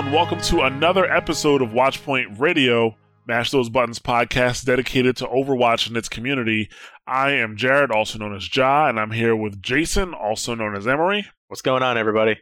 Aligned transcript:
And 0.00 0.14
welcome 0.14 0.40
to 0.40 0.62
another 0.62 1.04
episode 1.04 1.60
of 1.60 1.72
Watchpoint 1.72 2.40
Radio, 2.40 2.96
Mash 3.26 3.50
Those 3.50 3.68
Buttons 3.68 3.98
podcast 3.98 4.64
dedicated 4.64 5.14
to 5.18 5.26
Overwatch 5.26 5.88
and 5.88 5.94
its 5.94 6.08
community. 6.08 6.70
I 7.06 7.32
am 7.32 7.54
Jared, 7.54 7.90
also 7.90 8.18
known 8.18 8.34
as 8.34 8.48
Jaw, 8.48 8.88
and 8.88 8.98
I'm 8.98 9.10
here 9.10 9.36
with 9.36 9.60
Jason, 9.60 10.14
also 10.14 10.54
known 10.54 10.74
as 10.74 10.88
Emery, 10.88 11.26
What's 11.48 11.60
going 11.60 11.82
on, 11.82 11.98
everybody? 11.98 12.38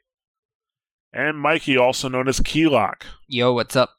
and 1.12 1.37
Mikey, 1.37 1.77
also 1.77 2.09
known 2.09 2.29
as 2.29 2.39
Keylock. 2.39 3.05
Yo, 3.27 3.53
what's 3.53 3.75
up? 3.75 3.91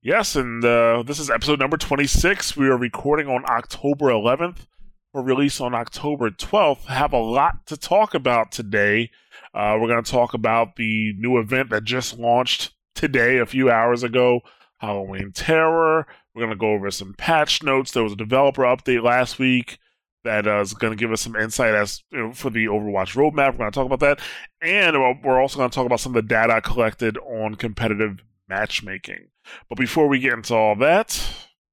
Yes, 0.00 0.36
and 0.36 0.64
uh, 0.64 1.02
this 1.02 1.18
is 1.18 1.28
episode 1.28 1.58
number 1.58 1.76
26. 1.76 2.56
We 2.56 2.68
are 2.68 2.78
recording 2.78 3.26
on 3.26 3.44
October 3.48 4.06
11th 4.10 4.68
for 5.10 5.22
release 5.22 5.60
on 5.60 5.74
October 5.74 6.30
12th. 6.30 6.84
Have 6.84 7.12
a 7.12 7.18
lot 7.18 7.66
to 7.66 7.76
talk 7.76 8.14
about 8.14 8.52
today. 8.52 9.10
Uh, 9.56 9.78
we're 9.80 9.88
going 9.88 10.04
to 10.04 10.10
talk 10.10 10.34
about 10.34 10.76
the 10.76 11.14
new 11.16 11.38
event 11.38 11.70
that 11.70 11.82
just 11.82 12.18
launched 12.18 12.74
today, 12.94 13.38
a 13.38 13.46
few 13.46 13.70
hours 13.70 14.02
ago, 14.02 14.40
Halloween 14.80 15.32
Terror. 15.32 16.06
We're 16.34 16.42
going 16.42 16.50
to 16.50 16.56
go 16.56 16.72
over 16.72 16.90
some 16.90 17.14
patch 17.14 17.62
notes. 17.62 17.90
There 17.90 18.02
was 18.02 18.12
a 18.12 18.16
developer 18.16 18.64
update 18.64 19.02
last 19.02 19.38
week 19.38 19.78
that 20.24 20.46
uh, 20.46 20.60
is 20.60 20.74
going 20.74 20.92
to 20.92 20.96
give 21.02 21.10
us 21.10 21.22
some 21.22 21.36
insight 21.36 21.74
as 21.74 22.02
you 22.12 22.18
know, 22.18 22.32
for 22.34 22.50
the 22.50 22.66
Overwatch 22.66 23.16
roadmap. 23.16 23.52
We're 23.52 23.58
going 23.58 23.70
to 23.70 23.74
talk 23.74 23.86
about 23.86 24.00
that, 24.00 24.20
and 24.60 24.94
we're 25.24 25.40
also 25.40 25.56
going 25.56 25.70
to 25.70 25.74
talk 25.74 25.86
about 25.86 26.00
some 26.00 26.14
of 26.14 26.22
the 26.22 26.28
data 26.28 26.60
collected 26.60 27.16
on 27.16 27.54
competitive 27.54 28.22
matchmaking. 28.50 29.28
But 29.70 29.78
before 29.78 30.06
we 30.06 30.18
get 30.18 30.34
into 30.34 30.54
all 30.54 30.76
that, 30.76 31.18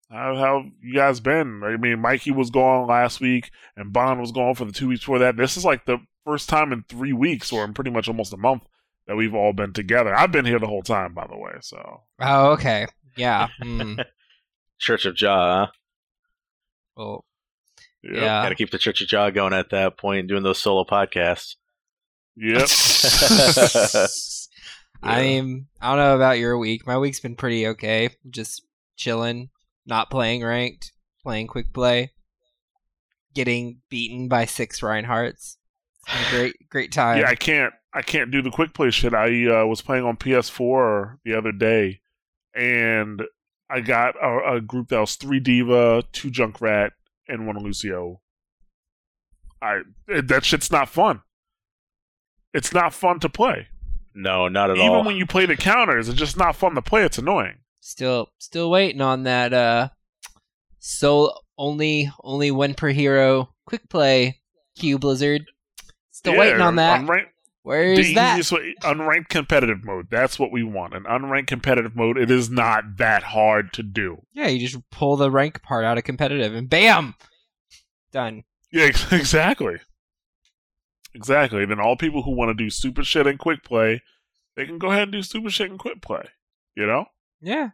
how 0.09 0.37
how 0.37 0.63
you 0.81 0.93
guys 0.93 1.19
been? 1.19 1.61
I 1.65 1.75
mean, 1.75 1.99
Mikey 1.99 2.31
was 2.31 2.49
gone 2.49 2.87
last 2.87 3.19
week, 3.19 3.51
and 3.75 3.91
Bond 3.91 4.21
was 4.21 4.31
gone 4.31 4.55
for 4.55 4.63
the 4.63 4.71
two 4.71 4.87
weeks 4.87 5.01
before 5.01 5.19
that. 5.19 5.35
This 5.35 5.57
is 5.57 5.65
like 5.65 5.85
the 5.85 5.97
first 6.25 6.49
time 6.49 6.71
in 6.71 6.83
three 6.83 7.13
weeks, 7.13 7.51
or 7.51 7.63
in 7.63 7.73
pretty 7.73 7.91
much 7.91 8.07
almost 8.07 8.33
a 8.33 8.37
month, 8.37 8.63
that 9.07 9.15
we've 9.15 9.33
all 9.33 9.53
been 9.53 9.73
together. 9.73 10.13
I've 10.15 10.31
been 10.31 10.45
here 10.45 10.59
the 10.59 10.67
whole 10.67 10.83
time, 10.83 11.13
by 11.13 11.27
the 11.27 11.37
way. 11.37 11.53
So 11.61 12.01
Oh, 12.19 12.51
okay. 12.51 12.87
Yeah. 13.15 13.47
Hmm. 13.61 13.95
Church 14.79 15.05
of 15.05 15.15
Jaw. 15.15 15.65
Huh? 15.65 15.71
well, 16.97 17.25
yep. 18.03 18.13
yeah. 18.15 18.43
Got 18.43 18.49
to 18.49 18.55
keep 18.55 18.71
the 18.71 18.77
Church 18.77 19.01
of 19.01 19.07
Jaw 19.07 19.29
going 19.29 19.53
at 19.53 19.69
that 19.69 19.97
point, 19.97 20.27
doing 20.27 20.43
those 20.43 20.61
solo 20.61 20.83
podcasts. 20.83 21.55
Yep. 22.35 22.67
I 25.03 25.21
mean, 25.21 25.67
I 25.81 25.89
don't 25.89 25.97
know 25.97 26.15
about 26.15 26.39
your 26.39 26.57
week. 26.57 26.87
My 26.87 26.97
week's 26.97 27.19
been 27.19 27.35
pretty 27.35 27.67
okay. 27.67 28.09
Just 28.29 28.63
chilling, 28.95 29.49
not 29.85 30.09
playing 30.09 30.43
ranked, 30.43 30.93
playing 31.21 31.47
quick 31.47 31.73
play, 31.73 32.11
getting 33.33 33.81
beaten 33.89 34.27
by 34.27 34.45
six 34.45 34.79
Reinhardts. 34.81 35.57
It's 36.07 36.13
been 36.13 36.25
a 36.25 36.39
great, 36.41 36.69
great 36.69 36.91
time. 36.91 37.19
yeah, 37.19 37.29
I 37.29 37.35
can't. 37.35 37.73
I 37.93 38.01
can't 38.01 38.31
do 38.31 38.41
the 38.41 38.49
quick 38.49 38.73
play 38.73 38.89
shit. 38.89 39.13
I 39.13 39.45
uh, 39.47 39.65
was 39.65 39.81
playing 39.81 40.03
on 40.03 40.17
PS4 40.17 41.17
the 41.23 41.35
other 41.35 41.51
day, 41.51 42.01
and 42.55 43.21
I 43.69 43.81
got 43.81 44.15
a, 44.15 44.55
a 44.55 44.61
group 44.61 44.89
that 44.89 44.99
was 44.99 45.15
three 45.15 45.39
D.Va, 45.39 46.03
two 46.11 46.31
Junkrat, 46.31 46.91
and 47.27 47.45
one 47.45 47.57
Lucio. 47.59 48.21
I 49.61 49.81
that 50.07 50.43
shit's 50.43 50.71
not 50.71 50.89
fun. 50.89 51.21
It's 52.53 52.73
not 52.73 52.93
fun 52.93 53.19
to 53.21 53.29
play. 53.29 53.67
No, 54.13 54.47
not 54.47 54.69
at 54.69 54.77
Even 54.77 54.89
all. 54.89 54.95
Even 54.95 55.05
when 55.05 55.15
you 55.15 55.25
play 55.25 55.45
the 55.45 55.55
counters, 55.55 56.09
it's 56.09 56.17
just 56.17 56.37
not 56.37 56.55
fun 56.55 56.75
to 56.75 56.81
play. 56.81 57.03
It's 57.03 57.17
annoying. 57.17 57.59
Still, 57.79 58.29
still 58.37 58.69
waiting 58.69 59.01
on 59.01 59.23
that. 59.23 59.53
Uh, 59.53 59.89
so 60.79 61.33
only, 61.57 62.11
only 62.23 62.51
one 62.51 62.73
per 62.75 62.89
hero 62.89 63.49
quick 63.65 63.89
play. 63.89 64.39
Q 64.75 64.99
Blizzard. 64.99 65.45
Still 66.23 66.33
Yeah, 66.35 66.39
waiting 66.39 66.61
on 66.61 66.75
that. 66.77 67.01
Unranked, 67.01 67.27
Where 67.63 67.95
the 67.97 68.13
that? 68.13 68.51
way, 68.51 68.75
unranked 68.81 69.27
competitive 69.27 69.83
mode. 69.83 70.07
That's 70.09 70.39
what 70.39 70.53
we 70.53 70.63
want. 70.63 70.93
An 70.93 71.03
unranked 71.03 71.47
competitive 71.47 71.95
mode. 71.97 72.17
It 72.17 72.31
is 72.31 72.49
not 72.49 72.95
that 72.97 73.23
hard 73.23 73.73
to 73.73 73.83
do. 73.83 74.21
Yeah, 74.31 74.47
you 74.47 74.65
just 74.65 74.89
pull 74.89 75.17
the 75.17 75.29
rank 75.29 75.61
part 75.63 75.83
out 75.83 75.97
of 75.97 76.05
competitive 76.05 76.53
and 76.55 76.69
bam, 76.69 77.15
done. 78.13 78.43
Yeah, 78.71 78.85
exactly. 79.11 79.77
Exactly. 81.13 81.65
Then 81.65 81.79
all 81.79 81.95
people 81.97 82.23
who 82.23 82.31
want 82.31 82.49
to 82.49 82.63
do 82.63 82.69
super 82.69 83.03
shit 83.03 83.27
in 83.27 83.37
quick 83.37 83.63
play, 83.63 84.01
they 84.55 84.65
can 84.65 84.77
go 84.77 84.87
ahead 84.91 85.03
and 85.03 85.11
do 85.11 85.21
super 85.21 85.49
shit 85.49 85.69
in 85.69 85.77
quick 85.77 86.01
play. 86.01 86.23
You 86.75 86.87
know? 86.87 87.05
Yeah, 87.41 87.71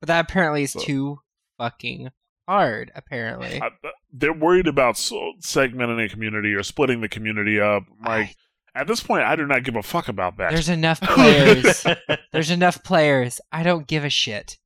but 0.00 0.06
that 0.08 0.24
apparently 0.30 0.62
is 0.62 0.72
So- 0.72 0.80
too 0.80 1.20
fucking 1.58 2.10
hard. 2.48 2.92
Apparently, 2.94 3.60
I, 3.60 3.70
they're 4.12 4.32
worried 4.32 4.66
about 4.66 4.94
segmenting 4.94 6.04
a 6.04 6.08
community 6.08 6.54
or 6.54 6.62
splitting 6.62 7.00
the 7.00 7.08
community 7.08 7.60
up. 7.60 7.84
Like 8.04 8.36
at 8.74 8.86
this 8.86 9.00
point, 9.00 9.22
I 9.24 9.36
do 9.36 9.46
not 9.46 9.64
give 9.64 9.76
a 9.76 9.82
fuck 9.82 10.08
about 10.08 10.36
that. 10.38 10.50
there's 10.52 10.68
enough 10.68 11.00
players. 11.02 11.86
There's 12.32 12.50
enough 12.50 12.82
players. 12.84 13.40
I 13.52 13.62
don't 13.62 13.86
give 13.86 14.04
a 14.04 14.10
shit. 14.10 14.58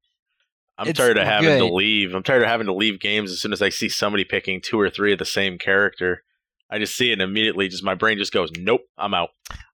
I'm 0.79 0.89
it's 0.89 0.99
tired 0.99 1.19
of 1.19 1.27
having 1.27 1.59
to 1.59 1.67
leave. 1.67 2.15
I'm 2.15 2.23
tired 2.23 2.43
of 2.43 2.49
having 2.49 2.67
to 2.67 2.73
leave 2.73 3.01
games 3.01 3.31
as 3.31 3.41
soon 3.41 3.53
as 3.53 3.61
I 3.61 3.69
see 3.69 3.89
somebody 3.91 4.25
picking 4.25 4.63
two 4.63 4.81
or 4.81 4.89
three 4.89 5.13
of 5.13 5.19
the 5.19 5.27
same 5.27 5.59
character. 5.59 6.23
I 6.71 6.79
just 6.79 6.97
see 6.97 7.11
it 7.11 7.15
and 7.15 7.23
immediately 7.23 7.69
just 7.69 7.85
my 7.85 7.95
brain 7.95 8.17
just 8.17 8.33
goes, 8.33 8.51
Nope, 8.59 8.83
I'm 8.97 9.13
out. 9.13 9.31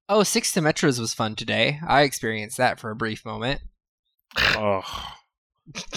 Oh, 0.09 0.23
Six 0.23 0.53
Symmetras 0.53 0.99
was 0.99 1.15
fun 1.15 1.37
today. 1.37 1.79
I 1.87 2.03
experienced 2.03 2.57
that 2.57 2.81
for 2.81 2.91
a 2.91 2.97
brief 2.97 3.25
moment. 3.25 3.61
Ugh. 4.57 4.85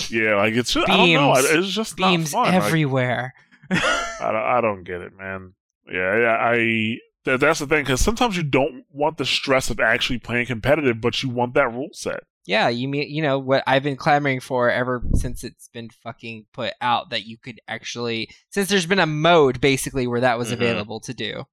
Yeah, 0.09 0.35
like 0.35 0.53
it's 0.55 0.73
just 0.73 0.89
I 0.89 0.97
don't 0.97 1.13
know. 1.13 1.33
It's 1.37 1.69
just 1.69 1.95
Beams 1.95 2.31
fun. 2.31 2.45
Like, 2.45 2.53
everywhere. 2.55 3.33
I 3.71 4.17
don't, 4.21 4.35
I 4.35 4.61
don't 4.61 4.83
get 4.83 5.01
it, 5.01 5.13
man. 5.17 5.53
Yeah, 5.91 6.17
yeah, 6.19 6.37
I. 6.39 6.97
That, 7.25 7.41
that's 7.41 7.59
the 7.59 7.67
thing, 7.67 7.83
because 7.83 7.99
sometimes 7.99 8.37
you 8.37 8.43
don't 8.43 8.85
want 8.91 9.17
the 9.17 9.25
stress 9.25 9.69
of 9.69 9.79
actually 9.81 10.19
playing 10.19 10.45
competitive, 10.45 11.01
but 11.01 11.21
you 11.21 11.27
want 11.29 11.53
that 11.55 11.71
rule 11.71 11.89
set. 11.91 12.21
Yeah, 12.45 12.69
you 12.69 12.87
mean 12.87 13.09
you 13.13 13.21
know 13.21 13.37
what 13.37 13.61
I've 13.67 13.83
been 13.83 13.97
clamoring 13.97 14.39
for 14.39 14.71
ever 14.71 15.03
since 15.13 15.43
it's 15.43 15.67
been 15.67 15.89
fucking 15.89 16.45
put 16.53 16.73
out 16.81 17.09
that 17.11 17.25
you 17.25 17.37
could 17.37 17.59
actually 17.67 18.29
since 18.49 18.69
there's 18.69 18.85
been 18.87 18.97
a 18.99 19.05
mode 19.05 19.61
basically 19.61 20.07
where 20.07 20.21
that 20.21 20.39
was 20.39 20.49
Mhm. 20.49 20.53
available 20.53 20.99
to 21.01 21.13
do. 21.13 21.43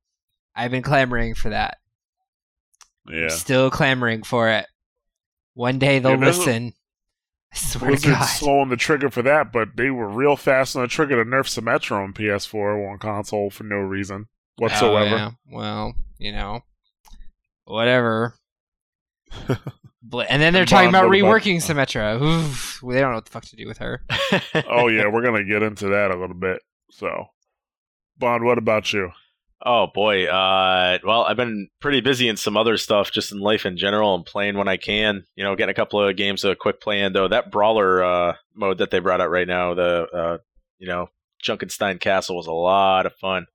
I've 0.54 0.71
been 0.71 0.83
clamoring 0.84 1.34
for 1.34 1.50
that. 1.50 1.78
Yeah. 3.10 3.28
Still 3.28 3.71
clamoring 3.71 4.22
for 4.22 4.48
it. 4.48 4.66
One 5.54 5.78
day 5.78 5.98
they'll 5.98 6.12
Yeah, 6.19 6.27
listen. 6.27 6.72
Swear 7.56 7.90
to 7.90 7.96
Blizzard's 7.96 8.30
slow 8.30 8.60
on 8.60 8.68
the 8.68 8.76
trigger 8.76 9.10
for 9.10 9.22
that, 9.22 9.52
but 9.52 9.76
they 9.76 9.90
were 9.90 10.08
real 10.08 10.36
fast 10.36 10.76
on 10.76 10.82
the 10.82 10.88
trigger 10.88 11.22
to 11.22 11.28
nerf 11.28 11.46
Symmetra 11.48 12.02
on 12.02 12.12
PS4 12.12 12.92
on 12.92 12.98
console 12.98 13.50
for 13.50 13.64
no 13.64 13.76
reason 13.76 14.26
whatsoever. 14.56 15.14
Oh, 15.14 15.18
yeah. 15.18 15.30
Well, 15.50 15.94
you 16.18 16.32
know, 16.32 16.60
whatever. 17.64 18.34
And 19.48 20.41
then 20.42 20.53
they're 20.53 20.64
talking 20.66 20.88
about- 20.88 21.10
reworking 21.10 21.56
Symmetra. 21.56 22.20
Oof, 22.20 22.80
they 22.86 23.00
don't 23.00 23.10
know 23.10 23.16
what 23.16 23.24
the 23.24 23.30
fuck 23.30 23.44
to 23.47 23.56
do 23.56 23.66
with 23.66 23.78
her. 23.78 24.02
oh 24.68 24.88
yeah, 24.88 25.06
we're 25.12 25.22
gonna 25.22 25.44
get 25.44 25.62
into 25.62 25.88
that 25.88 26.10
a 26.10 26.16
little 26.16 26.36
bit. 26.36 26.60
So, 26.91 27.26
Bond, 28.18 28.44
what 28.44 28.59
about 28.59 28.92
you? 28.92 29.10
Oh 29.64 29.86
boy. 29.92 30.26
Uh, 30.26 30.98
well, 31.04 31.22
I've 31.22 31.36
been 31.36 31.68
pretty 31.80 32.00
busy 32.00 32.28
in 32.28 32.36
some 32.36 32.56
other 32.56 32.76
stuff, 32.76 33.10
just 33.10 33.32
in 33.32 33.38
life 33.38 33.64
in 33.64 33.76
general, 33.76 34.14
and 34.14 34.24
playing 34.24 34.56
when 34.56 34.68
I 34.68 34.76
can. 34.76 35.24
You 35.34 35.44
know, 35.44 35.56
getting 35.56 35.72
a 35.72 35.74
couple 35.74 36.00
of 36.00 36.16
games 36.16 36.44
of 36.44 36.58
quick 36.58 36.80
play 36.80 37.00
in. 37.00 37.12
Though 37.12 37.28
that 37.28 37.50
brawler 37.50 38.04
uh, 38.04 38.34
mode 38.54 38.78
that 38.78 38.91
they 38.91 38.98
brought 38.98 39.20
out 39.20 39.30
right 39.30 39.48
now, 39.48 39.74
the 39.74 40.06
uh, 40.12 40.38
you 40.78 40.88
know 40.88 41.08
Junkenstein 41.42 42.00
Castle 42.00 42.36
was 42.36 42.47
a 42.47 42.53
lot 42.53 43.06
of 43.06 43.14
fun. 43.14 43.47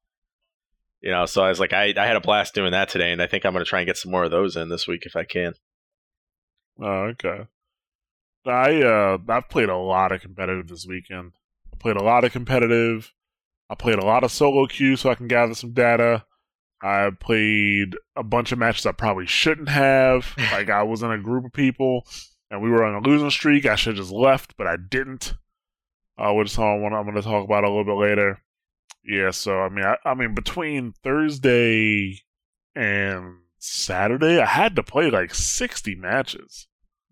You 1.01 1.12
know, 1.12 1.25
so 1.25 1.44
I 1.44 1.50
was 1.50 1.59
like, 1.59 1.74
I, 1.74 1.94
I 1.98 2.06
had 2.06 2.15
a 2.15 2.21
blast 2.21 2.54
doing 2.54 2.74
that 2.74 2.89
today, 2.89 3.12
and 3.12 3.21
I 3.21 3.27
think 3.27 3.44
I'm 3.44 3.54
going 3.54 3.65
to 3.65 3.69
try 3.69 3.80
and 3.80 3.88
get 3.88 3.97
some 3.97 4.12
more 4.12 4.24
of 4.24 4.31
those 4.31 4.56
in 4.56 4.69
this 4.69 4.88
week 4.88 5.04
if 5.06 5.15
I 5.15 5.24
can. 5.24 5.54
Oh, 6.80 7.12
okay. 7.13 7.45
I 8.45 8.81
uh 8.81 9.18
I've 9.30 9.50
played 9.50 9.69
a 9.69 9.77
lot 9.77 10.12
of 10.12 10.21
competitive 10.21 10.68
this 10.68 10.86
weekend. 10.88 11.33
I 11.74 11.77
played 11.77 11.97
a 11.97 12.04
lot 12.04 12.24
of 12.24 12.31
competitive. 12.31 13.13
I 13.71 13.75
played 13.75 14.00
a 14.00 14.06
lot 14.06 14.25
of 14.25 14.33
solo 14.33 14.68
queue 14.68 14.97
so 14.97 15.09
I 15.09 15.15
can 15.15 15.29
gather 15.29 15.56
some 15.56 15.71
data. 15.71 16.25
I 16.81 17.12
played 17.18 17.95
a 18.18 18.23
bunch 18.23 18.51
of 18.51 18.59
matches 18.59 18.85
I 18.85 18.91
probably 18.91 19.25
shouldn't 19.25 19.69
have. 19.69 20.35
like 20.51 20.69
I 20.69 20.83
was 20.83 21.01
in 21.03 21.12
a 21.12 21.18
group 21.18 21.45
of 21.45 21.53
people 21.53 22.06
and 22.50 22.62
we 22.62 22.69
were 22.69 22.83
on 22.83 22.95
a 22.95 23.07
losing 23.07 23.29
streak. 23.29 23.65
I 23.65 23.75
should 23.75 23.95
have 23.95 24.06
just 24.06 24.13
left, 24.13 24.57
but 24.57 24.68
I 24.68 24.75
didn't. 24.75 25.35
Uh, 26.18 26.33
which 26.33 26.51
is 26.51 26.59
I'm 26.59 26.81
going 26.81 27.15
to 27.15 27.21
talk 27.21 27.45
about 27.45 27.63
a 27.63 27.69
little 27.69 27.85
bit 27.85 27.95
later. 27.95 28.41
Yeah, 29.06 29.31
so 29.31 29.62
I 29.62 29.69
mean, 29.69 29.85
I, 29.85 29.95
I 30.03 30.13
mean, 30.15 30.35
between 30.35 30.94
Thursday 31.01 32.19
and 32.75 33.38
Saturday, 33.57 34.39
I 34.39 34.45
had 34.45 34.75
to 34.75 34.83
play 34.83 35.09
like 35.09 35.33
60 35.33 35.95
matches. 35.95 36.68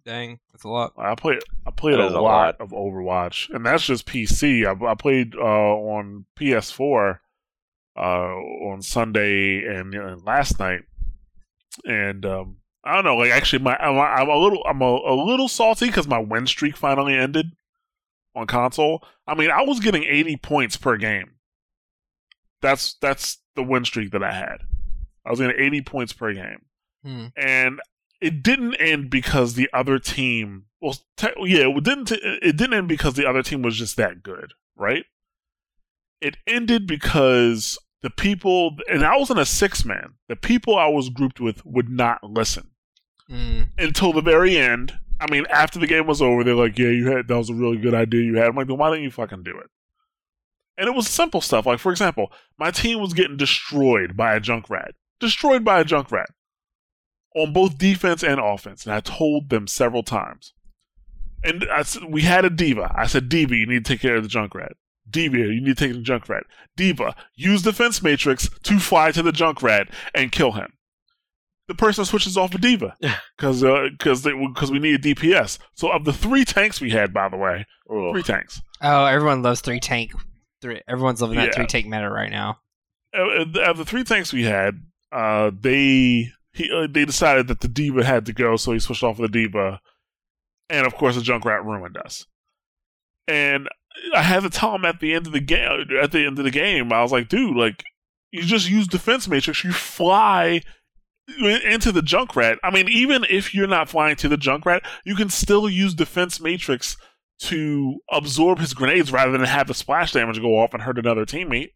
Dang, 0.05 0.39
that's 0.51 0.63
a 0.63 0.69
lot. 0.69 0.93
I 0.97 1.15
played 1.15 1.39
I 1.67 1.71
played 1.71 1.99
a, 1.99 2.09
lot, 2.09 2.13
a 2.15 2.21
lot. 2.21 2.61
of 2.61 2.69
Overwatch, 2.69 3.53
and 3.53 3.65
that's 3.65 3.85
just 3.85 4.07
PC. 4.07 4.65
I, 4.65 4.91
I 4.91 4.95
played 4.95 5.35
uh, 5.35 5.39
on 5.39 6.25
PS4 6.39 7.19
uh, 7.97 7.99
on 8.01 8.81
Sunday 8.81 9.65
and, 9.65 9.93
and 9.93 10.23
last 10.25 10.59
night, 10.59 10.81
and 11.85 12.25
um, 12.25 12.57
I 12.83 12.95
don't 12.95 13.03
know. 13.03 13.17
Like 13.17 13.31
actually, 13.31 13.61
my 13.63 13.75
I'm, 13.77 13.97
I'm 13.97 14.29
a 14.29 14.37
little 14.37 14.63
I'm 14.67 14.81
a, 14.81 14.85
a 14.85 15.15
little 15.15 15.47
salty 15.47 15.87
because 15.87 16.07
my 16.07 16.19
win 16.19 16.47
streak 16.47 16.75
finally 16.77 17.13
ended 17.15 17.47
on 18.35 18.47
console. 18.47 19.03
I 19.27 19.35
mean, 19.35 19.51
I 19.51 19.61
was 19.63 19.79
getting 19.79 20.03
80 20.03 20.37
points 20.37 20.77
per 20.77 20.97
game. 20.97 21.31
That's 22.61 22.95
that's 22.95 23.39
the 23.55 23.63
win 23.63 23.85
streak 23.85 24.11
that 24.11 24.23
I 24.23 24.31
had. 24.31 24.61
I 25.25 25.29
was 25.29 25.39
getting 25.39 25.59
80 25.59 25.81
points 25.81 26.13
per 26.13 26.33
game 26.33 26.61
Hmm. 27.03 27.27
and 27.37 27.79
it 28.21 28.43
didn't 28.43 28.75
end 28.75 29.09
because 29.09 29.53
the 29.53 29.69
other 29.73 29.99
team 29.99 30.65
well 30.81 30.95
te- 31.17 31.27
yeah 31.45 31.67
it 31.67 31.83
didn't 31.83 32.11
it 32.11 32.57
didn't 32.57 32.73
end 32.73 32.87
because 32.87 33.13
the 33.15 33.27
other 33.27 33.43
team 33.43 33.61
was 33.61 33.77
just 33.77 33.95
that 33.97 34.23
good 34.23 34.53
right? 34.75 35.05
It 36.21 36.37
ended 36.47 36.85
because 36.87 37.77
the 38.01 38.09
people 38.09 38.75
and 38.89 39.05
i 39.05 39.15
was 39.17 39.29
in 39.29 39.37
a 39.37 39.45
six 39.45 39.83
man. 39.85 40.13
The 40.27 40.35
people 40.35 40.77
i 40.77 40.87
was 40.87 41.09
grouped 41.09 41.39
with 41.39 41.65
would 41.65 41.89
not 41.89 42.23
listen 42.23 42.71
Hmm. 43.27 43.63
until 43.77 44.11
the 44.11 44.21
very 44.23 44.57
end. 44.57 44.93
I 45.19 45.29
mean 45.31 45.45
after 45.51 45.77
the 45.79 45.85
game 45.87 46.07
was 46.07 46.21
over 46.21 46.43
they're 46.43 46.55
like 46.55 46.77
yeah 46.79 46.89
you 46.89 47.11
had 47.11 47.27
that 47.27 47.37
was 47.37 47.49
a 47.49 47.53
really 47.53 47.77
good 47.77 47.93
idea 47.93 48.23
you 48.23 48.37
had. 48.37 48.47
I'm 48.47 48.55
like 48.55 48.67
then 48.67 48.77
why 48.77 48.89
didn't 48.89 49.03
you 49.03 49.11
fucking 49.11 49.43
do 49.43 49.57
it? 49.57 49.69
And 50.77 50.87
it 50.87 50.95
was 50.95 51.07
simple 51.09 51.41
stuff. 51.41 51.65
Like 51.65 51.79
for 51.79 51.91
example 51.91 52.31
my 52.57 52.71
team 52.71 52.99
was 52.99 53.13
getting 53.13 53.37
destroyed 53.37 54.17
by 54.17 54.33
a 54.33 54.39
junk 54.39 54.69
rat. 54.69 54.95
destroyed 55.19 55.63
by 55.63 55.79
a 55.81 55.85
junkrat 55.85 56.27
on 57.43 57.53
both 57.53 57.77
defense 57.77 58.23
and 58.23 58.39
offense, 58.39 58.85
and 58.85 58.93
I 58.93 58.99
told 58.99 59.49
them 59.49 59.67
several 59.67 60.03
times. 60.03 60.53
And 61.43 61.65
I 61.71 61.83
said, 61.83 62.03
we 62.09 62.23
had 62.23 62.43
a 62.45 62.49
D.Va. 62.49 62.93
I 62.97 63.07
said, 63.07 63.29
D.Va, 63.29 63.55
you 63.55 63.65
need 63.65 63.85
to 63.85 63.93
take 63.93 64.01
care 64.01 64.15
of 64.17 64.23
the 64.23 64.29
Junkrat. 64.29 64.71
D.Va, 65.09 65.37
you 65.37 65.61
need 65.61 65.77
to 65.77 65.87
take 65.87 65.93
the 65.93 66.01
Junkrat. 66.01 66.41
D.Va, 66.75 67.15
use 67.35 67.61
defense 67.61 68.01
matrix 68.03 68.49
to 68.63 68.79
fly 68.79 69.11
to 69.11 69.23
the 69.23 69.31
Junkrat 69.31 69.89
and 70.13 70.31
kill 70.31 70.51
him. 70.51 70.73
The 71.67 71.75
person 71.75 72.03
switches 72.03 72.35
off 72.35 72.53
a 72.55 72.57
D.Va 72.57 72.95
because 73.37 73.61
because 73.61 74.23
because 74.23 74.71
we 74.71 74.79
needed 74.79 75.03
DPS. 75.03 75.59
So 75.75 75.91
of 75.91 76.03
the 76.03 76.11
three 76.13 76.43
tanks 76.43 76.81
we 76.81 76.89
had, 76.89 77.13
by 77.13 77.29
the 77.29 77.37
way, 77.37 77.65
Ooh. 77.93 78.11
three 78.11 78.23
tanks. 78.23 78.59
Oh, 78.81 79.05
everyone 79.05 79.43
loves 79.43 79.61
three 79.61 79.79
tank. 79.79 80.11
Three, 80.61 80.81
everyone's 80.87 81.21
loving 81.21 81.37
that 81.37 81.49
Yeah. 81.49 81.55
three 81.55 81.67
tank 81.67 81.85
meta 81.85 82.09
right 82.09 82.31
now. 82.31 82.57
Uh, 83.15 83.45
of 83.61 83.77
the 83.77 83.85
three 83.85 84.03
tanks 84.03 84.33
we 84.33 84.43
had, 84.43 84.81
uh, 85.11 85.51
they 85.59 86.31
he 86.53 86.71
uh, 86.71 86.87
they 86.89 87.05
decided 87.05 87.47
that 87.47 87.61
the 87.61 87.67
D.Va 87.67 88.03
had 88.03 88.25
to 88.25 88.33
go, 88.33 88.55
so 88.55 88.73
he 88.73 88.79
switched 88.79 89.03
off 89.03 89.19
of 89.19 89.31
the 89.31 89.45
D.Va, 89.45 89.79
and 90.69 90.87
of 90.87 90.95
course 90.95 91.15
the 91.15 91.21
Junkrat 91.21 91.63
ruined 91.63 91.97
us. 91.97 92.25
And 93.27 93.67
I 94.15 94.21
had 94.21 94.43
to 94.43 94.49
tell 94.49 94.75
him 94.75 94.85
at 94.85 94.99
the 94.99 95.13
end 95.13 95.27
of 95.27 95.33
the 95.33 95.39
game. 95.39 95.85
At 96.01 96.11
the 96.11 96.25
end 96.25 96.39
of 96.39 96.45
the 96.45 96.51
game, 96.51 96.91
I 96.91 97.01
was 97.01 97.11
like, 97.11 97.29
"Dude, 97.29 97.55
like 97.55 97.83
you 98.31 98.43
just 98.43 98.69
use 98.69 98.87
defense 98.87 99.27
matrix. 99.27 99.63
You 99.63 99.71
fly." 99.71 100.61
Into 101.37 101.91
the 101.91 102.01
Junkrat. 102.01 102.57
I 102.63 102.71
mean, 102.71 102.89
even 102.89 103.23
if 103.29 103.53
you're 103.53 103.67
not 103.67 103.87
flying 103.87 104.15
to 104.15 104.27
the 104.27 104.35
Junkrat, 104.35 104.81
you 105.05 105.15
can 105.15 105.29
still 105.29 105.69
use 105.69 105.93
Defense 105.93 106.41
Matrix 106.41 106.97
to 107.39 107.99
absorb 108.11 108.59
his 108.59 108.73
grenades 108.73 109.11
rather 109.11 109.31
than 109.31 109.43
have 109.43 109.67
the 109.67 109.73
splash 109.73 110.11
damage 110.11 110.41
go 110.41 110.57
off 110.57 110.73
and 110.73 110.81
hurt 110.81 110.97
another 110.97 111.25
teammate. 111.25 111.69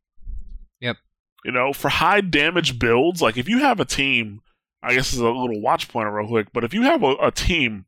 Yep. 0.81 0.97
You 1.45 1.51
know, 1.51 1.71
for 1.71 1.89
high 1.89 2.21
damage 2.21 2.79
builds, 2.79 3.21
like 3.21 3.37
if 3.37 3.47
you 3.47 3.59
have 3.59 3.79
a 3.79 3.85
team, 3.85 4.41
I 4.83 4.93
guess 4.93 5.13
is 5.13 5.19
a 5.19 5.25
little 5.25 5.61
watch 5.61 5.87
pointer 5.87 6.11
real 6.11 6.27
quick, 6.27 6.47
but 6.53 6.63
if 6.63 6.73
you 6.73 6.83
have 6.83 7.01
a, 7.01 7.15
a 7.21 7.31
team, 7.31 7.85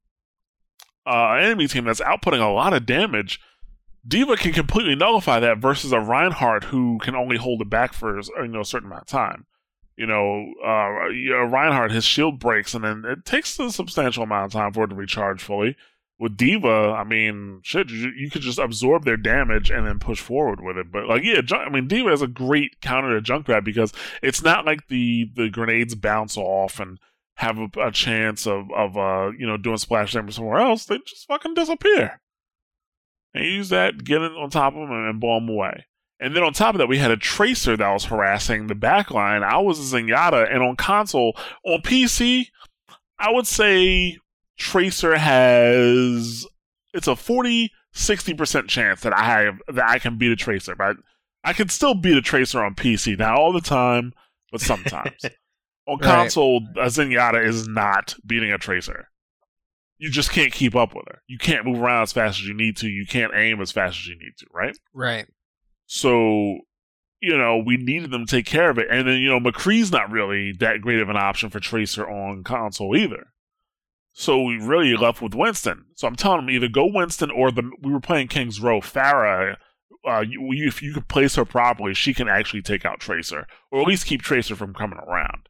uh, 1.05 1.35
an 1.35 1.43
enemy 1.43 1.67
team 1.67 1.85
that's 1.85 1.99
outputting 1.99 2.41
a 2.41 2.51
lot 2.51 2.73
of 2.73 2.85
damage, 2.85 3.39
D.Va 4.07 4.37
can 4.37 4.53
completely 4.53 4.95
nullify 4.95 5.39
that 5.39 5.57
versus 5.57 5.91
a 5.91 5.99
Reinhardt 5.99 6.65
who 6.65 6.99
can 6.99 7.15
only 7.15 7.37
hold 7.37 7.61
it 7.61 7.69
back 7.69 7.93
for 7.93 8.19
you 8.19 8.47
know 8.47 8.61
a 8.61 8.65
certain 8.65 8.87
amount 8.87 9.03
of 9.03 9.07
time. 9.07 9.45
You 9.97 10.07
know, 10.07 10.53
uh, 10.63 11.45
Reinhardt 11.45 11.91
his 11.91 12.05
shield 12.05 12.39
breaks 12.39 12.73
and 12.73 12.83
then 12.83 13.03
it 13.05 13.25
takes 13.25 13.59
a 13.59 13.71
substantial 13.71 14.23
amount 14.23 14.45
of 14.47 14.51
time 14.51 14.73
for 14.73 14.85
it 14.85 14.89
to 14.89 14.95
recharge 14.95 15.41
fully. 15.41 15.75
With 16.17 16.37
D.Va, 16.37 16.95
I 16.97 17.03
mean, 17.03 17.59
shit, 17.63 17.89
you, 17.89 18.09
you 18.15 18.29
could 18.29 18.41
just 18.41 18.57
absorb 18.57 19.03
their 19.03 19.17
damage 19.17 19.69
and 19.69 19.85
then 19.85 19.99
push 19.99 20.21
forward 20.21 20.61
with 20.61 20.77
it. 20.77 20.89
But 20.89 21.07
like, 21.07 21.23
yeah, 21.23 21.41
I 21.51 21.69
mean, 21.69 21.87
D.Va 21.87 22.09
is 22.11 22.21
a 22.21 22.27
great 22.27 22.79
counter 22.81 23.19
to 23.19 23.33
Junkrat 23.33 23.65
because 23.65 23.91
it's 24.23 24.41
not 24.41 24.65
like 24.65 24.87
the 24.87 25.29
the 25.35 25.49
grenades 25.49 25.93
bounce 25.93 26.37
off 26.37 26.79
and 26.79 26.99
have 27.35 27.57
a, 27.57 27.67
a 27.81 27.91
chance 27.91 28.47
of 28.47 28.71
of 28.71 28.95
uh 28.95 29.31
you 29.37 29.45
know 29.45 29.57
doing 29.57 29.77
splash 29.77 30.13
damage 30.13 30.35
somewhere 30.35 30.59
else. 30.59 30.85
They 30.85 30.99
just 30.99 31.27
fucking 31.27 31.53
disappear. 31.53 32.21
And 33.33 33.43
you 33.43 33.51
use 33.51 33.69
that, 33.69 34.05
get 34.05 34.21
on 34.21 34.49
top 34.49 34.73
of 34.73 34.79
them, 34.79 34.91
and 34.91 35.19
blow 35.19 35.41
them 35.41 35.49
away. 35.49 35.85
And 36.21 36.33
then 36.33 36.43
on 36.43 36.53
top 36.53 36.75
of 36.75 36.79
that, 36.79 36.87
we 36.87 36.97
had 36.97 37.11
a 37.11 37.17
tracer 37.17 37.75
that 37.75 37.91
was 37.91 38.05
harassing 38.05 38.67
the 38.67 38.73
backline. 38.73 39.43
I 39.43 39.57
was 39.57 39.93
a 39.93 39.97
Zenyatta, 39.97 40.49
and 40.49 40.63
on 40.63 40.77
console, 40.77 41.35
on 41.65 41.81
PC, 41.81 42.47
I 43.19 43.31
would 43.31 43.47
say 43.47 44.17
Tracer 44.57 45.17
has 45.17 46.45
it's 46.93 47.07
a 47.07 47.15
40 47.15 47.71
60% 47.93 48.67
chance 48.67 49.01
that 49.01 49.17
I 49.17 49.23
have 49.23 49.55
that 49.73 49.87
I 49.89 49.99
can 49.99 50.17
beat 50.17 50.31
a 50.31 50.35
Tracer, 50.35 50.75
but 50.75 50.97
I 51.43 51.53
can 51.53 51.69
still 51.69 51.93
beat 51.95 52.17
a 52.17 52.21
Tracer 52.21 52.63
on 52.63 52.75
PC. 52.75 53.17
Not 53.17 53.37
all 53.37 53.53
the 53.53 53.61
time, 53.61 54.13
but 54.51 54.61
sometimes. 54.61 55.23
on 55.87 55.99
Right. 55.99 56.01
console, 56.03 56.61
a 56.77 56.85
Zenyatta 56.87 57.45
is 57.45 57.67
not 57.67 58.15
beating 58.25 58.51
a 58.51 58.57
Tracer. 58.57 59.07
You 59.97 60.09
just 60.09 60.31
can't 60.31 60.51
keep 60.51 60.75
up 60.75 60.93
with 60.95 61.05
her. 61.07 61.21
You 61.27 61.37
can't 61.37 61.65
move 61.65 61.79
around 61.81 62.01
as 62.03 62.11
fast 62.11 62.39
as 62.39 62.47
you 62.47 62.53
need 62.53 62.75
to. 62.77 62.89
You 62.89 63.05
can't 63.05 63.31
aim 63.33 63.61
as 63.61 63.71
fast 63.71 63.97
as 63.99 64.07
you 64.07 64.15
need 64.17 64.33
to, 64.39 64.45
right? 64.53 64.77
Right. 64.93 65.25
So, 65.85 66.57
you 67.21 67.37
know, 67.37 67.63
we 67.65 67.77
needed 67.77 68.11
them 68.11 68.25
to 68.25 68.31
take 68.35 68.45
care 68.45 68.69
of 68.69 68.77
it. 68.77 68.87
And 68.91 69.07
then, 69.07 69.19
you 69.19 69.29
know, 69.29 69.39
McCree's 69.39 69.91
not 69.91 70.11
really 70.11 70.51
that 70.59 70.81
great 70.81 70.99
of 70.99 71.09
an 71.09 71.15
option 71.17 71.49
for 71.49 71.59
Tracer 71.61 72.09
on 72.09 72.43
console 72.43 72.97
either. 72.97 73.27
So 74.17 74.41
we 74.41 74.55
really 74.55 74.95
left 74.95 75.21
with 75.21 75.35
Winston. 75.35 75.87
So 75.93 76.07
I'm 76.07 76.15
telling 76.15 76.39
him 76.39 76.49
either 76.49 76.69
go 76.69 76.85
Winston 76.85 77.29
or 77.29 77.51
the 77.51 77.69
we 77.81 77.91
were 77.91 77.99
playing 77.99 78.29
Kings 78.29 78.61
Row. 78.61 78.79
Pharah, 78.79 79.57
uh, 80.07 80.23
you, 80.25 80.53
if 80.53 80.81
you 80.81 80.93
could 80.93 81.09
place 81.09 81.35
her 81.35 81.43
properly, 81.43 81.93
she 81.93 82.13
can 82.13 82.29
actually 82.29 82.61
take 82.61 82.85
out 82.85 83.01
Tracer, 83.01 83.45
or 83.71 83.81
at 83.81 83.87
least 83.87 84.05
keep 84.05 84.21
Tracer 84.21 84.55
from 84.55 84.73
coming 84.73 84.99
around. 84.99 85.49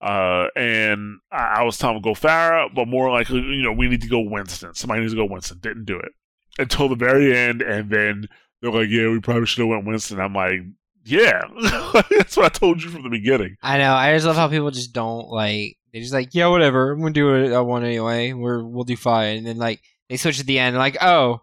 Uh, 0.00 0.46
and 0.54 1.18
I, 1.32 1.56
I 1.58 1.62
was 1.64 1.76
telling 1.76 1.96
him 1.96 2.02
go 2.02 2.12
Pharah, 2.12 2.72
but 2.72 2.86
more 2.86 3.10
likely, 3.10 3.40
you 3.40 3.62
know 3.62 3.72
we 3.72 3.88
need 3.88 4.02
to 4.02 4.08
go 4.08 4.20
Winston. 4.20 4.72
Somebody 4.74 5.00
needs 5.00 5.14
to 5.14 5.18
go 5.18 5.26
Winston. 5.28 5.58
Didn't 5.60 5.86
do 5.86 5.98
it 5.98 6.12
until 6.60 6.88
the 6.88 6.94
very 6.94 7.36
end, 7.36 7.62
and 7.62 7.90
then 7.90 8.28
they're 8.62 8.70
like, 8.70 8.90
"Yeah, 8.90 9.08
we 9.08 9.18
probably 9.18 9.46
should 9.46 9.62
have 9.62 9.70
went 9.70 9.86
Winston." 9.86 10.20
I'm 10.20 10.34
like, 10.34 10.60
"Yeah, 11.02 11.42
that's 12.10 12.36
what 12.36 12.46
I 12.46 12.48
told 12.50 12.80
you 12.80 12.90
from 12.90 13.02
the 13.02 13.10
beginning." 13.10 13.56
I 13.60 13.78
know. 13.78 13.92
I 13.92 14.14
just 14.14 14.24
love 14.24 14.36
how 14.36 14.46
people 14.46 14.70
just 14.70 14.92
don't 14.92 15.28
like. 15.30 15.78
They 15.96 16.02
just 16.02 16.12
like, 16.12 16.34
yeah, 16.34 16.48
whatever. 16.48 16.92
I'm 16.92 17.00
gonna 17.00 17.14
do 17.14 17.34
it. 17.36 17.54
I 17.54 17.60
want 17.60 17.86
anyway. 17.86 18.34
We're 18.34 18.62
we'll 18.62 18.84
do 18.84 18.98
fine. 18.98 19.38
And 19.38 19.46
then 19.46 19.56
like 19.56 19.80
they 20.10 20.18
switch 20.18 20.38
at 20.38 20.44
the 20.44 20.58
end, 20.58 20.76
like, 20.76 20.98
oh, 21.00 21.40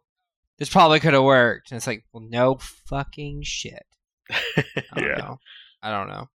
this 0.60 0.70
probably 0.70 1.00
could 1.00 1.14
have 1.16 1.24
worked. 1.24 1.72
And 1.72 1.78
it's 1.78 1.88
like, 1.88 2.04
well, 2.14 2.22
no 2.30 2.60
fucking 2.88 3.42
shit. 3.42 3.82
I 4.30 4.64
don't 4.96 4.98
Yeah. 5.08 5.16
know. 5.18 5.38
I 5.82 5.90
don't 5.90 6.08
know. 6.08 6.28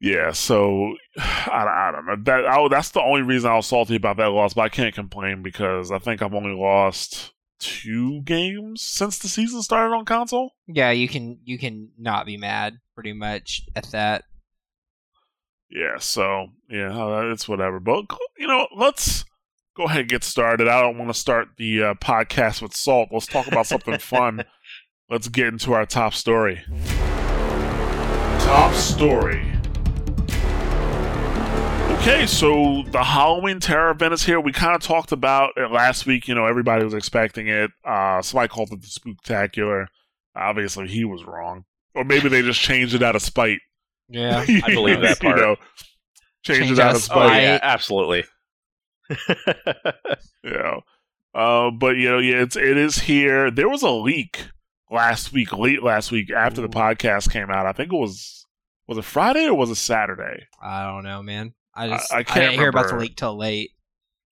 Yeah, 0.00 0.30
so 0.30 0.94
I, 1.18 1.66
I 1.66 1.90
don't 1.92 2.06
know. 2.06 2.16
That 2.22 2.46
I, 2.46 2.68
that's 2.68 2.90
the 2.90 3.02
only 3.02 3.22
reason 3.22 3.50
I 3.50 3.56
was 3.56 3.66
salty 3.66 3.96
about 3.96 4.18
that 4.18 4.30
loss, 4.30 4.54
but 4.54 4.62
I 4.62 4.68
can't 4.68 4.94
complain 4.94 5.42
because 5.42 5.90
I 5.90 5.98
think 5.98 6.22
I've 6.22 6.34
only 6.34 6.54
lost 6.54 7.32
two 7.58 8.22
games 8.22 8.82
since 8.82 9.18
the 9.18 9.26
season 9.26 9.62
started 9.62 9.92
on 9.96 10.04
console. 10.04 10.52
Yeah, 10.68 10.92
you 10.92 11.08
can 11.08 11.40
you 11.42 11.58
can 11.58 11.90
not 11.98 12.24
be 12.24 12.36
mad 12.36 12.78
pretty 12.94 13.12
much 13.14 13.62
at 13.74 13.90
that. 13.90 14.22
Yeah, 15.74 15.98
so 15.98 16.48
yeah, 16.68 16.94
uh, 16.94 17.30
it's 17.32 17.48
whatever. 17.48 17.80
But 17.80 18.04
you 18.36 18.46
know, 18.46 18.68
let's 18.76 19.24
go 19.74 19.84
ahead 19.84 20.00
and 20.00 20.08
get 20.08 20.22
started. 20.22 20.68
I 20.68 20.82
don't 20.82 20.98
want 20.98 21.08
to 21.08 21.18
start 21.18 21.48
the 21.56 21.82
uh, 21.82 21.94
podcast 21.94 22.60
with 22.60 22.76
salt. 22.76 23.08
Let's 23.10 23.26
talk 23.26 23.46
about 23.46 23.66
something 23.66 23.98
fun. 23.98 24.44
Let's 25.10 25.28
get 25.28 25.48
into 25.48 25.74
our 25.74 25.84
top 25.84 26.14
story. 26.14 26.62
Top 28.38 28.74
story. 28.74 29.46
Okay, 31.98 32.26
so 32.26 32.82
the 32.90 33.02
Halloween 33.02 33.60
Terror 33.60 33.90
event 33.90 34.14
is 34.14 34.22
here. 34.22 34.40
We 34.40 34.52
kind 34.52 34.74
of 34.74 34.80
talked 34.80 35.12
about 35.12 35.52
it 35.56 35.70
last 35.70 36.06
week. 36.06 36.28
You 36.28 36.34
know, 36.34 36.46
everybody 36.46 36.82
was 36.82 36.94
expecting 36.94 37.48
it. 37.48 37.70
Uh, 37.84 38.22
somebody 38.22 38.48
called 38.48 38.72
it 38.72 38.80
the 38.80 38.86
Spooktacular. 38.86 39.86
Obviously, 40.34 40.88
he 40.88 41.04
was 41.04 41.24
wrong, 41.24 41.64
or 41.94 42.04
maybe 42.04 42.28
they 42.28 42.42
just 42.42 42.60
changed 42.60 42.94
it 42.94 43.02
out 43.02 43.16
of 43.16 43.22
spite. 43.22 43.60
Yeah. 44.12 44.44
I 44.64 44.74
believe 44.74 45.00
that 45.00 45.20
part. 45.20 45.38
You 45.38 45.42
know, 45.42 45.56
changes 46.44 46.68
Change 46.68 46.78
out 46.78 46.90
out 46.90 46.96
of 46.96 47.02
spite. 47.02 47.30
Oh 47.30 47.40
yeah, 47.42 47.58
absolutely. 47.62 48.24
Yeah. 50.44 50.80
Uh, 51.34 51.70
but 51.70 51.96
you 51.96 52.08
know, 52.10 52.18
yeah, 52.18 52.42
it's 52.42 52.56
it 52.56 52.76
is 52.76 52.98
here. 52.98 53.50
There 53.50 53.68
was 53.68 53.82
a 53.82 53.90
leak 53.90 54.48
last 54.90 55.32
week, 55.32 55.52
late 55.56 55.82
last 55.82 56.10
week, 56.10 56.30
after 56.30 56.60
the 56.60 56.68
podcast 56.68 57.30
came 57.30 57.50
out. 57.50 57.66
I 57.66 57.72
think 57.72 57.92
it 57.92 57.96
was 57.96 58.46
was 58.88 58.98
it 58.98 59.04
Friday 59.04 59.46
or 59.46 59.54
was 59.54 59.70
it 59.70 59.76
Saturday? 59.76 60.46
I 60.60 60.84
don't 60.86 61.04
know, 61.04 61.22
man. 61.22 61.54
I 61.74 61.84
I- 61.84 61.88
just 61.88 62.12
I 62.12 62.18
I, 62.18 62.22
can't 62.24 62.40
didn't 62.50 62.58
hear 62.60 62.68
about 62.68 62.88
the 62.88 62.96
leak 62.96 63.16
till 63.16 63.36
late. 63.36 63.70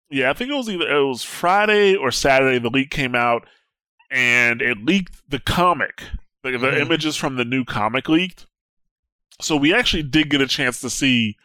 Yeah, 0.10 0.30
I 0.32 0.34
think 0.34 0.50
it 0.52 0.56
was 0.56 0.68
either 0.70 0.88
it 0.90 1.06
was 1.08 1.24
Friday 1.24 1.96
or 1.96 2.12
Saturday. 2.12 2.58
The 2.60 2.70
leak 2.72 2.90
came 2.90 3.14
out, 3.16 3.46
and 4.10 4.62
it 4.62 4.80
leaked 4.84 5.22
the 5.30 5.40
comic. 5.40 6.04
The, 6.44 6.52
the 6.52 6.58
Mhm. 6.72 6.82
images 6.82 7.16
from 7.16 7.36
the 7.36 7.46
new 7.46 7.64
comic 7.64 8.10
leaked. 8.10 8.48
So 9.42 9.56
we 9.56 9.74
actually 9.74 10.04
did 10.04 10.30
get 10.30 10.42
a 10.42 10.48
chance 10.48 10.80
to 10.82 10.90
see 10.90 11.38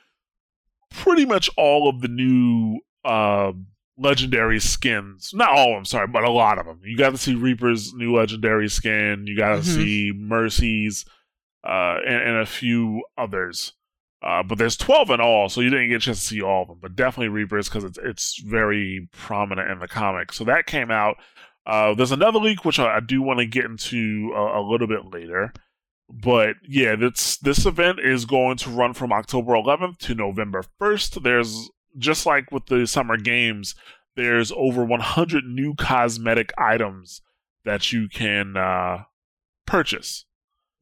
pretty 0.91 1.25
much 1.27 1.51
all 1.57 1.89
of 1.89 2.01
the 2.01 2.09
new 2.09 2.81
uh, 3.05 3.53
legendary 3.97 4.61
skins. 4.61 5.33
Not 5.35 5.51
all 5.51 5.73
of 5.73 5.77
them, 5.77 5.85
sorry, 5.85 6.07
but 6.09 6.25
a 6.25 6.31
lot 6.31 6.59
of 6.59 6.67
them. 6.67 6.81
You 6.85 6.97
got 6.97 7.11
to 7.11 7.19
see 7.19 7.35
Reaper's 7.35 7.93
new 7.95 8.17
legendary 8.17 8.69
skin. 8.69 9.27
You 9.27 9.37
got 9.37 9.51
to 9.57 9.61
Mhm. 9.61 9.65
see 9.75 10.13
Mercy's, 10.15 11.05
uh, 11.65 11.99
and, 12.07 12.23
and 12.23 12.37
a 12.39 12.47
few 12.47 13.05
others. 13.17 13.73
Uh, 14.23 14.43
but 14.43 14.57
there's 14.59 14.77
12 14.77 15.11
in 15.11 15.21
all, 15.21 15.49
so 15.51 15.61
you 15.61 15.69
didn't 15.69 15.91
get 15.91 15.97
a 15.97 16.01
chance 16.01 16.21
to 16.21 16.27
see 16.27 16.41
all 16.43 16.63
of 16.63 16.69
them. 16.69 16.79
But 16.81 16.97
definitely 16.97 17.29
Reapers 17.29 17.69
because 17.69 17.85
it's 17.85 17.99
it's 18.03 18.41
very 18.41 19.07
prominent 19.13 19.71
in 19.71 19.79
the 19.81 19.89
comic. 19.89 20.33
So 20.33 20.45
that 20.45 20.67
came 20.67 20.91
out. 20.91 21.17
Uh, 21.67 21.95
there's 21.95 22.13
another 22.13 22.39
leak 22.39 22.65
which 22.65 22.79
I, 22.79 22.97
I 22.97 23.01
do 23.01 23.21
want 23.23 23.39
to 23.41 23.47
get 23.47 23.67
into 23.67 24.33
a, 24.35 24.61
a 24.61 24.63
little 24.63 24.87
bit 24.87 25.13
later. 25.13 25.53
But 26.23 26.57
yeah, 26.63 26.95
this 26.95 27.37
this 27.39 27.67
event 27.67 27.99
is 27.99 28.25
going 28.25 28.57
to 28.59 28.71
run 28.71 28.95
from 28.95 29.13
October 29.13 29.53
11th 29.55 29.99
to 29.99 30.15
November 30.15 30.63
1st. 30.81 31.23
There's 31.23 31.71
just 31.99 32.25
like 32.25 32.53
with 32.53 32.67
the 32.67 32.87
summer 32.87 33.17
games, 33.17 33.75
there's 34.17 34.53
over 34.53 34.85
100 34.85 35.45
new 35.45 35.75
cosmetic 35.75 36.53
items 36.57 37.21
that 37.65 37.93
you 37.93 38.09
can 38.09 38.57
uh, 38.57 39.05
purchase. 39.67 40.25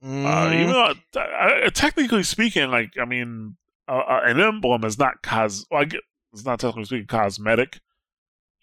Uh, 0.03 0.09
Mm, 0.09 0.55
even 0.55 0.73
though, 0.73 0.95
uh, 1.21 1.71
technically 1.71 2.25
speaking, 2.25 2.71
like 2.71 2.95
I 3.01 3.05
mean, 3.05 3.57
uh, 3.89 3.93
uh, 3.99 4.21
an 4.25 4.41
emblem 4.41 4.85
is 4.85 4.99
not 4.99 5.23
cos. 5.23 5.65
Well, 5.71 5.81
I 5.83 5.85
get, 5.85 6.01
it's 6.33 6.45
not 6.45 6.61
technically 6.61 6.85
speaking 6.85 7.07
cosmetic. 7.07 7.81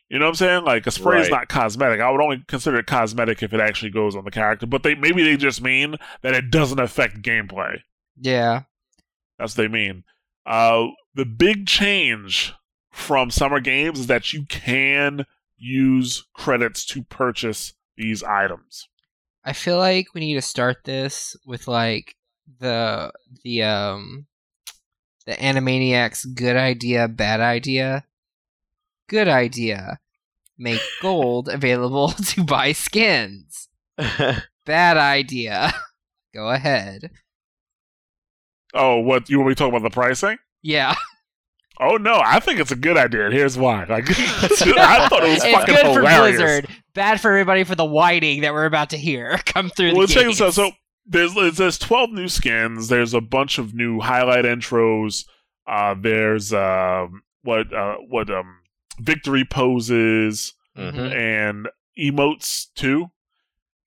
You 0.10 0.18
know 0.18 0.26
what 0.26 0.30
I'm 0.30 0.36
saying? 0.36 0.64
Like 0.64 0.88
a 0.88 0.92
spray 0.92 1.22
is 1.22 1.30
not 1.30 1.50
cosmetic. 1.50 2.02
I 2.02 2.10
would 2.10 2.22
only 2.22 2.44
consider 2.48 2.80
it 2.80 2.88
cosmetic 2.88 3.44
if 3.44 3.54
it 3.54 3.60
actually 3.60 3.92
goes 3.92 4.16
on 4.16 4.26
the 4.26 4.32
character. 4.32 4.66
But 4.66 4.82
they 4.82 4.96
maybe 4.96 5.22
they 5.24 5.38
just 5.38 5.62
mean 5.62 5.98
that 6.24 6.34
it 6.34 6.50
doesn't 6.50 6.80
affect 6.80 7.22
gameplay. 7.22 7.82
yeah. 8.20 8.64
That's 9.38 9.56
what 9.56 9.64
they 9.64 9.68
mean. 9.70 10.04
Uh, 10.46 10.88
the 11.16 11.26
big 11.26 11.66
change 11.66 12.54
from 12.92 13.32
summer 13.32 13.62
games 13.62 14.00
is 14.02 14.08
that 14.08 14.34
you 14.34 14.46
can 14.50 15.26
use 15.58 16.26
credits 16.34 16.86
to 16.88 17.04
purchase 17.04 17.74
these 17.96 18.24
items. 18.24 18.90
I 19.46 19.54
feel 19.54 19.78
like 19.78 20.08
we 20.14 20.22
need 20.22 20.36
to 20.36 20.42
start 20.42 20.78
this 20.84 21.38
with 21.46 21.68
like 21.68 22.16
the 22.60 23.12
the 23.44 23.64
um 23.64 24.26
the 25.26 25.34
Animaniacs 25.34 26.26
good 26.36 26.58
idea, 26.58 27.08
bad 27.08 27.40
idea. 27.40 28.04
Good 29.10 29.28
idea. 29.28 30.00
Make 30.58 30.82
gold 31.02 31.50
available 31.50 32.10
to 32.28 32.44
buy 32.44 32.72
skins. 32.72 33.68
Bad 33.98 34.98
idea. 34.98 35.74
Go 36.34 36.50
ahead. 36.50 37.10
Oh, 38.74 39.00
what 39.00 39.30
you 39.30 39.40
want 39.40 39.50
me 39.50 39.56
to 39.56 39.60
talk 39.60 39.70
about 39.70 39.82
the 39.82 39.90
pricing? 39.90 40.38
Yeah. 40.62 40.94
Oh 41.82 41.96
no, 41.96 42.22
I 42.24 42.40
think 42.40 42.60
it's 42.60 42.72
a 42.72 42.76
good 42.76 42.98
idea. 42.98 43.26
and 43.26 43.34
Here's 43.34 43.58
why. 43.58 43.86
Like, 43.86 44.10
I 44.10 45.08
thought 45.08 45.24
it 45.24 45.30
was 45.30 45.44
it's 45.44 45.46
fucking 45.46 45.76
good 45.76 45.86
hilarious. 45.86 46.36
for 46.36 46.44
Blizzard. 46.44 46.68
Bad 46.94 47.22
for 47.22 47.32
everybody 47.32 47.64
for 47.64 47.76
the 47.76 47.86
whiting 47.86 48.42
that 48.42 48.54
we're 48.54 48.66
about 48.66 48.90
to 48.92 48.98
hear 48.98 49.38
come 49.46 49.70
through 49.70 49.96
Well, 49.96 50.06
the 50.06 50.14
check 50.14 50.26
this 50.26 50.42
out. 50.42 50.54
So 50.54 50.72
there's 51.06 51.34
there's 51.56 51.80
12 51.80 52.12
new 52.12 52.28
skins. 52.28 52.90
There's 52.90 53.14
a 53.14 53.22
bunch 53.22 53.58
of 53.58 53.74
new 53.74 54.00
highlight 54.02 54.44
intros. 54.46 55.24
Uh, 55.66 55.96
there's 56.00 56.52
um 56.54 57.24
what 57.44 57.74
uh 57.74 57.96
what 58.10 58.30
um 58.30 58.59
victory 59.00 59.46
poses 59.46 60.54
Mhm. 60.78 61.14
and 61.16 61.68
emotes 62.00 62.68
too, 62.76 63.12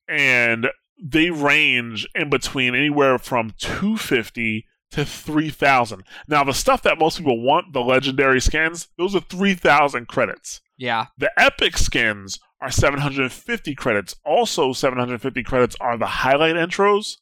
and 0.08 0.68
they 1.02 1.30
range 1.30 2.08
in 2.14 2.30
between 2.30 2.74
anywhere 2.74 3.18
from 3.18 3.52
250 3.58 4.66
to 4.90 5.04
3000 5.06 6.04
now 6.28 6.44
the 6.44 6.52
stuff 6.52 6.82
that 6.82 6.98
most 6.98 7.16
people 7.16 7.40
want 7.40 7.72
the 7.72 7.80
legendary 7.80 8.38
skins 8.40 8.88
those 8.98 9.14
are 9.14 9.20
3000 9.20 10.06
credits 10.06 10.60
yeah. 10.76 11.06
the 11.16 11.30
epic 11.40 11.78
skins 11.78 12.38
are 12.60 12.70
750 12.70 13.74
credits. 13.74 14.14
Also, 14.24 14.72
750 14.72 15.42
credits 15.42 15.74
are 15.80 15.96
the 15.98 16.06
highlight 16.06 16.54
intros. 16.54 17.16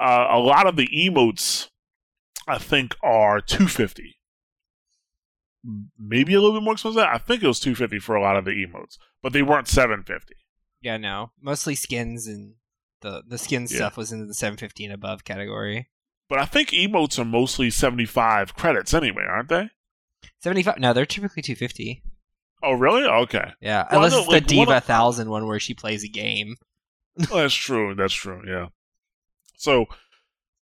Uh, 0.00 0.26
a 0.30 0.38
lot 0.38 0.66
of 0.66 0.76
the 0.76 0.88
emotes, 0.88 1.68
I 2.48 2.56
think, 2.56 2.96
are 3.02 3.42
250. 3.42 4.16
Maybe 5.98 6.34
a 6.34 6.40
little 6.40 6.58
bit 6.58 6.64
more 6.64 6.72
expensive. 6.74 7.02
I 7.02 7.18
think 7.18 7.42
it 7.42 7.46
was 7.46 7.60
250 7.60 7.98
for 7.98 8.14
a 8.16 8.22
lot 8.22 8.36
of 8.36 8.44
the 8.44 8.52
emotes, 8.52 8.96
but 9.22 9.32
they 9.32 9.42
weren't 9.42 9.68
750. 9.68 10.34
Yeah, 10.80 10.96
no. 10.96 11.32
Mostly 11.40 11.74
skins 11.74 12.26
and 12.26 12.54
the 13.02 13.22
the 13.26 13.36
skin 13.38 13.62
Yeah. 13.68 13.76
stuff 13.76 13.96
was 13.96 14.10
in 14.12 14.26
the 14.26 14.34
750 14.34 14.84
and 14.86 14.94
above 14.94 15.24
category. 15.24 15.88
But 16.28 16.38
I 16.38 16.44
think 16.46 16.70
emotes 16.70 17.18
are 17.18 17.24
mostly 17.24 17.70
75 17.70 18.54
credits 18.54 18.94
anyway, 18.94 19.24
aren't 19.28 19.48
they? 19.48 19.68
75 20.38 20.78
No, 20.78 20.92
they're 20.92 21.04
typically 21.06 21.42
250. 21.42 22.02
Oh, 22.62 22.72
really? 22.72 23.04
Okay. 23.04 23.52
Yeah, 23.60 23.86
Well, 23.90 24.00
unless 24.00 24.12
no, 24.12 24.18
it's 24.20 24.28
like, 24.28 24.42
the 24.44 24.48
D.Va 24.48 24.76
of- 24.78 24.84
Thousand 24.84 25.28
one 25.30 25.46
where 25.46 25.58
she 25.60 25.74
plays 25.74 26.04
a 26.04 26.08
game. 26.08 26.56
Well, 27.30 27.40
that's 27.42 27.54
true. 27.54 27.94
That's 27.94 28.14
true. 28.14 28.42
Yeah. 28.46 28.68
So, 29.56 29.86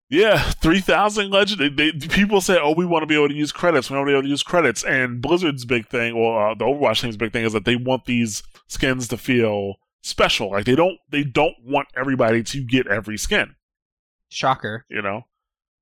yeah, 0.10 0.42
three 0.62 0.80
thousand 0.80 1.30
legend. 1.32 1.60
They, 1.78 1.92
they- 1.92 2.08
people 2.08 2.42
say, 2.42 2.58
"Oh, 2.62 2.74
we 2.76 2.86
want 2.86 3.04
to 3.04 3.08
be 3.08 3.16
able 3.16 3.30
to 3.30 3.34
use 3.36 3.52
credits. 3.52 3.90
We 3.90 3.96
want 3.96 4.08
to 4.08 4.10
be 4.12 4.14
able 4.14 4.24
to 4.24 4.30
use 4.30 4.44
credits." 4.44 4.84
And 4.84 5.22
Blizzard's 5.22 5.66
big 5.66 5.88
thing, 5.88 6.14
or 6.14 6.50
uh, 6.52 6.56
the 6.56 6.66
Overwatch 6.66 7.02
thing's 7.02 7.18
big 7.18 7.32
thing, 7.34 7.46
is 7.46 7.54
that 7.54 7.66
they 7.66 7.76
want 7.76 8.06
these 8.06 8.44
skins 8.68 9.08
to 9.10 9.18
feel 9.18 9.76
special. 10.02 10.52
Like 10.52 10.66
they 10.66 10.76
don't, 10.76 10.98
they 11.10 11.24
don't 11.24 11.56
want 11.64 11.88
everybody 11.96 12.44
to 12.44 12.64
get 12.64 12.88
every 12.88 13.18
skin. 13.18 13.56
Shocker. 14.30 14.86
You 14.90 15.02
know, 15.02 15.24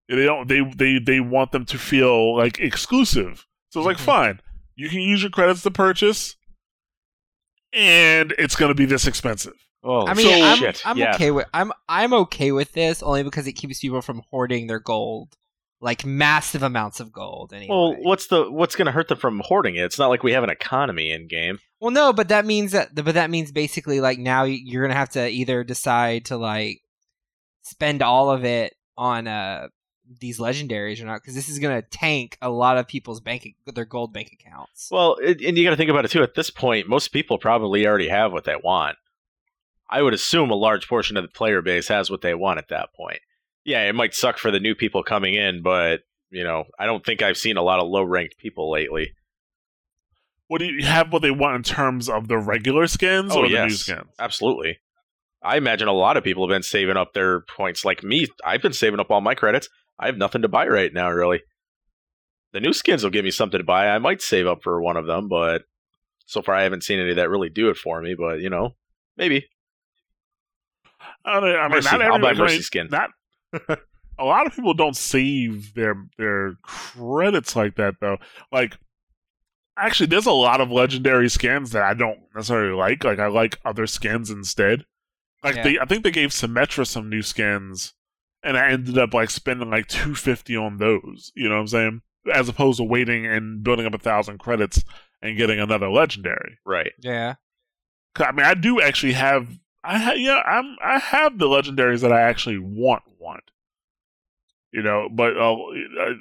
they 0.09 0.23
don't. 0.25 0.47
They 0.47 0.61
they 0.75 0.99
they 0.99 1.19
want 1.19 1.51
them 1.51 1.65
to 1.65 1.77
feel 1.77 2.35
like 2.37 2.59
exclusive. 2.59 3.45
So 3.69 3.79
it's 3.81 3.85
like, 3.87 3.97
Mhm. 3.97 4.01
fine, 4.01 4.39
you 4.75 4.89
can 4.89 5.01
use 5.01 5.21
your 5.21 5.29
credits 5.31 5.61
to 5.63 5.71
purchase, 5.71 6.35
and 7.73 8.33
it's 8.37 8.55
going 8.55 8.69
to 8.69 8.75
be 8.75 8.85
this 8.85 9.05
expensive. 9.07 9.53
Oh, 9.89 10.05
I 10.05 10.13
mean, 10.15 10.43
I'm, 10.43 10.57
shit. 10.57 10.81
I'm 10.85 10.97
yeah. 10.97 11.15
okay 11.15 11.31
with 11.31 11.47
I'm 11.53 11.71
I'm 11.87 12.13
okay 12.13 12.51
with 12.51 12.73
this 12.73 13.01
only 13.01 13.23
because 13.23 13.47
it 13.47 13.53
keeps 13.53 13.79
people 13.79 14.01
from 14.01 14.21
hoarding 14.29 14.67
their 14.67 14.81
gold, 14.81 15.29
like 15.79 16.05
massive 16.05 16.61
amounts 16.61 16.99
of 16.99 17.13
gold. 17.13 17.53
Anyway. 17.53 17.69
Well, 17.69 17.95
what's 18.01 18.27
the 18.27 18.51
what's 18.51 18.75
going 18.75 18.87
to 18.87 18.91
hurt 18.91 19.07
them 19.07 19.17
from 19.17 19.41
hoarding 19.45 19.75
it? 19.75 19.83
It's 19.83 19.97
not 19.97 20.09
like 20.09 20.23
we 20.23 20.33
have 20.33 20.43
an 20.43 20.49
economy 20.49 21.11
in 21.11 21.27
game. 21.27 21.59
Well, 21.79 21.91
no, 21.91 22.11
but 22.11 22.27
that 22.29 22.45
means 22.45 22.73
that, 22.73 22.95
but 22.95 23.13
that 23.13 23.29
means 23.29 23.53
basically 23.53 24.01
like 24.01 24.19
now 24.19 24.43
you're 24.43 24.83
gonna 24.83 24.93
have 24.93 25.11
to 25.11 25.29
either 25.29 25.63
decide 25.63 26.25
to 26.25 26.37
like 26.37 26.81
spend 27.61 28.01
all 28.01 28.29
of 28.29 28.43
it 28.43 28.75
on 28.97 29.27
uh 29.27 29.69
these 30.19 30.39
legendaries 30.39 31.01
or 31.01 31.05
not, 31.05 31.21
because 31.21 31.35
this 31.35 31.47
is 31.49 31.59
gonna 31.59 31.81
tank 31.81 32.37
a 32.41 32.49
lot 32.49 32.77
of 32.77 32.87
people's 32.87 33.21
bank 33.21 33.55
their 33.73 33.85
gold 33.85 34.11
bank 34.11 34.31
accounts. 34.33 34.89
Well, 34.91 35.15
it, 35.21 35.41
and 35.41 35.57
you 35.57 35.63
got 35.63 35.71
to 35.71 35.75
think 35.77 35.89
about 35.89 36.03
it 36.03 36.11
too. 36.11 36.23
At 36.23 36.35
this 36.35 36.49
point, 36.49 36.89
most 36.89 37.09
people 37.09 37.37
probably 37.37 37.87
already 37.87 38.09
have 38.09 38.33
what 38.33 38.43
they 38.43 38.55
want. 38.55 38.97
I 39.89 40.01
would 40.01 40.13
assume 40.13 40.51
a 40.51 40.55
large 40.55 40.87
portion 40.87 41.17
of 41.17 41.23
the 41.23 41.29
player 41.29 41.61
base 41.61 41.87
has 41.87 42.09
what 42.09 42.21
they 42.21 42.33
want 42.33 42.59
at 42.59 42.69
that 42.69 42.93
point. 42.93 43.19
Yeah, 43.63 43.83
it 43.83 43.95
might 43.95 44.13
suck 44.13 44.37
for 44.37 44.51
the 44.51 44.59
new 44.59 44.75
people 44.75 45.03
coming 45.03 45.33
in, 45.33 45.61
but 45.61 46.01
you 46.29 46.43
know, 46.43 46.65
I 46.77 46.85
don't 46.85 47.05
think 47.05 47.21
I've 47.21 47.37
seen 47.37 47.57
a 47.57 47.61
lot 47.61 47.79
of 47.79 47.87
low 47.87 48.03
ranked 48.03 48.37
people 48.37 48.69
lately. 48.71 49.13
What 50.47 50.59
do 50.59 50.65
you 50.65 50.85
have? 50.85 51.11
What 51.11 51.21
they 51.21 51.31
want 51.31 51.55
in 51.55 51.63
terms 51.63 52.09
of 52.09 52.27
the 52.27 52.37
regular 52.37 52.87
skins 52.87 53.33
Oh, 53.35 53.39
or 53.39 53.49
the 53.49 53.65
new 53.65 53.69
skins? 53.69 54.07
Absolutely. 54.19 54.79
I 55.43 55.57
imagine 55.57 55.87
a 55.87 55.93
lot 55.93 56.17
of 56.17 56.23
people 56.23 56.47
have 56.47 56.53
been 56.53 56.63
saving 56.63 56.97
up 56.97 57.13
their 57.13 57.41
points. 57.41 57.85
Like 57.85 58.03
me, 58.03 58.27
I've 58.45 58.61
been 58.61 58.73
saving 58.73 58.99
up 58.99 59.11
all 59.11 59.21
my 59.21 59.35
credits. 59.35 59.69
I 59.99 60.05
have 60.05 60.17
nothing 60.17 60.41
to 60.41 60.47
buy 60.47 60.67
right 60.67 60.93
now, 60.93 61.09
really. 61.09 61.41
The 62.53 62.59
new 62.59 62.73
skins 62.73 63.03
will 63.03 63.11
give 63.11 63.25
me 63.25 63.31
something 63.31 63.57
to 63.57 63.63
buy. 63.63 63.89
I 63.89 63.99
might 63.99 64.21
save 64.21 64.47
up 64.47 64.63
for 64.63 64.81
one 64.81 64.97
of 64.97 65.05
them, 65.05 65.27
but 65.27 65.63
so 66.25 66.41
far 66.41 66.55
I 66.55 66.63
haven't 66.63 66.83
seen 66.83 66.99
any 66.99 67.13
that 67.13 67.29
really 67.29 67.49
do 67.49 67.69
it 67.69 67.77
for 67.77 68.01
me. 68.01 68.15
But 68.17 68.39
you 68.39 68.49
know, 68.49 68.75
maybe. 69.17 69.47
I, 71.27 71.39
don't 71.39 71.55
I 71.55 71.61
mean, 71.63 71.71
Mercy. 71.71 71.89
not 71.97 72.01
I'll 72.01 72.19
buy 72.19 72.29
everybody- 72.31 72.37
I 72.39 72.41
Mercy 72.43 72.55
mean, 72.55 72.61
skin. 72.63 72.87
Not 72.91 73.09
a 74.19 74.23
lot 74.23 74.47
of 74.47 74.53
people 74.55 74.73
don't 74.73 74.95
save 74.95 75.73
their 75.73 75.95
their 76.17 76.53
credits 76.63 77.55
like 77.55 77.75
that 77.75 77.95
though. 78.01 78.17
Like, 78.51 78.77
actually, 79.77 80.07
there's 80.07 80.25
a 80.25 80.31
lot 80.31 80.61
of 80.61 80.71
legendary 80.71 81.29
skins 81.29 81.71
that 81.71 81.83
I 81.83 81.93
don't 81.93 82.19
necessarily 82.33 82.73
like. 82.75 83.03
Like, 83.03 83.19
I 83.19 83.27
like 83.27 83.59
other 83.65 83.87
skins 83.87 84.29
instead. 84.31 84.85
Like, 85.43 85.55
Yeah. 85.57 85.63
they, 85.63 85.79
I 85.79 85.85
think 85.85 86.03
they 86.03 86.11
gave 86.11 86.29
Symmetra 86.31 86.85
some 86.87 87.09
new 87.09 87.21
skins, 87.21 87.93
and 88.43 88.57
I 88.57 88.69
ended 88.71 88.97
up 88.97 89.13
like 89.13 89.29
spending 89.29 89.69
like 89.69 89.87
two 89.87 90.15
fifty 90.15 90.55
on 90.55 90.77
those. 90.77 91.31
You 91.35 91.47
know 91.49 91.55
what 91.55 91.61
I'm 91.61 91.67
saying? 91.67 92.01
As 92.33 92.49
opposed 92.49 92.77
to 92.79 92.83
waiting 92.83 93.25
and 93.25 93.63
building 93.63 93.85
up 93.85 93.93
a 93.93 93.97
thousand 93.99 94.39
credits 94.39 94.83
and 95.21 95.37
getting 95.37 95.59
another 95.59 95.89
legendary. 95.89 96.57
Right. 96.65 96.91
Yeah. 96.99 97.35
I 98.17 98.31
mean, 98.31 98.45
I 98.45 98.53
do 98.55 98.81
actually 98.81 99.13
have. 99.13 99.47
I 99.83 99.97
ha- 99.99 100.11
yeah, 100.13 100.41
I'm 100.45 100.75
I 100.83 100.99
have 100.99 101.37
the 101.39 101.45
legendaries 101.47 102.01
that 102.01 102.11
I 102.11 102.21
actually 102.21 102.57
want 102.57 103.03
want. 103.19 103.43
You 104.73 104.83
know, 104.83 105.07
but 105.09 105.37
uh, 105.37 105.55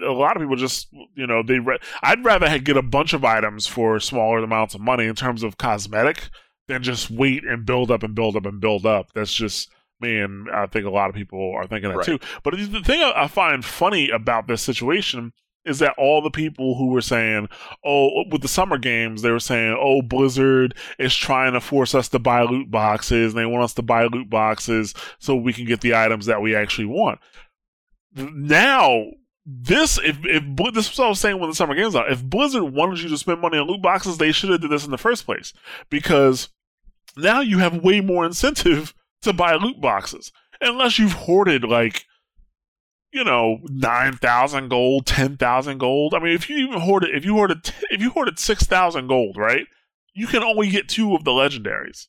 a 0.07 0.13
lot 0.13 0.37
of 0.37 0.43
people 0.43 0.57
just 0.57 0.89
you 1.15 1.27
know 1.27 1.43
they. 1.43 1.59
Re- 1.59 1.79
I'd 2.03 2.25
rather 2.25 2.59
get 2.59 2.77
a 2.77 2.83
bunch 2.83 3.13
of 3.13 3.25
items 3.25 3.67
for 3.67 3.99
smaller 3.99 4.39
amounts 4.39 4.75
of 4.75 4.81
money 4.81 5.07
in 5.07 5.15
terms 5.17 5.43
of 5.43 5.59
cosmetic 5.59 6.31
than 6.69 6.83
just 6.83 7.11
wait 7.11 7.45
and 7.45 7.67
build 7.67 7.91
up 7.91 8.03
and 8.03 8.15
build 8.15 8.37
up 8.37 8.47
and 8.47 8.61
build 8.61 8.87
up. 8.87 9.09
That's 9.15 9.35
just 9.35 9.71
me, 10.01 10.19
and 10.21 10.49
I 10.51 10.67
think 10.67 10.87
a 10.87 10.91
lot 10.91 11.11
of 11.11 11.17
people 11.17 11.55
are 11.57 11.67
thinking 11.67 11.91
that 11.91 11.97
Right. 11.99 12.07
too. 12.07 12.19
But 12.45 12.55
the 12.57 12.83
thing 12.83 13.03
I 13.03 13.25
I 13.25 13.27
find 13.29 13.65
funny 13.65 14.11
about 14.11 14.47
this 14.47 14.63
situation 14.63 15.33
is 15.67 15.81
that 15.81 15.95
all 15.99 16.23
the 16.23 16.31
people 16.31 16.77
who 16.77 16.87
were 16.87 17.01
saying, 17.01 17.49
"Oh, 17.85 18.25
with 18.31 18.43
the 18.43 18.49
summer 18.49 18.79
games," 18.79 19.23
they 19.23 19.31
were 19.31 19.41
saying, 19.41 19.77
"Oh, 19.79 20.01
Blizzard 20.03 20.75
is 20.99 21.15
trying 21.15 21.53
to 21.53 21.61
force 21.61 21.95
us 21.95 22.09
to 22.11 22.19
buy 22.19 22.43
loot 22.43 22.71
boxes, 22.71 23.33
and 23.33 23.39
they 23.39 23.47
want 23.47 23.65
us 23.65 23.75
to 23.75 23.83
buy 23.83 24.05
loot 24.05 24.31
boxes 24.31 24.95
so 25.19 25.35
we 25.35 25.53
can 25.53 25.65
get 25.65 25.81
the 25.81 25.95
items 25.95 26.27
that 26.27 26.41
we 26.41 26.55
actually 26.55 26.87
want." 26.87 27.19
Now, 28.15 29.05
this 29.45 29.99
if 29.99 30.25
if 30.25 30.45
this 30.75 30.91
was 30.91 30.99
what 30.99 31.07
I 31.07 31.09
was 31.09 31.21
saying 31.21 31.39
when 31.39 31.51
the 31.51 31.57
summer 31.57 31.75
games 31.75 31.95
out, 31.95 32.11
if 32.11 32.25
Blizzard 32.25 32.65
wanted 32.65 33.01
you 33.01 33.09
to 33.09 33.19
spend 33.19 33.41
money 33.41 33.59
on 33.59 33.67
loot 33.67 33.83
boxes, 33.83 34.19
they 34.19 34.33
should 34.33 34.51
have 34.51 34.61
did 34.61 34.71
this 34.71 34.85
in 34.85 34.91
the 34.91 34.99
first 34.99 35.27
place. 35.27 35.53
Because 35.91 36.49
now 37.17 37.41
you 37.41 37.59
have 37.59 37.85
way 37.85 38.01
more 38.01 38.27
incentive 38.27 38.95
to 39.23 39.33
buy 39.33 39.55
loot 39.55 39.81
boxes. 39.81 40.33
Unless 40.61 40.99
you've 40.99 41.13
hoarded 41.13 41.65
like 41.65 42.07
you 43.13 43.25
know 43.25 43.59
nine 43.65 44.15
thousand 44.15 44.69
gold, 44.69 45.07
ten 45.07 45.37
thousand 45.37 45.79
gold. 45.79 46.15
I 46.15 46.19
mean, 46.19 46.33
if 46.35 46.49
you 46.49 46.57
even 46.59 46.81
hoarded, 46.81 47.15
if 47.15 47.25
you 47.25 47.35
hoarded, 47.35 47.73
if 47.91 48.01
you 48.01 48.11
hoarded 48.11 48.39
six 48.39 48.65
thousand 48.65 49.09
gold, 49.09 49.37
right? 49.37 49.67
You 50.15 50.27
can 50.27 50.43
only 50.43 50.71
get 50.71 50.89
two 50.89 51.15
of 51.15 51.25
the 51.25 51.31
legendaries. 51.31 52.07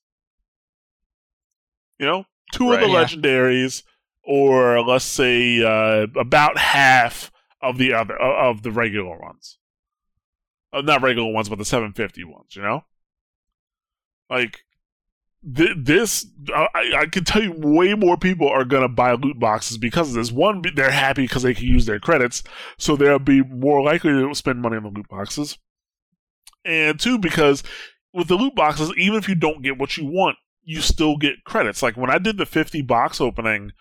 You 2.00 2.06
know, 2.06 2.26
two 2.54 2.72
of 2.74 2.80
the 2.80 2.88
Yeah. 2.88 3.04
legendaries, 3.04 3.84
or 4.24 4.82
let's 4.82 5.06
say 5.06 5.62
uh, 5.64 6.08
about 6.18 6.58
half 6.58 7.32
of 7.62 7.78
the 7.78 7.94
other 7.94 8.16
of 8.18 8.62
the 8.64 8.72
regular 8.72 9.20
ones. 9.20 9.58
Uh, 10.72 10.82
not 10.82 11.02
regular 11.02 11.32
ones, 11.32 11.50
but 11.50 11.58
the 11.58 11.66
750 11.66 12.24
ones. 12.26 12.56
You 12.56 12.62
know, 12.62 12.86
like 14.30 14.64
th- 15.56 15.78
this. 15.78 16.26
I, 16.54 16.68
I 16.74 16.92
I 17.02 17.06
can 17.08 17.24
tell 17.24 17.42
you, 17.44 17.54
way 17.56 17.94
more 17.94 18.18
people 18.18 18.48
are 18.50 18.66
gonna 18.66 18.90
buy 18.90 19.14
loot 19.14 19.40
boxes 19.40 19.78
because 19.78 20.10
of 20.10 20.16
this. 20.16 20.32
One, 20.32 20.64
they're 20.76 20.92
happy 20.92 21.24
because 21.24 21.44
they 21.44 21.54
can 21.54 21.66
use 21.66 21.86
their 21.86 22.00
credits, 22.00 22.44
so 22.78 22.96
they'll 22.96 23.20
be 23.20 23.42
more 23.44 23.84
likely 23.84 24.12
to 24.12 24.34
spend 24.36 24.62
money 24.62 24.78
on 24.78 24.84
the 24.84 24.90
loot 24.90 25.08
boxes. 25.10 25.58
And 26.66 27.00
two, 27.00 27.18
because 27.18 27.64
with 28.14 28.28
the 28.28 28.36
loot 28.36 28.56
boxes, 28.56 28.92
even 28.98 29.18
if 29.18 29.30
you 29.30 29.36
don't 29.36 29.62
get 29.62 29.78
what 29.78 29.96
you 29.98 30.06
want, 30.06 30.38
you 30.64 30.82
still 30.82 31.18
get 31.18 31.44
credits. 31.46 31.82
Like 31.82 31.96
when 31.96 32.10
I 32.10 32.18
did 32.18 32.38
the 32.38 32.46
50 32.46 32.82
box 32.82 33.22
opening 33.22 33.72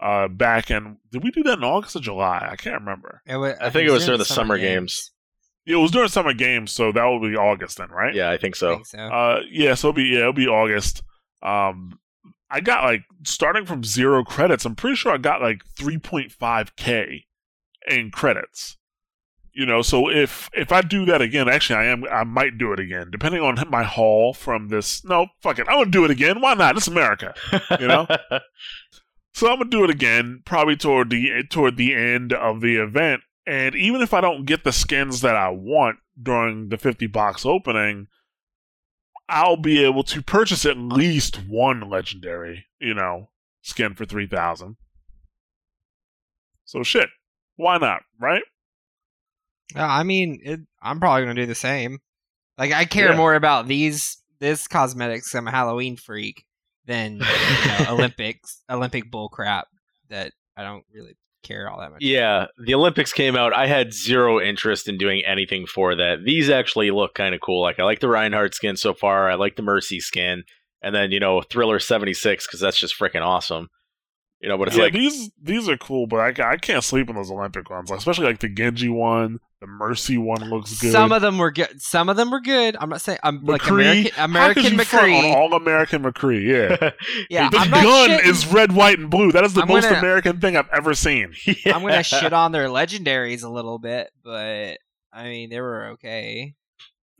uh 0.00 0.26
back 0.26 0.68
in 0.68 0.96
did 1.12 1.22
we 1.22 1.30
do 1.30 1.44
that 1.44 1.58
in 1.58 1.64
August 1.64 1.94
or 1.94 2.00
July? 2.00 2.48
I 2.50 2.56
can't 2.56 2.80
remember. 2.80 3.22
It 3.24 3.36
wa- 3.36 3.54
I 3.60 3.70
think 3.70 3.88
it 3.88 3.92
was 3.92 4.04
during 4.04 4.18
the 4.18 4.24
summer 4.24 4.58
games. 4.58 5.11
Yeah, 5.64 5.76
it 5.76 5.80
was 5.80 5.90
during 5.92 6.08
summer 6.08 6.32
games, 6.32 6.72
so 6.72 6.90
that 6.92 7.04
will 7.04 7.20
be 7.20 7.36
August 7.36 7.78
then, 7.78 7.88
right? 7.90 8.14
Yeah, 8.14 8.30
I 8.30 8.36
think 8.36 8.56
I 8.56 8.58
so. 8.58 8.74
think 8.74 8.86
so. 8.86 8.98
Uh 8.98 9.40
yeah, 9.50 9.74
so 9.74 9.88
it'll 9.88 9.96
be 9.96 10.04
yeah, 10.04 10.20
it'll 10.20 10.32
be 10.32 10.48
August. 10.48 11.02
Um 11.42 11.98
I 12.50 12.60
got 12.60 12.84
like 12.84 13.04
starting 13.24 13.64
from 13.64 13.82
zero 13.84 14.24
credits, 14.24 14.64
I'm 14.64 14.74
pretty 14.76 14.96
sure 14.96 15.12
I 15.12 15.18
got 15.18 15.40
like 15.40 15.62
3.5k 15.78 17.24
in 17.88 18.10
credits. 18.10 18.76
You 19.54 19.66
know, 19.66 19.82
so 19.82 20.08
if 20.10 20.48
if 20.54 20.72
I 20.72 20.80
do 20.80 21.04
that 21.06 21.20
again, 21.20 21.48
actually 21.48 21.76
I 21.76 21.84
am 21.86 22.04
I 22.10 22.24
might 22.24 22.56
do 22.58 22.72
it 22.72 22.80
again, 22.80 23.08
depending 23.10 23.42
on 23.42 23.62
my 23.68 23.82
haul 23.82 24.32
from 24.32 24.68
this. 24.68 25.04
No, 25.04 25.26
fuck 25.42 25.58
it, 25.58 25.66
I'm 25.68 25.78
gonna 25.78 25.90
do 25.90 26.04
it 26.04 26.10
again. 26.10 26.40
Why 26.40 26.54
not? 26.54 26.76
It's 26.76 26.88
America. 26.88 27.34
You 27.78 27.88
know? 27.88 28.06
So 29.34 29.50
I'm 29.50 29.58
gonna 29.58 29.70
do 29.70 29.82
it 29.82 29.90
again, 29.90 30.42
probably 30.44 30.76
toward 30.76 31.08
the 31.10 31.42
toward 31.48 31.76
the 31.76 31.94
end 31.94 32.32
of 32.32 32.60
the 32.60 32.76
event. 32.76 33.22
And 33.46 33.74
even 33.74 34.02
if 34.02 34.14
I 34.14 34.20
don't 34.20 34.44
get 34.44 34.64
the 34.64 34.72
skins 34.72 35.20
that 35.22 35.36
I 35.36 35.48
want 35.48 35.98
during 36.20 36.68
the 36.68 36.78
50 36.78 37.06
box 37.08 37.44
opening, 37.44 38.06
I'll 39.28 39.56
be 39.56 39.84
able 39.84 40.04
to 40.04 40.22
purchase 40.22 40.64
at 40.64 40.76
least 40.76 41.36
one 41.48 41.88
legendary, 41.88 42.66
you 42.78 42.94
know, 42.94 43.30
skin 43.62 43.94
for 43.94 44.04
3000. 44.04 44.76
So 46.64 46.82
shit. 46.82 47.08
Why 47.56 47.78
not, 47.78 48.02
right? 48.20 48.42
Uh, 49.74 49.82
I 49.82 50.02
mean, 50.02 50.40
it, 50.42 50.60
I'm 50.82 51.00
probably 51.00 51.22
gonna 51.22 51.34
do 51.34 51.46
the 51.46 51.54
same. 51.54 51.98
Like, 52.58 52.72
I 52.72 52.84
care 52.84 53.10
Yeah. 53.10 53.16
more 53.16 53.34
about 53.34 53.68
these 53.68 54.18
this 54.38 54.66
cosmetics. 54.68 55.34
I'm 55.34 55.48
a 55.48 55.50
Halloween 55.50 55.96
freak 55.96 56.44
than 56.84 57.14
you 57.18 57.68
know, 57.68 57.86
Olympics 57.90 58.62
Olympic 58.70 59.10
bull 59.10 59.28
crap 59.28 59.68
that 60.08 60.32
I 60.56 60.62
don't 60.64 60.84
really 60.92 61.16
care 61.42 61.70
all 61.70 61.80
that 61.80 61.92
much. 61.92 62.02
yeah, 62.02 62.46
the 62.58 62.74
Olympics 62.74 63.12
came 63.12 63.36
out. 63.36 63.54
I 63.54 63.66
had 63.66 63.92
zero 63.92 64.40
interest 64.40 64.88
in 64.88 64.98
doing 64.98 65.22
anything 65.26 65.66
for 65.66 65.94
that. 65.94 66.24
These 66.24 66.50
actually 66.50 66.90
look 66.90 67.14
kind 67.14 67.34
of 67.34 67.40
cool. 67.40 67.62
Like 67.62 67.78
I 67.78 67.84
like 67.84 68.00
the 68.00 68.08
Reinhardt 68.08 68.54
skin 68.54 68.76
so 68.76 68.94
far. 68.94 69.30
I 69.30 69.34
like 69.34 69.56
the 69.56 69.62
Mercy 69.62 70.00
skin, 70.00 70.44
and 70.82 70.94
then 70.94 71.12
you 71.12 71.20
know 71.20 71.42
Thriller 71.42 71.78
seventy 71.78 72.14
six 72.14 72.46
because 72.46 72.60
that's 72.60 72.78
just 72.78 72.98
freaking 72.98 73.22
awesome. 73.22 73.68
You 74.42 74.48
know, 74.48 74.58
but 74.58 74.66
it's 74.68 74.76
yeah, 74.76 74.82
like 74.84 74.92
these 74.92 75.30
these 75.40 75.68
are 75.68 75.76
cool, 75.76 76.08
but 76.08 76.18
I, 76.40 76.52
I 76.52 76.56
can't 76.56 76.82
sleep 76.82 77.08
on 77.08 77.14
those 77.14 77.30
Olympic 77.30 77.70
ones, 77.70 77.90
like, 77.90 77.98
especially 78.00 78.26
like 78.26 78.40
the 78.40 78.48
Genji 78.48 78.88
one. 78.88 79.38
The 79.60 79.68
Mercy 79.68 80.18
one 80.18 80.50
looks 80.50 80.80
good. 80.80 80.90
Some 80.90 81.12
of 81.12 81.22
them 81.22 81.38
were 81.38 81.52
good. 81.52 81.80
Some 81.80 82.08
of 82.08 82.16
them 82.16 82.32
were 82.32 82.40
good. 82.40 82.76
I'm 82.80 82.88
not 82.88 83.00
saying 83.00 83.20
I'm 83.22 83.44
like 83.44 83.60
McCree? 83.62 84.10
American 84.10 84.12
How 84.16 84.24
American 84.24 84.62
could 84.64 84.72
you 84.72 84.84
front 84.84 85.12
on 85.12 85.22
McCree. 85.22 85.32
all 85.36 85.54
American 85.54 86.02
McCree, 86.02 86.42
yeah. 86.80 86.90
Yeah, 87.30 87.48
the 87.50 87.58
I'm 87.58 87.70
gun 87.70 88.10
shitting- 88.10 88.26
is 88.26 88.44
red, 88.48 88.72
white, 88.72 88.98
and 88.98 89.08
blue. 89.08 89.30
That 89.30 89.44
is 89.44 89.54
the 89.54 89.62
I'm 89.62 89.68
most 89.68 89.84
gonna- 89.84 90.00
American 90.00 90.40
thing 90.40 90.56
I've 90.56 90.68
ever 90.72 90.94
seen. 90.94 91.32
Yeah. 91.46 91.54
I'm 91.76 91.82
gonna 91.82 92.02
shit 92.02 92.32
on 92.32 92.50
their 92.50 92.66
legendaries 92.66 93.44
a 93.44 93.48
little 93.48 93.78
bit, 93.78 94.10
but 94.24 94.78
I 95.12 95.22
mean 95.28 95.50
they 95.50 95.60
were 95.60 95.90
okay. 95.90 96.56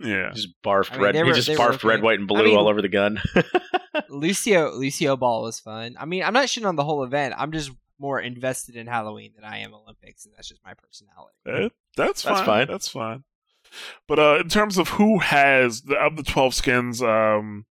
Yeah. 0.03 0.31
Just 0.35 0.49
barfed 0.63 0.93
I 0.93 0.95
mean, 0.95 1.03
red. 1.05 1.15
they 1.15 1.25
he 1.25 1.33
just 1.33 1.49
barfed 1.51 1.85
red, 1.85 2.03
white, 2.03 2.19
and 2.19 2.31
I 2.31 2.35
blue 2.35 2.45
mean- 2.45 2.57
all 2.57 2.69
over 2.69 2.83
the 2.83 2.89
gun. 2.89 3.21
Lucio 4.09 4.73
Lucio 4.73 5.17
Ball 5.17 5.43
was 5.43 5.61
fun. 5.61 5.97
I 5.99 6.05
mean, 6.07 6.23
I'm 6.23 6.33
not 6.33 6.47
shitting 6.47 6.67
on 6.67 6.77
the 6.77 6.85
whole 6.85 7.03
event. 7.05 7.35
I'm 7.37 7.53
just 7.53 7.71
more 7.99 8.21
invested 8.21 8.75
in 8.77 8.87
Halloween 8.87 9.33
than 9.37 9.45
I 9.45 9.59
am 9.59 9.75
Olympics, 9.75 10.25
and 10.25 10.35
that's 10.35 10.49
just 10.49 10.65
my 10.65 10.75
personality. 10.75 11.35
Eh, 11.47 11.69
that's 11.97 12.23
fine. 12.23 12.35
That's 12.35 12.47
fine. 12.47 12.67
That's 12.69 12.89
fine. 12.89 13.25
But 14.09 14.19
uh, 14.19 14.39
in 14.41 14.49
terms 14.49 14.77
of 14.79 14.89
who 14.91 15.19
has 15.21 15.83
of 15.99 16.17
the 16.17 16.23
twelve 16.23 16.55
skins, 16.55 17.03
um, 17.03 17.65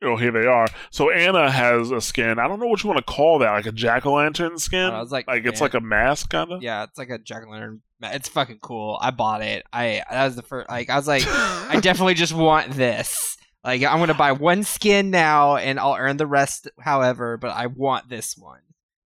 you 0.00 0.08
know, 0.08 0.16
here 0.16 0.30
they 0.30 0.46
are. 0.46 0.66
So 0.90 1.10
Ana 1.10 1.50
has 1.50 1.90
a 1.90 2.00
skin. 2.00 2.38
I 2.38 2.46
don't 2.46 2.60
know 2.60 2.66
what 2.66 2.82
you 2.82 2.88
want 2.88 3.04
to 3.04 3.12
call 3.12 3.40
that, 3.40 3.50
like 3.50 3.66
a 3.66 3.72
jack 3.72 4.06
o' 4.06 4.14
lantern 4.14 4.58
skin. 4.58 4.90
I 4.90 5.00
was 5.00 5.10
like, 5.10 5.26
like 5.26 5.44
it's 5.44 5.58
yeah. 5.58 5.64
like 5.64 5.74
a 5.74 5.80
mask, 5.80 6.30
kind 6.30 6.52
of. 6.52 6.62
Yeah, 6.62 6.84
it's 6.84 6.98
like 6.98 7.10
a 7.10 7.18
jack 7.18 7.44
o' 7.46 7.50
lantern. 7.50 7.82
It's 8.02 8.28
fucking 8.28 8.60
cool. 8.62 8.96
I 9.00 9.10
bought 9.10 9.42
it. 9.42 9.64
I 9.72 10.02
that 10.08 10.24
was 10.24 10.36
the 10.36 10.42
first. 10.42 10.68
Like 10.68 10.88
I 10.88 10.96
was 10.96 11.08
like, 11.08 11.24
I 11.26 11.80
definitely 11.82 12.14
just 12.14 12.32
want 12.32 12.72
this. 12.72 13.36
Like 13.64 13.82
I'm 13.82 13.98
gonna 13.98 14.14
buy 14.14 14.32
one 14.32 14.62
skin 14.62 15.10
now, 15.10 15.56
and 15.56 15.80
I'll 15.80 15.96
earn 15.96 16.16
the 16.16 16.26
rest. 16.26 16.68
However, 16.80 17.36
but 17.36 17.50
I 17.50 17.66
want 17.66 18.08
this 18.08 18.36
one, 18.36 18.60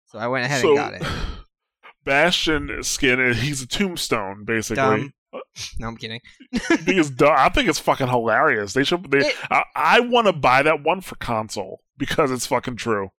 so 0.06 0.18
I 0.18 0.26
went 0.26 0.44
ahead 0.44 0.60
so, 0.60 0.68
and 0.68 0.76
got 0.76 0.94
it. 0.94 1.02
Bastion 2.04 2.82
skin. 2.82 3.20
uh, 3.20 3.32
He's 3.32 3.62
a 3.62 3.66
tombstone, 3.66 4.44
basically. 4.44 4.76
Dumb. 4.76 5.14
No, 5.78 5.88
I'm 5.88 5.96
kidding. 5.96 6.20
I 6.54 6.76
think 6.76 6.98
it's 6.98 7.10
dumb. 7.10 7.34
I 7.36 7.48
think 7.50 7.68
it's 7.68 7.78
fucking 7.78 8.08
hilarious. 8.08 8.72
They 8.72 8.84
should. 8.84 9.10
They, 9.10 9.18
It- 9.26 9.36
I, 9.50 9.64
I 9.74 10.00
want 10.00 10.26
to 10.26 10.32
buy 10.32 10.62
that 10.62 10.82
one 10.82 11.00
for 11.02 11.16
console 11.16 11.80
because 11.98 12.30
it's 12.30 12.46
fucking 12.46 12.76
true. 12.76 13.10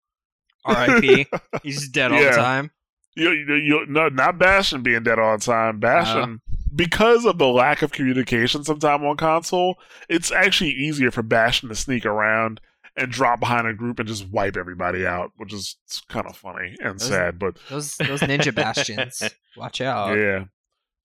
R.I.P. 0.65 1.27
He's 1.63 1.89
dead 1.89 2.11
all 2.11 2.19
Yeah. 2.21 2.31
the 2.31 2.35
time. 2.37 2.71
You, 3.15 3.29
you, 3.31 3.53
you, 3.55 3.85
no, 3.87 4.09
not 4.09 4.39
Bastion 4.39 4.81
being 4.81 5.03
dead 5.03 5.19
all 5.19 5.37
the 5.37 5.43
time. 5.43 5.79
Bastion, 5.79 6.17
um, 6.23 6.41
because 6.75 7.25
of 7.25 7.37
the 7.37 7.47
lack 7.47 7.83
of 7.83 7.91
communication 7.91 8.63
sometime 8.63 9.03
on 9.05 9.17
console, 9.17 9.75
it's 10.09 10.31
actually 10.31 10.71
easier 10.71 11.11
for 11.11 11.21
Bastion 11.21 11.69
to 11.69 11.75
sneak 11.75 12.05
around 12.05 12.59
and 12.97 13.11
drop 13.11 13.39
behind 13.39 13.67
a 13.67 13.73
group 13.73 13.99
and 13.99 14.07
just 14.07 14.27
wipe 14.29 14.57
everybody 14.57 15.05
out, 15.05 15.31
which 15.37 15.53
is 15.53 15.77
kind 16.09 16.25
of 16.25 16.35
funny 16.35 16.75
and 16.79 16.99
Those- 16.99 17.07
sad. 17.09 17.37
But 17.37 17.57
Those 17.69 17.95
those 17.97 18.21
ninja 18.21 18.53
bastions. 18.55 19.21
Watch 19.55 19.81
out. 19.81 20.17
yeah. 20.17 20.45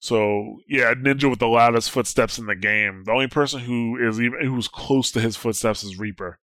So 0.00 0.60
yeah, 0.68 0.94
Ninja 0.94 1.28
with 1.28 1.40
the 1.40 1.48
loudest 1.48 1.90
footsteps 1.90 2.38
in 2.38 2.46
the 2.46 2.54
game. 2.54 3.04
The 3.04 3.12
only 3.12 3.28
person 3.28 3.60
who 3.60 3.96
is 3.96 4.20
even 4.20 4.44
who's 4.44 4.68
close 4.68 5.10
to 5.12 5.20
his 5.20 5.36
footsteps 5.36 5.82
is 5.82 5.98
Reaper. 5.98 6.38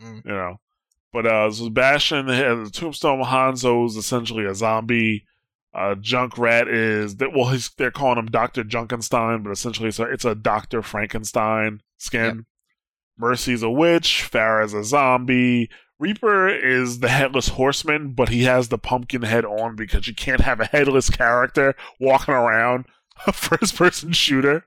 Mm. 0.00 0.24
You 0.24 0.32
know. 0.32 0.56
But 1.12 1.26
uh 1.26 1.50
so 1.50 1.70
Bastion 1.70 2.28
has 2.28 2.70
Tombstone 2.70 3.22
Hanzo 3.22 3.86
is 3.86 3.96
essentially 3.96 4.44
a 4.44 4.54
zombie. 4.54 5.24
Uh 5.72 5.94
Junkrat 5.94 6.66
is 6.68 7.16
that 7.16 7.32
well 7.32 7.50
he's 7.50 7.70
they're 7.70 7.92
calling 7.92 8.18
him 8.18 8.26
Dr. 8.26 8.64
Junkenstein, 8.64 9.44
but 9.44 9.50
essentially 9.50 9.88
it's 9.88 10.00
a 10.00 10.04
it's 10.04 10.24
a 10.24 10.34
Dr. 10.34 10.82
Frankenstein 10.82 11.80
skin. 11.98 12.36
Yep. 12.36 12.44
Mercy's 13.18 13.62
a 13.62 13.70
witch, 13.70 14.28
Pharah's 14.32 14.72
a 14.72 14.82
zombie, 14.82 15.68
Reaper 16.00 16.48
is 16.48 17.00
the 17.00 17.08
headless 17.10 17.48
horseman, 17.48 18.12
but 18.14 18.30
he 18.30 18.44
has 18.44 18.68
the 18.68 18.78
pumpkin 18.78 19.22
head 19.22 19.44
on 19.44 19.76
because 19.76 20.08
you 20.08 20.14
can't 20.14 20.40
have 20.40 20.58
a 20.58 20.64
headless 20.64 21.10
character 21.10 21.74
walking 22.00 22.34
around 22.34 22.86
a 23.26 23.32
first 23.34 23.76
person 23.76 24.12
shooter. 24.12 24.64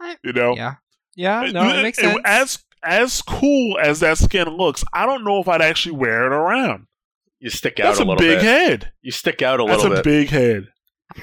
I- 0.00 0.16
You 0.22 0.32
know? 0.32 0.54
Yeah. 0.54 0.74
Yeah, 1.14 1.50
no, 1.52 1.68
it 1.68 1.82
makes 1.82 1.98
sense. 1.98 2.18
As 2.24 2.58
as 2.82 3.20
cool 3.22 3.78
as 3.78 4.00
that 4.00 4.16
skin 4.18 4.48
looks, 4.48 4.82
I 4.94 5.04
don't 5.06 5.24
know 5.24 5.40
if 5.40 5.46
I'd 5.48 5.60
actually 5.62 5.96
wear 5.96 6.24
it 6.24 6.32
around. 6.32 6.86
You 7.38 7.50
stick 7.50 7.78
out 7.80 7.96
a 7.96 7.98
little 7.98 8.16
bit. 8.16 8.28
That's 8.28 8.42
a 8.44 8.44
a, 8.44 8.44
big 8.44 8.68
bit. 8.70 8.70
head. 8.80 8.92
You 9.02 9.10
stick 9.12 9.42
out 9.42 9.60
a 9.60 9.64
That's 9.64 9.82
little 9.82 9.96
That's 9.96 10.00
a 10.00 10.02
bit. 10.04 10.28
big 10.28 10.28
head. 10.30 10.68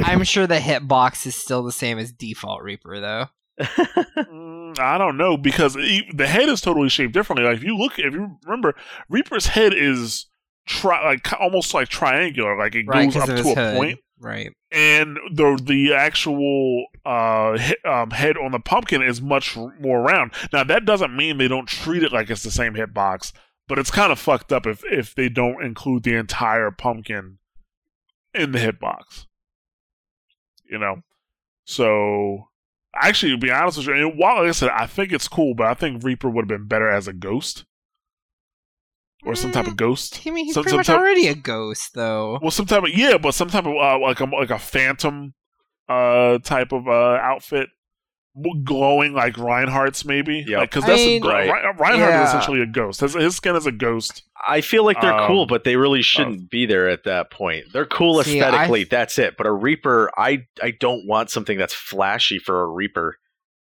I'm 0.02 0.24
sure 0.24 0.46
the 0.46 0.58
hitbox 0.58 1.26
is 1.26 1.36
still 1.36 1.64
the 1.64 1.72
same 1.72 1.98
as 1.98 2.12
default 2.12 2.62
Reaper 2.62 3.00
though. 3.00 3.26
I 4.80 4.98
don't 4.98 5.18
know 5.18 5.38
because 5.38 5.74
the 5.74 6.28
head 6.28 6.50
is 6.50 6.62
totally 6.62 6.90
shaped 6.90 7.14
differently. 7.14 7.46
Like 7.46 7.58
if 7.58 7.64
you 7.64 7.78
look, 7.78 8.00
if 8.00 8.14
you 8.14 8.38
remember, 8.46 8.76
Reaper's 9.10 9.48
head 9.48 9.74
is 9.74 10.26
tri- 10.66 11.04
like 11.06 11.32
almost 11.40 11.74
like 11.74 11.90
triangular. 11.90 12.58
Like 12.58 12.76
it 12.76 12.86
Right, 12.88 13.12
goes 13.12 13.16
up 13.22 13.28
to 13.28 13.50
a 13.52 13.76
point. 13.76 14.00
Right. 14.22 14.52
and 14.72 15.18
the 15.34 15.58
the 15.64 15.94
actual 15.94 16.86
uh, 17.06 17.58
he- 17.58 17.78
um, 17.90 18.12
head 18.12 18.38
on 18.38 18.52
the 18.52 18.60
pumpkin 18.60 19.02
is 19.02 19.22
much 19.22 19.56
more 19.80 20.02
round. 20.02 20.32
Now 20.52 20.64
that 20.66 20.84
doesn't 20.86 21.16
mean 21.16 21.38
they 21.38 21.48
don't 21.48 21.68
treat 21.68 22.04
it 22.04 22.12
like 22.12 22.30
it's 22.30 22.44
the 22.44 22.52
same 22.52 22.74
hitbox, 22.74 23.32
but 23.68 23.80
it's 23.80 23.92
kind 23.92 24.12
of 24.12 24.20
fucked 24.20 24.52
up 24.52 24.66
if 24.68 24.84
if 24.92 25.16
they 25.16 25.30
don't 25.30 25.64
include 25.64 26.04
the 26.04 26.16
entire 26.16 26.70
pumpkin 26.72 27.38
in 28.34 28.52
the 28.52 28.60
hitbox. 28.60 29.26
You 30.70 30.78
know, 30.80 31.02
so 31.64 32.50
actually, 32.96 33.32
to 33.34 33.38
be 33.38 33.52
honest 33.52 33.78
with 33.78 33.88
you, 33.88 33.94
and 33.96 34.18
while 34.18 34.38
like 34.40 34.50
I 34.50 34.52
said, 34.52 34.70
I 34.70 34.86
think 34.88 35.12
it's 35.12 35.28
cool, 35.28 35.54
but 35.56 35.68
I 35.68 35.74
think 35.74 36.04
Reaper 36.04 36.30
would 36.30 36.44
have 36.44 36.60
been 36.60 36.68
better 36.68 36.90
as 36.90 37.08
a 37.08 37.14
ghost 37.14 37.66
or 39.26 39.36
some 39.36 39.52
type 39.52 39.68
of 39.68 39.76
ghost. 39.76 40.22
I 40.26 40.30
mean, 40.32 40.46
he's 40.46 40.54
Some- 40.54 40.64
pretty 40.64 40.72
some 40.72 40.78
much 40.78 40.88
type- 40.88 40.98
already 41.00 41.28
a 41.28 41.36
ghost 41.36 41.94
though. 41.94 42.40
Well, 42.42 42.52
some 42.52 42.66
type 42.66 42.84
of 42.84 42.90
yeah, 42.90 43.18
but 43.18 43.34
some 43.34 43.50
type 43.50 43.66
of 43.66 43.74
uh, 43.76 44.00
like 44.00 44.20
a 44.20 44.26
like 44.26 44.50
a 44.50 44.60
phantom 44.60 45.34
uh 45.88 46.38
type 46.40 46.72
of 46.72 46.88
uh 46.88 47.18
outfit, 47.22 47.70
glowing 48.64 49.14
like 49.14 49.38
Reinhardt's 49.38 50.06
maybe. 50.06 50.46
Yeah, 50.48 50.62
because 50.62 50.84
I 50.86 50.88
that's 50.88 51.02
mean- 51.02 51.26
a, 51.26 51.28
Right. 51.28 51.46
Ri- 51.50 51.72
Reinhardt 51.78 51.98
Yeah. 52.12 52.24
is 52.24 52.30
essentially 52.30 52.62
a 52.62 52.66
ghost. 52.66 53.02
His, 53.02 53.14
his 53.14 53.36
skin 53.36 53.56
is 53.56 53.66
a 53.66 53.72
ghost. 53.72 54.24
I 54.48 54.62
feel 54.62 54.86
like 54.86 55.02
they're 55.02 55.14
Um, 55.14 55.28
cool, 55.28 55.46
but 55.46 55.64
they 55.64 55.76
really 55.76 56.02
shouldn't 56.02 56.50
be 56.50 56.66
there 56.66 56.88
at 56.88 57.04
that 57.04 57.32
point. 57.32 57.66
They're 57.74 57.86
cool 57.86 58.24
See, 58.24 58.42
I- 58.42 58.48
aesthetically, 58.48 58.84
that's 58.86 59.18
it. 59.20 59.36
But 59.38 59.48
a 59.48 59.52
Reaper, 59.52 60.12
I 60.18 60.46
I 60.62 60.72
don't 60.72 61.06
want 61.08 61.30
something 61.30 61.58
that's 61.58 61.74
flashy 61.74 62.40
for 62.40 62.62
a 62.62 62.68
Reaper. 62.68 63.18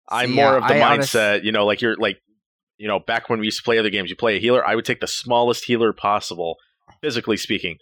I'm 0.09 0.29
See, 0.29 0.35
more 0.35 0.51
yeah, 0.51 0.57
of 0.57 0.67
the 0.67 0.75
I 0.79 0.93
honest- 0.93 1.13
mindset, 1.13 1.43
you 1.43 1.51
know, 1.51 1.65
like 1.65 1.81
you're 1.81 1.95
like, 1.97 2.19
you 2.77 2.87
know, 2.87 2.99
back 2.99 3.29
when 3.29 3.39
we 3.39 3.45
used 3.45 3.57
to 3.59 3.63
play 3.63 3.77
other 3.77 3.89
games, 3.91 4.09
you 4.09 4.15
play 4.15 4.37
a 4.37 4.39
healer. 4.39 4.65
I 4.67 4.75
would 4.75 4.85
take 4.85 4.99
the 4.99 5.07
smallest 5.07 5.65
healer 5.65 5.93
possible, 5.93 6.57
physically 7.01 7.37
speaking. 7.37 7.77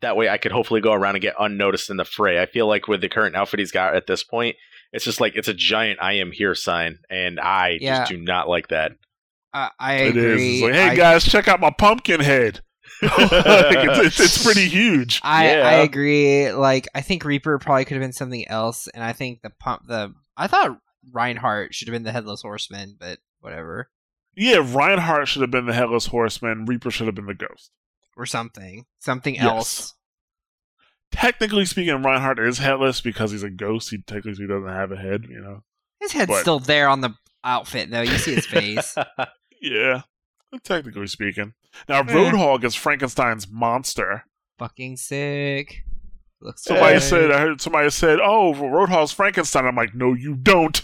That 0.00 0.16
way, 0.16 0.28
I 0.28 0.36
could 0.38 0.52
hopefully 0.52 0.80
go 0.82 0.92
around 0.92 1.14
and 1.14 1.22
get 1.22 1.34
unnoticed 1.38 1.88
in 1.88 1.96
the 1.96 2.04
fray. 2.04 2.40
I 2.42 2.46
feel 2.46 2.66
like 2.66 2.88
with 2.88 3.00
the 3.00 3.08
current 3.08 3.36
outfit 3.36 3.60
he's 3.60 3.70
got 3.70 3.94
at 3.94 4.06
this 4.06 4.22
point, 4.24 4.56
it's 4.94 5.04
just 5.04 5.20
like 5.20 5.34
it's 5.36 5.48
a 5.48 5.54
giant 5.54 5.98
"I 6.00 6.14
am 6.14 6.32
here" 6.32 6.54
sign, 6.54 7.00
and 7.10 7.38
I 7.38 7.76
Yeah. 7.80 7.98
just 7.98 8.10
do 8.12 8.16
not 8.16 8.48
like 8.48 8.68
that. 8.68 8.92
I, 9.52 9.70
I 9.78 9.94
It 9.96 10.16
is. 10.16 10.24
agree. 10.24 10.54
It's 10.54 10.62
like, 10.62 10.72
hey 10.74 10.88
I, 10.88 10.94
guys, 10.96 11.24
check 11.24 11.46
out 11.48 11.60
my 11.60 11.70
pumpkin 11.70 12.20
head. 12.20 12.60
like, 13.02 13.10
it's, 13.12 13.98
it's, 13.98 14.20
it's 14.20 14.44
pretty 14.44 14.68
huge. 14.68 15.20
I, 15.22 15.48
Yeah. 15.56 15.68
I 15.68 15.72
agree. 15.82 16.50
Like 16.52 16.88
I 16.94 17.00
think 17.02 17.24
Reaper 17.24 17.58
probably 17.58 17.84
could 17.84 17.94
have 17.96 18.02
been 18.02 18.12
something 18.12 18.46
else, 18.48 18.88
and 18.88 19.04
I 19.04 19.12
think 19.12 19.42
the 19.42 19.50
pump 19.50 19.82
the 19.86 20.14
I 20.36 20.46
thought 20.46 20.78
Reinhardt 21.12 21.74
should 21.74 21.88
have 21.88 21.92
been 21.92 22.02
the 22.04 22.12
headless 22.12 22.42
horseman, 22.42 22.96
but 22.98 23.18
whatever 23.40 23.90
Yeah, 24.36 24.60
Reinhardt 24.64 25.28
should 25.28 25.42
have 25.42 25.50
been 25.50 25.66
the 25.66 25.74
headless 25.74 26.06
horseman. 26.06 26.64
Reaper 26.64 26.90
should 26.90 27.06
have 27.06 27.14
been 27.14 27.26
the 27.26 27.34
ghost. 27.34 27.70
or 28.16 28.26
something 28.26 28.86
something 29.00 29.34
Yes. 29.34 29.44
else. 29.44 29.94
Technically 31.14 31.64
speaking, 31.64 32.02
Reinhardt 32.02 32.38
is 32.40 32.58
headless 32.58 33.00
because 33.00 33.30
he's 33.30 33.42
a 33.42 33.50
ghost. 33.50 33.90
He 33.90 33.98
technically 33.98 34.46
doesn't 34.46 34.68
have 34.68 34.92
a 34.92 34.96
head. 34.96 35.24
You 35.28 35.40
know. 35.40 35.62
His 36.00 36.12
head's 36.12 36.28
But- 36.30 36.40
still 36.40 36.58
there 36.60 36.88
on 36.88 37.00
the 37.00 37.14
outfit 37.44 37.90
though. 37.90 38.02
You 38.02 38.18
see 38.18 38.34
his 38.34 38.46
face. 38.46 38.94
Yeah, 39.60 40.02
technically 40.62 41.06
speaking. 41.06 41.54
Now, 41.88 42.00
Eh. 42.00 42.02
Roadhog 42.02 42.64
is 42.64 42.74
Frankenstein's 42.74 43.48
monster. 43.48 44.24
Fucking 44.58 44.98
sick. 44.98 45.84
Looks 46.42 46.64
Somebody 46.64 46.96
good. 46.96 47.02
said, 47.02 47.30
I 47.30 47.38
heard 47.40 47.60
somebody 47.62 47.88
said, 47.88 48.18
"Oh, 48.20 48.52
Roadhog's 48.52 49.12
Frankenstein." 49.12 49.64
I'm 49.64 49.74
like, 49.74 49.94
"No, 49.94 50.12
you 50.12 50.34
don't. 50.36 50.82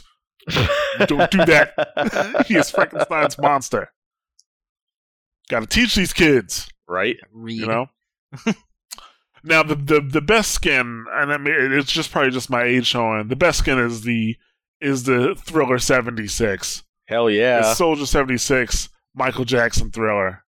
Don't 1.06 1.30
do 1.30 1.44
that. 1.44 2.44
he 2.46 2.54
is 2.56 2.70
Frankenstein's 2.70 3.36
monster. 3.36 3.92
Got 5.50 5.60
to 5.60 5.66
teach 5.66 5.94
these 5.94 6.14
kids, 6.14 6.70
right? 6.88 7.16
Read. 7.30 7.60
you 7.60 7.66
know." 7.66 7.90
now, 9.42 9.62
the, 9.62 9.74
the 9.74 10.00
the 10.00 10.20
best 10.20 10.50
skin, 10.52 11.04
and 11.12 11.32
I 11.32 11.38
mean, 11.38 11.54
it's 11.72 11.92
just 11.92 12.10
probably 12.12 12.30
just 12.30 12.50
my 12.50 12.62
age 12.64 12.86
showing. 12.86 13.28
The 13.28 13.36
best 13.36 13.58
skin 13.60 13.78
is 13.78 14.02
the 14.02 14.36
is 14.80 15.04
the 15.04 15.34
Thriller 15.36 15.78
seventy 15.78 16.26
six. 16.26 16.82
Hell 17.06 17.28
yeah! 17.28 17.58
It's 17.70 17.76
Soldier 17.78 18.06
76, 18.06 18.88
Michael 19.14 19.44
Jackson 19.44 19.90
thriller. 19.90 20.44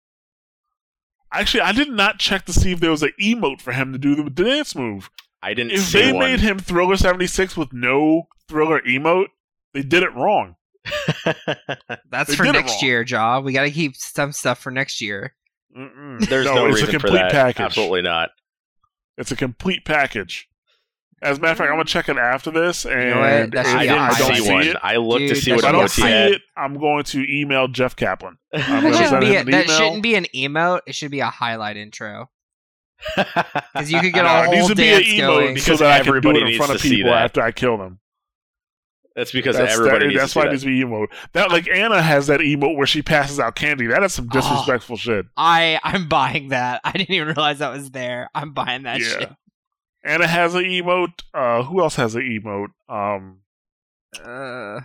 Actually, 1.33 1.61
I 1.61 1.73
did 1.73 1.91
not 1.91 2.19
check 2.19 2.47
to 2.47 2.53
see 2.53 2.73
if 2.73 2.81
there 2.81 2.91
was 2.91 3.03
an 3.05 3.13
emote 3.21 3.61
for 3.61 3.73
him 3.73 3.93
to 3.93 3.99
do 3.99 4.17
the, 4.17 4.25
the 4.25 4.45
dance 4.45 4.75
move. 4.75 5.09
I 5.41 5.55
didn't 5.55 5.73
If 5.73 5.83
see 5.83 6.01
they 6.03 6.13
one. 6.13 6.25
made 6.25 6.41
him 6.41 6.59
Thriller 6.59 6.97
76 6.97 7.57
with 7.57 7.73
no 7.73 8.25
thriller 8.49 8.81
emote, 8.81 9.27
they 9.73 9.83
did 9.83 10.03
it 10.03 10.13
wrong. 10.15 10.57
That's 12.11 12.31
They 12.31 12.37
for 12.37 12.45
did 12.45 12.55
next 12.55 12.83
year, 12.83 13.05
Jaw. 13.05 13.41
We 13.41 13.53
got 13.53 13.63
to 13.63 13.71
keep 13.71 13.95
some 13.95 14.33
stuff 14.33 14.59
for 14.59 14.73
next 14.73 15.01
year. 15.01 15.35
Mm-mm. 15.77 16.27
There's 16.29 16.47
no, 16.47 16.67
it's 16.67 16.81
reason 16.81 16.89
a 16.97 16.99
for 16.99 17.07
complete 17.07 17.19
that. 17.21 17.31
package. 17.33 17.61
Absolutely 17.61 18.03
not. 18.03 18.31
It's 19.19 19.31
a 19.33 19.37
complete 19.37 19.85
package. 19.85 20.49
As 21.21 21.39
a 21.39 21.41
matter 21.41 21.51
of 21.53 21.59
fact, 21.59 21.69
I'm 21.71 21.75
gonna 21.77 21.85
check 21.85 22.09
it 22.09 22.17
after 22.17 22.53
this, 22.53 22.87
and 22.87 23.11
know 23.11 23.19
what? 23.21 23.51
That 23.51 23.67
I 23.67 23.83
be 23.83 23.89
a 23.89 23.93
I 23.97 24.09
didn't 24.09 24.19
don't 24.19 24.35
see 24.37 24.43
see 24.45 24.53
one. 24.53 24.63
it, 24.69 24.77
I 24.83 24.97
looked 24.97 25.19
Dude, 25.19 25.29
to 25.31 25.35
see 25.43 25.51
what 25.53 25.65
I 25.65 25.69
should 25.69 25.73
be 25.73 25.77
a 25.77 25.81
don't 25.81 25.91
see 25.91 26.03
had. 26.03 26.31
it, 26.33 26.43
I'm 26.57 26.79
going 26.79 27.03
to 27.05 27.27
email 27.41 27.67
Jeff 27.69 27.97
Kaplan. 27.97 28.39
I'm 28.55 28.85
That 28.85 28.95
shouldn't 28.95 29.21
be 29.21 29.35
a, 29.35 29.41
an 29.41 29.51
that 29.51 29.65
email. 29.65 29.77
shouldn't 29.77 30.03
be 30.05 30.15
an 30.15 30.27
emote. 30.35 30.81
It 30.87 30.95
should 30.95 31.11
be 31.11 31.21
a 31.21 31.27
highlight 31.27 31.77
intro. 31.77 32.31
Because 33.17 33.91
you 33.93 34.01
could 34.01 34.13
get 34.13 34.23
No, 34.25 34.29
a 34.29 34.45
it 34.45 34.51
needs 34.51 34.59
whole 34.61 34.69
to 34.71 34.75
be 34.77 34.89
an 34.93 35.01
dance 35.03 35.07
emote 35.13 35.19
going. 35.19 35.49
so 35.49 35.55
Because 35.55 35.79
that 35.81 35.91
I 35.91 35.97
can 35.99 36.05
do 36.05 36.09
everybody 36.11 36.41
it 36.41 36.49
in 36.51 36.57
front 36.57 36.75
of 36.75 36.81
people 36.81 37.13
after 37.15 37.43
I 37.43 37.51
kill 37.53 37.77
them. 37.79 37.99
That's 39.19 39.33
because 39.33 39.57
that's 39.57 39.75
everybody 39.75 40.05
that, 40.05 40.09
needs 40.11 40.21
that's 40.21 40.33
to 40.35 40.39
why 40.39 40.45
see 40.45 40.49
it 40.49 40.51
needs 40.53 40.63
to 40.63 40.69
be 40.69 40.85
emote. 40.85 41.09
That 41.33 41.51
like 41.51 41.69
Ana 41.69 42.01
has 42.01 42.29
that 42.29 42.39
emote 42.39 42.77
where 42.77 42.87
she 42.87 43.03
passes 43.03 43.41
out 43.41 43.57
candy. 43.57 43.87
That 43.89 44.05
is 44.05 44.13
some 44.15 44.29
Oh. 44.33 44.41
disrespectful 44.41 44.97
shit. 44.97 45.27
I 45.37 45.81
I'm 45.83 46.07
buying 46.09 46.51
that. 46.51 46.81
I 46.85 46.93
didn't 46.93 47.11
even 47.11 47.27
realize 47.29 47.59
that 47.59 47.73
was 47.73 47.91
there. 47.91 48.31
I'm 48.33 48.53
buying 48.53 48.85
that 48.85 49.01
yeah. 49.01 49.07
shit. 49.07 49.31
Ana 50.05 50.29
has 50.29 50.55
an 50.55 50.63
emote. 50.63 51.23
Uh, 51.35 51.65
who 51.65 51.81
else 51.81 51.97
has 51.97 52.15
an 52.15 52.23
emote? 52.23 52.69
Um, 52.89 53.39
Uh, 54.25 54.81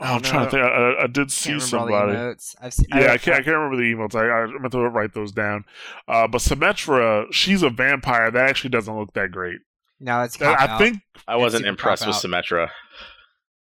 I'm 0.00 0.22
trying 0.22 0.46
to 0.46 0.50
think. 0.50 0.62
I, 0.62 0.68
I- 0.68 1.02
I 1.04 1.06
did 1.08 1.30
see 1.30 1.50
can't 1.50 1.72
remember 1.72 1.96
all 1.96 2.06
the 2.06 2.12
somebody. 2.38 2.66
I've 2.66 2.72
seen. 2.74 2.86
Yeah, 2.94 3.12
I 3.12 3.18
can't. 3.18 3.34
I 3.36 3.42
can't 3.42 3.56
remember 3.56 3.76
the 3.76 3.92
emotes. 3.92 4.14
I, 4.14 4.28
I 4.30 4.46
meant 4.58 4.72
to 4.72 4.78
write 4.88 5.12
those 5.12 5.32
down. 5.32 5.64
Uh, 6.06 6.26
but 6.28 6.40
Symmetra, 6.40 7.26
she's 7.32 7.62
a 7.62 7.70
vampire. 7.70 8.30
That 8.30 8.48
actually 8.48 8.70
doesn't 8.70 8.96
look 8.96 9.12
that 9.14 9.30
great. 9.30 9.58
No, 10.00 10.22
it's 10.22 10.36
That- 10.36 10.58
I 10.60 10.66
out. 10.72 10.78
think. 10.78 10.98
I 11.26 11.36
wasn't 11.36 11.66
impressed 11.66 12.06
with 12.06 12.14
cop 12.14 12.24
Symmetra. 12.24 12.70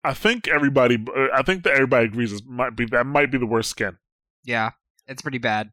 I 0.07 0.15
think 0.15 0.49
everybody. 0.49 1.05
uh, 1.15 1.27
I 1.35 1.43
think 1.43 1.65
that 1.65 1.73
everybody 1.75 2.07
agrees. 2.07 2.31
This 2.33 2.43
might 2.47 2.77
be 2.77 2.85
that 2.87 3.05
might 3.07 3.31
be 3.31 3.39
the 3.39 3.47
worst 3.47 3.71
skin. 3.71 3.99
Yeah, 4.45 4.71
it's 5.07 5.23
pretty 5.23 5.39
bad. 5.39 5.73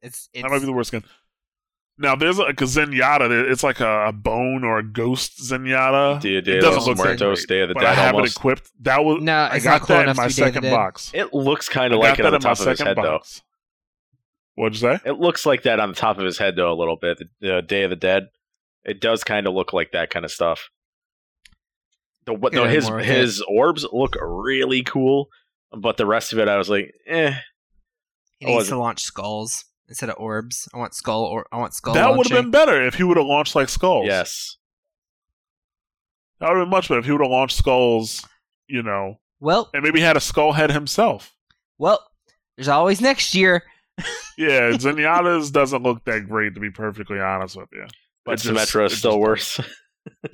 It's 0.00 0.28
it's 0.32 0.42
That 0.42 0.50
might 0.50 0.60
be 0.60 0.66
the 0.66 0.72
worst 0.72 0.88
skin. 0.88 1.04
Now 1.98 2.16
there's 2.16 2.38
like 2.38 2.60
a 2.60 2.64
Zenyatta. 2.64 3.28
that- 3.28 3.50
It's 3.50 3.62
like 3.62 3.80
a, 3.80 4.06
a 4.08 4.12
bone 4.12 4.64
or 4.64 4.78
a 4.78 4.82
ghost 4.82 5.38
Zenyatta. 5.40 6.20
Dia 6.20 6.38
It 6.38 6.42
de 6.42 6.60
doesn't 6.60 6.74
los 6.78 6.86
look 6.88 6.96
that 6.96 7.04
Muertos, 7.04 7.40
great, 7.44 7.48
Day 7.48 7.60
of 7.62 7.68
the 7.68 7.74
but 7.74 7.84
I 7.84 7.94
Dead 7.94 7.98
have 7.98 8.14
almost. 8.14 8.36
it 8.36 8.40
equipped. 8.40 8.70
That 8.80 9.04
was 9.04 9.22
no, 9.22 9.32
I 9.36 9.56
it's 9.56 9.64
got 9.64 9.82
cool 9.82 9.96
that 9.96 10.08
in 10.08 10.16
my 10.16 10.28
to 10.28 10.28
be 10.28 10.34
Day 10.34 10.42
of 10.48 10.54
the 10.54 10.60
second 10.60 10.70
box. 10.70 11.10
It 11.14 11.34
looks 11.34 11.68
kind 11.68 11.92
of 11.92 12.00
like 12.00 12.16
got 12.16 12.20
it 12.20 12.26
on 12.26 12.32
the 12.32 12.38
top 12.38 12.58
of 12.58 12.66
his 12.66 12.78
second 12.78 12.86
head, 12.86 12.96
though. 12.96 13.02
box. 13.18 13.42
What'd 14.54 14.74
you 14.74 14.80
say? 14.80 15.00
It 15.04 15.18
looks 15.18 15.46
like 15.46 15.62
that 15.62 15.80
on 15.80 15.90
the 15.90 15.94
top 15.94 16.18
of 16.18 16.24
his 16.24 16.38
head, 16.38 16.56
though, 16.56 16.72
a 16.72 16.74
little 16.74 16.96
bit. 16.96 17.22
The 17.40 17.58
uh, 17.58 17.60
Day 17.60 17.82
of 17.84 17.90
the 17.90 17.96
Dead. 17.96 18.28
It 18.84 19.00
does 19.00 19.22
kind 19.22 19.46
of 19.46 19.54
look 19.54 19.72
like 19.72 19.92
that 19.92 20.10
kind 20.10 20.24
of 20.24 20.30
stuff. 20.32 20.70
The, 22.24 22.34
what, 22.34 22.52
Could 22.52 22.60
though 22.60 22.64
have 22.64 22.72
his 22.74 22.86
more 22.88 22.96
with 22.98 23.06
his 23.06 23.42
orbs 23.48 23.84
look 23.92 24.16
really 24.20 24.82
cool, 24.82 25.28
but 25.76 25.96
the 25.96 26.06
rest 26.06 26.32
of 26.32 26.38
it, 26.38 26.48
I 26.48 26.56
was 26.56 26.68
like, 26.70 26.92
eh. 27.06 27.34
He 28.38 28.46
I 28.46 28.50
needs 28.50 28.68
to 28.68 28.78
launch 28.78 29.02
skulls 29.02 29.64
instead 29.88 30.08
of 30.08 30.16
orbs. 30.18 30.68
I 30.74 30.78
want 30.78 30.94
skull 30.94 31.24
or 31.24 31.46
I 31.52 31.56
want 31.58 31.74
skull. 31.74 31.94
that 31.94 32.16
would 32.16 32.28
have 32.28 32.42
been 32.42 32.50
better 32.50 32.80
if 32.86 32.94
he 32.94 33.02
would 33.04 33.16
have 33.16 33.26
launched 33.26 33.54
like 33.54 33.68
skulls. 33.68 34.06
Yes. 34.06 34.56
that 36.40 36.48
would 36.48 36.56
have 36.58 36.64
been 36.66 36.70
much 36.70 36.88
better 36.88 36.98
if 37.00 37.06
he 37.06 37.12
would 37.12 37.20
have 37.20 37.30
launched 37.30 37.56
skulls. 37.56 38.24
You 38.68 38.82
know, 38.82 39.18
Well, 39.40 39.68
and 39.74 39.82
maybe 39.82 40.00
had 40.00 40.16
a 40.16 40.20
skull 40.20 40.52
head 40.52 40.70
himself. 40.70 41.34
well, 41.78 42.00
there's 42.56 42.68
always 42.68 43.00
next 43.00 43.34
year. 43.34 43.62
Yeah, 44.38 44.70
Zenyatta's 44.72 45.50
doesn't 45.50 45.82
look 45.82 46.04
that 46.04 46.28
great 46.28 46.54
to 46.54 46.60
be 46.60 46.70
perfectly 46.70 47.18
honest 47.20 47.56
with 47.56 47.68
you. 47.72 47.86
But 48.24 48.44
It 48.44 48.48
Symmetra 48.48 48.86
is 48.86 48.96
still 48.98 49.12
just- 49.12 49.20
worse. 49.20 49.60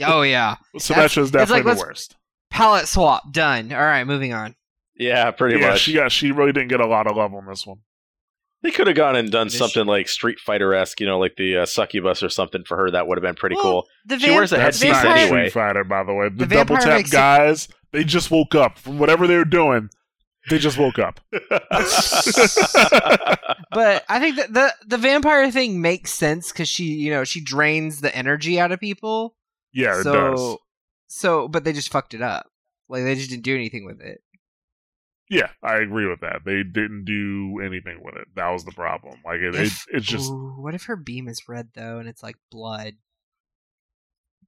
Oh 0.06 0.22
yeah, 0.22 0.56
Symmetra 0.76 1.22
is 1.22 1.28
it's 1.28 1.34
like, 1.34 1.48
definitely 1.48 1.74
the 1.74 1.78
worst. 1.80 2.16
palette 2.50 2.88
swap 2.88 3.32
done. 3.32 3.72
All 3.72 3.78
right, 3.80 4.04
moving 4.04 4.32
on. 4.32 4.54
yeah, 4.96 5.30
pretty 5.30 5.60
yeah, 5.60 5.70
much. 5.70 5.80
she 5.80 5.92
got 5.94 6.12
she 6.12 6.32
really 6.32 6.52
didn't 6.52 6.68
get 6.68 6.80
a 6.80 6.86
lot 6.86 7.06
of 7.06 7.16
love 7.16 7.34
on 7.34 7.46
this 7.46 7.66
one. 7.66 7.78
They 8.62 8.72
could 8.72 8.88
have 8.88 8.96
gone 8.96 9.14
and 9.14 9.30
done 9.30 9.46
This- 9.46 9.56
something 9.58 9.86
like 9.86 10.08
Street 10.08 10.40
Fighter 10.40 10.74
esque, 10.74 10.98
you 11.00 11.06
know, 11.06 11.18
like 11.20 11.36
the 11.36 11.58
uh, 11.58 11.66
succubus 11.66 12.24
or 12.24 12.28
something 12.28 12.64
for 12.64 12.76
her. 12.76 12.90
That 12.90 13.06
would 13.06 13.16
have 13.16 13.22
been 13.22 13.36
pretty 13.36 13.54
Well, 13.54 13.62
cool. 13.62 13.86
The 14.06 14.18
She 14.18 14.30
wears 14.30 14.52
a 14.52 14.56
That's 14.56 14.82
headpiece 14.82 15.00
vampire, 15.00 15.16
anyway. 15.26 15.48
Street 15.48 15.52
Fighter, 15.62 15.84
by 15.84 16.02
the 16.02 16.12
way. 16.12 16.28
The, 16.28 16.44
The 16.46 16.54
double 16.56 16.76
tap 16.76 16.88
makes 16.96 17.10
it- 17.10 17.12
guys, 17.12 17.68
they 17.92 18.02
just 18.02 18.32
woke 18.32 18.56
up 18.56 18.76
from 18.78 18.98
whatever 18.98 19.28
they 19.28 19.36
were 19.36 19.44
doing. 19.44 19.90
They 20.50 20.58
just 20.58 20.76
woke 20.78 20.98
up. 20.98 21.20
but 23.72 24.04
I 24.08 24.18
think 24.18 24.36
that 24.36 24.52
the 24.52 24.74
the 24.86 24.98
vampire 24.98 25.50
thing 25.50 25.80
makes 25.80 26.12
sense 26.12 26.50
because 26.52 26.68
she, 26.68 26.84
you 26.84 27.10
know, 27.10 27.24
she 27.24 27.42
drains 27.42 28.00
the 28.00 28.14
energy 28.16 28.58
out 28.58 28.72
of 28.72 28.80
people. 28.80 29.34
Yeah, 29.72 30.00
it 30.00 30.04
so, 30.04 30.12
does. 30.12 30.56
so, 31.08 31.48
but 31.48 31.64
they 31.64 31.72
just 31.72 31.90
fucked 31.90 32.14
it 32.14 32.22
up. 32.22 32.50
Like 32.88 33.04
they 33.04 33.14
just 33.14 33.30
didn't 33.30 33.44
do 33.44 33.54
anything 33.54 33.84
with 33.84 34.00
it. 34.00 34.22
Yeah, 35.30 35.50
I 35.62 35.76
agree 35.76 36.08
with 36.08 36.20
that. 36.20 36.40
They 36.46 36.62
didn't 36.62 37.04
do 37.04 37.60
anything 37.62 38.00
with 38.02 38.14
it. 38.16 38.28
That 38.34 38.50
was 38.50 38.64
the 38.64 38.72
problem. 38.72 39.18
Like 39.24 39.40
it, 39.40 39.54
it 39.54 39.72
it's 39.92 40.06
just. 40.06 40.30
Ooh, 40.30 40.54
what 40.58 40.74
if 40.74 40.84
her 40.84 40.96
beam 40.96 41.28
is 41.28 41.48
red 41.48 41.68
though, 41.74 41.98
and 41.98 42.08
it's 42.08 42.22
like 42.22 42.36
blood? 42.50 42.94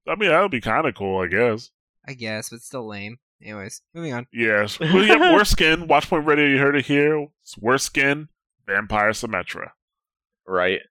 I 0.07 0.15
mean, 0.15 0.29
that 0.29 0.41
would 0.41 0.51
be 0.51 0.61
kind 0.61 0.87
of 0.87 0.95
cool, 0.95 1.21
I 1.21 1.27
guess. 1.27 1.69
I 2.07 2.13
guess, 2.13 2.49
but 2.49 2.61
still 2.61 2.87
lame. 2.87 3.19
Anyways, 3.43 3.81
moving 3.93 4.13
on. 4.13 4.27
Yes. 4.33 4.79
Well, 4.79 5.03
yeah, 5.03 5.33
worse 5.33 5.49
skin. 5.51 5.87
Watchpoint 5.87 6.25
Radio, 6.25 6.45
you 6.45 6.57
heard 6.57 6.75
it 6.75 6.85
here. 6.85 7.27
It's 7.43 7.57
worse 7.57 7.83
skin. 7.83 8.29
Vampire 8.65 9.11
Symmetra. 9.11 9.71
right. 10.47 10.81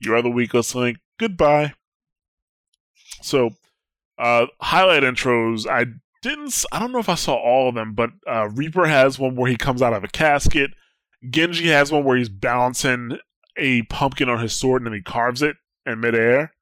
You're 0.00 0.22
the 0.22 0.30
weakest 0.30 0.74
link. 0.74 0.98
Goodbye. 1.18 1.74
So, 3.22 3.50
uh, 4.18 4.46
highlight 4.60 5.02
intros. 5.02 5.66
I 5.66 5.86
didn't. 6.22 6.64
I 6.72 6.78
don't 6.78 6.92
know 6.92 6.98
if 6.98 7.08
I 7.08 7.14
saw 7.14 7.34
all 7.34 7.68
of 7.68 7.74
them, 7.74 7.94
but 7.94 8.10
uh, 8.26 8.48
Reaper 8.48 8.86
has 8.86 9.18
one 9.18 9.36
where 9.36 9.50
he 9.50 9.56
comes 9.56 9.82
out 9.82 9.92
of 9.92 10.04
a 10.04 10.08
casket. 10.08 10.72
Genji 11.30 11.68
has 11.68 11.90
one 11.90 12.04
where 12.04 12.16
he's 12.16 12.28
balancing 12.28 13.18
a 13.56 13.82
pumpkin 13.82 14.28
on 14.28 14.40
his 14.40 14.52
sword 14.52 14.82
and 14.82 14.86
then 14.86 14.94
he 14.94 15.02
carves 15.02 15.42
it 15.42 15.56
in 15.84 16.00
midair. 16.00 16.52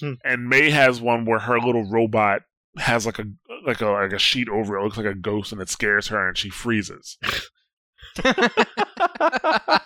Hmm. 0.00 0.14
And 0.24 0.48
Mei 0.48 0.70
has 0.70 1.00
one 1.00 1.24
where 1.24 1.40
her 1.40 1.58
little 1.58 1.84
robot 1.84 2.42
has 2.78 3.06
like 3.06 3.18
a 3.18 3.24
like 3.66 3.80
a 3.80 3.86
like 3.86 4.12
a 4.12 4.18
sheet 4.18 4.48
over 4.48 4.76
it. 4.76 4.80
it 4.80 4.84
looks 4.84 4.96
like 4.96 5.06
a 5.06 5.14
ghost 5.14 5.52
and 5.52 5.60
it 5.60 5.68
scares 5.68 6.08
her 6.08 6.28
and 6.28 6.36
she 6.36 6.50
freezes. 6.50 7.18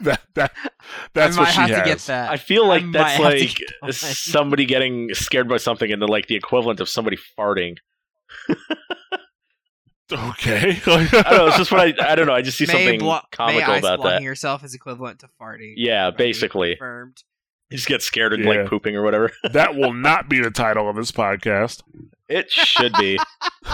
That 0.00 0.20
that 0.34 0.52
that's 1.14 1.36
I 1.38 1.40
might 1.40 1.46
what 1.46 1.54
she 1.54 1.60
have 1.60 1.70
has. 1.70 1.78
to 1.78 1.84
get 1.86 1.98
that. 2.00 2.30
I 2.30 2.36
feel 2.36 2.66
like 2.68 2.82
I 2.82 2.90
that's 2.92 3.18
might 3.18 3.40
have 3.40 3.40
to 3.40 3.46
like 3.46 3.56
get 3.86 3.94
somebody 3.94 4.66
getting 4.66 5.14
scared 5.14 5.48
by 5.48 5.56
something 5.56 5.90
and 5.90 6.02
then 6.02 6.08
like 6.10 6.26
the 6.26 6.34
equivalent 6.34 6.80
of 6.80 6.88
somebody 6.90 7.16
farting. 7.38 7.76
Okay. 10.12 10.78
I 10.86 11.08
don't 11.08 11.12
know. 11.12 11.46
It's 11.46 11.56
just 11.56 11.72
what 11.72 11.80
I. 11.80 11.94
I 12.06 12.14
don't 12.14 12.26
know. 12.26 12.34
I 12.34 12.42
just 12.42 12.58
see 12.58 12.66
Mei 12.66 12.72
something 12.74 13.00
blo- 13.00 13.20
comical 13.32 13.72
Mei 13.72 13.78
about 13.78 13.96
blocking 14.00 14.16
that. 14.16 14.22
yourself 14.22 14.62
is 14.64 14.74
equivalent 14.74 15.20
to 15.20 15.28
farting. 15.40 15.72
Yeah, 15.76 16.04
Already 16.06 16.16
basically. 16.18 16.74
confirmed. 16.76 17.22
You 17.70 17.78
just 17.78 17.88
get 17.88 18.02
scared 18.02 18.34
and 18.34 18.44
Yeah. 18.44 18.50
like 18.50 18.66
pooping 18.68 18.94
or 18.96 19.02
whatever. 19.02 19.32
that 19.52 19.74
will 19.74 19.94
not 19.94 20.28
be 20.28 20.40
the 20.42 20.50
title 20.50 20.90
of 20.90 20.96
this 20.96 21.10
podcast. 21.10 21.82
It 22.28 22.50
should 22.50 22.92
be. 22.98 23.18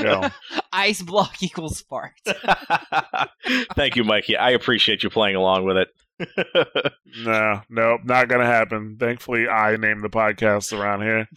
No. 0.00 0.28
Ice 0.72 1.02
block 1.02 1.42
equals 1.42 1.80
fart. 1.82 2.12
Thank 3.74 3.96
you, 3.96 4.04
Mikey. 4.04 4.36
I 4.36 4.50
appreciate 4.50 5.02
you 5.02 5.10
playing 5.10 5.36
along 5.36 5.64
with 5.64 5.76
it. 5.76 5.88
No, 7.24 7.60
nope, 7.68 8.00
not 8.04 8.28
gonna 8.28 8.46
happen. 8.46 8.96
Thankfully, 8.98 9.46
I 9.46 9.76
named 9.76 10.02
the 10.02 10.08
podcast 10.08 10.72
around 10.72 11.02
here. 11.02 11.28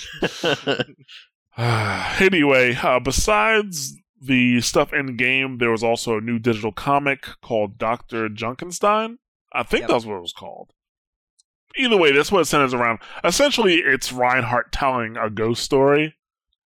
anyway, 2.19 2.75
uh, 2.81 2.99
besides 2.99 3.95
the 4.21 4.61
stuff 4.61 4.93
in 4.93 5.17
game, 5.17 5.57
there 5.57 5.71
was 5.71 5.83
also 5.83 6.17
a 6.17 6.21
new 6.21 6.39
digital 6.39 6.71
comic 6.71 7.25
called 7.41 7.77
Doctor 7.77 8.29
Junkenstein. 8.29 9.17
I 9.53 9.63
think 9.63 9.81
Yep. 9.81 9.89
that's 9.89 10.05
what 10.05 10.17
it 10.17 10.21
was 10.21 10.33
called. 10.33 10.71
Either 11.77 11.97
way, 11.97 12.11
that's 12.13 12.31
what 12.31 12.41
it 12.41 12.45
centers 12.45 12.73
around. 12.73 12.99
Essentially, 13.23 13.75
it's 13.75 14.13
Reinhardt 14.13 14.71
telling 14.71 15.17
a 15.17 15.29
ghost 15.29 15.61
story 15.63 16.15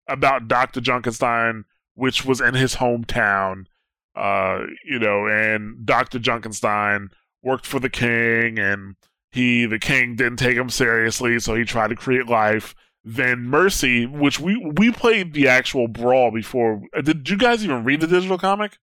about 0.08 0.48
Doctor 0.48 0.80
Junkenstein, 0.80 1.64
which 1.94 2.24
was 2.24 2.40
in 2.40 2.54
his 2.54 2.76
hometown. 2.76 3.66
Uh, 4.14 4.60
you 4.84 4.98
know, 4.98 5.26
and 5.26 5.84
Doctor 5.84 6.18
Junkenstein 6.18 7.08
worked 7.42 7.66
for 7.66 7.78
the 7.78 7.90
king, 7.90 8.58
and 8.58 8.96
he, 9.30 9.66
the 9.66 9.78
king, 9.78 10.16
didn't 10.16 10.38
take 10.38 10.56
him 10.56 10.70
seriously, 10.70 11.38
so 11.38 11.54
he 11.54 11.64
tried 11.64 11.88
to 11.88 11.96
create 11.96 12.26
life 12.26 12.74
then 13.06 13.44
Mercy, 13.44 14.04
which 14.04 14.40
we 14.40 14.56
we 14.76 14.90
played 14.90 15.32
the 15.32 15.46
actual 15.46 15.86
brawl 15.86 16.32
before. 16.32 16.82
Uh, 16.94 17.02
Did 17.02 17.30
you 17.30 17.38
guys 17.38 17.64
even 17.64 17.84
read 17.84 18.00
the 18.00 18.08
digital 18.08 18.36
comic? 18.36 18.78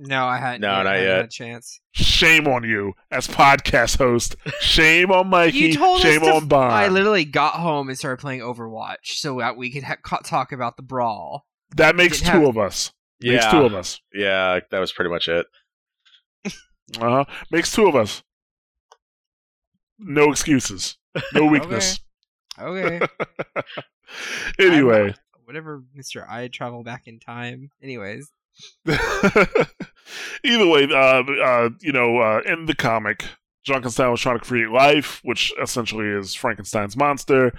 No, 0.00 0.26
I 0.26 0.38
hadn't. 0.38 0.60
No, 0.60 0.68
yet. 0.68 0.76
not 0.76 0.86
I 0.86 0.96
yet. 1.00 1.16
had 1.16 1.24
a 1.24 1.28
chance. 1.28 1.80
Shame 1.92 2.46
on 2.46 2.62
you 2.62 2.92
as 3.10 3.26
podcast 3.26 3.98
host. 3.98 4.36
Shame 4.60 5.10
on 5.10 5.26
Mikey. 5.28 5.58
You 5.58 5.74
told 5.76 6.00
Shame 6.00 6.22
us 6.22 6.28
to. 6.28 6.34
on 6.34 6.46
Bond. 6.46 6.72
I 6.72 6.86
literally 6.86 7.24
got 7.24 7.54
home 7.54 7.88
and 7.88 7.98
started 7.98 8.20
playing 8.20 8.40
Overwatch 8.40 8.96
so 9.04 9.38
that 9.40 9.56
we 9.56 9.72
could 9.72 9.82
ha- 9.82 9.96
talk 10.24 10.52
about 10.52 10.76
the 10.76 10.82
brawl. 10.84 11.46
that 11.76 11.96
makes 11.96 12.20
two 12.20 12.26
have- 12.26 12.42
of 12.44 12.58
us. 12.58 12.92
Makes 13.20 13.44
yeah, 13.46 13.50
two 13.50 13.64
of 13.64 13.74
us. 13.74 14.00
yeah, 14.14 14.60
that 14.70 14.78
was 14.78 14.92
pretty 14.92 15.10
much 15.10 15.26
it. 15.28 15.46
Uh 16.98 17.00
huh. 17.00 17.24
Makes 17.50 17.72
two 17.72 17.86
of 17.88 17.96
us. 17.96 18.22
No 19.98 20.30
excuses. 20.30 20.96
No 21.34 21.46
weakness. 21.50 21.98
Okay. 22.58 23.00
anyway. 24.58 25.14
Whatever, 25.44 25.82
Mister. 25.94 26.26
I 26.28 26.48
travel 26.48 26.82
back 26.84 27.02
in 27.06 27.18
time. 27.20 27.70
Anyways, 27.82 28.30
Either 30.44 30.66
way, 30.66 30.88
uh, 30.90 31.22
uh, 31.22 31.70
you 31.80 31.92
know, 31.92 32.18
uh, 32.18 32.40
in 32.46 32.66
the 32.66 32.74
comic, 32.74 33.24
Frankenstein 33.64 34.10
was 34.10 34.20
trying 34.20 34.38
to 34.38 34.44
create 34.44 34.70
life, 34.70 35.20
which 35.24 35.52
essentially 35.60 36.06
is 36.06 36.34
Frankenstein's 36.34 36.96
monster. 36.96 37.52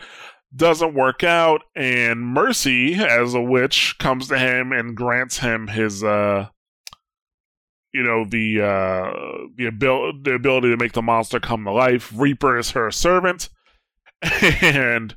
Doesn't 0.56 0.96
work 0.96 1.24
out, 1.24 1.62
and 1.76 2.22
Mercy, 2.22 2.96
as 2.96 3.36
a 3.36 3.42
witch, 3.42 3.96
comes 4.00 4.28
to 4.30 4.40
him 4.40 4.72
and 4.72 4.98
grants 4.98 5.38
him 5.38 5.68
his, 5.68 6.04
uh, 6.04 6.48
you 7.94 8.02
know, 8.02 8.26
the 8.26 8.62
uh, 8.62 9.12
the 9.56 9.68
ability 9.68 10.20
the 10.24 10.34
ability 10.34 10.70
to 10.70 10.78
make 10.78 10.94
the 10.94 11.04
monster 11.04 11.40
come 11.40 11.66
to 11.66 11.72
life. 11.72 12.12
Reaper 12.16 12.58
is 12.58 12.72
her 12.72 12.90
servant, 12.90 13.50
and 14.24 15.16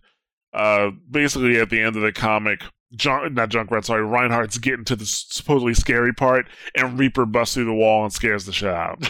uh, 0.52 0.90
basically 1.10 1.58
at 1.58 1.70
the 1.70 1.80
end 1.80 1.96
of 1.96 2.02
the 2.02 2.12
comic, 2.12 2.62
Junk, 2.94 3.32
not 3.32 3.50
Junkrat, 3.50 3.84
sorry, 3.84 4.02
Reinhardt's 4.02 4.58
getting 4.58 4.84
to 4.84 4.96
the 4.96 5.06
supposedly 5.06 5.74
scary 5.74 6.12
part, 6.12 6.46
and 6.76 6.98
Reaper 6.98 7.26
busts 7.26 7.54
through 7.54 7.64
the 7.64 7.74
wall 7.74 8.04
and 8.04 8.12
scares 8.12 8.44
the 8.44 8.52
shit 8.52 8.68
out. 8.68 9.08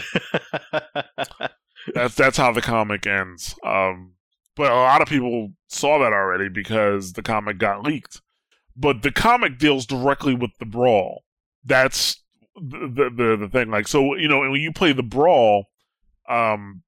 that's 1.93 2.15
that's 2.15 2.37
how 2.37 2.51
the 2.51 2.61
comic 2.61 3.05
ends. 3.05 3.55
Um, 3.63 4.13
but 4.55 4.71
a 4.71 4.75
lot 4.75 5.01
of 5.01 5.07
people 5.07 5.53
saw 5.67 5.99
that 5.99 6.13
already 6.13 6.49
because 6.49 7.13
the 7.13 7.23
comic 7.23 7.57
got 7.57 7.83
leaked. 7.83 8.21
But 8.75 9.01
the 9.01 9.11
comic 9.11 9.57
deals 9.57 9.85
directly 9.85 10.33
with 10.33 10.51
the 10.59 10.65
brawl. 10.65 11.23
That's 11.63 12.21
the 12.55 12.87
the 12.87 13.09
the, 13.09 13.37
the 13.37 13.49
thing. 13.49 13.69
Like 13.69 13.87
so, 13.87 14.15
you 14.15 14.27
know, 14.27 14.39
when 14.39 14.61
you 14.61 14.71
play 14.71 14.93
the 14.93 15.03
brawl, 15.03 15.65
um, 16.29 16.83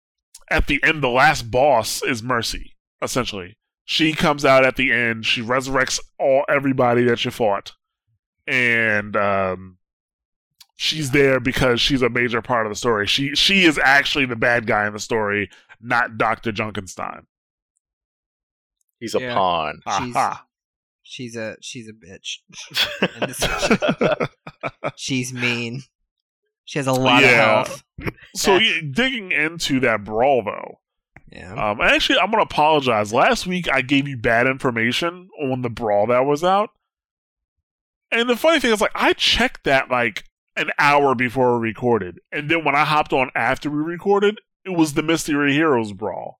at 0.49 0.67
the 0.67 0.81
end, 0.83 1.03
the 1.03 1.09
last 1.09 1.51
boss 1.51 2.01
is 2.03 2.23
Mercy. 2.23 2.73
Essentially, 3.01 3.57
she 3.85 4.13
comes 4.13 4.43
out 4.43 4.65
at 4.65 4.75
the 4.75 4.91
end. 4.91 5.25
She 5.25 5.41
resurrects 5.41 5.99
all 6.19 6.43
everybody 6.49 7.03
that 7.03 7.23
you 7.23 7.31
fought, 7.31 7.73
and 8.47 9.15
um, 9.15 9.77
she's 10.75 11.11
there 11.11 11.39
because 11.39 11.79
she's 11.79 12.01
a 12.01 12.09
major 12.09 12.41
part 12.41 12.65
of 12.65 12.71
the 12.71 12.75
story. 12.75 13.07
She 13.07 13.35
she 13.35 13.63
is 13.63 13.79
actually 13.81 14.25
the 14.25 14.35
bad 14.35 14.65
guy 14.67 14.87
in 14.87 14.93
the 14.93 14.99
story, 14.99 15.49
not 15.79 16.17
Doctor 16.17 16.51
Junkenstein. 16.51 17.25
He's 18.99 19.13
a 19.15 19.19
Yeah. 19.19 19.33
pawn. 19.33 19.81
she's 19.99 20.15
Aha. 20.15 20.45
she's 21.03 21.35
a 21.35 21.57
she's 21.61 21.87
a 21.87 21.93
bitch. 21.93 22.39
She's 24.95 25.33
mean. 25.33 25.81
She 26.63 26.79
has 26.79 26.87
a 26.87 26.93
lot 26.93 27.21
Yeah. 27.21 27.61
of 27.61 27.67
health. 27.67 27.83
So 28.35 28.55
yeah, 28.57 28.79
digging 28.91 29.31
into 29.31 29.79
that 29.81 30.03
brawl 30.03 30.43
though, 30.43 30.79
Yeah. 31.31 31.71
um, 31.71 31.81
actually 31.81 32.19
I'm 32.19 32.31
gonna 32.31 32.43
apologize. 32.43 33.13
Last 33.13 33.47
week 33.47 33.69
I 33.71 33.81
gave 33.81 34.07
you 34.07 34.17
bad 34.17 34.47
information 34.47 35.29
on 35.41 35.61
the 35.61 35.69
brawl 35.69 36.07
that 36.07 36.25
was 36.25 36.43
out, 36.43 36.69
and 38.11 38.29
the 38.29 38.35
funny 38.35 38.59
thing 38.59 38.71
is 38.71 38.81
like 38.81 38.91
I 38.95 39.13
checked 39.13 39.63
that 39.63 39.89
like 39.89 40.25
an 40.55 40.71
hour 40.79 41.15
before 41.15 41.59
we 41.59 41.67
recorded, 41.69 42.19
and 42.31 42.49
then 42.49 42.63
when 42.63 42.75
I 42.75 42.85
hopped 42.85 43.11
on 43.11 43.31
after 43.35 43.69
we 43.69 43.77
recorded, 43.77 44.39
it 44.63 44.71
was 44.71 44.93
the 44.93 45.03
Mystery 45.03 45.53
Heroes 45.53 45.93
brawl. 45.93 46.39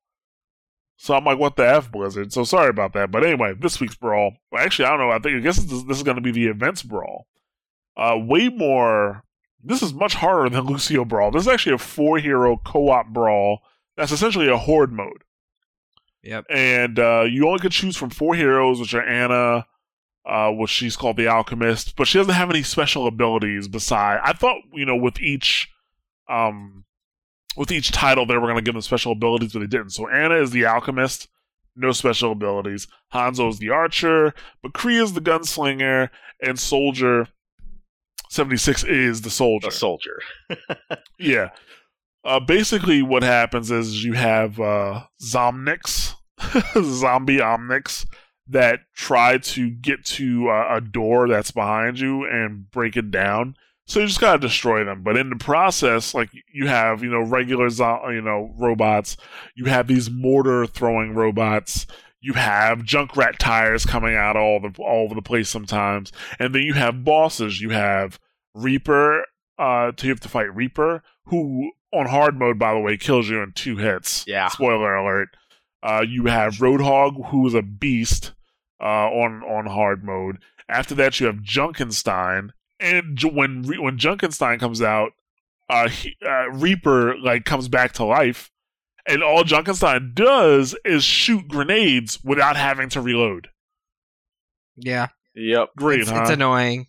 So 0.98 1.14
I'm 1.14 1.26
like, 1.26 1.38
what 1.40 1.58
the 1.58 1.68
f, 1.68 1.92
Blizzard? 1.92 2.32
So 2.32 2.44
sorry 2.46 2.70
about 2.70 2.94
that. 2.94 3.12
But 3.12 3.26
anyway, 3.26 3.54
this 3.60 3.82
week's 3.82 3.96
brawl. 3.98 4.34
Well, 4.52 4.64
actually, 4.64 4.86
I 4.86 4.90
don't 4.92 5.00
know. 5.00 5.12
I 5.12 5.20
think 5.20 5.36
I 5.36 5.40
guess 5.40 5.58
this, 5.58 5.84
this 5.84 5.98
is 5.98 6.04
going 6.04 6.16
to 6.16 6.22
be 6.22 6.32
the 6.32 6.48
events 6.48 6.84
brawl. 6.84 7.28
Uh, 7.98 8.18
way 8.18 8.48
more. 8.50 9.24
This 9.62 9.82
is 9.82 9.94
much 9.94 10.14
harder 10.16 10.50
than 10.50 10.64
Lucio 10.68 11.04
brawl. 11.04 11.32
This 11.32 11.42
is 11.44 11.48
actually 11.50 11.76
a 11.76 11.80
four 11.80 12.18
hero 12.18 12.58
co-op 12.64 13.08
brawl. 13.08 13.60
That's 13.98 14.12
essentially 14.12 14.48
a 14.50 14.58
horde 14.58 14.92
mode 14.92 15.24
Yep. 16.24 16.46
and 16.50 16.98
uh, 17.00 17.26
you 17.30 17.48
only 17.48 17.60
could 17.60 17.72
choose 17.72 17.96
from 17.96 18.10
four 18.10 18.34
heroes, 18.36 18.80
which 18.80 18.94
are 18.96 19.04
Ana, 19.08 19.68
uh, 20.26 20.50
which 20.52 20.72
she's 20.72 20.96
called 20.98 21.18
the 21.18 21.28
Alchemist, 21.28 21.96
but 21.96 22.08
she 22.08 22.18
doesn't 22.18 22.34
have 22.34 22.50
any 22.50 22.64
special 22.64 23.06
abilities 23.06 23.68
beside. 23.68 24.20
I 24.24 24.34
thought, 24.34 24.58
you 24.74 24.86
know, 24.86 24.96
with 24.96 25.20
each 25.22 25.70
um, 26.28 26.84
with 27.56 27.72
each 27.72 27.92
title, 27.92 28.26
they 28.26 28.34
were 28.36 28.48
going 28.48 28.56
to 28.56 28.62
give 28.64 28.74
them 28.74 28.82
special 28.82 29.12
abilities, 29.12 29.54
but 29.54 29.60
they 29.60 29.68
didn't. 29.68 29.92
So 29.92 30.10
Ana 30.10 30.36
is 30.42 30.50
the 30.52 30.66
alchemist, 30.66 31.28
no 31.76 31.92
special 31.92 32.32
abilities. 32.32 32.88
Hanzo 33.14 33.48
is 33.50 33.60
the 33.60 33.70
archer, 33.70 34.34
McCree 34.66 35.02
is 35.02 35.14
the 35.14 35.22
gunslinger, 35.22 36.10
and 36.42 36.60
Soldier 36.60 37.28
76 38.32 38.84
is 38.86 39.22
the 39.22 39.30
soldier. 39.30 39.68
A 39.68 39.72
soldier. 39.72 40.20
Yeah. 41.20 41.50
Uh, 42.26 42.40
basically, 42.40 43.04
what 43.04 43.22
happens 43.22 43.70
is 43.70 44.04
you 44.04 44.14
have 44.14 44.60
uh, 44.60 45.04
zombie 46.82 47.38
Omnics, 47.38 48.06
that 48.48 48.82
try 48.94 49.38
to 49.38 49.70
get 49.70 50.06
to 50.06 50.50
uh, 50.50 50.78
a 50.78 50.82
door 50.82 51.28
that's 51.28 51.52
behind 51.52 52.00
you 52.00 52.26
and 52.26 52.70
break 52.70 52.96
it 52.96 53.12
down. 53.12 53.56
So 53.88 54.00
you 54.00 54.08
just 54.08 54.20
gotta 54.20 54.40
destroy 54.40 54.84
them. 54.84 55.04
But 55.04 55.18
in 55.18 55.30
the 55.30 55.36
process, 55.36 56.14
like 56.14 56.30
you 56.52 56.68
have, 56.68 57.04
you 57.04 57.10
know, 57.10 57.22
regular, 57.22 57.70
zo- 57.70 58.10
you 58.10 58.22
know, 58.22 58.54
robots. 58.58 59.18
You 59.56 59.66
have 59.66 59.88
these 59.88 60.10
mortar 60.10 60.66
throwing 60.66 61.14
robots. 61.14 61.86
You 62.20 62.34
have 62.34 62.80
Junkrat 62.80 63.38
tires 63.38 63.86
coming 63.86 64.16
out 64.16 64.36
all 64.36 64.60
the 64.60 64.74
all 64.80 65.04
over 65.04 65.14
the 65.14 65.22
place 65.22 65.50
sometimes, 65.50 66.12
and 66.40 66.56
then 66.56 66.64
you 66.64 66.74
have 66.74 67.04
bosses. 67.04 67.62
You 67.62 67.70
have 67.70 68.20
Reaper. 68.56 69.26
Uh, 69.60 69.92
you 70.02 70.10
have 70.10 70.20
to 70.22 70.30
fight 70.30 70.54
Reaper, 70.54 71.04
who 71.26 71.72
on 71.96 72.08
hard 72.08 72.38
mode, 72.38 72.60
by 72.60 72.74
the 72.74 72.80
way, 72.80 72.98
kills 72.98 73.30
you 73.30 73.42
in 73.42 73.52
two 73.54 73.78
hits. 73.78 74.26
Yeah. 74.28 74.50
Spoiler 74.50 74.96
alert. 74.96 75.30
Uh, 75.84 76.04
you 76.08 76.26
have 76.26 76.56
Roadhog, 76.56 77.30
who 77.30 77.46
is 77.48 77.54
a 77.54 77.62
beast 77.62 78.34
uh, 78.82 78.86
on 79.10 79.44
on 79.44 79.66
hard 79.68 80.04
mode. 80.04 80.38
After 80.68 80.96
that, 80.96 81.20
you 81.20 81.28
have 81.28 81.38
Junkenstein, 81.38 82.50
and 82.80 83.16
J- 83.18 83.30
when 83.30 83.62
Re- 83.64 83.78
when 83.78 83.98
Junkenstein 83.98 84.60
comes 84.60 84.82
out, 84.82 85.12
uh, 85.70 85.90
he, 85.90 86.16
uh, 86.26 86.50
Reaper 86.52 87.16
like 87.18 87.46
comes 87.46 87.68
back 87.68 87.94
to 87.94 88.04
life, 88.04 88.50
and 89.08 89.22
all 89.22 89.44
Junkenstein 89.44 90.16
does 90.16 90.76
is 90.84 91.04
shoot 91.04 91.48
grenades 91.48 92.24
without 92.24 92.56
having 92.58 92.90
to 92.90 93.02
reload. 93.02 93.50
Yeah, 94.78 95.08
Yep. 95.36 95.70
Great, 95.78 96.02
it's, 96.02 96.10
huh? 96.10 96.22
it's 96.22 96.32
annoying. 96.32 96.88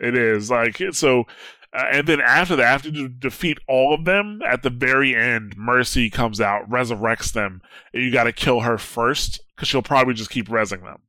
It 0.00 0.16
is 0.16 0.50
like 0.50 0.80
so, 0.92 1.24
uh, 1.72 1.84
and 1.92 2.06
then 2.06 2.20
after 2.20 2.56
that, 2.56 2.66
after 2.66 2.88
you 2.88 3.08
defeat 3.08 3.58
all 3.68 3.92
of 3.94 4.04
them, 4.04 4.40
at 4.46 4.62
the 4.62 4.70
very 4.70 5.14
end, 5.14 5.54
Mercy 5.56 6.08
comes 6.10 6.40
out, 6.40 6.68
resurrects 6.70 7.32
them, 7.32 7.60
and 7.92 8.02
you 8.02 8.10
got 8.12 8.24
to 8.24 8.32
kill 8.32 8.60
her 8.60 8.78
first 8.78 9.40
because 9.54 9.68
she'll 9.68 9.82
probably 9.82 10.14
just 10.14 10.30
keep 10.30 10.48
resing 10.48 10.82
them. 10.82 11.02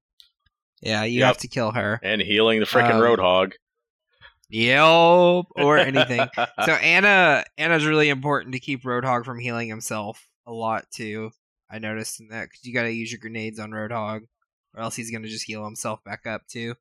Yeah, 0.81 1.03
you 1.03 1.19
Yep. 1.19 1.27
have 1.27 1.37
to 1.39 1.47
kill 1.47 1.71
her. 1.71 1.99
And 2.03 2.21
healing 2.21 2.59
the 2.59 2.65
freaking 2.65 2.91
Um, 2.91 3.01
Roadhog. 3.01 3.51
Yelp 4.49 5.47
or 5.55 5.77
anything. 5.77 6.27
so 6.65 6.71
Ana 6.73 7.43
Ana's 7.57 7.85
really 7.85 8.09
important 8.09 8.53
to 8.53 8.59
keep 8.59 8.83
Roadhog 8.83 9.25
from 9.25 9.39
healing 9.39 9.69
himself 9.69 10.25
a 10.47 10.51
lot 10.51 10.85
too. 10.91 11.31
I 11.69 11.77
noticed 11.79 12.19
in 12.19 12.29
that 12.29 12.45
because 12.49 12.63
you 12.65 12.73
got 12.73 12.83
to 12.83 12.91
use 12.91 13.11
your 13.11 13.19
grenades 13.19 13.59
on 13.59 13.69
Roadhog, 13.71 14.21
or 14.73 14.81
else 14.81 14.95
he's 14.95 15.11
gonna 15.11 15.27
just 15.27 15.45
heal 15.45 15.63
himself 15.65 16.03
back 16.03 16.25
up 16.25 16.47
too. 16.47 16.73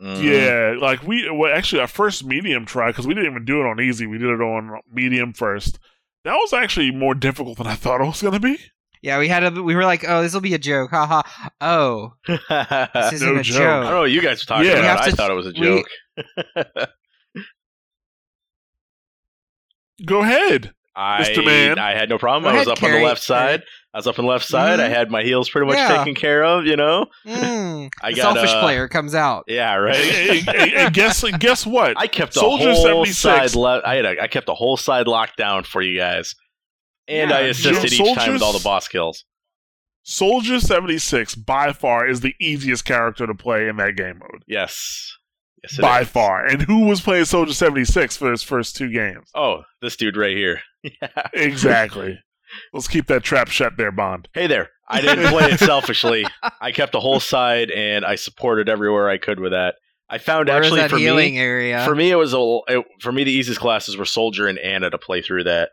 Mhm. 0.00 0.22
Yeah, 0.22 0.78
like 0.80 1.02
we 1.02 1.28
well, 1.30 1.52
actually 1.52 1.80
our 1.80 1.88
first 1.88 2.24
medium 2.24 2.64
try 2.66 2.88
because 2.90 3.06
we 3.06 3.14
didn't 3.14 3.30
even 3.32 3.44
do 3.44 3.60
it 3.60 3.66
on 3.66 3.80
easy. 3.80 4.06
We 4.06 4.18
did 4.18 4.28
it 4.30 4.40
on 4.40 4.80
medium 4.92 5.32
first. 5.32 5.78
That 6.24 6.34
was 6.34 6.52
actually 6.52 6.90
more 6.92 7.14
difficult 7.14 7.58
than 7.58 7.66
I 7.66 7.74
thought 7.74 8.00
it 8.00 8.04
was 8.04 8.22
going 8.22 8.34
to 8.34 8.40
be. 8.40 8.58
Yeah, 9.02 9.18
we 9.18 9.28
had 9.28 9.44
a 9.44 9.62
we 9.62 9.74
were 9.74 9.84
like, 9.84 10.04
oh, 10.08 10.22
this 10.22 10.34
will 10.34 10.40
be 10.40 10.54
a 10.54 10.58
joke, 10.58 10.90
haha. 10.90 11.22
Oh, 11.60 12.12
this 12.26 13.12
isn't 13.12 13.34
No 13.34 13.40
a 13.40 13.42
joke. 13.42 13.56
joke. 13.56 13.82
don't 13.82 13.90
know 13.92 14.00
what 14.00 14.10
you 14.10 14.20
guys 14.20 14.40
were 14.42 14.46
talking 14.46 14.66
Yeah. 14.70 14.78
About. 14.78 14.98
have 14.98 15.00
I 15.06 15.10
to- 15.10 15.16
thought 15.16 15.30
it 15.30 15.34
was 15.34 15.46
a 15.46 15.52
we- 15.58 15.84
joke. 16.76 16.88
Go 20.04 20.22
ahead. 20.22 20.72
I, 20.94 21.22
Mr. 21.22 21.44
Man. 21.44 21.78
I 21.78 21.92
had 21.94 22.08
no 22.08 22.18
problem. 22.18 22.44
Go 22.44 22.50
I 22.50 22.58
was 22.58 22.66
ahead, 22.66 22.78
up 22.78 22.84
on 22.84 22.90
the 22.92 23.04
left 23.06 23.22
side. 23.22 23.62
I 23.94 23.98
was 23.98 24.06
up 24.06 24.18
on 24.18 24.26
the 24.26 24.30
left 24.30 24.44
side. 24.44 24.80
I 24.80 24.88
Mhm. 24.88 24.94
had 24.94 25.10
my 25.10 25.22
heels 25.22 25.48
pretty 25.48 25.66
much 25.66 25.76
Yeah. 25.78 25.96
taken 25.98 26.14
care 26.14 26.44
of, 26.44 26.66
you 26.66 26.76
know? 26.76 27.06
Mm, 27.26 27.90
I 28.02 28.10
the 28.10 28.16
got 28.16 28.34
selfish 28.34 28.50
uh, 28.52 28.60
player 28.60 28.86
comes 28.86 29.14
out. 29.14 29.44
Yeah, 29.48 29.74
right. 29.76 29.96
and- 29.96 30.48
and- 30.48 30.72
and 30.74 30.94
guess 30.94 31.24
guess 31.38 31.64
what? 31.66 31.94
I 31.96 32.06
kept 32.06 32.34
the 32.34 32.40
Soldier 32.40 32.72
whole 32.72 32.82
76. 33.06 33.18
side 33.18 33.54
left. 33.54 33.86
I 33.86 33.94
had 33.96 34.04
a, 34.04 34.22
I 34.22 34.26
kept 34.28 34.46
the 34.46 34.54
whole 34.54 34.76
side 34.76 35.06
locked 35.08 35.36
down 35.38 35.64
for 35.64 35.80
you 35.80 35.98
guys, 35.98 36.34
and 37.08 37.30
Yeah, 37.30 37.36
I 37.36 37.40
assisted 37.40 37.92
each 37.92 38.14
time 38.14 38.34
with 38.34 38.42
all 38.42 38.52
the 38.52 38.62
boss 38.62 38.88
kills. 38.88 39.24
Soldier 40.02 40.58
seventy 40.60 40.98
six 40.98 41.34
by 41.34 41.72
far 41.72 42.06
is 42.06 42.20
the 42.20 42.34
easiest 42.40 42.84
character 42.84 43.26
to 43.26 43.34
play 43.34 43.68
in 43.68 43.76
that 43.76 43.96
game 43.96 44.18
mode. 44.20 44.42
Yes, 44.46 45.16
yes, 45.62 45.78
it 45.78 45.82
by 45.82 46.00
is. 46.02 46.08
far. 46.08 46.44
And 46.46 46.62
who 46.62 46.86
was 46.86 47.00
playing 47.02 47.26
Soldier 47.26 47.52
seventy 47.52 47.84
six 47.84 48.16
for 48.16 48.30
his 48.30 48.42
first 48.42 48.76
two 48.76 48.90
games? 48.90 49.28
Oh, 49.34 49.62
this 49.82 49.96
dude 49.96 50.16
right 50.16 50.36
here. 50.36 50.60
Yeah. 51.02 51.08
Exactly. 51.34 52.18
Let's 52.72 52.88
keep 52.88 53.06
that 53.06 53.22
trap 53.22 53.48
shut 53.48 53.76
there, 53.76 53.92
Bond. 53.92 54.28
Hey 54.34 54.46
there. 54.46 54.70
I 54.88 55.00
didn't 55.02 55.28
play 55.28 55.44
it 55.50 55.58
selfishly. 55.60 56.24
I 56.60 56.72
kept 56.72 56.92
the 56.92 57.00
whole 57.00 57.20
side, 57.20 57.70
and 57.70 58.04
I 58.06 58.14
supported 58.14 58.68
everywhere 58.68 59.08
I 59.10 59.18
could 59.18 59.38
with 59.38 59.52
that. 59.52 59.74
I 60.08 60.16
found 60.18 60.48
Where 60.48 60.60
is 60.60 60.66
actually 60.66 60.80
that 60.80 60.90
for 60.90 60.96
healing 60.96 61.34
me, 61.34 61.40
area? 61.40 61.84
for 61.84 61.94
me 61.94 62.10
it 62.10 62.14
was 62.16 62.32
a 62.32 62.58
it, 62.68 62.84
for 63.00 63.12
me 63.12 63.24
the 63.24 63.30
easiest 63.32 63.60
classes 63.60 63.98
were 63.98 64.06
Soldier 64.06 64.46
and 64.46 64.58
Ana 64.58 64.88
to 64.88 64.96
play 64.96 65.20
through 65.20 65.44
that. 65.44 65.68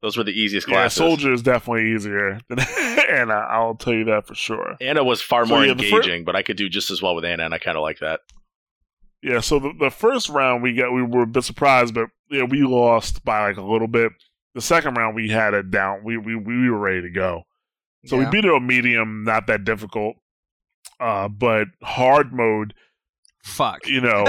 Those 0.00 0.16
were 0.16 0.24
the 0.24 0.32
easiest 0.32 0.66
classes. 0.66 0.98
Yeah. 0.98 1.06
Soldier 1.06 1.32
is 1.32 1.42
definitely 1.42 1.92
easier 1.92 2.40
than 2.48 2.58
Ana. 3.10 3.34
I'll 3.34 3.74
tell 3.76 3.92
you 3.92 4.04
that 4.06 4.26
for 4.26 4.34
sure. 4.34 4.76
Ana 4.80 5.04
was 5.04 5.20
far 5.22 5.44
So, 5.46 5.54
more 5.54 5.64
yeah, 5.66 5.74
the 5.74 5.88
fir- 5.88 5.96
engaging, 5.96 6.24
but 6.24 6.34
I 6.34 6.42
could 6.42 6.56
do 6.56 6.68
just 6.68 6.90
as 6.90 7.00
well 7.02 7.14
with 7.14 7.24
Ana, 7.24 7.44
and 7.44 7.54
I 7.54 7.58
kind 7.58 7.76
of 7.76 7.82
like 7.82 8.00
that. 8.00 8.20
Yeah, 9.22 9.38
so 9.40 9.60
the, 9.60 9.72
the 9.78 9.90
first 9.90 10.28
round 10.28 10.62
we 10.62 10.72
got 10.74 10.92
we 10.92 11.02
were 11.02 11.22
a 11.22 11.26
bit 11.26 11.44
surprised, 11.44 11.94
but 11.94 12.08
yeah, 12.30 12.42
we 12.44 12.62
lost 12.62 13.24
by 13.24 13.46
like 13.48 13.58
a 13.58 13.62
little 13.62 13.86
bit. 13.86 14.10
The 14.54 14.60
second 14.60 14.94
round 14.94 15.14
we 15.16 15.28
had 15.30 15.54
it 15.54 15.70
down. 15.70 16.02
We 16.04 16.16
we 16.18 16.36
we 16.36 16.68
were 16.70 16.78
ready 16.78 17.02
to 17.02 17.10
go. 17.10 17.44
So 18.06 18.18
Yeah. 18.18 18.24
we 18.24 18.30
beat 18.30 18.44
it 18.44 18.50
on 18.52 18.66
medium, 18.66 19.24
not 19.24 19.46
that 19.46 19.64
difficult. 19.64 20.16
Uh, 21.00 21.28
but 21.28 21.68
hard 21.82 22.32
mode, 22.32 22.74
Fuck. 23.44 23.86
you 23.88 24.00
know, 24.00 24.24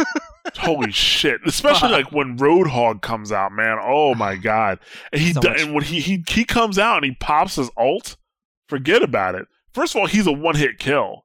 holy 0.58 0.90
shit! 0.92 1.40
Especially 1.46 1.90
like 1.90 2.10
when 2.12 2.36
Roadhog 2.38 3.02
comes 3.02 3.32
out, 3.32 3.52
man. 3.52 3.78
Oh 3.80 4.14
my 4.14 4.36
god! 4.50 4.78
And 5.12 5.20
he 5.22 5.32
So 5.32 5.40
much- 5.42 5.60
and 5.62 5.74
when 5.74 5.84
he 5.84 6.00
he 6.00 6.24
he 6.28 6.44
comes 6.44 6.78
out 6.78 6.96
and 6.96 7.04
he 7.04 7.12
pops 7.20 7.56
his 7.56 7.70
ult, 7.76 8.16
forget 8.68 9.02
about 9.02 9.34
it. 9.36 9.46
First 9.72 9.94
of 9.94 10.00
all, 10.00 10.06
he's 10.06 10.26
a 10.26 10.32
one 10.32 10.56
hit 10.56 10.78
kill. 10.78 11.24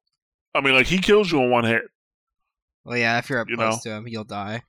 I 0.53 0.61
mean, 0.61 0.75
like 0.75 0.85
he 0.87 0.99
kills 0.99 1.31
you 1.31 1.41
in 1.41 1.49
one 1.49 1.63
hit. 1.63 1.83
Well, 2.85 2.97
yeah, 2.97 3.17
if 3.17 3.29
you're 3.29 3.39
up 3.39 3.49
You 3.49 3.55
close 3.55 3.83
know? 3.85 3.91
to 3.91 3.97
him, 3.97 4.07
you'll 4.07 4.23
die. 4.25 4.63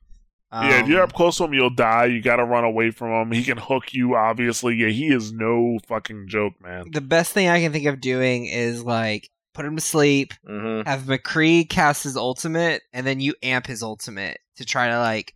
Yeah, 0.63 0.81
if 0.81 0.87
you're 0.87 1.01
Um, 1.01 1.09
up 1.09 1.13
close 1.13 1.37
to 1.37 1.43
him, 1.45 1.53
you'll 1.53 1.69
die. 1.69 2.05
You 2.05 2.21
got 2.21 2.37
to 2.37 2.43
run 2.45 2.63
away 2.63 2.91
from 2.91 3.11
him. 3.11 3.31
He 3.31 3.43
can 3.43 3.57
hook 3.57 3.93
you, 3.93 4.15
obviously. 4.15 4.75
Yeah, 4.75 4.87
he 4.89 5.07
is 5.07 5.31
no 5.33 5.77
fucking 5.87 6.27
joke, 6.27 6.53
man. 6.61 6.85
the 6.91 7.01
best 7.01 7.31
thing 7.33 7.47
I 7.49 7.59
can 7.61 7.71
think 7.71 7.85
of 7.85 7.99
doing 8.01 8.45
is 8.45 8.83
like 8.83 9.29
put 9.53 9.65
him 9.65 9.75
to 9.75 9.81
sleep, 9.81 10.33
hmm 10.45 10.81
have 10.85 11.03
McCree 11.03 11.69
cast 11.69 12.03
his 12.03 12.17
ultimate, 12.17 12.81
and 12.93 13.05
then 13.07 13.19
you 13.19 13.35
amp 13.43 13.67
his 13.67 13.81
ultimate 13.83 14.39
to 14.57 14.65
try 14.65 14.87
to 14.89 14.99
like. 14.99 15.33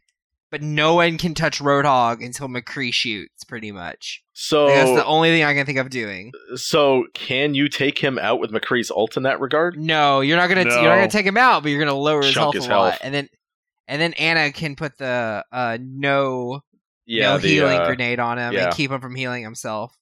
But 0.51 0.63
no 0.63 0.95
one 0.95 1.19
can 1.19 1.36
touch 1.36 1.60
Roadhog 1.60 2.25
until 2.25 2.47
McCree 2.47 2.91
shoots, 2.91 3.43
pretty 3.43 3.71
much. 3.71 4.23
So 4.34 4.65
Like, 4.65 4.73
that's 4.75 4.91
the 4.95 5.05
only 5.05 5.29
thing 5.29 5.43
I 5.43 5.53
can 5.53 5.67
think 5.67 5.77
of 5.77 5.91
doing. 5.91 6.32
so 6.55 7.05
can 7.13 7.53
you 7.53 7.69
take 7.69 7.99
him 7.99 8.17
out 8.17 8.39
with 8.39 8.49
McCree's 8.51 8.89
ult 8.89 9.15
in 9.15 9.23
that 9.23 9.39
regard? 9.39 9.77
No, 9.77 10.21
you're 10.21 10.38
not 10.38 10.47
gonna 10.49 10.62
you're 10.63 10.71
not 10.89 10.95
gonna 10.95 11.08
take 11.08 11.25
him 11.27 11.38
out, 11.38 11.62
but 11.62 11.69
you're 11.69 11.79
gonna 11.79 11.93
lower 11.93 12.23
his 12.23 12.34
Chunk 12.34 12.45
health 12.45 12.55
his 12.55 12.65
a 12.65 12.69
lot, 12.69 12.91
health. 12.93 13.01
and 13.03 13.13
then 13.13 13.29
and 13.89 14.02
then 14.02 14.13
Ana 14.13 14.54
can 14.54 14.75
put 14.75 14.97
the 14.97 15.43
uh 15.52 15.78
no 15.82 16.62
Yeah, 17.06 17.32
no 17.32 17.38
the, 17.39 17.47
healing 17.49 17.80
uh, 17.80 17.86
grenade 17.88 18.19
on 18.19 18.38
him 18.38 18.54
yeah. 18.54 18.65
and 18.65 18.73
keep 18.73 18.91
him 18.91 19.02
from 19.02 19.15
healing 19.15 19.43
himself. 19.43 19.97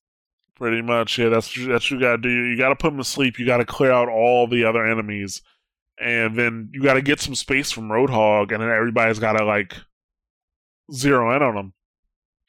Pretty 0.56 0.82
much, 0.82 1.18
yeah. 1.18 1.30
That's 1.30 1.48
that's 1.48 1.90
what 1.90 1.92
you 1.92 2.00
got 2.00 2.12
to 2.12 2.18
do. 2.18 2.30
You 2.30 2.58
got 2.58 2.70
to 2.70 2.76
put 2.76 2.92
him 2.92 2.98
to 2.98 3.04
sleep. 3.04 3.40
You 3.40 3.46
got 3.46 3.58
to 3.58 3.66
clear 3.66 3.92
out 3.92 4.10
all 4.10 4.48
the 4.48 4.66
other 4.66 4.86
enemies, 4.86 5.42
and 6.00 6.36
then 6.36 6.70
you 6.74 6.84
got 6.84 6.96
to 6.96 7.02
get 7.02 7.20
some 7.20 7.36
space 7.36 7.72
from 7.72 7.90
Roadhog, 7.90 8.52
and 8.52 8.62
then 8.62 8.70
everybody's 8.70 9.20
got 9.20 9.34
to 9.34 9.46
like 9.46 9.76
zero 10.92 11.36
in 11.36 11.42
on 11.42 11.56
him. 11.56 11.74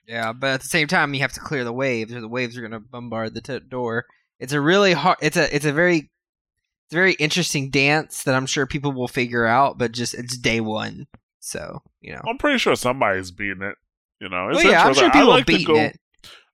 Yeah, 0.07 0.33
but 0.33 0.55
at 0.55 0.61
the 0.63 0.69
same 0.69 0.89
time, 0.89 1.13
you 1.13 1.21
have 1.21 1.35
to 1.35 1.41
clear 1.41 1.65
the 1.65 1.73
waves, 1.73 2.15
or 2.15 2.21
the 2.23 2.29
waves 2.29 2.57
are 2.57 2.63
going 2.63 2.73
to 2.73 2.81
bombard 2.81 3.35
the 3.35 3.43
t- 3.43 3.61
door. 3.61 4.07
It's 4.41 4.55
a 4.55 4.61
really 4.61 4.95
hard. 4.95 5.19
It's 5.21 5.37
a 5.37 5.55
it's 5.55 5.67
a 5.67 5.73
very 5.73 5.99
it's 5.99 6.93
a 6.93 6.97
very 6.97 7.13
interesting 7.13 7.69
dance 7.69 8.23
that 8.23 8.35
I'm 8.35 8.47
sure 8.47 8.67
people 8.67 8.93
will 8.93 9.09
figure 9.09 9.45
out. 9.45 9.77
But 9.77 9.93
just 9.93 10.15
it's 10.15 10.39
day 10.39 10.61
one, 10.63 11.09
so 11.41 11.83
you 12.01 12.13
know. 12.15 12.23
I'm 12.27 12.39
pretty 12.39 12.59
sure 12.59 12.75
somebody's 12.77 13.31
beating 13.31 13.63
it. 13.63 13.77
You 14.21 14.29
know, 14.29 14.49
it's 14.49 14.63
Well, 14.65 14.73
yeah, 14.73 14.85
I'm 14.85 14.95
sure 14.95 15.11
people 15.11 15.33
I 15.33 15.37
like 15.37 15.47
to 15.47 15.65
go. 15.65 15.77
it. 15.77 15.99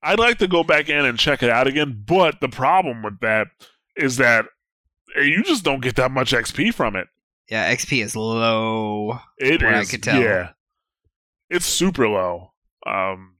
I'd 0.02 0.18
like 0.18 0.38
to 0.38 0.48
go 0.48 0.62
back 0.62 0.90
in 0.90 1.04
and 1.06 1.18
check 1.18 1.42
it 1.42 1.48
out 1.48 1.66
again, 1.66 2.02
but 2.06 2.40
the 2.40 2.48
problem 2.48 3.02
with 3.02 3.20
that 3.20 3.46
is 3.96 4.18
that 4.18 4.44
you 5.16 5.42
just 5.42 5.64
don't 5.64 5.80
get 5.80 5.96
that 5.96 6.10
much 6.10 6.32
XP 6.32 6.74
from 6.74 6.94
it. 6.96 7.06
Yeah, 7.48 7.72
XP 7.74 8.02
is 8.02 8.14
low. 8.14 9.18
It 9.38 9.62
What 9.62 9.74
I 9.74 9.84
could 9.84 10.02
tell. 10.02 10.20
yeah, 10.20 10.50
it's 11.48 11.64
super 11.66 12.06
low. 12.08 12.52
Um, 12.86 13.36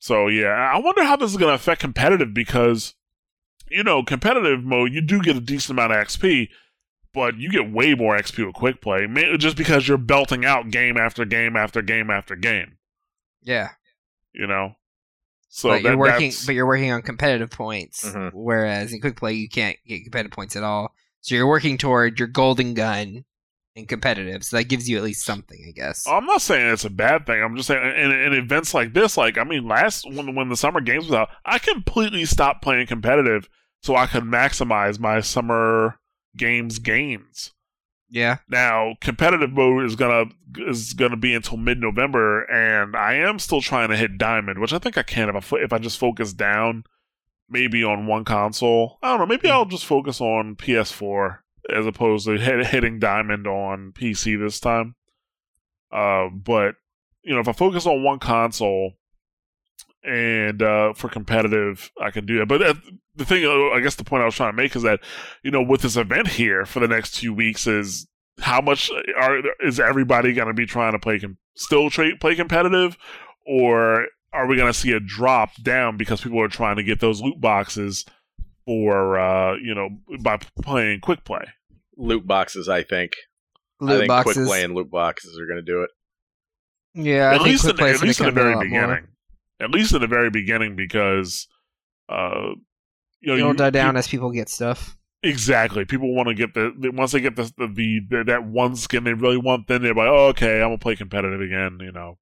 so 0.00 0.26
yeah, 0.26 0.48
I 0.48 0.78
wonder 0.78 1.04
how 1.04 1.14
this 1.16 1.30
is 1.30 1.36
going 1.36 1.50
to 1.50 1.54
affect 1.54 1.80
competitive 1.80 2.34
because 2.34 2.94
you 3.70 3.82
know, 3.82 4.02
competitive 4.02 4.62
mode 4.64 4.92
you 4.92 5.00
do 5.00 5.20
get 5.20 5.36
a 5.36 5.40
decent 5.40 5.78
amount 5.78 5.92
of 5.92 6.04
XP, 6.06 6.48
but 7.16 7.36
you 7.38 7.48
get 7.50 7.72
way 7.72 7.94
more 7.94 8.16
XP 8.16 8.44
with 8.46 8.54
quick 8.54 8.80
play, 8.82 9.06
just 9.38 9.56
because 9.56 9.88
you're 9.88 9.96
belting 9.98 10.44
out 10.44 10.70
game 10.70 10.98
after 10.98 11.24
game 11.24 11.56
after 11.56 11.80
game 11.82 12.10
after 12.10 12.36
game. 12.36 12.76
Yeah. 13.42 13.70
You 14.34 14.46
know, 14.46 14.74
so 15.48 15.70
but 15.70 15.76
that, 15.82 15.88
you're 15.88 15.96
working 15.96 16.28
that's- 16.28 16.44
but 16.44 16.54
you're 16.54 16.66
working 16.66 16.92
on 16.92 17.00
competitive 17.00 17.50
points. 17.50 18.04
Mhm. 18.04 18.32
Whereas 18.34 18.92
in 18.92 19.00
quick 19.00 19.16
play 19.16 19.32
you 19.32 19.48
can't 19.48 19.78
get 19.86 20.02
competitive 20.04 20.32
points 20.32 20.54
at 20.56 20.62
all. 20.62 20.94
So 21.22 21.34
you're 21.34 21.46
working 21.48 21.78
toward 21.78 22.18
your 22.18 22.28
golden 22.28 22.74
gun 22.74 23.24
in 23.74 23.86
competitive. 23.86 24.44
So 24.44 24.58
that 24.58 24.64
gives 24.64 24.88
you 24.88 24.98
at 24.98 25.02
least 25.02 25.24
something, 25.24 25.58
I 25.66 25.72
guess. 25.72 26.06
I'm 26.06 26.26
not 26.26 26.42
saying 26.42 26.70
it's 26.70 26.84
a 26.84 26.90
bad 26.90 27.24
thing. 27.26 27.42
I'm 27.42 27.56
just 27.56 27.68
saying 27.68 27.82
in, 27.96 28.12
in 28.12 28.32
events 28.34 28.74
like 28.74 28.92
this, 28.92 29.16
like 29.16 29.38
I 29.38 29.44
mean, 29.44 29.66
last 29.66 30.06
when 30.10 30.34
when 30.34 30.50
the 30.50 30.56
summer 30.56 30.82
games 30.82 31.06
was 31.06 31.14
out, 31.14 31.30
I 31.46 31.58
completely 31.58 32.26
stopped 32.26 32.62
playing 32.62 32.86
competitive 32.88 33.48
so 33.82 33.96
I 33.96 34.06
could 34.06 34.24
maximize 34.24 35.00
my 35.00 35.20
summer 35.20 35.98
games 36.36 36.78
gains. 36.78 37.52
Yeah. 38.08 38.38
Now, 38.48 38.94
competitive 39.00 39.52
mode 39.52 39.84
is 39.84 39.96
gonna 39.96 40.26
is 40.58 40.92
gonna 40.92 41.16
be 41.16 41.34
until 41.34 41.56
mid 41.56 41.80
November, 41.80 42.44
and 42.44 42.94
I 42.94 43.14
am 43.14 43.38
still 43.38 43.60
trying 43.60 43.88
to 43.88 43.96
hit 43.96 44.18
diamond, 44.18 44.60
which 44.60 44.72
I 44.72 44.78
think 44.78 44.96
I 44.96 45.02
can 45.02 45.28
if 45.28 45.34
I 45.34 45.40
fo- 45.40 45.56
if 45.56 45.72
I 45.72 45.78
just 45.78 45.98
focus 45.98 46.32
down, 46.32 46.84
maybe 47.48 47.82
on 47.82 48.06
one 48.06 48.24
console. 48.24 48.98
I 49.02 49.10
don't 49.10 49.20
know. 49.20 49.26
Maybe 49.26 49.50
I'll 49.50 49.64
just 49.64 49.86
focus 49.86 50.20
on 50.20 50.56
PS4 50.56 51.38
as 51.68 51.86
opposed 51.86 52.26
to 52.26 52.38
hit, 52.38 52.66
hitting 52.66 52.98
diamond 53.00 53.46
on 53.46 53.92
PC 53.92 54.38
this 54.38 54.60
time. 54.60 54.94
Uh, 55.90 56.28
but 56.28 56.76
you 57.22 57.34
know, 57.34 57.40
if 57.40 57.48
I 57.48 57.52
focus 57.52 57.86
on 57.86 58.04
one 58.04 58.20
console 58.20 58.92
and 60.06 60.62
uh, 60.62 60.92
for 60.94 61.08
competitive, 61.08 61.90
I 62.00 62.10
can 62.10 62.26
do 62.26 62.38
that. 62.38 62.46
But 62.46 62.62
uh, 62.62 62.74
the 63.14 63.24
thing, 63.24 63.44
uh, 63.44 63.74
I 63.76 63.80
guess, 63.80 63.96
the 63.96 64.04
point 64.04 64.22
I 64.22 64.26
was 64.26 64.34
trying 64.34 64.52
to 64.52 64.56
make 64.56 64.76
is 64.76 64.82
that 64.82 65.00
you 65.42 65.50
know, 65.50 65.62
with 65.62 65.82
this 65.82 65.96
event 65.96 66.28
here 66.28 66.64
for 66.66 66.80
the 66.80 66.88
next 66.88 67.12
two 67.12 67.32
weeks, 67.34 67.66
is 67.66 68.06
how 68.40 68.60
much 68.60 68.90
are 69.18 69.40
is 69.64 69.80
everybody 69.80 70.32
going 70.32 70.48
to 70.48 70.54
be 70.54 70.66
trying 70.66 70.92
to 70.92 70.98
play 70.98 71.18
com- 71.18 71.38
still 71.54 71.90
tra- 71.90 72.16
play 72.18 72.34
competitive, 72.34 72.96
or 73.46 74.06
are 74.32 74.46
we 74.46 74.56
going 74.56 74.72
to 74.72 74.78
see 74.78 74.92
a 74.92 75.00
drop 75.00 75.50
down 75.62 75.96
because 75.96 76.20
people 76.20 76.40
are 76.40 76.48
trying 76.48 76.76
to 76.76 76.82
get 76.82 77.00
those 77.00 77.22
loot 77.22 77.40
boxes 77.40 78.04
for 78.64 79.18
uh, 79.18 79.56
you 79.56 79.74
know 79.74 79.88
by 80.20 80.38
playing 80.62 81.00
quick 81.00 81.24
play? 81.24 81.44
Loot 81.96 82.26
boxes, 82.26 82.68
I 82.68 82.82
think. 82.82 83.12
I 83.80 83.84
Loot 83.84 83.98
think 84.00 84.08
boxes. 84.08 84.34
quick 84.34 84.46
play 84.46 84.64
and 84.64 84.74
loot 84.74 84.90
boxes 84.90 85.38
are 85.38 85.46
going 85.46 85.56
to 85.56 85.62
do 85.62 85.82
it. 85.82 85.90
Yeah, 86.94 87.30
I 87.30 87.34
at 87.34 87.38
think 87.38 87.44
least 87.48 87.62
quick 87.62 87.72
in, 87.72 87.78
play 87.78 87.90
at 87.92 88.02
least 88.02 88.20
in 88.20 88.26
the 88.26 88.32
come 88.32 88.38
in 88.40 88.46
a 88.46 88.54
very 88.56 88.64
beginning. 88.68 88.88
more. 88.88 89.08
At 89.60 89.70
least 89.70 89.94
in 89.94 90.00
the 90.00 90.06
very 90.06 90.30
beginning, 90.30 90.76
because 90.76 91.46
uh, 92.08 92.50
you 93.20 93.28
know 93.28 93.36
It'll 93.36 93.48
you, 93.50 93.54
die 93.54 93.70
down 93.70 93.94
you- 93.94 93.98
as 93.98 94.08
people 94.08 94.30
get 94.30 94.48
stuff. 94.48 94.96
exactly. 95.22 95.84
People 95.84 96.14
want 96.14 96.28
to 96.28 96.34
get 96.34 96.54
the, 96.54 96.72
the 96.78 96.90
once 96.90 97.12
they 97.12 97.20
get 97.20 97.36
the, 97.36 97.44
the 97.58 98.00
the 98.10 98.24
that 98.26 98.44
one 98.44 98.76
skin 98.76 99.04
they 99.04 99.14
really 99.14 99.38
want, 99.38 99.66
then 99.66 99.82
they're 99.82 99.94
like, 99.94 100.08
oh, 100.08 100.26
okay, 100.28 100.56
I'm 100.60 100.68
gonna 100.68 100.78
play 100.78 100.96
competitive 100.96 101.40
again. 101.40 101.78
You 101.80 101.92
know. 101.92 102.18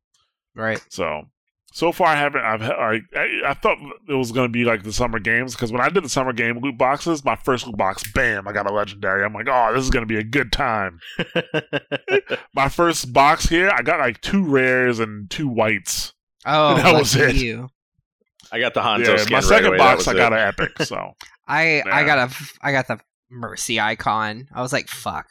Right. 0.54 0.80
So 0.88 1.24
so 1.72 1.90
far, 1.90 2.06
I 2.06 2.14
haven't. 2.14 2.42
I've 2.44 2.62
I 2.62 3.00
I, 3.16 3.40
I 3.48 3.54
thought 3.54 3.78
it 4.08 4.14
was 4.14 4.30
gonna 4.30 4.48
be 4.48 4.64
like 4.64 4.84
the 4.84 4.92
summer 4.92 5.18
games 5.18 5.54
because 5.56 5.72
when 5.72 5.80
I 5.80 5.88
did 5.88 6.04
the 6.04 6.08
summer 6.08 6.32
game 6.32 6.60
loot 6.60 6.78
boxes, 6.78 7.24
my 7.24 7.34
first 7.34 7.66
loot 7.66 7.76
box, 7.76 8.04
bam, 8.12 8.46
I 8.46 8.52
got 8.52 8.70
a 8.70 8.72
legendary. 8.72 9.24
I'm 9.24 9.34
like, 9.34 9.48
oh, 9.50 9.72
this 9.74 9.82
is 9.82 9.90
gonna 9.90 10.06
be 10.06 10.18
a 10.18 10.22
good 10.24 10.52
time. 10.52 11.00
My 12.54 12.68
first 12.68 13.12
box 13.12 13.48
here, 13.48 13.70
I 13.70 13.82
got 13.82 13.98
like 14.00 14.20
two 14.20 14.44
rares 14.44 15.00
and 15.00 15.28
two 15.28 15.48
whites. 15.48 16.12
Oh, 16.46 16.76
That 16.82 16.94
was 16.94 17.14
it. 17.16 17.36
you. 17.36 17.68
I 18.52 18.60
got 18.60 18.74
the 18.74 18.80
Hanzo 18.80 19.06
yeah, 19.08 19.16
skin 19.16 19.32
my 19.32 19.38
right 19.38 19.44
second 19.44 19.66
away. 19.68 19.78
box, 19.78 20.06
I 20.06 20.12
was 20.12 20.18
got 20.20 20.32
an 20.32 20.38
epic. 20.48 20.78
So 20.82 21.12
I 21.48 21.82
I 21.90 22.04
got 22.04 22.30
a 22.30 22.34
I 22.60 22.72
got 22.72 22.86
the 22.88 23.00
mercy 23.30 23.80
icon. 23.80 24.48
I 24.54 24.60
was 24.62 24.72
like, 24.72 24.88
fuck, 24.88 25.26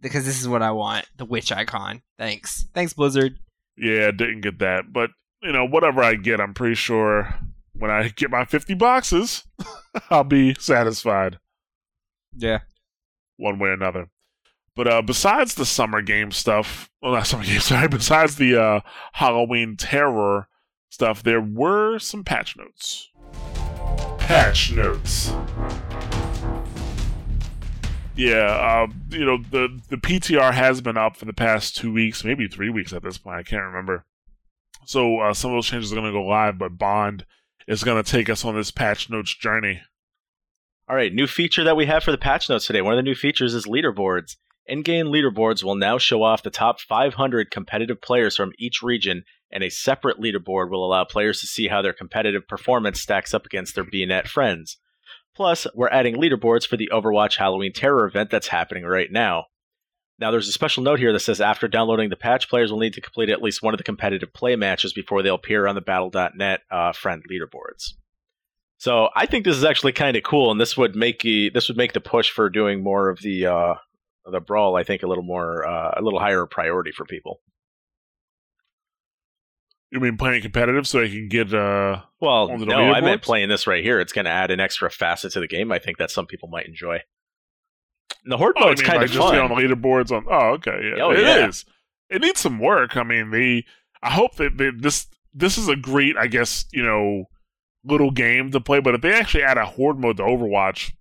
because 0.00 0.24
this 0.26 0.40
is 0.40 0.46
what 0.48 0.62
I 0.62 0.70
want. 0.70 1.06
The 1.16 1.24
witch 1.24 1.50
icon. 1.50 2.02
Thanks, 2.18 2.66
thanks 2.74 2.92
Blizzard. 2.92 3.38
yeah, 3.76 4.10
didn't 4.10 4.42
get 4.42 4.58
that, 4.60 4.92
but 4.92 5.10
you 5.42 5.52
know, 5.52 5.64
whatever 5.66 6.02
I 6.02 6.14
get, 6.14 6.40
I'm 6.40 6.54
pretty 6.54 6.74
sure 6.76 7.34
when 7.72 7.90
I 7.90 8.08
get 8.08 8.30
my 8.30 8.44
50 8.44 8.74
boxes, 8.74 9.44
I'll 10.10 10.24
be 10.24 10.54
satisfied. 10.58 11.38
Yeah. 12.36 12.60
one 13.36 13.58
way 13.58 13.68
or 13.70 13.72
another. 13.74 14.08
But 14.76 14.86
uh, 14.86 15.02
besides 15.02 15.54
the 15.54 15.64
summer 15.64 16.02
game 16.02 16.30
stuff, 16.30 16.90
well, 17.00 17.12
not 17.12 17.26
summer 17.26 17.44
game, 17.44 17.60
sorry, 17.60 17.88
besides 17.88 18.36
the 18.36 18.62
uh, 18.62 18.80
Halloween 19.14 19.76
terror 19.76 20.48
stuff, 20.90 21.22
there 21.22 21.40
were 21.40 21.98
some 21.98 22.22
patch 22.22 22.56
notes. 22.56 23.10
Patch 24.18 24.72
notes. 24.72 25.32
Yeah, 28.14 28.46
uh, 28.46 28.86
you 29.10 29.24
know 29.24 29.38
the 29.38 29.80
the 29.88 29.96
PTR 29.96 30.52
has 30.52 30.80
been 30.80 30.96
up 30.96 31.16
for 31.16 31.24
the 31.26 31.34
past 31.34 31.76
two 31.76 31.92
weeks, 31.92 32.24
maybe 32.24 32.48
three 32.48 32.70
weeks 32.70 32.92
at 32.92 33.02
this 33.02 33.18
point. 33.18 33.36
I 33.36 33.42
can't 33.42 33.64
remember. 33.64 34.04
So 34.86 35.20
uh, 35.20 35.34
some 35.34 35.50
of 35.50 35.56
those 35.56 35.66
changes 35.66 35.92
are 35.92 35.96
going 35.96 36.06
to 36.06 36.12
go 36.12 36.24
live, 36.24 36.58
but 36.58 36.78
Bond 36.78 37.26
is 37.66 37.82
going 37.82 38.02
to 38.02 38.10
take 38.10 38.30
us 38.30 38.44
on 38.44 38.54
this 38.54 38.70
patch 38.70 39.10
notes 39.10 39.34
journey. 39.34 39.80
All 40.88 40.96
right, 40.96 41.12
new 41.12 41.26
feature 41.26 41.64
that 41.64 41.76
we 41.76 41.86
have 41.86 42.04
for 42.04 42.10
the 42.12 42.18
patch 42.18 42.48
notes 42.48 42.66
today. 42.66 42.80
One 42.80 42.94
of 42.94 42.98
the 42.98 43.02
new 43.02 43.14
features 43.14 43.54
is 43.54 43.66
leaderboards. 43.66 44.36
In-game 44.68 45.06
leaderboards 45.06 45.62
will 45.62 45.76
now 45.76 45.96
show 45.96 46.22
off 46.22 46.42
the 46.42 46.50
top 46.50 46.80
500 46.80 47.50
competitive 47.50 48.00
players 48.00 48.36
from 48.36 48.52
each 48.58 48.82
region, 48.82 49.24
and 49.50 49.62
a 49.62 49.70
separate 49.70 50.20
leaderboard 50.20 50.70
will 50.70 50.84
allow 50.84 51.04
players 51.04 51.40
to 51.40 51.46
see 51.46 51.68
how 51.68 51.82
their 51.82 51.92
competitive 51.92 52.48
performance 52.48 53.00
stacks 53.00 53.32
up 53.32 53.46
against 53.46 53.74
their 53.74 53.84
BNet 53.84 54.26
friends. 54.26 54.78
Plus, 55.36 55.66
we're 55.74 55.88
adding 55.88 56.16
leaderboards 56.16 56.66
for 56.66 56.76
the 56.76 56.90
Overwatch 56.92 57.36
Halloween 57.36 57.72
Terror 57.72 58.06
event 58.06 58.30
that's 58.30 58.48
happening 58.48 58.84
right 58.84 59.12
now. 59.12 59.44
Now, 60.18 60.30
there's 60.30 60.48
a 60.48 60.52
special 60.52 60.82
note 60.82 60.98
here 60.98 61.12
that 61.12 61.20
says 61.20 61.40
after 61.42 61.68
downloading 61.68 62.08
the 62.08 62.16
patch, 62.16 62.48
players 62.48 62.72
will 62.72 62.80
need 62.80 62.94
to 62.94 63.02
complete 63.02 63.28
at 63.28 63.42
least 63.42 63.62
one 63.62 63.74
of 63.74 63.78
the 63.78 63.84
competitive 63.84 64.32
play 64.32 64.56
matches 64.56 64.94
before 64.94 65.22
they'll 65.22 65.34
appear 65.34 65.66
on 65.66 65.74
the 65.74 65.82
Battle.net 65.82 66.60
uh, 66.70 66.92
friend 66.92 67.22
leaderboards. 67.30 67.92
So 68.78 69.10
I 69.14 69.26
think 69.26 69.44
this 69.44 69.56
is 69.56 69.64
actually 69.64 69.92
kind 69.92 70.16
of 70.16 70.22
cool, 70.22 70.50
and 70.50 70.60
this 70.60 70.76
would 70.76 70.96
make 70.96 71.22
you, 71.22 71.50
this 71.50 71.68
would 71.68 71.76
make 71.76 71.92
the 71.92 72.00
push 72.00 72.30
for 72.30 72.48
doing 72.48 72.82
more 72.82 73.10
of 73.10 73.20
the 73.20 73.46
uh, 73.46 73.74
the 74.30 74.40
brawl. 74.40 74.76
I 74.76 74.82
think 74.84 75.02
a 75.02 75.06
little 75.06 75.24
more 75.24 75.66
uh, 75.66 75.94
a 75.96 76.02
little 76.02 76.18
higher 76.20 76.46
priority 76.46 76.92
for 76.92 77.04
people. 77.04 77.40
You 79.90 80.00
mean 80.00 80.16
playing 80.16 80.42
competitive 80.42 80.86
so 80.86 81.00
I 81.02 81.08
can 81.08 81.28
get 81.28 81.54
uh 81.54 82.02
Well, 82.20 82.58
no, 82.58 82.92
I 82.92 83.00
meant 83.00 83.22
playing 83.22 83.48
this 83.48 83.66
right 83.66 83.84
here. 83.84 84.00
It's 84.00 84.12
going 84.12 84.24
to 84.24 84.30
add 84.30 84.50
an 84.50 84.58
extra 84.58 84.90
facet 84.90 85.32
to 85.32 85.40
the 85.40 85.46
game. 85.46 85.70
I 85.70 85.78
think 85.78 85.98
that 85.98 86.10
some 86.10 86.26
people 86.26 86.48
might 86.48 86.66
enjoy. 86.66 87.00
And 88.24 88.32
the 88.32 88.36
horde 88.36 88.56
Oh, 88.58 88.66
mode's 88.66 88.80
you 88.80 88.84
mean 88.84 88.90
kind 88.90 89.00
like 89.02 89.10
of 89.10 89.14
just 89.14 89.28
fun. 89.28 89.38
on 89.38 89.48
the 89.50 89.54
leaderboards 89.62 90.10
on. 90.10 90.26
Oh, 90.28 90.54
okay, 90.54 90.92
yeah, 90.96 91.02
Oh, 91.04 91.10
it 91.12 91.20
yeah. 91.20 91.48
is. 91.48 91.64
It 92.10 92.20
needs 92.20 92.40
some 92.40 92.58
work. 92.58 92.96
I 92.96 93.04
mean, 93.04 93.30
the 93.30 93.64
I 94.02 94.10
hope 94.10 94.34
that 94.36 94.58
they, 94.58 94.70
this 94.76 95.06
this 95.32 95.56
is 95.56 95.68
a 95.68 95.76
great, 95.76 96.16
I 96.16 96.26
guess, 96.26 96.64
you 96.72 96.82
know, 96.82 97.26
little 97.84 98.10
game 98.10 98.50
to 98.50 98.60
play. 98.60 98.80
But 98.80 98.96
if 98.96 99.00
they 99.02 99.14
actually 99.14 99.44
add 99.44 99.56
a 99.58 99.66
horde 99.66 99.98
mode 100.00 100.16
to 100.16 100.24
Overwatch, 100.24 100.92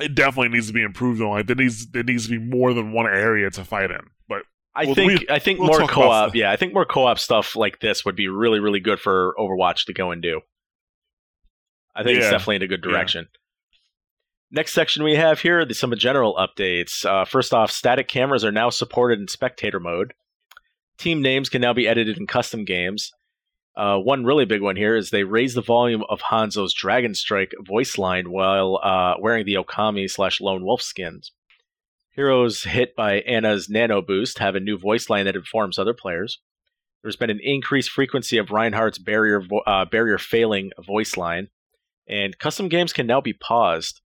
it 0.00 0.14
definitely 0.14 0.48
needs 0.50 0.66
to 0.68 0.72
be 0.72 0.82
improved 0.82 1.20
on. 1.20 1.30
Like 1.30 1.46
there 1.46 1.56
needs 1.56 1.90
there 1.90 2.02
needs 2.02 2.24
to 2.28 2.30
be 2.30 2.38
more 2.38 2.72
than 2.74 2.92
one 2.92 3.06
area 3.06 3.50
to 3.50 3.64
fight 3.64 3.90
in. 3.90 4.00
But 4.28 4.42
I 4.74 4.86
Well, 4.86 4.94
think 4.94 5.20
we- 5.20 5.28
I 5.28 5.38
think 5.38 5.58
we'll 5.58 5.68
more 5.68 5.86
co-op. 5.88 6.34
Yeah, 6.34 6.50
I 6.50 6.56
think 6.56 6.72
more 6.74 6.84
co-op 6.84 7.18
stuff 7.18 7.56
like 7.56 7.80
this 7.80 8.04
would 8.04 8.16
be 8.16 8.28
really 8.28 8.60
really 8.60 8.80
good 8.80 9.00
for 9.00 9.34
Overwatch 9.38 9.84
to 9.86 9.92
go 9.92 10.10
and 10.10 10.22
do. 10.22 10.40
I 11.94 12.02
think 12.04 12.18
it's 12.18 12.30
definitely 12.30 12.56
in 12.56 12.62
a 12.62 12.66
good 12.68 12.82
Yeah. 12.84 12.90
direction. 12.92 13.28
Next 14.52 14.72
section 14.72 15.04
we 15.04 15.14
have 15.16 15.40
here 15.40 15.64
the 15.64 15.74
some 15.74 15.94
general 15.96 16.34
updates. 16.34 17.04
Uh, 17.04 17.24
first 17.24 17.52
off, 17.54 17.70
static 17.70 18.08
cameras 18.08 18.44
are 18.44 18.50
now 18.52 18.70
supported 18.70 19.20
in 19.20 19.28
spectator 19.28 19.78
mode. 19.80 20.12
Team 20.98 21.22
names 21.22 21.48
can 21.48 21.60
now 21.60 21.72
be 21.72 21.86
edited 21.88 22.18
in 22.18 22.26
custom 22.26 22.64
games. 22.64 23.12
Uh, 23.76 23.98
one 23.98 24.24
really 24.24 24.44
big 24.44 24.60
one 24.60 24.76
here 24.76 24.96
is 24.96 25.10
they 25.10 25.24
raised 25.24 25.56
the 25.56 25.62
volume 25.62 26.02
of 26.08 26.20
Hanzo's 26.20 26.74
Dragon 26.74 27.14
Strike 27.14 27.52
voice 27.66 27.96
line 27.96 28.30
while 28.30 28.80
uh, 28.82 29.14
wearing 29.20 29.46
the 29.46 29.54
Okami 29.54 30.10
slash 30.10 30.40
Lone 30.40 30.64
Wolf 30.64 30.82
skins. 30.82 31.32
Heroes 32.14 32.64
hit 32.64 32.96
by 32.96 33.20
Ana's 33.20 33.70
Nano 33.70 34.02
Boost 34.02 34.40
have 34.40 34.56
a 34.56 34.60
new 34.60 34.76
voice 34.76 35.08
line 35.08 35.24
that 35.26 35.36
informs 35.36 35.78
other 35.78 35.94
players. 35.94 36.40
There's 37.02 37.16
been 37.16 37.30
an 37.30 37.40
increased 37.42 37.90
frequency 37.90 38.36
of 38.36 38.50
Reinhardt's 38.50 38.98
barrier 38.98 39.40
vo- 39.40 39.60
uh, 39.60 39.84
barrier 39.84 40.18
failing 40.18 40.72
voice 40.84 41.16
line, 41.16 41.48
and 42.08 42.36
custom 42.38 42.68
games 42.68 42.92
can 42.92 43.06
now 43.06 43.20
be 43.20 43.32
paused. 43.32 44.00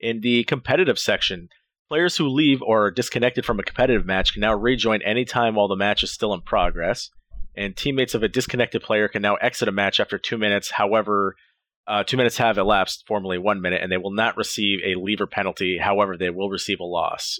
In 0.00 0.20
the 0.20 0.44
competitive 0.44 0.98
section, 0.98 1.48
players 1.88 2.16
who 2.16 2.26
leave 2.28 2.60
or 2.62 2.86
are 2.86 2.90
disconnected 2.90 3.44
from 3.44 3.60
a 3.60 3.62
competitive 3.62 4.04
match 4.04 4.32
can 4.32 4.40
now 4.40 4.54
rejoin 4.54 5.02
anytime 5.02 5.54
while 5.54 5.68
the 5.68 5.76
match 5.76 6.02
is 6.02 6.10
still 6.10 6.34
in 6.34 6.40
progress. 6.40 7.10
And 7.56 7.76
teammates 7.76 8.14
of 8.14 8.22
a 8.22 8.28
disconnected 8.28 8.82
player 8.82 9.08
can 9.08 9.22
now 9.22 9.36
exit 9.36 9.68
a 9.68 9.72
match 9.72 9.98
after 9.98 10.18
two 10.18 10.36
minutes. 10.36 10.72
However, 10.72 11.36
uh, 11.86 12.04
two 12.04 12.16
minutes 12.16 12.36
have 12.36 12.58
elapsed, 12.58 13.04
formerly 13.06 13.38
one 13.38 13.62
minute, 13.62 13.82
and 13.82 13.90
they 13.90 13.96
will 13.96 14.12
not 14.12 14.36
receive 14.36 14.80
a 14.84 14.98
leaver 15.00 15.26
penalty. 15.26 15.78
However, 15.78 16.16
they 16.16 16.30
will 16.30 16.50
receive 16.50 16.80
a 16.80 16.84
loss. 16.84 17.38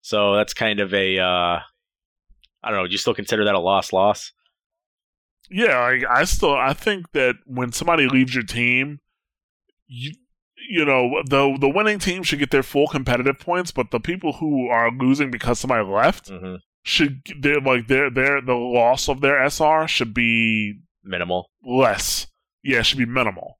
So 0.00 0.34
that's 0.34 0.54
kind 0.54 0.80
of 0.80 0.92
a, 0.92 1.18
uh, 1.18 1.22
I 1.22 1.62
don't 2.64 2.74
know. 2.74 2.86
Do 2.86 2.92
you 2.92 2.98
still 2.98 3.14
consider 3.14 3.44
that 3.44 3.54
a 3.54 3.60
loss? 3.60 3.92
Loss? 3.92 4.32
yeah, 5.50 5.76
I, 5.76 6.00
I 6.08 6.24
still 6.24 6.54
I 6.54 6.72
think 6.72 7.12
that 7.12 7.36
when 7.44 7.72
somebody 7.72 8.06
leaves 8.06 8.34
your 8.34 8.44
team, 8.44 9.00
you 9.86 10.12
you 10.68 10.84
know 10.84 11.22
the 11.26 11.56
the 11.58 11.68
winning 11.68 11.98
team 11.98 12.22
should 12.22 12.38
get 12.38 12.50
their 12.50 12.62
full 12.62 12.86
competitive 12.86 13.40
points, 13.40 13.72
but 13.72 13.90
the 13.90 14.00
people 14.00 14.34
who 14.34 14.68
are 14.68 14.90
losing 14.90 15.30
because 15.30 15.58
somebody 15.58 15.84
left, 15.84 16.28
hmm 16.28 16.56
should 16.82 17.22
they're 17.40 17.60
like 17.60 17.88
their 17.88 18.10
their 18.10 18.40
the 18.40 18.54
loss 18.54 19.08
of 19.08 19.20
their 19.20 19.42
SR 19.48 19.86
should 19.88 20.14
be 20.14 20.80
Minimal. 21.02 21.48
less. 21.64 22.26
Yeah, 22.62 22.80
it 22.80 22.86
should 22.86 22.98
be 22.98 23.06
minimal. 23.06 23.58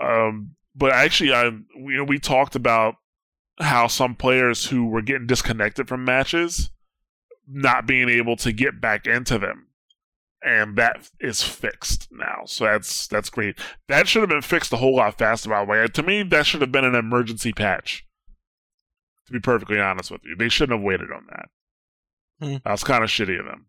Um, 0.00 0.56
but 0.74 0.92
actually, 0.92 1.32
I 1.32 1.44
you 1.44 1.96
know 1.96 2.04
we 2.04 2.18
talked 2.18 2.54
about 2.56 2.94
how 3.60 3.86
some 3.86 4.14
players 4.14 4.66
who 4.66 4.86
were 4.86 5.02
getting 5.02 5.26
disconnected 5.26 5.88
from 5.88 6.04
matches 6.04 6.70
not 7.50 7.86
being 7.86 8.08
able 8.08 8.36
to 8.36 8.52
get 8.52 8.80
back 8.80 9.06
into 9.06 9.38
them, 9.38 9.68
and 10.44 10.76
that 10.76 11.08
is 11.20 11.42
fixed 11.42 12.08
now. 12.10 12.42
So 12.46 12.64
that's 12.64 13.06
that's 13.08 13.30
great. 13.30 13.58
That 13.88 14.06
should 14.06 14.22
have 14.22 14.28
been 14.28 14.42
fixed 14.42 14.72
a 14.72 14.76
whole 14.76 14.96
lot 14.96 15.18
faster. 15.18 15.48
By 15.50 15.64
the 15.64 15.70
way, 15.70 15.86
to 15.86 16.02
me, 16.02 16.22
that 16.24 16.46
should 16.46 16.60
have 16.60 16.72
been 16.72 16.84
an 16.84 16.94
emergency 16.94 17.52
patch. 17.52 18.04
To 19.26 19.32
be 19.32 19.40
perfectly 19.40 19.78
honest 19.80 20.10
with 20.10 20.22
you, 20.24 20.36
they 20.36 20.48
shouldn't 20.48 20.78
have 20.78 20.84
waited 20.84 21.10
on 21.12 21.26
that. 21.30 21.46
Hmm. 22.40 22.56
That's 22.64 22.84
kind 22.84 23.02
of 23.02 23.10
shitty 23.10 23.38
of 23.38 23.46
them. 23.46 23.66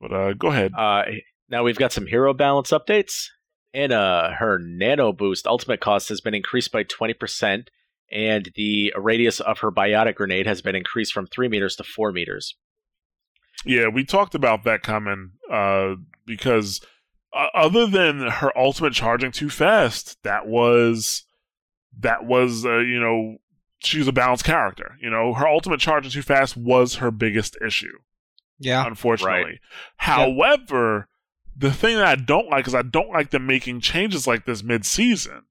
But 0.00 0.12
uh, 0.12 0.32
go 0.32 0.48
ahead. 0.48 0.72
Uh, 0.76 1.02
now 1.48 1.62
we've 1.62 1.76
got 1.76 1.92
some 1.92 2.06
hero 2.06 2.32
balance 2.32 2.70
updates. 2.70 3.26
Ana, 3.74 4.34
her 4.38 4.58
nano 4.58 5.12
boost 5.12 5.46
ultimate 5.46 5.80
cost 5.80 6.08
has 6.08 6.20
been 6.20 6.34
increased 6.34 6.72
by 6.72 6.84
20%, 6.84 7.66
and 8.10 8.50
the 8.56 8.92
radius 8.96 9.40
of 9.40 9.58
her 9.60 9.70
biotic 9.70 10.16
grenade 10.16 10.46
has 10.46 10.62
been 10.62 10.74
increased 10.74 11.12
from 11.12 11.26
3 11.26 11.48
meters 11.48 11.76
to 11.76 11.84
4 11.84 12.12
meters. 12.12 12.56
Yeah, 13.64 13.88
we 13.88 14.04
talked 14.04 14.34
about 14.34 14.64
that 14.64 14.82
coming 14.82 15.32
uh, 15.52 15.96
because 16.26 16.80
uh, 17.32 17.48
other 17.54 17.86
than 17.86 18.26
her 18.26 18.56
ultimate 18.58 18.94
charging 18.94 19.32
too 19.32 19.50
fast, 19.50 20.16
that 20.22 20.46
was 20.46 21.24
that 21.98 22.24
was 22.24 22.64
uh, 22.64 22.78
you 22.78 22.98
know 22.98 23.36
she's 23.82 24.08
a 24.08 24.12
balanced 24.12 24.44
character. 24.44 24.96
You 25.00 25.10
know 25.10 25.34
her 25.34 25.46
ultimate 25.48 25.80
charging 25.80 26.10
too 26.10 26.22
fast 26.22 26.56
was 26.56 26.96
her 26.96 27.10
biggest 27.10 27.56
issue, 27.64 27.98
Yeah. 28.58 28.86
unfortunately. 28.86 29.60
However, 29.96 31.08
the 31.56 31.72
thing 31.72 31.96
that 31.96 32.06
I 32.06 32.14
don't 32.14 32.48
like 32.48 32.66
is 32.66 32.74
I 32.74 32.82
don't 32.82 33.10
like 33.10 33.30
them 33.30 33.46
making 33.46 33.80
changes 33.80 34.26
like 34.26 34.44
this 34.46 34.62
mid-season. 34.62 35.42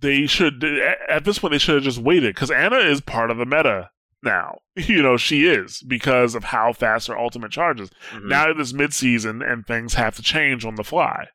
They 0.00 0.26
should 0.26 0.64
at 1.08 1.24
this 1.24 1.38
point 1.38 1.52
they 1.52 1.58
should 1.58 1.74
have 1.76 1.84
just 1.84 1.98
waited 1.98 2.34
because 2.34 2.50
Ana 2.50 2.78
is 2.78 3.00
part 3.00 3.30
of 3.30 3.36
the 3.38 3.46
meta 3.46 3.90
now. 4.22 4.58
You 4.76 5.02
know 5.02 5.16
she 5.18 5.46
is 5.46 5.82
because 5.82 6.34
of 6.34 6.44
how 6.44 6.72
fast 6.72 7.08
her 7.08 7.18
ultimate 7.18 7.50
charges. 7.50 7.90
Mhm. 8.12 8.28
Now 8.28 8.48
it 8.50 8.58
is 8.60 8.72
mid-season 8.72 9.42
and 9.42 9.66
things 9.66 9.94
have 9.94 10.16
to 10.16 10.22
change 10.22 10.64
on 10.64 10.76
the 10.76 10.84
fly. 10.84 11.26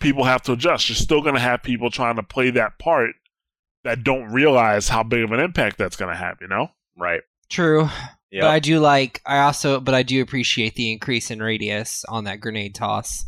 People 0.00 0.24
have 0.24 0.42
to 0.42 0.52
adjust. 0.52 0.88
You're 0.88 0.96
still 0.96 1.22
going 1.22 1.34
to 1.34 1.40
have 1.40 1.62
people 1.62 1.90
trying 1.90 2.16
to 2.16 2.22
play 2.22 2.50
that 2.50 2.78
part 2.78 3.14
that 3.84 4.02
don't 4.02 4.32
realize 4.32 4.88
how 4.88 5.02
big 5.02 5.22
of 5.22 5.32
an 5.32 5.40
impact 5.40 5.78
that's 5.78 5.96
going 5.96 6.12
to 6.12 6.18
have. 6.18 6.38
You 6.40 6.48
know? 6.48 6.68
right. 6.96 7.20
True. 7.50 7.88
Yep. 8.30 8.42
But 8.42 8.50
I 8.50 8.58
do 8.58 8.80
like 8.80 9.22
I 9.24 9.40
also 9.40 9.78
but 9.78 9.94
I 9.94 10.02
do 10.02 10.20
appreciate 10.20 10.74
the 10.74 10.90
increase 10.92 11.30
in 11.30 11.40
radius 11.40 12.04
on 12.08 12.24
that 12.24 12.40
grenade 12.40 12.74
toss. 12.74 13.24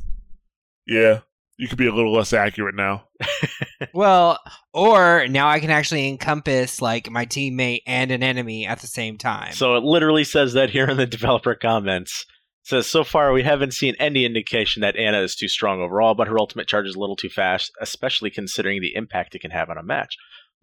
Yeah. 0.86 1.20
You 1.58 1.68
could 1.68 1.78
be 1.78 1.86
a 1.86 1.94
little 1.94 2.12
less 2.12 2.32
accurate 2.32 2.74
now. 2.74 3.04
well, 3.94 4.38
or 4.74 5.26
now 5.28 5.48
I 5.48 5.60
can 5.60 5.70
actually 5.70 6.08
encompass 6.08 6.82
like 6.82 7.10
my 7.10 7.24
teammate 7.24 7.82
and 7.86 8.10
an 8.10 8.22
enemy 8.22 8.66
at 8.66 8.80
the 8.80 8.86
same 8.86 9.16
time. 9.16 9.52
So 9.52 9.76
it 9.76 9.82
literally 9.82 10.24
says 10.24 10.52
that 10.52 10.70
here 10.70 10.88
in 10.88 10.96
the 10.96 11.06
developer 11.06 11.54
comments. 11.54 12.26
It 12.64 12.68
says 12.68 12.86
so 12.88 13.04
far 13.04 13.32
we 13.32 13.44
haven't 13.44 13.74
seen 13.74 13.94
any 13.98 14.24
indication 14.24 14.82
that 14.82 14.96
Ana 14.96 15.20
is 15.20 15.36
too 15.36 15.48
strong 15.48 15.80
overall, 15.80 16.14
but 16.14 16.28
her 16.28 16.38
ultimate 16.38 16.66
charge 16.66 16.86
is 16.86 16.96
a 16.96 16.98
little 16.98 17.16
too 17.16 17.30
fast, 17.30 17.70
especially 17.80 18.30
considering 18.30 18.80
the 18.80 18.94
impact 18.94 19.34
it 19.34 19.40
can 19.40 19.52
have 19.52 19.70
on 19.70 19.78
a 19.78 19.82
match. 19.82 20.16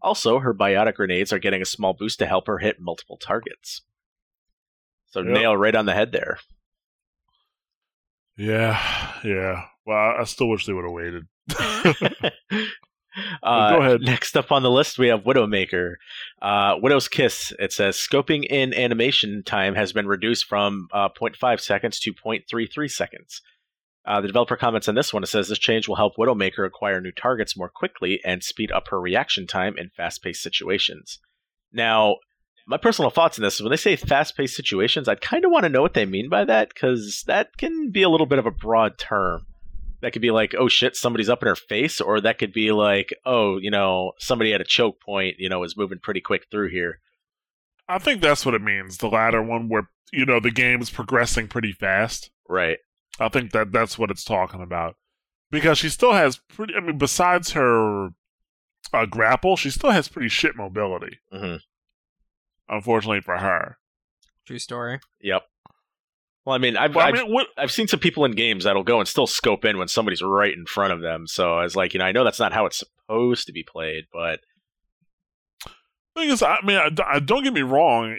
Also, 0.03 0.39
her 0.39 0.53
biotic 0.53 0.95
grenades 0.95 1.31
are 1.33 1.39
getting 1.39 1.61
a 1.61 1.65
small 1.65 1.93
boost 1.93 2.19
to 2.19 2.25
help 2.25 2.45
her 2.47 2.57
hit 2.59 2.79
multiple 2.79 3.17
targets. 3.17 3.81
So 5.07 5.21
Yep. 5.21 5.33
nail 5.33 5.55
right 5.57 5.75
on 5.75 5.85
the 5.85 5.93
head 5.93 6.11
there. 6.11 6.39
Yeah. 8.37 8.79
Yeah. 9.23 9.65
Well, 9.85 10.15
I 10.19 10.23
still 10.25 10.49
wish 10.49 10.65
they 10.65 10.73
would 10.73 10.85
have 10.85 10.91
waited. 10.91 12.31
Uh, 13.43 13.75
Go 13.75 13.81
ahead. 13.83 14.01
Next 14.01 14.35
up 14.35 14.51
on 14.51 14.63
the 14.63 14.71
list, 14.71 14.97
we 14.97 15.09
have 15.09 15.21
Widowmaker. 15.23 15.97
Uh, 16.41 16.77
Widow's 16.81 17.07
Kiss. 17.07 17.53
It 17.59 17.71
says 17.71 17.95
scoping 17.95 18.43
in 18.43 18.73
animation 18.73 19.43
time 19.45 19.75
has 19.75 19.93
been 19.93 20.07
reduced 20.07 20.45
from 20.45 20.87
uh, 20.91 21.09
0.5 21.09 21.59
seconds 21.59 21.99
to 21.99 22.11
0.33 22.11 22.89
seconds. 22.89 23.41
Uh, 24.05 24.19
the 24.19 24.27
developer 24.27 24.57
comments 24.57 24.89
on 24.89 24.95
this 24.95 25.13
one. 25.13 25.23
It 25.23 25.27
says 25.27 25.47
this 25.47 25.59
change 25.59 25.87
will 25.87 25.95
help 25.95 26.17
Widowmaker 26.17 26.65
acquire 26.65 26.99
new 26.99 27.11
targets 27.11 27.55
more 27.55 27.69
quickly 27.69 28.19
and 28.25 28.43
speed 28.43 28.71
up 28.71 28.89
her 28.89 28.99
reaction 28.99 29.47
time 29.47 29.75
in 29.77 29.91
fast-paced 29.95 30.41
situations. 30.41 31.19
Now, 31.71 32.17
my 32.67 32.77
personal 32.77 33.11
thoughts 33.11 33.37
on 33.39 33.43
this 33.43 33.55
is 33.55 33.61
when 33.61 33.71
they 33.71 33.77
say 33.77 33.95
fast-paced 33.95 34.55
situations, 34.55 35.07
I'd 35.07 35.21
kind 35.21 35.45
of 35.45 35.51
want 35.51 35.63
to 35.63 35.69
know 35.69 35.81
what 35.81 35.93
they 35.93 36.05
mean 36.05 36.29
by 36.29 36.43
that 36.45 36.69
because 36.69 37.23
that 37.27 37.57
can 37.57 37.91
be 37.91 38.03
a 38.03 38.09
little 38.09 38.27
bit 38.27 38.39
of 38.39 38.45
a 38.45 38.51
broad 38.51 38.97
term 38.97 39.45
that 40.03 40.11
could 40.11 40.21
be 40.21 40.31
like, 40.31 40.53
oh 40.59 40.67
shit, 40.67 40.97
somebody's 40.97 41.29
up 41.29 41.41
in 41.41 41.47
her 41.47 41.55
face, 41.55 42.01
or 42.01 42.19
that 42.19 42.37
could 42.37 42.51
be 42.51 42.73
like, 42.73 43.15
oh, 43.25 43.57
you 43.57 43.71
know, 43.71 44.11
somebody 44.19 44.53
at 44.53 44.59
a 44.59 44.65
choke 44.65 45.01
point, 45.01 45.35
you 45.39 45.47
know, 45.47 45.63
is 45.63 45.77
moving 45.77 45.99
pretty 45.99 46.19
quick 46.19 46.47
through 46.51 46.69
here. 46.69 46.99
I 47.87 47.99
think 47.99 48.21
that's 48.21 48.45
what 48.45 48.53
it 48.53 48.61
means. 48.61 48.97
The 48.97 49.07
latter 49.07 49.41
one, 49.41 49.69
where 49.69 49.89
you 50.11 50.25
know 50.25 50.41
the 50.41 50.51
game 50.51 50.81
is 50.81 50.89
progressing 50.89 51.47
pretty 51.47 51.71
fast. 51.71 52.31
Right. 52.49 52.79
I 53.19 53.29
think 53.29 53.51
that 53.51 53.71
that's 53.71 53.97
what 53.97 54.11
it's 54.11 54.23
talking 54.23 54.61
about 54.61 54.95
because 55.51 55.77
she 55.77 55.89
still 55.89 56.13
has 56.13 56.37
pretty. 56.37 56.73
I 56.75 56.79
mean, 56.79 56.97
besides 56.97 57.51
her 57.51 58.09
uh, 58.91 59.05
grapple, 59.05 59.55
she 59.55 59.69
still 59.69 59.91
has 59.91 60.07
pretty 60.07 60.29
shit 60.29 60.55
mobility. 60.55 61.19
hmm 61.31 61.55
Unfortunately 62.69 63.21
for 63.21 63.37
her. 63.37 63.77
True 64.45 64.57
story. 64.59 64.99
Yep. 65.21 65.43
Well, 66.45 66.55
I 66.55 66.57
mean, 66.57 66.75
I've, 66.75 66.93
But 66.93 67.15
I 67.15 67.21
I've, 67.21 67.27
what? 67.29 67.47
I've 67.57 67.71
seen 67.71 67.87
some 67.87 67.99
people 67.99 68.25
in 68.25 68.31
games 68.33 68.63
that'll 68.63 68.83
go 68.83 68.99
and 68.99 69.07
still 69.07 69.27
scope 69.27 69.63
in 69.63 69.77
when 69.77 69.87
somebody's 69.87 70.21
right 70.21 70.53
in 70.53 70.65
front 70.65 70.91
of 70.91 71.01
them. 71.01 71.27
So 71.27 71.57
I 71.57 71.63
was 71.63 71.75
like, 71.75 71.93
you 71.93 71.99
know, 71.99 72.05
I 72.05 72.11
know 72.11 72.23
that's 72.23 72.39
not 72.39 72.51
how 72.53 72.65
it's 72.65 72.79
supposed 72.79 73.47
to 73.47 73.53
be 73.53 73.63
played, 73.63 74.05
but 74.11 74.39
Thing 76.15 76.29
is, 76.29 76.43
I 76.43 76.57
mean, 76.63 76.77
I, 76.77 76.89
I- 77.07 77.19
don't 77.19 77.43
get 77.43 77.53
me 77.53 77.61
wrong. 77.61 78.17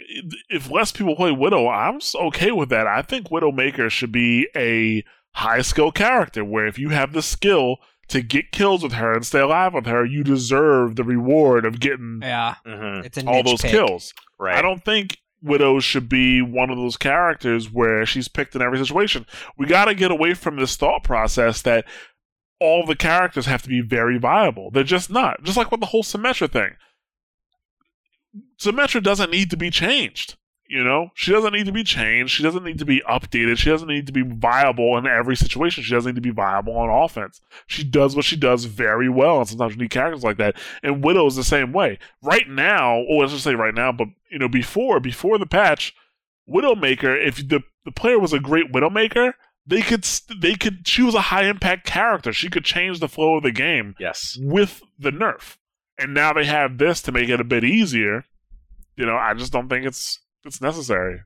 If 0.49 0.69
less 0.69 0.91
people 0.91 1.15
play 1.15 1.31
Widow, 1.31 1.67
I'm 1.69 1.99
okay 2.15 2.51
with 2.51 2.69
that. 2.69 2.87
I 2.87 3.01
think 3.01 3.29
Widowmaker 3.29 3.89
should 3.89 4.11
be 4.11 4.47
a 4.55 5.03
high 5.31 5.61
skill 5.61 5.91
character 5.91 6.43
where 6.43 6.67
if 6.67 6.77
you 6.77 6.89
have 6.89 7.13
the 7.13 7.21
skill 7.21 7.77
to 8.09 8.21
get 8.21 8.51
kills 8.51 8.83
with 8.83 8.93
her 8.93 9.13
and 9.13 9.25
stay 9.25 9.39
alive 9.39 9.73
with 9.73 9.85
her, 9.85 10.05
you 10.05 10.23
deserve 10.23 10.95
the 10.95 11.03
reward 11.03 11.65
of 11.65 11.79
getting 11.79 12.19
Yeah. 12.21 12.55
Mhm. 12.65 13.27
All 13.27 13.43
those 13.43 13.61
pick. 13.61 13.71
kills. 13.71 14.13
right. 14.39 14.55
I 14.57 14.61
don't 14.61 14.83
think 14.85 15.17
Widow 15.41 15.79
should 15.79 16.09
be 16.09 16.41
one 16.41 16.69
of 16.69 16.77
those 16.77 16.97
characters 16.97 17.71
where 17.71 18.05
she's 18.05 18.27
picked 18.27 18.55
in 18.55 18.61
every 18.61 18.77
situation. 18.77 19.25
We 19.57 19.65
got 19.67 19.85
to 19.85 19.95
get 19.95 20.11
away 20.11 20.33
from 20.33 20.57
this 20.57 20.75
thought 20.75 21.03
process 21.03 21.61
that 21.63 21.85
all 22.59 22.85
the 22.85 22.95
characters 22.95 23.45
have 23.45 23.61
to 23.63 23.69
be 23.69 23.81
very 23.81 24.17
viable. 24.17 24.69
They're 24.71 24.83
just 24.83 25.09
not. 25.09 25.43
Just 25.43 25.57
like 25.57 25.71
with 25.71 25.79
the 25.81 25.87
whole 25.87 26.03
Symmetra 26.03 26.49
thing. 26.51 26.71
Symmetra 28.59 29.01
doesn't 29.01 29.31
need 29.31 29.49
to 29.49 29.57
be 29.57 29.69
changed. 29.69 30.37
You 30.67 30.83
know, 30.83 31.09
she 31.13 31.31
doesn't 31.31 31.53
need 31.53 31.67
to 31.67 31.71
be 31.71 31.83
changed. 31.83 32.33
She 32.33 32.41
doesn't 32.41 32.63
need 32.63 32.79
to 32.79 32.85
be 32.85 33.03
updated. 33.07 33.57
She 33.57 33.69
doesn't 33.69 33.87
need 33.87 34.07
to 34.07 34.11
be 34.11 34.23
viable 34.23 34.97
in 34.97 35.05
every 35.05 35.35
situation. 35.35 35.83
She 35.83 35.93
doesn't 35.93 36.15
need 36.15 36.23
to 36.23 36.27
be 36.27 36.33
viable 36.33 36.75
on 36.75 36.89
offense. 36.89 37.39
She 37.67 37.83
does 37.83 38.15
what 38.15 38.25
she 38.25 38.35
does 38.35 38.65
very 38.65 39.07
well, 39.07 39.37
and 39.37 39.47
sometimes 39.47 39.75
you 39.75 39.81
need 39.81 39.91
characters 39.91 40.23
like 40.23 40.37
that. 40.37 40.55
And 40.81 41.03
Widow 41.03 41.27
is 41.27 41.35
the 41.35 41.43
same 41.43 41.71
way. 41.71 41.99
Right 42.23 42.49
now, 42.49 42.97
or 42.97 43.21
let's 43.21 43.33
just 43.33 43.43
say 43.43 43.53
right 43.53 43.75
now, 43.75 43.91
but 43.91 44.07
you 44.31 44.39
know, 44.39 44.49
before 44.49 44.99
before 44.99 45.37
the 45.37 45.45
patch, 45.45 45.93
Widowmaker, 46.49 47.15
if 47.15 47.47
the 47.47 47.61
the 47.83 47.91
player 47.91 48.17
was 48.17 48.33
a 48.33 48.39
great 48.39 48.71
Widowmaker, 48.71 49.33
they 49.67 49.83
could 49.83 50.03
they 50.41 50.55
could 50.55 50.87
she 50.87 51.03
was 51.03 51.13
a 51.13 51.21
high 51.21 51.45
impact 51.45 51.85
character. 51.85 52.33
She 52.33 52.49
could 52.49 52.65
change 52.65 52.99
the 52.99 53.07
flow 53.07 53.37
of 53.37 53.43
the 53.43 53.51
game 53.51 53.95
yes. 53.99 54.37
with 54.41 54.81
the 54.97 55.11
nerf. 55.11 55.57
And 55.97 56.13
now 56.13 56.33
they 56.33 56.45
have 56.45 56.77
this 56.77 57.01
to 57.03 57.11
make 57.11 57.29
it 57.29 57.39
a 57.39 57.45
bit 57.45 57.63
easier. 57.63 58.25
You 58.97 59.05
know, 59.05 59.15
I 59.17 59.33
just 59.33 59.51
don't 59.51 59.69
think 59.69 59.85
it's 59.85 60.19
it's 60.45 60.61
necessary. 60.61 61.21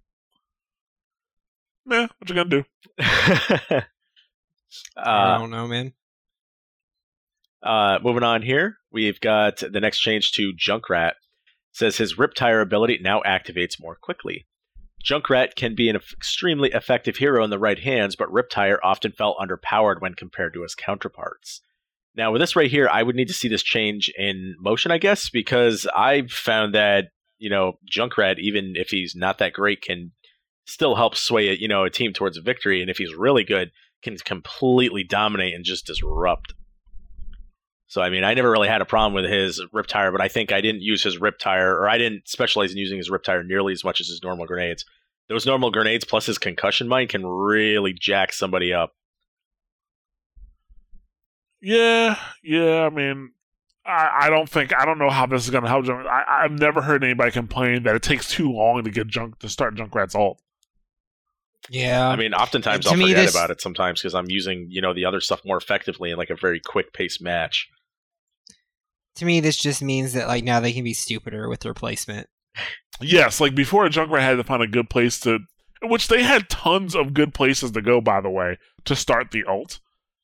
Yeah, 1.86 2.08
what 2.18 2.30
you 2.30 2.36
gonna 2.36 2.50
do? 2.50 2.64
I 3.00 3.86
uh, 4.98 5.38
don't 5.40 5.52
know, 5.52 5.68
man. 5.68 5.94
Uh, 7.62 8.00
moving 8.02 8.24
on 8.24 8.42
here, 8.42 8.78
we've 8.92 9.20
got 9.20 9.58
the 9.58 9.80
next 9.80 10.00
change 10.00 10.32
to 10.34 10.54
Junkrat. 10.54 11.14
says 11.72 11.98
his 11.98 12.16
Riptire 12.16 12.62
ability 12.62 13.00
now 13.02 13.22
activates 13.26 13.80
more 13.80 13.96
quickly. 13.96 14.48
Junkrat 15.04 15.56
can 15.56 15.76
be 15.76 15.90
an 15.90 15.96
extremely 15.96 16.72
effective 16.72 17.18
hero 17.18 17.44
in 17.44 17.50
the 17.50 17.60
right 17.60 17.80
hands, 17.80 18.16
but 18.16 18.30
Riptire 18.30 18.78
often 18.84 19.12
felt 19.12 19.38
underpowered 19.38 20.02
when 20.02 20.14
compared 20.14 20.54
to 20.54 20.64
his 20.64 20.76
counterparts. 20.76 21.62
Now, 22.16 22.32
with 22.32 22.42
this 22.42 22.56
right 22.56 22.70
here, 22.70 22.90
I 22.90 23.04
would 23.04 23.16
need 23.16 23.30
to 23.30 23.34
see 23.34 23.48
this 23.48 23.64
change 23.64 24.12
in 24.18 24.56
motion, 24.60 24.92
I 24.92 24.98
guess, 24.98 25.30
because 25.30 25.88
I've 25.96 26.32
found 26.32 26.76
that 26.76 27.06
you 27.40 27.50
know 27.50 27.74
Junkrat, 27.92 28.40
even 28.40 28.74
if 28.76 28.90
he's 28.90 29.16
not 29.16 29.40
that 29.40 29.54
great, 29.54 29.82
can 29.82 30.12
still 30.66 30.96
help 30.96 31.16
sway 31.16 31.56
you 31.58 31.68
know 31.68 31.84
a 31.84 31.90
team 31.90 32.14
towards 32.14 32.38
a 32.38 32.42
victory, 32.42 32.82
and 32.82 32.90
if 32.90 32.98
he's 32.98 33.16
really 33.16 33.44
good, 33.44 33.72
can 34.04 34.18
completely 34.18 35.04
dominate 35.04 35.56
and 35.56 35.66
just 35.66 35.88
disrupt. 35.88 36.54
So 37.88 38.02
I 38.02 38.12
mean, 38.12 38.24
I 38.24 38.36
never 38.36 38.52
really 38.52 38.68
had 38.68 38.82
a 38.82 38.86
problem 38.86 39.14
with 39.14 39.30
his 39.30 39.62
Riptire, 39.74 40.12
but 40.12 40.22
I 40.22 40.28
think 40.28 40.52
I 40.52 40.62
didn't 40.62 40.82
use 40.82 41.02
his 41.04 41.18
Riptire, 41.18 41.74
or 41.74 41.90
I 41.90 41.98
didn't 41.98 42.28
specialize 42.28 42.72
in 42.72 42.78
using 42.78 42.98
his 42.98 43.10
Riptire 43.10 43.46
nearly 43.46 43.74
as 43.74 43.84
much 43.84 44.00
as 44.00 44.08
his 44.08 44.22
normal 44.22 44.46
grenades. 44.46 44.86
Those 45.28 45.46
normal 45.46 45.72
grenades 45.72 46.06
plus 46.06 46.28
his 46.28 46.38
concussion 46.38 46.88
mine 46.88 47.08
can 47.08 47.26
really 47.26 47.94
jack 47.94 48.32
somebody 48.34 48.74
up. 48.74 48.94
Yeah, 51.62 52.18
yeah. 52.44 52.86
I 52.86 52.90
mean, 52.90 53.32
I, 53.90 54.26
I 54.26 54.30
don't 54.30 54.50
think 54.50 54.74
I 54.76 54.86
don't 54.86 55.00
know 55.00 55.10
how 55.10 55.26
this 55.26 55.44
is 55.46 55.50
going 55.50 55.64
to 55.64 55.70
help. 55.70 55.86
Junk. 55.86 56.06
I, 56.06 56.44
I've 56.44 56.52
never 56.52 56.82
heard 56.82 57.04
anybody 57.04 57.32
complain 57.32 57.84
that 57.84 57.96
it 57.96 58.04
takes 58.04 58.30
too 58.30 58.52
long 58.52 58.84
to 58.84 58.92
get 58.92 59.08
junk 59.08 59.40
to 59.40 59.50
start 59.50 59.76
Junkrat's 59.76 60.16
ult. 60.16 60.40
Yeah. 61.70 62.08
I 62.08 62.16
mean, 62.16 62.34
oftentimes 62.34 62.86
to 62.86 62.92
I'll 62.92 62.98
me, 62.98 63.10
forget 63.10 63.26
this- 63.26 63.36
about 63.36 63.52
it 63.52 63.62
sometimes 63.62 64.02
because 64.02 64.16
I'm 64.16 64.30
using 64.30 64.68
you 64.70 64.82
know 64.82 64.94
the 64.94 65.06
other 65.06 65.20
stuff 65.22 65.42
more 65.46 65.58
effectively 65.58 66.12
in 66.12 66.18
like 66.18 66.30
a 66.30 66.36
very 66.36 66.60
quick 66.60 66.94
pace 66.94 67.20
match. 67.22 67.68
to 69.16 69.26
me, 69.26 69.40
this 69.40 69.58
just 69.58 69.82
means 69.82 70.14
that 70.14 70.28
like 70.28 70.44
now 70.44 70.60
they 70.60 70.74
can 70.74 70.84
be 70.84 70.94
stupider 70.94 71.50
with 71.50 71.66
replacement. 71.66 72.28
Yes, 73.02 73.40
like 73.40 73.56
before, 73.56 73.88
Junkrat 73.88 74.22
had 74.22 74.36
to 74.38 74.44
find 74.44 74.62
a 74.62 74.68
good 74.68 74.90
place 74.90 75.20
to, 75.22 75.40
which 75.84 76.08
they 76.10 76.24
had 76.24 76.50
tons 76.50 76.96
of 76.96 77.14
good 77.14 77.34
places 77.34 77.72
to 77.72 77.82
go. 77.82 78.02
By 78.02 78.20
the 78.22 78.30
way, 78.30 78.58
to 78.86 78.96
start 78.96 79.32
the 79.32 79.44
ult. 79.46 79.80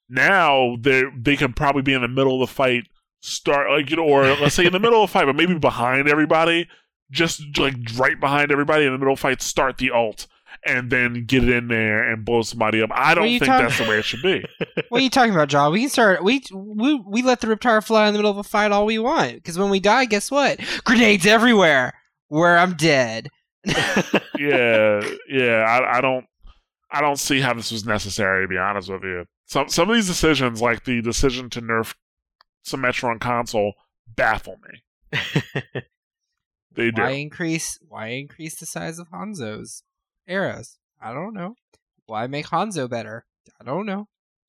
Now 0.10 0.76
they 0.80 1.04
they 1.18 1.36
can 1.38 1.54
probably 1.54 1.82
be 1.84 1.94
in 1.94 2.02
the 2.02 2.08
middle 2.08 2.42
of 2.42 2.50
the 2.50 2.54
fight, 2.54 2.84
start 3.26 3.70
like 3.70 3.90
you 3.90 3.98
know, 3.98 4.04
or 4.04 4.24
let's 4.36 4.56
say 4.56 4.66
in 4.66 4.74
the 4.74 4.80
middle 4.80 5.04
of 5.04 5.10
the 5.10 5.14
fight, 5.14 5.26
but 5.26 5.36
maybe 5.36 5.58
behind 5.58 6.08
everybody, 6.08 6.68
just 7.12 7.42
like 7.58 7.76
right 7.98 8.20
behind 8.20 8.52
everybody 8.52 8.86
in 8.86 8.92
the 8.92 8.98
middle 8.98 9.14
of 9.14 9.20
fight, 9.20 9.42
start 9.42 9.78
the 9.78 9.92
ult. 9.92 10.28
And 10.68 10.90
then 10.90 11.26
get 11.26 11.44
it 11.44 11.50
in 11.50 11.68
there 11.68 12.02
and 12.12 12.26
blow 12.26 12.42
somebody 12.42 12.82
up. 12.82 12.90
I 12.92 13.14
don't 13.14 13.26
think 13.26 13.44
talking- 13.44 13.68
that's 13.68 13.78
the 13.78 13.84
way 13.84 14.00
it 14.00 14.06
should 14.06 14.24
be. 14.24 14.44
what 14.90 15.00
are 15.00 15.04
you 15.04 15.12
talking 15.12 15.34
about, 15.34 15.50
John? 15.50 15.72
We 15.72 15.82
can 15.82 15.90
start. 15.90 16.24
We 16.24 16.42
we 16.52 16.96
we 16.96 17.22
let 17.22 17.42
the 17.42 17.48
Riptire 17.48 17.86
fly 17.86 18.08
in 18.08 18.14
the 18.14 18.18
middle 18.18 18.32
of 18.32 18.38
a 18.38 18.44
fight 18.44 18.72
all 18.72 18.86
we 18.86 18.98
want. 18.98 19.36
Because 19.36 19.60
when 19.60 19.70
we 19.70 19.80
die, 19.80 20.06
guess 20.06 20.32
what? 20.32 20.60
Grenades 20.84 21.28
everywhere. 21.28 21.94
Where 22.30 22.58
I'm 22.58 22.74
dead. 22.74 23.30
yeah, 24.40 25.08
yeah. 25.30 25.66
I, 25.68 25.98
I 25.98 26.02
don't, 26.02 26.26
I 26.90 27.02
don't 27.02 27.20
see 27.20 27.42
how 27.42 27.54
this 27.54 27.72
was 27.72 27.86
necessary. 27.86 28.46
To 28.46 28.48
be 28.48 28.58
honest 28.58 28.90
with 28.90 29.04
you, 29.04 29.26
some 29.46 29.70
some 29.70 29.90
of 29.90 29.96
these 29.96 30.08
decisions, 30.08 30.62
like 30.62 30.86
the 30.86 31.02
decision 31.02 31.50
to 31.52 31.62
nerf 31.62 31.94
Symmetra 32.66 33.10
on 33.12 33.20
console, 33.20 33.74
baffle 34.08 34.60
me. 34.64 34.84
They 36.74 36.92
do. 36.92 37.02
Why 37.02 37.10
increase? 37.12 37.78
Why 37.88 38.08
increase 38.08 38.56
the 38.60 38.66
size 38.66 38.98
of 39.00 39.10
Hanzo's 39.10 39.84
arrows? 40.28 40.78
I 41.02 41.14
don't 41.14 41.34
know. 41.34 41.56
Why 42.08 42.28
make 42.28 42.48
Hanzo 42.48 42.90
better? 42.90 43.26
I 43.60 43.64
don't 43.64 43.86
know. 43.86 44.08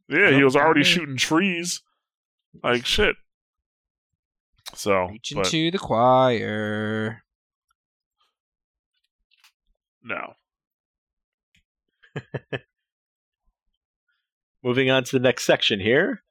yeah, 0.08 0.30
he 0.30 0.42
was 0.44 0.56
already 0.56 0.80
Okay. 0.80 0.88
shooting 0.90 1.16
trees, 1.16 1.82
like 2.62 2.86
shit. 2.86 3.16
So, 4.74 5.06
Reaching 5.08 5.36
but 5.38 5.46
to 5.46 5.70
the 5.70 5.78
choir. 5.78 7.22
no. 10.02 10.34
Moving 14.62 14.90
on 14.90 15.04
to 15.04 15.12
the 15.18 15.22
next 15.22 15.44
section 15.44 15.78
here. 15.80 16.22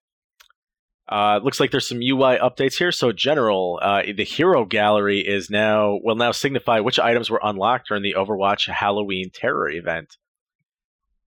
Uh, 1.08 1.40
looks 1.44 1.60
like 1.60 1.70
there's 1.70 1.88
some 1.88 2.00
UI 2.02 2.38
updates 2.38 2.78
here. 2.78 2.92
So, 2.92 3.12
general, 3.12 3.80
uh, 3.82 4.02
the 4.16 4.24
hero 4.24 4.66
gallery 4.66 5.20
is 5.20 5.50
now 5.52 6.00
will 6.04 6.16
now 6.16 6.32
signify 6.32 6.80
which 6.80 6.98
items 7.00 7.30
were 7.30 7.40
unlocked 7.44 7.90
during 7.90 8.02
the 8.02 8.16
Overwatch 8.18 8.68
Halloween 8.74 9.30
Terror 9.32 9.70
event. 9.70 10.18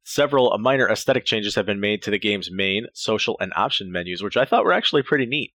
Several 0.03 0.53
uh, 0.53 0.59
minor 0.59 0.89
aesthetic 0.89 1.25
changes 1.25 1.55
have 1.55 1.67
been 1.67 1.79
made 1.81 2.03
to 2.03 2.11
the 2.11 2.19
game's 2.19 2.51
main, 2.51 2.87
social, 2.93 3.37
and 3.41 3.53
option 3.55 3.93
menus, 3.93 4.23
which 4.23 4.37
I 4.37 4.47
thought 4.47 4.65
were 4.65 4.73
actually 4.73 5.03
pretty 5.03 5.27
neat. 5.27 5.53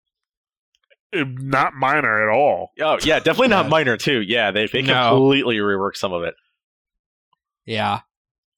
Not 1.14 1.74
minor 1.76 2.28
at 2.30 2.34
all. 2.34 2.72
Oh, 2.80 2.98
yeah, 3.04 3.20
definitely 3.20 3.50
not 3.50 3.68
minor 3.78 3.98
too. 3.98 4.22
Yeah, 4.22 4.52
they 4.52 4.68
they 4.68 4.82
No. 4.84 5.10
completely 5.18 5.58
reworked 5.58 5.98
some 5.98 6.14
of 6.14 6.24
it. 6.24 6.36
Yeah, 7.66 8.02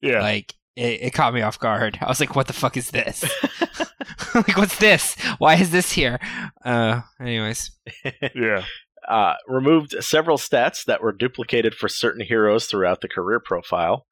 Yeah, 0.01 0.22
like 0.22 0.53
it, 0.76 1.01
it 1.01 1.13
caught 1.13 1.34
me 1.34 1.41
off 1.41 1.59
guard. 1.59 1.97
I 2.01 2.07
was 2.07 2.19
like, 2.19 2.36
"What 2.36 2.47
the 2.47 2.53
fuck 2.53 2.78
is 2.78 2.91
this? 2.91 3.23
like, 4.36 4.57
what's 4.57 4.78
this? 4.78 5.15
Why 5.38 5.55
is 5.55 5.71
this 5.71 5.91
here?" 5.91 6.19
Uh, 6.63 7.01
anyways, 7.19 7.71
yeah. 8.36 8.63
uh, 9.07 9.34
removed 9.47 9.95
several 10.01 10.38
stats 10.38 10.86
that 10.86 11.01
were 11.01 11.11
duplicated 11.11 11.76
for 11.76 11.88
certain 11.88 12.26
heroes 12.26 12.65
throughout 12.65 13.01
the 13.01 13.07
career 13.07 13.39
profile. 13.39 14.05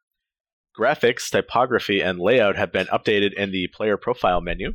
Graphics, 0.78 1.30
typography, 1.30 2.02
and 2.02 2.20
layout 2.20 2.56
have 2.56 2.72
been 2.72 2.88
updated 2.88 3.34
in 3.34 3.52
the 3.52 3.68
player 3.68 3.98
profile 3.98 4.42
menu. 4.42 4.74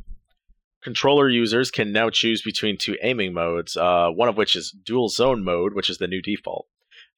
Controller 0.81 1.27
users 1.27 1.71
can 1.71 1.91
now 1.91 2.09
choose 2.09 2.41
between 2.41 2.77
two 2.77 2.95
aiming 3.01 3.33
modes, 3.33 3.75
uh, 3.75 4.09
one 4.09 4.29
of 4.29 4.37
which 4.37 4.55
is 4.55 4.71
dual 4.71 5.09
zone 5.09 5.43
mode, 5.43 5.73
which 5.73 5.89
is 5.89 5.97
the 5.97 6.07
new 6.07 6.21
default. 6.21 6.67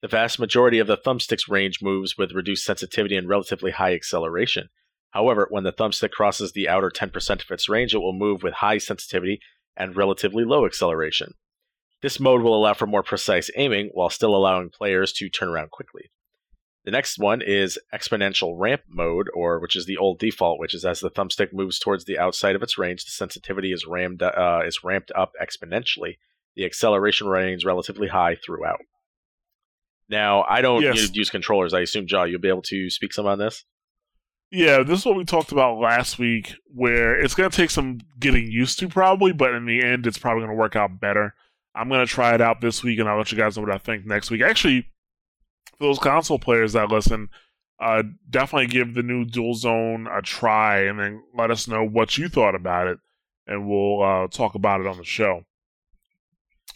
The 0.02 0.08
vast 0.08 0.40
majority 0.40 0.80
of 0.80 0.88
the 0.88 0.96
thumbstick's 0.96 1.48
range 1.48 1.80
moves 1.80 2.18
with 2.18 2.32
reduced 2.32 2.64
sensitivity 2.64 3.16
and 3.16 3.28
relatively 3.28 3.70
high 3.70 3.94
acceleration. 3.94 4.68
However, 5.10 5.46
when 5.48 5.62
the 5.62 5.72
thumbstick 5.72 6.10
crosses 6.10 6.52
the 6.52 6.68
outer 6.68 6.90
10% 6.90 7.44
of 7.44 7.50
its 7.52 7.68
range, 7.68 7.94
it 7.94 7.98
will 7.98 8.12
move 8.12 8.42
with 8.42 8.54
high 8.54 8.78
sensitivity 8.78 9.40
and 9.76 9.96
relatively 9.96 10.44
low 10.44 10.66
acceleration. 10.66 11.34
This 12.02 12.18
mode 12.18 12.42
will 12.42 12.56
allow 12.56 12.74
for 12.74 12.86
more 12.86 13.04
precise 13.04 13.48
aiming 13.56 13.90
while 13.94 14.10
still 14.10 14.34
allowing 14.34 14.70
players 14.70 15.12
to 15.14 15.28
turn 15.28 15.48
around 15.48 15.70
quickly. 15.70 16.10
The 16.84 16.90
next 16.90 17.16
one 17.16 17.40
is 17.40 17.78
exponential 17.94 18.54
ramp 18.58 18.82
mode, 18.88 19.28
or 19.34 19.60
which 19.60 19.76
is 19.76 19.86
the 19.86 19.98
old 19.98 20.18
default, 20.18 20.58
which 20.58 20.74
is 20.74 20.84
as 20.84 20.98
the 20.98 21.10
thumbstick 21.10 21.52
moves 21.52 21.78
towards 21.78 22.06
the 22.06 22.18
outside 22.18 22.56
of 22.56 22.62
its 22.64 22.76
range, 22.76 23.04
the 23.04 23.12
sensitivity 23.12 23.72
is 23.72 23.86
rammed 23.86 24.20
uh, 24.20 24.62
is 24.66 24.82
ramped 24.82 25.12
up 25.14 25.30
exponentially. 25.40 26.16
The 26.56 26.64
acceleration 26.64 27.28
remains 27.28 27.64
relatively 27.64 28.08
high 28.08 28.34
throughout. 28.34 28.80
Now, 30.12 30.44
I 30.46 30.60
don't 30.60 30.82
Yes. 30.82 30.96
use, 30.96 31.16
use 31.16 31.30
controllers. 31.30 31.72
I 31.72 31.80
assume, 31.80 32.06
Jaw, 32.06 32.24
you'll 32.24 32.38
be 32.38 32.50
able 32.50 32.60
to 32.62 32.90
speak 32.90 33.14
some 33.14 33.26
on 33.26 33.38
this. 33.38 33.64
Yeah, 34.50 34.82
this 34.82 34.98
is 35.00 35.06
what 35.06 35.16
we 35.16 35.24
talked 35.24 35.52
about 35.52 35.78
last 35.78 36.18
week, 36.18 36.54
where 36.66 37.18
it's 37.18 37.34
going 37.34 37.50
to 37.50 37.56
take 37.56 37.70
some 37.70 38.00
getting 38.20 38.50
used 38.50 38.78
to, 38.80 38.88
probably, 38.88 39.32
but 39.32 39.54
in 39.54 39.64
the 39.64 39.82
end, 39.82 40.06
it's 40.06 40.18
probably 40.18 40.42
going 40.42 40.54
to 40.54 40.60
work 40.60 40.76
out 40.76 41.00
better. 41.00 41.34
I'm 41.74 41.88
going 41.88 42.06
to 42.06 42.12
try 42.12 42.34
it 42.34 42.42
out 42.42 42.60
this 42.60 42.82
week, 42.82 42.98
and 42.98 43.08
I'll 43.08 43.16
let 43.16 43.32
you 43.32 43.38
guys 43.38 43.56
know 43.56 43.62
what 43.62 43.72
I 43.72 43.78
think 43.78 44.04
next 44.04 44.30
week. 44.30 44.42
Actually, 44.42 44.82
for 45.78 45.84
those 45.86 45.98
console 45.98 46.38
players 46.38 46.74
that 46.74 46.90
listen, 46.90 47.30
uh, 47.80 48.02
definitely 48.28 48.66
give 48.66 48.92
the 48.92 49.02
new 49.02 49.24
Dual 49.24 49.54
Zone 49.54 50.06
a 50.06 50.20
try, 50.20 50.80
and 50.80 51.00
then 51.00 51.22
let 51.34 51.50
us 51.50 51.66
know 51.66 51.82
what 51.86 52.18
you 52.18 52.28
thought 52.28 52.54
about 52.54 52.88
it, 52.88 52.98
and 53.46 53.66
we'll 53.66 54.02
uh, 54.02 54.26
talk 54.28 54.54
about 54.54 54.82
it 54.82 54.86
on 54.86 54.98
the 54.98 55.04
show. 55.04 55.46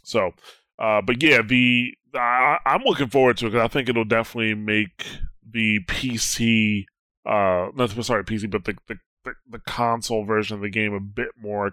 So, 0.02 0.30
uh, 0.78 1.02
but 1.02 1.22
yeah, 1.22 1.42
the 1.42 1.92
I, 2.16 2.58
I'm 2.64 2.82
looking 2.84 3.08
forward 3.08 3.36
to 3.38 3.46
it 3.46 3.50
because 3.50 3.64
I 3.64 3.68
think 3.68 3.88
it'll 3.88 4.04
definitely 4.04 4.54
make 4.54 5.06
the 5.48 5.80
PC 5.84 6.86
uh 7.24 7.70
not 7.74 7.90
sorry 8.04 8.24
PC 8.24 8.50
but 8.50 8.64
the, 8.64 8.76
the 8.86 8.98
the 9.24 9.32
the 9.50 9.58
console 9.60 10.24
version 10.24 10.56
of 10.56 10.62
the 10.62 10.70
game 10.70 10.92
a 10.92 11.00
bit 11.00 11.30
more 11.40 11.72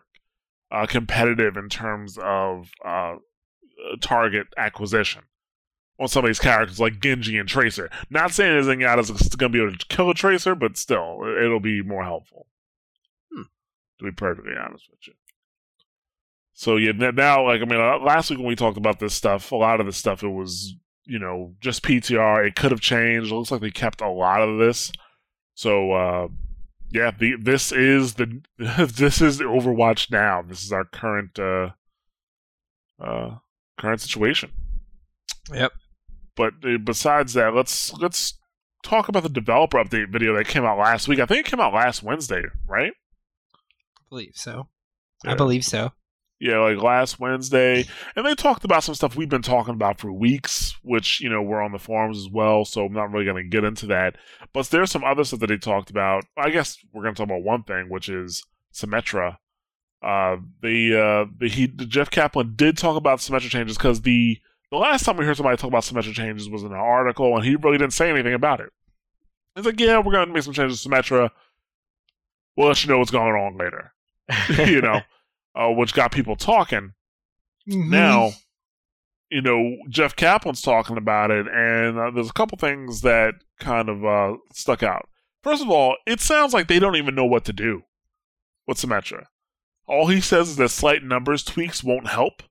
uh 0.71 0.85
competitive 0.85 1.57
in 1.57 1.69
terms 1.69 2.17
of 2.21 2.71
uh 2.83 3.15
target 4.01 4.47
acquisition 4.57 5.23
on 5.99 6.07
some 6.07 6.25
of 6.25 6.29
these 6.29 6.39
characters 6.39 6.79
like 6.79 6.99
Genji 6.99 7.37
and 7.37 7.47
Tracer. 7.47 7.89
Not 8.09 8.31
saying 8.31 8.83
out 8.83 8.99
is 8.99 9.11
going 9.11 9.51
to 9.51 9.57
be 9.57 9.61
able 9.61 9.75
to 9.77 9.85
kill 9.87 10.09
a 10.09 10.13
Tracer, 10.13 10.55
but 10.55 10.77
still, 10.77 11.19
it'll 11.39 11.59
be 11.59 11.81
more 11.81 12.03
helpful. 12.03 12.47
Hmm. 13.31 13.43
To 13.99 14.05
be 14.05 14.11
perfectly 14.11 14.53
honest 14.59 14.89
with 14.89 15.07
you. 15.07 15.13
So 16.53 16.77
yeah, 16.77 16.91
now 16.91 17.45
like 17.45 17.61
I 17.61 17.65
mean, 17.65 17.79
uh, 17.79 17.99
last 17.99 18.29
week 18.29 18.39
when 18.39 18.47
we 18.47 18.55
talked 18.55 18.77
about 18.77 18.99
this 18.99 19.13
stuff, 19.13 19.51
a 19.51 19.55
lot 19.55 19.79
of 19.79 19.85
this 19.85 19.97
stuff 19.97 20.23
it 20.23 20.29
was 20.29 20.75
you 21.05 21.19
know 21.19 21.55
just 21.59 21.83
PTR. 21.83 22.47
It 22.47 22.55
could 22.55 22.71
have 22.71 22.81
changed. 22.81 23.31
It 23.31 23.35
looks 23.35 23.51
like 23.51 23.61
they 23.61 23.71
kept 23.71 24.01
a 24.01 24.09
lot 24.09 24.41
of 24.41 24.59
this. 24.59 24.91
So 25.55 25.91
uh, 25.91 26.27
yeah, 26.91 27.11
the 27.17 27.35
this 27.39 27.71
is 27.71 28.15
the 28.15 28.41
this 28.57 29.21
is 29.21 29.39
the 29.39 29.45
Overwatch 29.45 30.11
now. 30.11 30.43
This 30.43 30.63
is 30.63 30.71
our 30.71 30.85
current 30.85 31.37
uh, 31.39 31.69
uh, 33.03 33.37
current 33.77 34.01
situation. 34.01 34.51
Yep. 35.51 35.71
But 36.35 36.53
uh, 36.63 36.77
besides 36.77 37.33
that, 37.33 37.55
let's 37.55 37.93
let's 37.93 38.39
talk 38.83 39.07
about 39.07 39.23
the 39.23 39.29
developer 39.29 39.83
update 39.83 40.11
video 40.11 40.35
that 40.35 40.47
came 40.47 40.65
out 40.65 40.77
last 40.77 41.07
week. 41.07 41.19
I 41.19 41.25
think 41.25 41.47
it 41.47 41.49
came 41.49 41.59
out 41.59 41.73
last 41.73 42.03
Wednesday, 42.03 42.43
right? 42.67 42.93
I 43.55 44.03
believe 44.09 44.33
so. 44.35 44.67
Yeah. 45.23 45.31
I 45.31 45.35
believe 45.35 45.65
so. 45.65 45.93
Yeah, 46.43 46.59
like 46.59 46.83
last 46.83 47.21
Wednesday. 47.21 47.85
And 48.17 48.25
they 48.25 48.35
talked 48.35 48.65
about 48.65 48.83
some 48.83 48.95
stuff 48.95 49.15
we've 49.15 49.29
been 49.29 49.41
talking 49.41 49.75
about 49.75 50.01
for 50.01 50.11
weeks, 50.11 50.75
which, 50.83 51.21
you 51.21 51.29
know, 51.29 51.41
we're 51.41 51.61
on 51.61 51.71
the 51.71 51.79
forums 51.79 52.17
as 52.17 52.27
well, 52.29 52.65
so 52.65 52.83
I'm 52.83 52.91
not 52.91 53.13
really 53.13 53.23
going 53.23 53.41
to 53.41 53.49
get 53.49 53.63
into 53.63 53.85
that. 53.85 54.17
But 54.51 54.69
there's 54.69 54.91
some 54.91 55.05
other 55.05 55.23
stuff 55.23 55.39
that 55.39 55.47
they 55.47 55.55
talked 55.55 55.89
about. 55.89 56.25
I 56.35 56.49
guess 56.49 56.77
we're 56.91 57.03
going 57.03 57.15
to 57.15 57.17
talk 57.17 57.29
about 57.29 57.43
one 57.43 57.63
thing, 57.63 57.87
which 57.87 58.09
is 58.09 58.43
Symmetra. 58.73 59.37
Uh, 60.01 60.35
the, 60.61 60.99
uh, 61.01 61.31
the, 61.37 61.47
he, 61.47 61.67
Jeff 61.67 62.11
Kaplan 62.11 62.55
did 62.57 62.77
talk 62.77 62.97
about 62.97 63.19
Symmetra 63.19 63.49
changes 63.49 63.77
because 63.77 64.01
the, 64.01 64.37
the 64.69 64.75
last 64.75 65.05
time 65.05 65.15
we 65.15 65.23
heard 65.23 65.37
somebody 65.37 65.55
talk 65.55 65.69
about 65.69 65.83
Symmetra 65.83 66.11
changes 66.11 66.49
was 66.49 66.63
in 66.63 66.73
an 66.73 66.77
article, 66.77 67.37
and 67.37 67.45
he 67.45 67.55
really 67.55 67.77
didn't 67.77 67.93
say 67.93 68.09
anything 68.09 68.33
about 68.33 68.59
it. 68.59 68.73
He's 69.55 69.65
like, 69.65 69.79
yeah, 69.79 69.99
we're 69.99 70.11
going 70.11 70.27
to 70.27 70.33
make 70.33 70.43
some 70.43 70.51
changes 70.51 70.83
to 70.83 70.89
Symmetra. 70.89 71.29
We'll 72.57 72.67
let 72.67 72.83
you 72.83 72.89
know 72.89 72.99
what's 72.99 73.11
going 73.11 73.33
on 73.33 73.57
later. 73.57 73.93
you 74.69 74.81
know. 74.81 74.99
Uh, 75.55 75.69
which 75.69 75.93
got 75.93 76.11
people 76.11 76.35
talking. 76.35 76.93
Mm-hmm. 77.69 77.89
Now, 77.89 78.31
you 79.29 79.41
know, 79.41 79.77
Jeff 79.89 80.15
Kaplan's 80.15 80.61
talking 80.61 80.97
about 80.97 81.31
it, 81.31 81.47
and 81.47 81.97
uh, 81.97 82.11
there's 82.11 82.29
a 82.29 82.33
couple 82.33 82.57
things 82.57 83.01
that 83.01 83.35
kind 83.59 83.89
of 83.89 84.05
uh, 84.05 84.37
stuck 84.53 84.83
out. 84.83 85.07
First 85.41 85.61
of 85.63 85.69
all, 85.69 85.95
it 86.05 86.19
sounds 86.21 86.53
like 86.53 86.67
they 86.67 86.79
don't 86.79 86.95
even 86.95 87.15
know 87.15 87.25
what 87.25 87.45
to 87.45 87.53
do 87.53 87.83
with 88.67 88.77
Symmetra. 88.77 89.25
All 89.87 90.07
he 90.07 90.21
says 90.21 90.49
is 90.49 90.55
that 90.57 90.69
slight 90.69 91.03
numbers 91.03 91.43
tweaks 91.43 91.83
won't 91.83 92.07
help. 92.07 92.43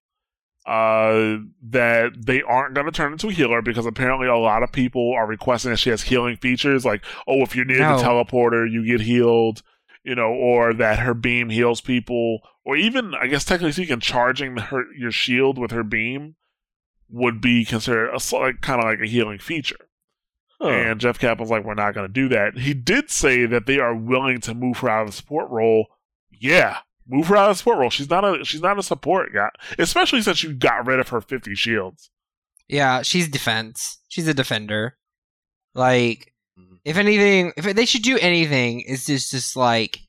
Uh, 0.65 1.39
that 1.61 2.13
they 2.25 2.41
aren't 2.43 2.73
going 2.75 2.87
to 2.87 2.93
turn 2.93 3.11
into 3.13 3.27
a 3.29 3.33
healer 3.33 3.61
because 3.63 3.85
apparently 3.85 4.29
a 4.29 4.37
lot 4.37 4.63
of 4.63 4.71
people 4.71 5.13
are 5.13 5.27
requesting 5.27 5.73
that 5.73 5.77
she 5.79 5.91
has 5.91 6.03
healing 6.03 6.37
features, 6.37 6.85
like 6.85 7.03
oh, 7.27 7.43
if 7.43 7.57
you're 7.57 7.65
near 7.65 7.81
No. 7.81 7.97
the 7.97 8.03
teleporter, 8.05 8.71
you 8.71 8.87
get 8.87 9.01
healed, 9.01 9.63
you 10.05 10.15
know, 10.15 10.31
or 10.33 10.75
that 10.75 10.99
her 11.01 11.15
beam 11.15 11.51
heals 11.51 11.81
people, 11.81 12.41
or 12.65 12.77
even 12.77 13.15
I 13.15 13.27
guess 13.27 13.45
technically 13.45 13.73
speaking, 13.73 14.01
charging 14.01 14.57
her 14.57 14.85
your 14.97 15.13
shield 15.13 15.59
with 15.59 15.71
her 15.71 15.85
beam 15.85 16.37
would 17.09 17.41
be 17.41 17.65
considered 17.65 18.09
a 18.09 18.37
like 18.37 18.61
kind 18.61 18.81
of 18.81 18.87
like 18.87 19.01
a 19.01 19.07
healing 19.07 19.39
feature. 19.39 19.89
Huh. 20.61 20.69
And 20.69 21.01
Jeff 21.01 21.19
Kaplan's 21.19 21.51
like, 21.51 21.65
we're 21.65 21.75
not 21.75 21.95
going 21.95 22.07
to 22.07 22.13
do 22.13 22.29
that. 22.29 22.57
He 22.57 22.73
did 22.73 23.11
say 23.11 23.47
that 23.47 23.67
they 23.67 23.79
are 23.79 23.95
willing 23.95 24.41
to 24.43 24.55
move 24.55 24.79
her 24.79 24.89
out 24.89 25.03
of 25.03 25.09
the 25.09 25.17
support 25.17 25.51
role. 25.51 25.89
Yeah, 26.31 26.79
move 27.07 27.27
her 27.29 27.37
out 27.37 27.51
of 27.51 27.57
the 27.57 27.59
support 27.59 27.79
role. 27.79 27.91
She's 27.91 28.11
not 28.11 28.25
a 28.25 28.45
she's 28.45 28.63
not 28.63 28.79
a 28.79 28.83
support 28.83 29.33
guy, 29.35 29.51
especially 29.79 30.23
since 30.23 30.43
you 30.43 30.53
got 30.53 30.87
rid 30.87 31.01
of 31.01 31.09
her 31.09 31.21
fifty 31.21 31.55
shields. 31.55 32.11
Yeah, 32.69 33.03
she's 33.03 33.29
defense. 33.29 33.99
She's 34.09 34.29
a 34.29 34.35
defender. 34.35 34.97
Like. 35.75 36.32
If 36.85 36.97
anything, 36.97 37.53
if 37.57 37.65
they 37.77 37.87
should 37.87 38.03
do 38.03 38.19
anything, 38.19 38.83
it's 38.87 39.07
just 39.07 39.31
just 39.31 39.57
like 39.57 40.01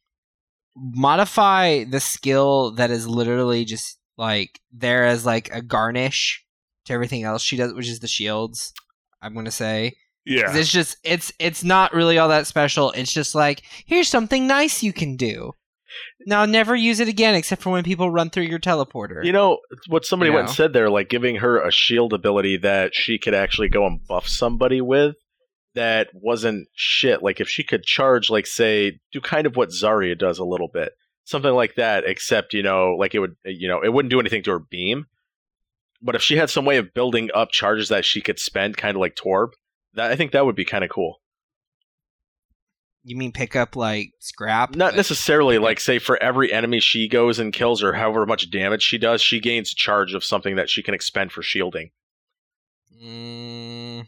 modify 0.76 1.84
the 1.84 2.00
skill 2.00 2.72
that 2.72 2.90
is 2.90 3.08
literally 3.08 3.66
just 3.66 4.00
like 4.18 4.60
there 4.72 5.06
as 5.06 5.26
like 5.26 5.54
a 5.54 5.62
garnish 5.62 6.44
to 6.86 6.94
everything 6.94 7.24
else 7.24 7.42
she 7.42 7.58
does, 7.58 7.74
which 7.74 7.88
is 7.88 8.00
the 8.00 8.08
shields. 8.08 8.74
I'm 9.22 9.34
gonna 9.34 9.52
say. 9.52 9.94
Yeah, 10.26 10.56
it's 10.56 10.72
just 10.72 10.98
it's 11.04 11.34
it's 11.38 11.64
not 11.64 11.94
really 11.94 12.18
all 12.18 12.30
that 12.30 12.48
special. 12.48 12.92
It's 12.92 13.12
just 13.12 13.36
like 13.36 13.64
here's 13.86 14.08
something 14.08 14.48
nice 14.48 14.82
you 14.82 14.94
can 14.94 15.16
do. 15.16 15.54
Now 16.26 16.46
never 16.46 16.76
use 16.76 17.00
it 17.00 17.08
again 17.08 17.36
except 17.36 17.62
for 17.62 17.72
when 17.72 17.84
people 17.84 18.10
run 18.10 18.30
through 18.30 18.44
your 18.44 18.60
teleporter. 18.60 19.24
You 19.24 19.34
know 19.34 19.60
what 19.88 20.06
somebody 20.06 20.30
You 20.30 20.36
went 20.36 20.48
and 20.48 20.56
said 20.56 20.74
there, 20.74 20.90
like 20.90 21.10
giving 21.10 21.36
her 21.38 21.62
a 21.62 21.72
shield 21.72 22.14
ability 22.14 22.58
that 22.58 22.96
she 22.96 23.20
could 23.20 23.34
actually 23.34 23.70
go 23.70 23.86
and 23.86 24.00
buff 24.08 24.28
somebody 24.28 24.82
with. 24.82 25.16
That 25.76 26.10
wasn't 26.14 26.68
shit. 26.76 27.24
Like 27.24 27.40
if 27.42 27.50
she 27.50 27.64
could 27.64 27.84
charge, 27.84 28.30
like 28.30 28.46
say, 28.46 29.00
do 29.12 29.20
kind 29.22 29.48
of 29.48 29.56
what 29.56 29.70
Zarya 29.70 30.18
does 30.18 30.38
a 30.38 30.46
little 30.46 30.68
bit, 30.68 30.94
something 31.24 31.54
like 31.54 31.76
that. 31.76 32.04
Except 32.06 32.54
you 32.54 32.62
know, 32.62 32.96
like 32.98 33.16
it 33.16 33.20
would, 33.20 33.36
you 33.44 33.68
know, 33.68 33.82
it 33.82 33.92
wouldn't 33.92 34.12
do 34.12 34.20
anything 34.20 34.44
to 34.44 34.52
her 34.52 34.60
beam. 34.60 35.08
But 36.02 36.16
if 36.16 36.22
she 36.22 36.36
had 36.36 36.50
some 36.50 36.66
way 36.66 36.78
of 36.78 36.94
building 36.94 37.30
up 37.34 37.52
charges 37.52 37.90
that 37.90 38.06
she 38.06 38.22
could 38.22 38.38
spend, 38.38 38.78
kind 38.78 38.96
of 38.96 39.02
like 39.02 39.16
Torb, 39.16 39.52
that 39.94 40.12
I 40.12 40.16
think 40.16 40.32
that 40.32 40.46
would 40.46 40.56
be 40.56 40.66
kind 40.66 40.84
of 40.84 40.90
cool. 40.90 41.22
you 43.04 43.16
mean 43.16 43.32
pick 43.32 43.56
up 43.56 43.76
like 43.76 44.12
scrap? 44.20 44.76
Not 44.76 44.96
necessarily 44.96 45.58
like 45.60 45.80
say 45.80 46.00
for 46.00 46.22
every 46.22 46.52
enemy 46.52 46.82
she 46.82 47.08
goes 47.08 47.40
and 47.40 47.54
kills 47.54 47.82
or 47.82 47.94
however 47.94 48.26
much 48.26 48.52
damage 48.52 48.84
she 48.84 48.98
does, 48.98 49.22
she 49.22 49.40
gains 49.40 49.74
charge 49.74 50.14
of 50.14 50.24
something 50.24 50.58
that 50.58 50.70
she 50.70 50.84
can 50.84 50.94
expend 50.94 51.32
for 51.32 51.42
shielding. 51.42 51.92
Mm, 53.02 54.08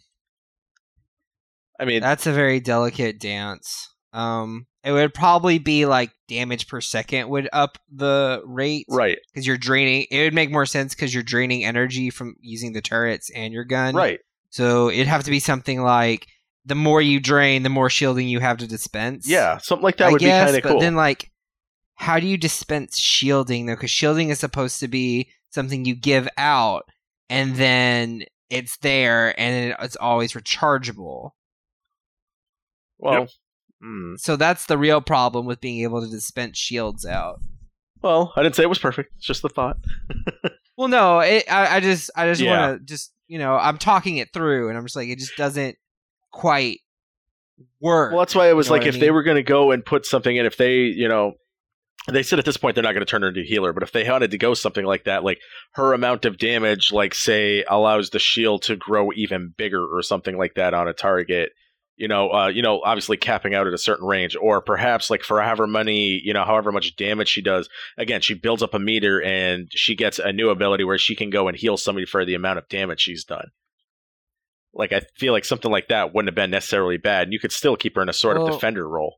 I 1.80 1.86
mean, 1.86 2.02
that's 2.02 2.28
a 2.28 2.32
very 2.32 2.60
delicate 2.60 3.20
dance. 3.20 3.94
Um, 4.14 4.68
it 4.84 4.92
would 4.92 5.14
probably 5.14 5.58
be 5.58 5.86
like 5.86 6.12
damage 6.28 6.68
per 6.68 6.80
second 6.80 7.28
would 7.30 7.50
up 7.52 7.78
the 7.92 8.42
rate, 8.46 8.86
right, 8.90 9.18
Because 9.28 9.46
you're 9.46 9.58
draining. 9.58 10.06
It 10.10 10.24
would 10.24 10.34
make 10.34 10.52
more 10.52 10.66
sense 10.66 10.96
because 10.96 11.14
you're 11.14 11.24
draining 11.24 11.66
energy 11.66 12.10
from 12.10 12.36
using 12.40 12.74
the 12.74 12.82
turrets 12.82 13.30
and 13.36 13.54
your 13.54 13.66
gun. 13.66 13.96
right. 13.96 14.20
So 14.52 14.90
it'd 14.90 15.08
have 15.08 15.24
to 15.26 15.32
be 15.32 15.42
something 15.42 15.82
like 15.82 16.28
the 16.66 16.76
more 16.76 17.02
you 17.02 17.20
drain, 17.20 17.64
the 17.64 17.70
more 17.70 17.90
shielding 17.90 18.30
you 18.30 18.40
have 18.40 18.58
to 18.60 18.68
dispense. 18.68 19.28
Yeah, 19.28 19.58
something 19.58 19.84
like 19.84 19.98
that 19.98 20.08
I 20.08 20.12
would 20.12 20.22
guess, 20.22 20.44
be 20.44 20.46
kind 20.46 20.58
of 20.58 20.64
but 20.64 20.70
cool. 20.70 20.80
then 20.80 20.96
like, 20.96 21.30
how 21.96 22.20
do 22.20 22.28
you 22.28 22.38
dispense 22.38 22.98
shielding 22.98 23.66
though? 23.66 23.74
Because 23.74 23.92
shielding 23.92 24.30
is 24.30 24.40
supposed 24.40 24.80
to 24.80 24.88
be 24.88 25.30
something 25.50 25.84
you 25.84 25.94
give 25.96 26.30
out, 26.38 26.84
and 27.30 27.56
then 27.56 28.24
it's 28.50 28.78
there, 28.78 29.38
and 29.38 29.76
it's 29.82 29.98
always 29.98 30.34
rechargeable. 30.34 31.32
Well, 32.98 33.22
Yep. 33.22 33.30
hmm. 33.82 34.14
So 34.18 34.36
that's 34.36 34.66
the 34.66 34.78
real 34.78 35.02
problem 35.02 35.46
with 35.46 35.62
being 35.62 35.82
able 35.84 36.02
to 36.04 36.10
dispense 36.10 36.58
shields 36.58 37.06
out. 37.06 37.40
well, 38.02 38.34
I 38.36 38.44
didn't 38.44 38.56
say 38.56 38.64
it 38.64 38.70
was 38.70 38.80
perfect. 38.80 39.14
It's 39.18 39.26
just 39.26 39.42
the 39.42 39.50
thought. 39.50 39.78
Well, 40.78 40.90
no, 40.90 41.20
it, 41.22 41.46
I, 41.50 41.78
I 41.78 41.80
just, 41.80 42.12
I 42.18 42.28
just 42.28 42.42
Yeah. 42.42 42.68
want 42.68 42.80
to 42.82 42.86
just, 42.86 43.14
you 43.28 43.40
know, 43.40 43.56
I'm 43.56 43.78
talking 43.78 44.18
it 44.18 44.34
through, 44.34 44.68
and 44.68 44.78
I'm 44.78 44.84
just 44.84 44.98
like, 44.98 45.08
it 45.08 45.20
just 45.20 45.38
doesn't 45.38 45.78
quite 46.34 46.80
work. 47.80 48.12
Well, 48.12 48.20
that's 48.20 48.36
why 48.36 48.50
it 48.50 48.54
was 48.58 48.68
You 48.68 48.72
know 48.72 48.74
like 48.74 48.82
what 48.82 48.88
I 48.94 48.96
if 48.96 49.00
they 49.00 49.12
were 49.12 49.24
going 49.24 49.38
to 49.38 49.44
go 49.44 49.72
and 49.72 49.86
put 49.86 50.06
something 50.06 50.36
in, 50.36 50.46
if 50.46 50.58
they, 50.58 50.80
you 50.80 51.08
know, 51.08 51.36
they 52.12 52.24
said 52.24 52.40
at 52.40 52.46
this 52.46 52.58
point 52.58 52.76
they're 52.76 52.84
not 52.84 52.92
going 52.92 53.06
to 53.06 53.10
turn 53.10 53.22
her 53.22 53.30
into 53.30 53.40
a 53.40 53.46
healer, 53.46 53.72
but 53.72 53.84
if 53.84 53.94
they 53.94 54.08
wanted 54.10 54.32
to 54.32 54.38
go 54.38 54.54
something 54.54 54.84
like 54.86 55.06
that, 55.06 55.24
like 55.24 55.40
her 55.76 55.94
amount 55.94 56.26
of 56.26 56.38
damage, 56.38 56.92
like 56.92 57.16
say, 57.16 57.64
allows 57.70 58.10
the 58.10 58.20
shield 58.20 58.62
to 58.64 58.76
grow 58.76 59.12
even 59.16 59.54
bigger 59.58 59.82
or 59.86 60.02
something 60.02 60.38
like 60.38 60.56
that 60.56 60.74
on 60.74 60.90
a 60.90 60.94
target. 60.94 61.52
You 61.98 62.10
know, 62.10 62.30
uh, 62.30 62.48
you 62.48 62.62
know, 62.62 62.82
obviously 62.84 63.16
capping 63.16 63.56
out 63.56 63.68
at 63.68 63.74
a 63.74 63.78
certain 63.78 64.06
range, 64.06 64.36
or 64.36 64.62
perhaps 64.62 65.10
like 65.10 65.24
for 65.24 65.42
however 65.42 65.66
many, 65.66 66.20
you 66.24 66.34
know, 66.34 66.44
however 66.44 66.72
much 66.74 66.96
damage 66.98 67.30
she 67.30 67.42
does. 67.42 67.70
Again, 67.98 68.20
she 68.20 68.34
builds 68.34 68.62
up 68.62 68.74
a 68.74 68.80
meter 68.80 69.22
and 69.22 69.70
she 69.74 69.96
gets 69.96 70.20
a 70.20 70.34
new 70.34 70.50
ability 70.50 70.84
where 70.84 70.98
she 70.98 71.16
can 71.16 71.30
go 71.30 71.48
and 71.48 71.58
heal 71.58 71.78
somebody 71.78 72.06
for 72.06 72.26
the 72.26 72.34
amount 72.36 72.58
of 72.58 72.68
damage 72.68 73.00
she's 73.00 73.24
done. 73.24 73.48
Like 74.74 74.92
I 74.92 75.02
feel 75.18 75.32
like 75.32 75.46
something 75.46 75.72
like 75.72 75.88
that 75.88 76.14
wouldn't 76.14 76.28
have 76.28 76.36
been 76.36 76.52
necessarily 76.52 76.98
bad. 76.98 77.24
and 77.24 77.34
You 77.34 77.40
could 77.40 77.54
still 77.54 77.78
keep 77.78 77.96
her 77.96 78.02
in 78.02 78.10
a 78.10 78.14
sort 78.14 78.38
Well, 78.38 78.48
of 78.48 78.54
defender 78.54 78.88
role. 78.88 79.16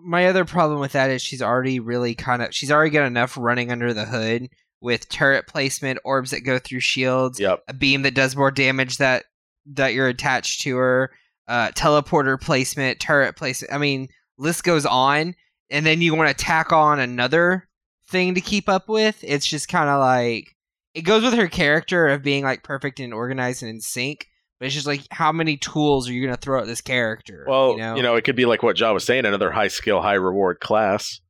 My 0.00 0.26
other 0.26 0.44
problem 0.44 0.80
with 0.80 0.92
that 0.92 1.10
is 1.10 1.22
she's 1.22 1.42
already 1.42 1.78
really 1.78 2.16
kind 2.16 2.42
of, 2.42 2.52
she's 2.52 2.72
already 2.72 2.90
got 2.90 3.06
enough 3.06 3.36
running 3.38 3.70
under 3.70 3.94
the 3.94 4.04
hood 4.04 4.48
with 4.80 5.08
turret 5.08 5.46
placement, 5.46 6.00
orbs 6.04 6.32
that 6.32 6.40
go 6.40 6.58
through 6.58 6.80
shields, 6.80 7.38
Yep. 7.38 7.62
a 7.68 7.72
beam 7.72 8.02
that 8.02 8.14
does 8.16 8.34
more 8.34 8.50
damage 8.50 8.98
that 8.98 9.24
that 9.66 9.94
you're 9.94 10.08
attached 10.08 10.62
to 10.62 10.76
her, 10.76 11.10
uh, 11.48 11.68
teleporter 11.72 12.40
placement, 12.40 13.00
turret 13.00 13.36
placement. 13.36 13.72
I 13.72 13.78
mean, 13.78 14.08
list 14.38 14.64
goes 14.64 14.86
on, 14.86 15.34
and 15.70 15.84
then 15.84 16.00
you 16.00 16.14
want 16.14 16.28
to 16.36 16.44
tack 16.44 16.72
on 16.72 16.98
another 17.00 17.68
thing 18.08 18.34
to 18.34 18.40
keep 18.40 18.68
up 18.68 18.88
with. 18.88 19.22
It's 19.22 19.46
just 19.46 19.68
kind 19.68 19.88
of 19.88 20.00
like 20.00 20.54
it 20.94 21.02
goes 21.02 21.22
with 21.24 21.34
her 21.34 21.48
character 21.48 22.08
of 22.08 22.22
being 22.22 22.44
like 22.44 22.62
perfect 22.62 23.00
and 23.00 23.12
organized 23.12 23.62
and 23.62 23.70
in 23.70 23.80
sync. 23.80 24.28
But 24.60 24.66
it's 24.66 24.74
just 24.74 24.86
like 24.86 25.02
how 25.10 25.32
many 25.32 25.56
tools 25.56 26.08
are 26.08 26.12
you 26.12 26.24
gonna 26.24 26.36
throw 26.36 26.60
at 26.60 26.66
this 26.66 26.80
character? 26.80 27.44
Well, 27.48 27.72
you 27.96 28.02
know, 28.02 28.14
it 28.14 28.22
could 28.24 28.36
be 28.36 28.46
like 28.46 28.62
what 28.62 28.76
John 28.76 28.94
was 28.94 29.04
saying, 29.04 29.26
another 29.26 29.50
high 29.50 29.68
skill, 29.68 30.00
high 30.00 30.14
reward 30.14 30.60
class. 30.60 31.20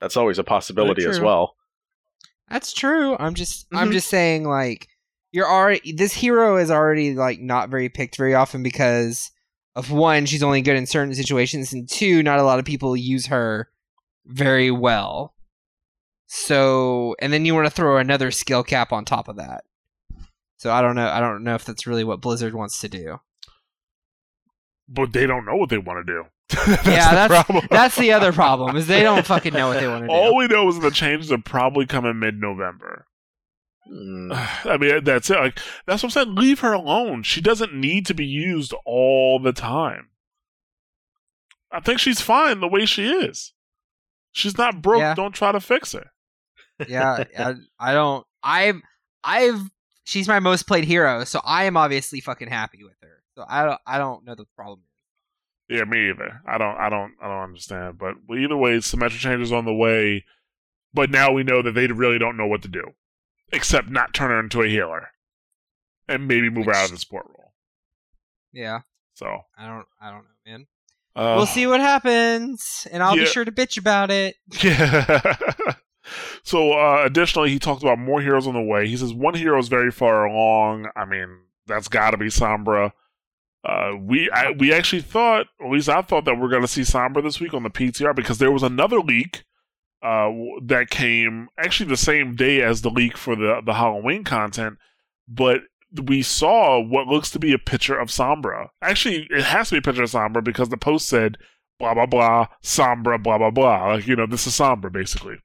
That's 0.00 0.16
always 0.16 0.38
a 0.38 0.44
possibility 0.44 1.04
as 1.04 1.20
well. 1.20 1.54
That's 2.48 2.72
true. 2.72 3.16
I'm 3.18 3.34
just 3.34 3.66
I'm 3.72 3.90
Mhm. 3.90 3.92
just 3.92 4.08
saying 4.08 4.44
like 4.44 4.88
you're 5.32 5.50
already 5.50 5.92
this 5.92 6.12
hero 6.12 6.56
is 6.56 6.70
already 6.70 7.14
like 7.14 7.40
not 7.40 7.68
very 7.70 7.88
picked 7.88 8.16
very 8.16 8.34
often 8.34 8.62
because 8.62 9.30
of 9.74 9.90
one, 9.90 10.26
she's 10.26 10.42
only 10.42 10.60
good 10.62 10.76
in 10.76 10.84
certain 10.86 11.14
situations, 11.14 11.72
and 11.72 11.88
two, 11.88 12.22
not 12.22 12.38
a 12.38 12.42
lot 12.42 12.58
of 12.58 12.64
people 12.66 12.94
use 12.96 13.26
her 13.26 13.70
very 14.26 14.70
well. 14.70 15.34
So 16.26 17.14
and 17.20 17.32
then 17.32 17.44
you 17.44 17.54
want 17.54 17.66
to 17.66 17.70
throw 17.74 17.98
another 17.98 18.30
skill 18.30 18.62
cap 18.62 18.92
on 18.92 19.04
top 19.04 19.28
of 19.28 19.36
that. 19.36 19.64
So 20.58 20.70
I 20.72 20.80
don't 20.80 20.94
know 20.94 21.08
I 21.08 21.20
don't 21.20 21.42
know 21.44 21.54
if 21.54 21.64
that's 21.64 21.86
really 21.86 22.04
what 22.04 22.20
Blizzard 22.20 22.54
wants 22.54 22.80
to 22.80 22.88
do. 22.88 23.20
but 24.88 25.12
they 25.12 25.26
don't 25.26 25.44
know 25.44 25.56
what 25.56 25.70
they 25.70 25.78
want 25.78 26.06
to 26.06 26.12
do. 26.12 26.24
Yeah, 26.84 27.10
the 27.10 27.14
that's- 27.16 27.28
problem. 27.28 27.66
That's 27.70 27.96
the 27.96 28.12
other 28.12 28.32
problem, 28.32 28.76
is 28.76 28.86
they 28.86 29.02
don't 29.02 29.24
fucking 29.34 29.54
know 29.54 29.68
what 29.68 29.80
they 29.80 29.88
want 29.88 30.02
to 30.02 30.08
do. 30.08 30.12
All 30.12 30.36
we 30.36 30.46
know 30.48 30.68
is 30.68 30.78
the 30.80 30.90
changes 30.90 31.32
are 31.32 31.38
probably 31.38 31.86
coming 31.86 32.18
mid-November. 32.18 33.06
Hmm. 33.06 33.11
Mm. 33.90 34.32
I 34.66 34.76
mean, 34.76 35.04
that's 35.04 35.30
it. 35.30 35.36
Like 35.36 35.58
that's 35.86 36.02
what 36.02 36.08
I'm 36.08 36.24
saying. 36.24 36.34
Leave 36.34 36.60
her 36.60 36.72
alone. 36.72 37.22
She 37.22 37.40
doesn't 37.40 37.74
need 37.74 38.06
to 38.06 38.14
be 38.14 38.26
used 38.26 38.74
all 38.84 39.38
the 39.38 39.52
time. 39.52 40.08
I 41.70 41.80
think 41.80 41.98
she's 41.98 42.20
fine 42.20 42.60
the 42.60 42.68
way 42.68 42.84
she 42.84 43.10
is. 43.10 43.54
She's 44.32 44.58
not 44.58 44.82
broke. 44.82 45.00
Yeah. 45.00 45.14
Don't 45.14 45.34
try 45.34 45.52
to 45.52 45.60
fix 45.60 45.92
her. 45.92 46.10
yeah, 46.88 47.24
I, 47.38 47.54
I 47.78 47.92
don't. 47.92 48.26
I've, 48.42 48.80
I've. 49.24 49.60
She's 50.04 50.26
my 50.26 50.40
most 50.40 50.66
played 50.66 50.84
hero, 50.84 51.24
so 51.24 51.40
I 51.44 51.64
am 51.64 51.76
obviously 51.76 52.20
fucking 52.20 52.48
happy 52.48 52.82
with 52.82 52.96
her. 53.02 53.22
So 53.36 53.44
I 53.48 53.64
don't, 53.64 53.80
I 53.86 53.98
don't 53.98 54.24
know 54.24 54.34
the 54.34 54.46
problem. 54.56 54.82
Yeah, 55.68 55.84
me 55.84 56.10
either. 56.10 56.40
I 56.46 56.58
don't. 56.58 56.76
I 56.76 56.88
don't. 56.88 57.12
I 57.22 57.28
don't 57.28 57.44
understand. 57.44 57.98
But 57.98 58.14
either 58.36 58.56
way, 58.56 58.78
Symmetra 58.78 59.18
changes 59.18 59.52
on 59.52 59.64
the 59.64 59.74
way. 59.74 60.24
But 60.94 61.10
now 61.10 61.32
we 61.32 61.42
know 61.42 61.62
that 61.62 61.72
they 61.72 61.86
really 61.86 62.18
don't 62.18 62.36
know 62.36 62.46
what 62.46 62.62
to 62.62 62.68
do, 62.68 62.82
except 63.52 63.90
not 63.90 64.14
turn 64.14 64.30
her 64.30 64.40
into 64.40 64.62
a 64.62 64.68
healer, 64.68 65.08
and 66.08 66.26
maybe 66.26 66.50
move 66.50 66.66
her 66.66 66.74
out 66.74 66.86
of 66.86 66.90
the 66.92 66.98
support 66.98 67.26
role. 67.26 67.52
Yeah, 68.52 68.80
So 69.14 69.26
I 69.56 69.66
don't, 69.66 69.86
I 70.00 70.10
don't 70.10 70.24
know, 70.24 70.50
man. 70.52 70.66
Uh, 71.14 71.34
we'll 71.36 71.46
see 71.46 71.66
what 71.66 71.80
happens, 71.80 72.86
and 72.90 73.02
I'll 73.02 73.16
yeah. 73.16 73.24
be 73.24 73.28
sure 73.30 73.44
to 73.44 73.52
bitch 73.52 73.78
about 73.78 74.10
it. 74.10 74.36
Yeah. 74.62 75.36
so, 76.42 76.72
uh, 76.72 77.02
additionally, 77.04 77.50
he 77.50 77.58
talked 77.58 77.82
about 77.82 77.98
more 77.98 78.20
heroes 78.20 78.46
on 78.46 78.54
the 78.54 78.62
way. 78.62 78.88
He 78.88 78.96
says 78.96 79.12
one 79.12 79.34
hero 79.34 79.58
is 79.58 79.68
very 79.68 79.90
far 79.90 80.24
along. 80.24 80.88
I 80.96 81.04
mean, 81.04 81.28
that's 81.66 81.88
got 81.88 82.10
to 82.10 82.16
be 82.16 82.26
Sombra. 82.26 82.92
Uh, 83.64 83.92
we 84.00 84.28
I, 84.30 84.50
we 84.50 84.72
actually 84.72 85.02
thought, 85.02 85.46
at 85.60 85.70
least 85.70 85.88
I 85.88 86.02
thought 86.02 86.24
that 86.24 86.38
we're 86.38 86.48
going 86.48 86.62
to 86.62 86.68
see 86.68 86.80
Sombra 86.80 87.22
this 87.22 87.40
week 87.40 87.54
on 87.54 87.62
the 87.62 87.70
PTR 87.70 88.14
because 88.14 88.38
there 88.38 88.50
was 88.50 88.62
another 88.62 88.98
leak 88.98 89.44
uh, 90.02 90.30
that 90.64 90.90
came 90.90 91.48
actually 91.56 91.88
the 91.88 91.96
same 91.96 92.34
day 92.34 92.60
as 92.62 92.82
the 92.82 92.90
leak 92.90 93.16
for 93.16 93.36
the 93.36 93.60
the 93.64 93.74
Halloween 93.74 94.24
content, 94.24 94.78
but 95.28 95.62
we 96.04 96.22
saw 96.22 96.80
what 96.80 97.06
looks 97.06 97.30
to 97.30 97.38
be 97.38 97.52
a 97.52 97.58
picture 97.58 97.98
of 97.98 98.08
Sombra. 98.08 98.68
Actually, 98.80 99.26
it 99.30 99.44
has 99.44 99.68
to 99.68 99.74
be 99.74 99.78
a 99.78 99.82
picture 99.82 100.02
of 100.02 100.10
Sombra 100.10 100.42
because 100.42 100.70
the 100.70 100.76
post 100.76 101.08
said 101.08 101.36
blah 101.78 101.94
blah 101.94 102.06
blah 102.06 102.46
Sombra 102.62 103.22
blah 103.22 103.38
blah 103.38 103.50
blah. 103.50 103.92
Like 103.92 104.06
you 104.06 104.16
know, 104.16 104.26
this 104.26 104.46
is 104.46 104.54
Sombra 104.54 104.92
basically. 104.92 105.36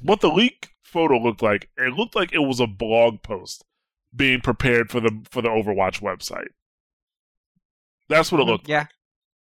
What 0.00 0.20
the 0.20 0.30
leak 0.30 0.70
photo 0.82 1.18
looked 1.18 1.42
like, 1.42 1.68
it 1.76 1.94
looked 1.94 2.14
like 2.14 2.32
it 2.32 2.38
was 2.38 2.60
a 2.60 2.66
blog 2.66 3.22
post 3.22 3.64
being 4.14 4.40
prepared 4.40 4.90
for 4.90 5.00
the 5.00 5.22
for 5.30 5.42
the 5.42 5.48
Overwatch 5.48 6.00
website. 6.00 6.48
That's 8.08 8.30
what 8.30 8.40
it 8.40 8.44
looked. 8.44 8.68
Yeah, 8.68 8.86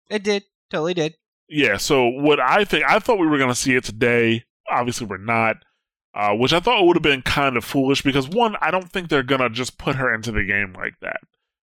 it 0.08 0.22
did. 0.22 0.44
Totally 0.70 0.94
did. 0.94 1.16
Yeah. 1.50 1.76
So 1.76 2.06
what 2.08 2.40
I 2.40 2.64
think, 2.64 2.84
I 2.88 2.98
thought 2.98 3.18
we 3.18 3.26
were 3.26 3.38
going 3.38 3.50
to 3.50 3.54
see 3.54 3.74
it 3.74 3.84
today. 3.84 4.44
Obviously, 4.68 5.06
we're 5.06 5.18
not. 5.18 5.56
Uh, 6.12 6.34
which 6.34 6.52
I 6.52 6.58
thought 6.58 6.84
would 6.84 6.96
have 6.96 7.04
been 7.04 7.22
kind 7.22 7.56
of 7.56 7.64
foolish 7.64 8.02
because 8.02 8.28
one, 8.28 8.56
I 8.60 8.72
don't 8.72 8.90
think 8.90 9.08
they're 9.08 9.22
gonna 9.22 9.48
just 9.48 9.78
put 9.78 9.94
her 9.94 10.12
into 10.12 10.32
the 10.32 10.42
game 10.42 10.72
like 10.72 10.98
that. 11.02 11.20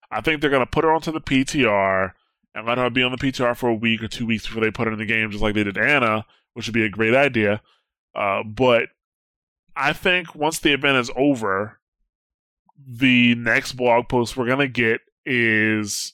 I 0.10 0.22
think 0.22 0.40
they're 0.40 0.50
gonna 0.50 0.66
put 0.66 0.86
her 0.86 0.92
onto 0.92 1.12
the 1.12 1.20
PTR 1.20 2.14
and 2.56 2.66
let 2.66 2.78
her 2.78 2.90
be 2.90 3.04
on 3.04 3.12
the 3.12 3.18
PTR 3.18 3.58
for 3.58 3.68
a 3.68 3.76
week 3.76 4.02
or 4.02 4.08
two 4.08 4.26
weeks 4.26 4.48
before 4.48 4.64
they 4.64 4.72
put 4.72 4.88
her 4.88 4.94
in 4.94 5.00
the 5.00 5.06
game, 5.06 5.30
just 5.32 5.44
like 5.44 5.54
they 5.54 5.66
did 5.66 5.78
Ana, 5.78 6.26
which 6.54 6.66
would 6.66 6.74
be 6.74 6.86
a 6.86 6.90
great 6.90 7.14
idea. 7.14 7.62
Uh, 8.16 8.42
but 8.44 8.88
I 9.76 9.92
think 9.92 10.34
once 10.34 10.60
the 10.60 10.72
event 10.72 10.98
is 10.98 11.12
over, 11.18 11.80
the 12.88 13.36
next 13.36 13.74
blog 13.74 14.08
post 14.08 14.38
we're 14.38 14.48
gonna 14.48 14.70
get 14.70 15.02
is 15.26 16.14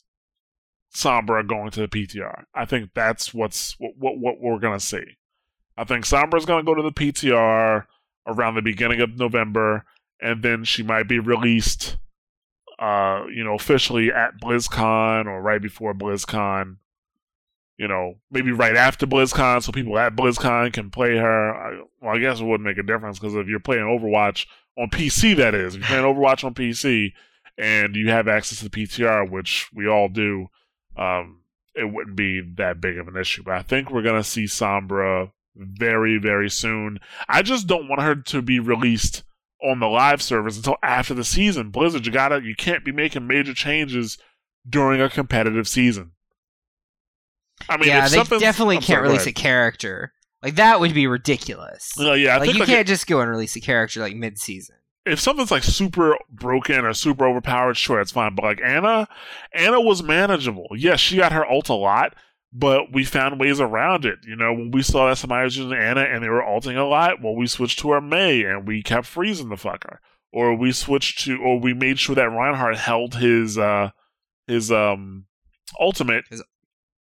Sombra 0.94 1.48
going 1.48 1.72
to 1.72 1.82
the 1.82 1.88
PTR. 1.88 2.44
I 2.54 2.66
think 2.66 2.92
that's 2.94 3.34
what's 3.34 3.74
what 3.80 3.98
what, 3.98 4.18
what 4.18 4.40
we're 4.40 4.60
gonna 4.60 4.80
see. 4.80 5.04
I 5.76 5.84
think 5.84 6.06
Sombra's 6.06 6.46
gonna 6.46 6.64
go 6.64 6.76
to 6.76 6.84
the 6.84 6.92
PTR 6.92 7.86
around 8.28 8.56
the 8.56 8.62
beginning 8.62 9.02
of 9.02 9.18
November, 9.18 9.86
and 10.22 10.44
then 10.44 10.64
she 10.64 10.84
might 10.84 11.08
be 11.08 11.20
released, 11.20 11.98
uh, 12.80 13.24
you 13.34 13.44
know, 13.44 13.56
officially 13.56 14.12
at 14.12 14.40
BlizzCon 14.40 15.26
or 15.26 15.42
right 15.42 15.62
before 15.62 15.94
BlizzCon. 15.94 16.78
You 17.78 17.88
know, 17.88 18.20
maybe 18.30 18.52
right 18.52 18.76
after 18.78 19.08
BlizzCon, 19.08 19.64
so 19.64 19.72
people 19.72 19.98
at 19.98 20.16
BlizzCon 20.16 20.72
can 20.74 20.92
play 20.92 21.18
her. 21.18 21.56
I, 21.56 21.82
well, 22.02 22.16
I 22.16 22.20
guess 22.20 22.40
it 22.40 22.46
wouldn't 22.46 22.68
make 22.68 22.78
a 22.78 22.84
difference 22.84 23.18
because 23.18 23.34
if 23.34 23.48
you're 23.48 23.60
playing 23.60 23.84
Overwatch 23.84 24.46
on 24.78 24.90
PC, 24.90 25.36
that 25.38 25.56
is, 25.56 25.74
if 25.74 25.82
you're 25.82 25.88
playing 25.88 26.16
Overwatch 26.16 26.44
on 26.44 26.54
PC 26.54 27.14
and 27.58 27.96
you 27.96 28.12
have 28.12 28.28
access 28.28 28.60
to 28.60 28.66
the 28.66 28.70
PTR, 28.70 29.30
which 29.30 29.72
we 29.74 29.88
all 29.88 30.08
do, 30.08 30.50
um, 30.98 31.42
it 31.76 31.92
wouldn't 31.92 32.16
be 32.16 32.42
that 32.58 32.82
big 32.82 32.98
of 32.98 33.08
an 33.08 33.18
issue. 33.18 33.44
But 33.44 33.56
I 33.56 33.62
think 33.62 33.90
we're 33.90 34.02
gonna 34.02 34.24
see 34.24 34.46
Sombra 34.46 35.32
very, 35.56 36.18
very 36.18 36.50
soon. 36.50 37.00
I 37.28 37.42
just 37.42 37.68
don't 37.68 37.88
want 37.88 38.02
her 38.02 38.16
to 38.16 38.42
be 38.42 38.60
released 38.60 39.24
on 39.64 39.80
the 39.80 39.88
live 39.88 40.22
servers 40.22 40.58
until 40.58 40.78
after 40.84 41.14
the 41.14 41.24
season. 41.24 41.70
Blizzard, 41.70 42.06
you 42.06 42.12
gotta, 42.12 42.42
you 42.44 42.56
can't 42.56 42.84
be 42.84 42.92
making 42.92 43.28
major 43.28 43.54
changes 43.54 44.18
during 44.68 45.02
a 45.02 45.10
competitive 45.10 45.68
season. 45.68 46.12
I 47.70 47.78
mean, 47.78 47.88
yeah, 47.88 48.08
they 48.10 48.18
definitely 48.40 48.78
I'm 48.78 48.82
can't 48.82 48.98
sorry, 48.98 49.10
release 49.10 49.28
a 49.28 49.32
character. 49.32 50.14
Like 50.42 50.56
that 50.56 50.80
would 50.80 50.94
be 50.94 51.08
ridiculous. 51.08 51.92
No, 51.98 52.14
yeah, 52.14 52.36
I 52.36 52.40
like 52.40 52.54
you 52.54 52.60
like, 52.60 52.68
can't 52.68 52.88
just 52.88 53.08
go 53.08 53.22
and 53.22 53.30
release 53.30 53.56
a 53.56 53.62
character 53.62 54.02
like 54.02 54.16
mid-season. 54.16 54.76
If 55.06 55.20
something's 55.20 55.52
like 55.52 55.64
super 55.64 56.18
broken 56.30 56.86
or 56.86 56.94
super 56.94 57.26
overpowered, 57.28 57.76
sure, 57.76 58.00
it's 58.00 58.12
fine. 58.12 58.36
But 58.36 58.46
like 58.46 58.62
Ana, 58.64 59.08
Ana 59.54 59.82
was 59.82 60.02
manageable. 60.02 60.68
Yes, 60.76 61.00
she 61.00 61.18
got 61.18 61.34
her 61.34 61.46
ult 61.46 61.68
a 61.70 61.74
lot, 61.74 62.16
but 62.54 62.94
we 62.94 63.04
found 63.04 63.40
ways 63.40 63.60
around 63.60 64.06
it. 64.06 64.20
You 64.26 64.36
know, 64.38 64.54
when 64.54 64.72
we 64.72 64.82
saw 64.82 65.10
that 65.10 65.18
somebody 65.18 65.44
was 65.44 65.58
using 65.58 65.78
Ana 65.78 66.02
and 66.02 66.24
they 66.24 66.30
were 66.30 66.46
ulting 66.46 66.78
a 66.78 66.88
lot, 66.88 67.22
well, 67.22 67.36
we 67.36 67.48
switched 67.48 67.80
to 67.80 67.90
our 67.90 68.00
Mei 68.02 68.44
and 68.44 68.66
we 68.66 68.82
kept 68.82 69.06
freezing 69.06 69.50
the 69.50 69.56
fucker. 69.56 69.98
Or 70.32 70.56
we 70.56 70.72
switched 70.72 71.20
to, 71.26 71.38
or 71.38 71.60
we 71.60 71.74
made 71.74 72.00
sure 72.00 72.16
that 72.16 72.30
Reinhardt 72.30 72.78
held 72.78 73.16
his, 73.16 73.58
uh, 73.58 73.90
his, 74.48 74.72
um, 74.72 75.26
ultimate 75.80 76.26
His- 76.30 76.44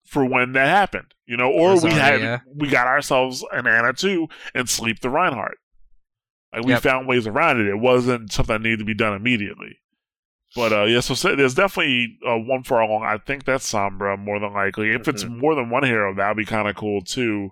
for 0.08 0.26
when 0.26 0.54
that 0.54 0.68
happened. 0.68 1.14
You 1.28 1.38
know, 1.38 1.52
or 1.52 1.74
we 1.84 1.92
had, 1.92 2.22
we 2.56 2.70
got 2.70 2.88
ourselves 2.88 3.46
an 3.52 3.68
Ana 3.68 3.94
too 3.94 4.28
and 4.56 4.68
sleep 4.70 5.02
the 5.02 5.10
Reinhardt. 5.12 5.58
Like 6.54 6.66
we 6.66 6.72
Yep. 6.74 6.82
found 6.82 7.08
ways 7.08 7.28
around 7.28 7.60
it. 7.62 7.68
It 7.68 7.78
wasn't 7.80 8.32
something 8.32 8.54
that 8.54 8.62
needed 8.62 8.80
to 8.80 8.86
be 8.86 8.94
done 8.96 9.14
immediately. 9.14 9.78
But 10.56 10.74
uh, 10.74 10.84
yeah, 10.86 11.02
so, 11.02 11.36
there's 11.36 11.54
definitely 11.54 12.18
uh, 12.28 12.38
one 12.38 12.64
for 12.64 12.80
along. 12.80 13.04
I 13.04 13.20
think 13.20 13.46
that's 13.46 13.72
Sombra 13.72 14.18
more 14.18 14.40
than 14.40 14.52
likely. 14.54 14.92
If 14.92 15.08
it's 15.08 15.24
more 15.26 15.54
than 15.54 15.70
one 15.70 15.84
hero, 15.84 16.14
that'd 16.16 16.38
be 16.38 16.46
kind 16.46 16.68
of 16.68 16.76
cool 16.76 17.02
too. 17.02 17.52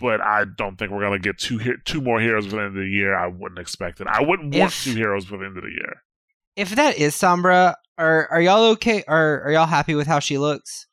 But 0.00 0.20
I 0.22 0.44
don't 0.56 0.78
think 0.78 0.90
we're 0.90 1.02
gonna 1.02 1.18
get 1.18 1.36
two 1.38 1.58
he- 1.58 1.74
two 1.84 2.00
more 2.00 2.20
heroes 2.20 2.46
for 2.46 2.52
the 2.52 2.58
end 2.62 2.68
of 2.68 2.74
the 2.82 2.88
year. 2.88 3.14
I 3.14 3.26
wouldn't 3.26 3.58
expect 3.58 4.00
it. 4.00 4.06
I 4.06 4.22
wouldn't 4.22 4.54
want 4.54 4.72
If- 4.72 4.84
two 4.84 4.94
heroes 4.94 5.26
for 5.26 5.36
the 5.36 5.44
end 5.44 5.58
of 5.58 5.64
the 5.64 5.70
year. 5.70 6.02
If 6.56 6.70
that 6.70 6.96
is 6.98 7.14
Sombra, 7.14 7.74
are 7.98 8.28
are 8.30 8.40
y'all 8.40 8.64
okay? 8.72 9.04
Are 9.06 9.42
are 9.42 9.52
y'all 9.52 9.66
happy 9.66 9.94
with 9.94 10.06
how 10.08 10.18
she 10.18 10.38
looks? 10.38 10.86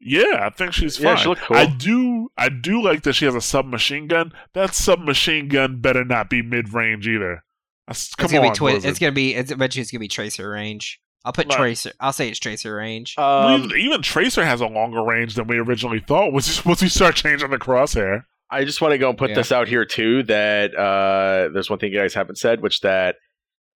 Yeah, 0.00 0.40
I 0.42 0.50
think 0.50 0.72
she's 0.72 0.98
Yeah, 1.00 1.14
fine. 1.14 1.22
she 1.22 1.28
looked 1.28 1.42
cool. 1.42 1.56
I 1.56 1.66
do 1.66 2.28
I 2.36 2.48
do 2.50 2.82
like 2.82 3.02
that 3.04 3.14
she 3.14 3.24
has 3.24 3.34
a 3.34 3.40
submachine 3.40 4.08
gun. 4.08 4.32
That 4.52 4.74
submachine 4.74 5.48
gun 5.48 5.80
better 5.80 6.04
not 6.04 6.28
be 6.30 6.42
mid 6.42 6.72
range 6.74 7.08
either. 7.08 7.42
That's- 7.86 8.14
Come 8.14 8.24
it's 8.26 8.32
gonna 8.34 8.46
on, 8.48 8.52
be 8.52 8.56
twi- 8.56 8.80
It's 8.88 8.98
gonna 8.98 9.12
be. 9.12 9.34
It's, 9.34 9.50
I 9.52 9.54
bet 9.54 9.74
you 9.76 9.80
it's 9.82 9.90
gonna 9.90 10.00
be 10.00 10.08
Tracer 10.08 10.48
range. 10.50 11.00
I'll 11.24 11.32
put 11.32 11.48
Like- 11.48 11.56
Tracer. 11.58 11.92
I'll 11.98 12.12
say 12.12 12.28
it's 12.28 12.38
Tracer 12.38 12.74
range. 12.76 13.16
Um, 13.18 13.64
even, 13.64 13.78
even 13.78 14.02
Tracer 14.02 14.44
has 14.44 14.60
a 14.60 14.66
longer 14.66 15.02
range 15.02 15.34
than 15.34 15.46
we 15.46 15.58
originally 15.58 16.00
thought. 16.00 16.32
Once 16.32 16.64
once 16.64 16.82
we 16.82 16.88
start 16.88 17.14
changing 17.16 17.50
the 17.50 17.58
crosshair. 17.58 18.24
I 18.50 18.64
just 18.64 18.80
want 18.80 18.92
to 18.92 18.98
go 18.98 19.08
and 19.08 19.18
put 19.18 19.30
Yeah. 19.30 19.36
this 19.36 19.50
out 19.50 19.66
here 19.66 19.84
too. 19.84 20.22
That 20.24 20.74
uh, 20.74 21.48
there's 21.52 21.70
one 21.70 21.78
thing 21.78 21.92
you 21.92 21.98
guys 21.98 22.14
haven't 22.14 22.36
said, 22.36 22.60
which 22.60 22.80
that 22.82 23.16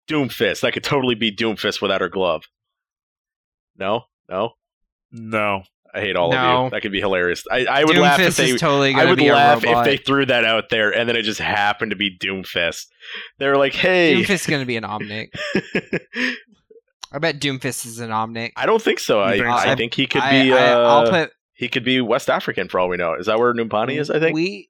Doomfist 0.09 0.61
that 0.61 0.73
could 0.73 0.83
totally 0.83 1.15
be 1.15 1.31
Doomfist 1.35 1.81
without 1.81 1.99
her 2.01 2.09
glove. 2.09 2.43
No, 3.77 4.03
no, 4.29 4.51
No, 5.11 5.63
I 5.93 5.99
hate 5.99 6.15
all 6.15 6.33
of 6.33 6.65
you. 6.65 6.69
That 6.71 6.81
could 6.81 6.91
be 6.91 6.99
hilarious. 6.99 7.43
I, 7.51 7.65
I 7.65 7.83
would 7.83 7.97
laugh 7.97 8.19
if 8.19 8.37
they. 8.37 8.55
totally 8.57 8.95
I 8.95 9.05
would 9.05 9.19
laugh 9.21 9.63
if 9.63 9.83
they 9.83 9.97
threw 9.97 10.25
that 10.25 10.45
out 10.45 10.69
there 10.69 10.91
and 10.91 11.07
then 11.07 11.15
it 11.15 11.23
just 11.23 11.39
happened 11.39 11.91
to 11.91 11.97
be 11.97 12.17
Doomfist. 12.17 12.85
They 13.39 13.47
were 13.47 13.57
like, 13.57 13.73
"Hey, 13.73 14.15
Doomfist 14.15 14.29
is 14.29 14.47
gonna 14.47 14.65
be 14.65 14.77
an 14.77 14.83
Omnic. 14.83 15.29
I 17.13 17.19
bet 17.19 17.39
Doomfist 17.39 17.85
is 17.85 17.99
an 17.99 18.09
Omnic. 18.09 18.51
I 18.55 18.65
don't 18.65 18.81
think 18.81 18.99
so. 18.99 19.21
I, 19.21 19.33
think 19.33 19.45
I 19.45 19.75
think 19.75 19.93
he 19.93 20.07
could 20.07 20.21
be. 20.21 20.53
I, 20.53 20.73
I'll 20.73 21.07
uh, 21.07 21.09
put. 21.09 21.31
he 21.53 21.67
could 21.67 21.83
be 21.83 21.99
West 21.99 22.29
African 22.29 22.69
for 22.69 22.79
all 22.79 22.87
we 22.87 22.97
know. 22.97 23.15
Is 23.15 23.25
that 23.25 23.37
where 23.37 23.53
Numbani 23.53 23.99
is? 23.99 24.09
I 24.09 24.19
think. 24.19 24.33
we. 24.33 24.69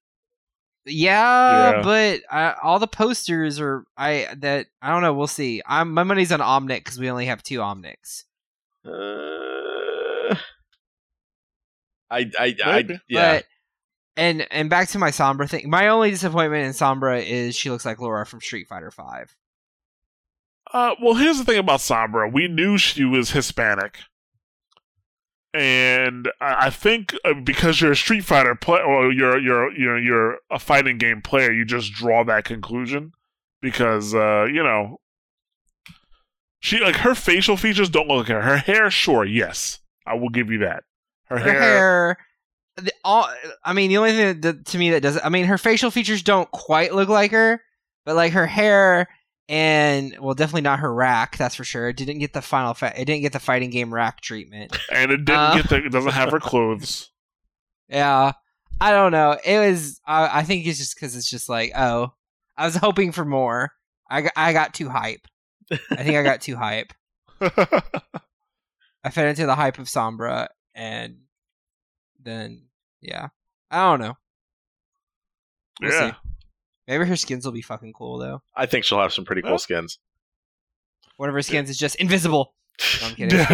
Yeah, 0.85 1.71
Yeah. 1.71 1.81
but 1.83 2.21
uh, 2.35 2.55
all 2.63 2.79
the 2.79 2.87
posters 2.87 3.59
are 3.59 3.83
I 3.95 4.27
that 4.37 4.65
I 4.81 4.89
don't 4.89 5.03
know. 5.03 5.13
We'll 5.13 5.27
see. 5.27 5.61
I'm 5.67 5.93
my 5.93 6.01
money's 6.03 6.31
on 6.31 6.39
Omnic 6.39 6.79
because 6.79 6.97
we 6.99 7.11
only 7.11 7.27
have 7.27 7.43
two 7.43 7.59
Omnics. 7.59 8.23
Uh, 8.83 9.30
I, 12.11 12.29
I, 12.37 12.55
I, 12.63 12.99
yeah. 13.07 13.37
But 13.37 13.45
and 14.17 14.47
and 14.51 14.69
back 14.69 14.89
to 14.89 14.99
my 14.99 15.09
Sombra 15.09 15.49
thing. 15.49 15.69
My 15.69 15.87
only 15.87 16.11
disappointment 16.11 16.65
in 16.65 16.73
Sombra 16.73 17.25
is 17.25 17.55
she 17.55 17.69
looks 17.69 17.85
like 17.85 17.99
Laura 17.99 18.25
from 18.25 18.41
Street 18.41 18.67
Fighter 18.67 18.91
Five. 18.91 19.35
Uh, 20.73 20.95
well, 21.01 21.15
here's 21.15 21.37
the 21.37 21.45
thing 21.45 21.57
about 21.57 21.79
Sombra. 21.79 22.31
We 22.31 22.47
knew 22.47 22.77
she 22.77 23.03
was 23.03 23.31
Hispanic, 23.31 23.99
and 25.53 26.29
I, 26.39 26.67
I 26.67 26.69
think 26.69 27.15
uh, 27.25 27.33
because 27.33 27.81
you're 27.81 27.93
a 27.93 27.95
Street 27.95 28.25
Fighter 28.25 28.55
player, 28.55 28.83
or 28.83 29.11
you're 29.11 29.39
you're 29.39 29.71
you're 29.71 29.99
you're 29.99 30.37
a 30.49 30.59
fighting 30.59 30.97
game 30.97 31.21
player, 31.21 31.51
you 31.51 31.65
just 31.65 31.93
draw 31.93 32.23
that 32.25 32.43
conclusion 32.43 33.13
because 33.61 34.13
uh, 34.13 34.45
you 34.51 34.63
know 34.63 34.99
she 36.59 36.79
like 36.79 36.97
her 36.97 37.15
facial 37.15 37.57
features 37.57 37.89
don't 37.89 38.07
look 38.07 38.29
like 38.29 38.35
her. 38.35 38.41
Her 38.41 38.57
hair, 38.57 38.91
sure, 38.91 39.25
yes, 39.25 39.79
I 40.05 40.15
will 40.15 40.29
give 40.29 40.51
you 40.51 40.59
that. 40.59 40.83
Her, 41.37 41.39
Her 41.39 41.59
hair. 41.61 42.17
the, 42.77 42.91
all, 43.03 43.27
I 43.63 43.73
mean, 43.73 43.89
the 43.89 43.97
only 43.97 44.11
thing 44.11 44.41
that, 44.41 44.65
to 44.67 44.77
me 44.77 44.91
that 44.91 45.01
doesn't, 45.01 45.25
I 45.25 45.29
mean, 45.29 45.45
her 45.45 45.57
facial 45.57 45.91
features 45.91 46.23
don't 46.23 46.49
quite 46.51 46.93
look 46.93 47.09
like 47.09 47.31
her, 47.31 47.61
but 48.05 48.15
like 48.15 48.33
her 48.33 48.45
hair 48.47 49.07
and 49.49 50.15
well, 50.19 50.33
definitely 50.33 50.61
not 50.61 50.79
her 50.79 50.93
rack. 50.93 51.37
That's 51.37 51.55
for 51.55 51.63
sure. 51.63 51.89
It 51.89 51.97
didn't 51.97 52.19
get 52.19 52.33
the 52.33 52.41
final. 52.41 52.73
Fa- 52.73 52.93
it 52.99 53.05
didn't 53.05 53.21
get 53.21 53.33
the 53.33 53.39
fighting 53.39 53.69
game 53.69 53.93
rack 53.93 54.21
treatment. 54.21 54.77
and 54.91 55.11
it 55.11 55.25
didn't 55.25 55.39
Uh. 55.39 55.55
get 55.55 55.69
the, 55.69 55.75
it 55.85 55.91
doesn't 55.91 56.11
have 56.13 56.31
her 56.31 56.39
clothes. 56.41 57.09
Yeah, 57.89 58.31
I 58.79 58.91
don't 58.91 59.11
know. 59.11 59.37
It 59.43 59.59
was. 59.59 59.99
I, 60.07 60.39
I 60.39 60.43
think 60.43 60.65
it's 60.65 60.77
just 60.79 60.95
because 60.95 61.15
it's 61.17 61.29
just 61.29 61.49
like, 61.49 61.73
oh, 61.75 62.13
I 62.55 62.65
was 62.65 62.75
hoping 62.77 63.11
for 63.11 63.25
more. 63.25 63.71
I 64.09 64.21
got, 64.21 64.33
I 64.37 64.53
got 64.53 64.73
too 64.73 64.87
hype. 64.89 65.27
I 65.71 66.03
think 66.03 66.15
I 66.15 66.23
got 66.23 66.39
too 66.41 66.55
hype. 66.55 66.93
I 67.41 69.09
fed 69.09 69.27
into 69.29 69.45
the 69.45 69.55
hype 69.55 69.79
of 69.79 69.87
Sombra, 69.87 70.47
and 70.75 71.17
then 72.21 72.63
yeah, 73.01 73.29
I 73.69 73.89
don't 73.89 73.99
know. 73.99 74.17
We'll 75.81 75.91
yeah. 75.91 76.11
see. 76.11 76.17
Maybe 76.87 77.05
her 77.05 77.15
skins 77.15 77.45
will 77.45 77.53
be 77.53 77.61
fucking 77.61 77.93
cool 77.93 78.17
though. 78.17 78.41
I 78.55 78.65
think 78.65 78.85
she'll 78.85 78.99
have 78.99 79.13
some 79.13 79.25
pretty 79.25 79.41
cool 79.41 79.51
Well- 79.51 79.59
skins. 79.59 79.99
One 81.17 81.29
of 81.29 81.35
her 81.35 81.41
skins 81.43 81.69
is 81.69 81.77
just 81.77 81.95
invisible. 81.97 82.55
No, 83.01 83.07
I'm 83.09 83.15
kidding. 83.15 83.37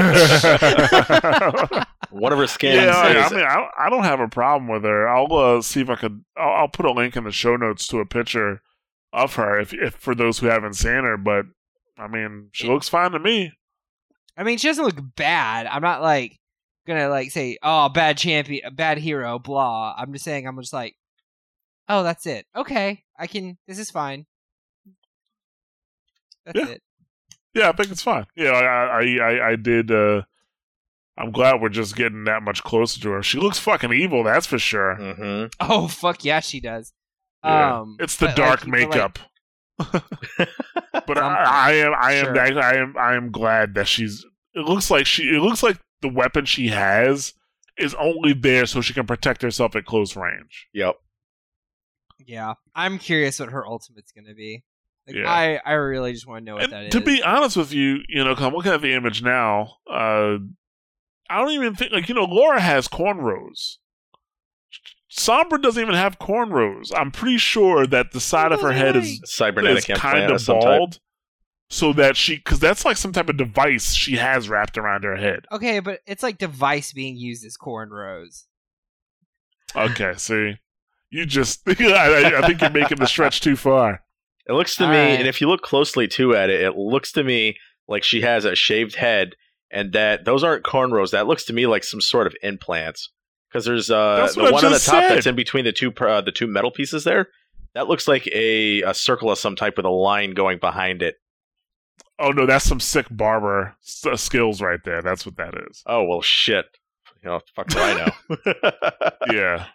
One 2.11 2.31
of 2.31 2.39
her 2.39 2.47
skins 2.47 2.79
I, 2.79 3.09
is 3.09 3.31
I 3.31 3.35
mean, 3.35 3.45
I, 3.45 3.55
don't- 3.55 3.71
I 3.77 3.89
don't 3.89 4.03
have 4.05 4.21
a 4.21 4.29
problem 4.29 4.69
with 4.69 4.83
her. 4.85 5.09
I'll 5.09 5.33
uh, 5.33 5.61
see 5.61 5.81
if 5.81 5.89
I 5.89 5.95
could. 5.95 6.23
I'll, 6.37 6.61
I'll 6.61 6.67
put 6.69 6.85
a 6.85 6.91
link 6.93 7.17
in 7.17 7.25
the 7.25 7.31
show 7.31 7.57
notes 7.57 7.87
to 7.87 7.99
a 7.99 8.05
picture 8.05 8.61
of 9.11 9.35
her, 9.35 9.59
if, 9.59 9.73
if 9.73 9.95
for 9.95 10.15
those 10.15 10.39
who 10.39 10.47
haven't 10.47 10.75
seen 10.75 11.03
her. 11.03 11.17
But 11.17 11.45
I 11.97 12.07
mean, 12.07 12.49
she 12.53 12.67
looks 12.67 12.87
fine 12.87 13.11
to 13.11 13.19
me. 13.19 13.51
I 14.37 14.43
mean, 14.43 14.57
she 14.57 14.67
doesn't 14.67 14.85
look 14.85 15.01
bad. 15.15 15.65
I'm 15.67 15.81
not 15.81 16.01
like 16.01 16.39
gonna 16.87 17.09
like 17.09 17.29
say, 17.31 17.57
"Oh, 17.61 17.89
bad 17.89 18.17
champion, 18.17 18.73
bad 18.75 18.97
hero," 18.97 19.37
blah. 19.39 19.93
I'm 19.97 20.11
just 20.13 20.25
saying, 20.25 20.47
I'm 20.47 20.59
just 20.59 20.73
like, 20.73 20.95
"Oh, 21.87 22.01
that's 22.03 22.25
it. 22.25 22.45
Okay, 22.55 23.03
I 23.19 23.27
can. 23.27 23.57
This 23.67 23.77
is 23.79 23.91
fine. 23.91 24.25
That's 26.45 26.59
Yeah. 26.59 26.67
it." 26.69 26.81
Yeah, 27.53 27.69
I 27.69 27.71
think 27.73 27.91
it's 27.91 28.03
fine. 28.03 28.25
Yeah, 28.35 28.51
I, 28.51 29.01
I, 29.03 29.17
I, 29.17 29.49
I 29.51 29.55
did. 29.55 29.91
Uh, 29.91 30.21
I'm 31.17 31.31
glad 31.31 31.59
we're 31.61 31.69
just 31.69 31.95
getting 31.95 32.25
that 32.25 32.43
much 32.43 32.63
closer 32.63 32.99
to 33.01 33.09
her. 33.11 33.23
She 33.23 33.39
looks 33.39 33.57
fucking 33.57 33.91
evil, 33.91 34.23
that's 34.23 34.45
for 34.45 34.59
sure. 34.59 34.95
hmm 34.95 35.45
Oh 35.59 35.87
fuck 35.87 36.23
yeah, 36.23 36.39
she 36.39 36.59
does. 36.59 36.93
Yeah. 37.43 37.79
Um, 37.79 37.97
it's 37.99 38.17
the 38.17 38.27
dark 38.27 38.65
like, 38.67 38.71
but, 38.71 38.79
like, 38.79 38.89
makeup. 38.89 39.19
but 41.07 41.17
I, 41.17 41.43
I 41.69 41.71
am, 41.73 41.93
I 41.97 42.11
am, 42.13 42.25
Sure. 42.25 42.39
I 42.61 42.73
am, 42.75 42.95
I 42.97 43.15
am 43.15 43.31
glad 43.31 43.73
that 43.75 43.87
she's. 43.87 44.25
It 44.53 44.61
looks 44.65 44.91
like 44.91 45.05
she. 45.05 45.23
It 45.23 45.39
looks 45.41 45.63
like 45.63 45.77
the 46.01 46.09
weapon 46.09 46.45
she 46.45 46.67
has 46.69 47.33
is 47.77 47.93
only 47.95 48.33
there 48.33 48.65
so 48.65 48.81
she 48.81 48.93
can 48.93 49.05
protect 49.05 49.41
herself 49.41 49.75
at 49.75 49.85
close 49.85 50.15
range. 50.15 50.67
Yep. 50.73 50.95
yeah, 52.25 52.53
I'm 52.75 52.97
curious 52.97 53.39
what 53.39 53.49
her 53.49 53.65
ultimate's 53.65 54.11
gonna 54.11 54.33
be. 54.33 54.63
Like, 55.07 55.15
Yeah. 55.17 55.29
I 55.31 55.61
I 55.65 55.73
really 55.73 56.11
just 56.13 56.27
want 56.27 56.41
to 56.41 56.45
know 56.45 56.55
what 56.55 56.63
And 56.65 56.73
that 56.73 56.83
is. 56.85 56.91
to 56.93 57.01
be 57.01 57.21
honest 57.23 57.55
with 57.55 57.71
you, 57.71 57.99
you 58.09 58.23
know, 58.23 58.33
'cause 58.35 58.43
I'm 58.43 58.53
looking 58.53 58.71
at 58.73 58.81
the 58.81 58.93
image 58.93 59.21
now. 59.21 59.75
Uh, 59.89 60.37
I 61.29 61.39
don't 61.39 61.51
even 61.51 61.75
think 61.75 61.91
like 61.91 62.09
you 62.09 62.15
know 62.15 62.25
Laura 62.25 62.59
has 62.59 62.87
cornrows. 62.87 63.77
Sombra 65.11 65.61
doesn't 65.61 65.81
even 65.81 65.95
have 65.95 66.19
cornrows. 66.19 66.91
I'm 66.95 67.11
pretty 67.11 67.37
sure 67.37 67.87
that 67.87 68.11
the 68.11 68.19
side 68.19 68.51
of 68.51 68.61
her 68.61 68.73
head 68.73 68.95
is 68.97 69.21
Cybernetic 69.25 69.89
is 69.89 69.97
kind 69.97 70.25
of 70.31 70.41
of 70.41 70.45
type. 70.45 70.59
bald, 70.61 70.99
so 71.69 71.93
that 71.93 72.15
she 72.15 72.35
because 72.37 72.59
that's 72.59 72.85
like 72.85 72.97
some 72.97 73.11
type 73.11 73.29
of 73.29 73.37
device 73.37 73.93
she 73.93 74.15
has 74.15 74.47
wrapped 74.49 74.77
around 74.77 75.03
her 75.03 75.15
head. 75.17 75.45
okay, 75.51 75.79
but 75.79 75.99
it's 76.05 76.23
like 76.23 76.37
device 76.37 76.93
being 76.93 77.15
used 77.17 77.45
as 77.45 77.57
cornrows. 77.57 78.43
Okay, 79.75 80.13
see, 80.17 80.55
you 81.09 81.25
just 81.25 81.61
I, 81.67 82.37
I 82.37 82.47
think 82.47 82.61
you're 82.61 82.69
making 82.69 82.99
the 82.99 83.07
stretch 83.07 83.41
too 83.41 83.55
far. 83.55 84.01
It 84.47 84.53
looks 84.53 84.75
to 84.77 84.85
All 84.85 84.91
me, 84.91 84.97
right. 84.97 85.19
and 85.19 85.27
if 85.27 85.41
you 85.41 85.49
look 85.49 85.61
closely 85.61 86.07
too 86.07 86.35
at 86.35 86.49
it, 86.49 86.61
it 86.61 86.77
looks 86.77 87.11
to 87.13 87.23
me 87.23 87.57
like 87.87 88.03
she 88.03 88.21
has 88.21 88.45
a 88.45 88.55
shaved 88.55 88.95
head, 88.95 89.35
and 89.71 89.91
that 89.93 90.23
those 90.25 90.43
aren't 90.43 90.63
cornrows. 90.65 91.11
That 91.11 91.27
looks 91.27 91.43
to 91.45 91.53
me 91.53 91.67
like 91.67 91.83
some 91.83 92.01
sort 92.01 92.27
of 92.27 92.35
implants. 92.41 93.11
Because 93.49 93.63
there's 93.65 93.89
uh, 93.89 94.29
the 94.35 94.41
I 94.43 94.51
one 94.51 94.65
on 94.65 94.71
the 94.73 94.77
top 94.79 95.03
said. 95.03 95.09
that's 95.09 95.25
in 95.25 95.35
between 95.35 95.63
the 95.63 95.71
two 95.71 95.93
uh, 96.01 96.21
the 96.21 96.31
two 96.33 96.47
metal 96.47 96.71
pieces 96.71 97.03
there. 97.05 97.27
That 97.75 97.87
looks 97.87 98.07
like 98.07 98.27
a, 98.27 98.81
a 98.81 98.93
circle 98.93 99.31
of 99.31 99.37
some 99.37 99.55
type 99.55 99.77
with 99.77 99.85
a 99.85 99.89
line 99.89 100.31
going 100.31 100.59
behind 100.59 101.01
it. 101.01 101.15
Oh 102.19 102.31
no, 102.31 102.45
that's 102.45 102.65
some 102.65 102.79
sick 102.79 103.07
barber 103.11 103.75
s- 103.83 104.05
uh, 104.05 104.15
skills 104.17 104.61
right 104.61 104.79
there. 104.83 105.01
That's 105.01 105.25
what 105.25 105.37
that 105.37 105.53
is. 105.69 105.83
Oh 105.85 106.03
well, 106.03 106.21
shit. 106.21 106.65
You 107.23 107.29
know, 107.29 107.39
fuck 107.55 107.67
do 107.67 107.79
I 107.79 107.93
know? 108.29 108.53
yeah. 109.33 109.65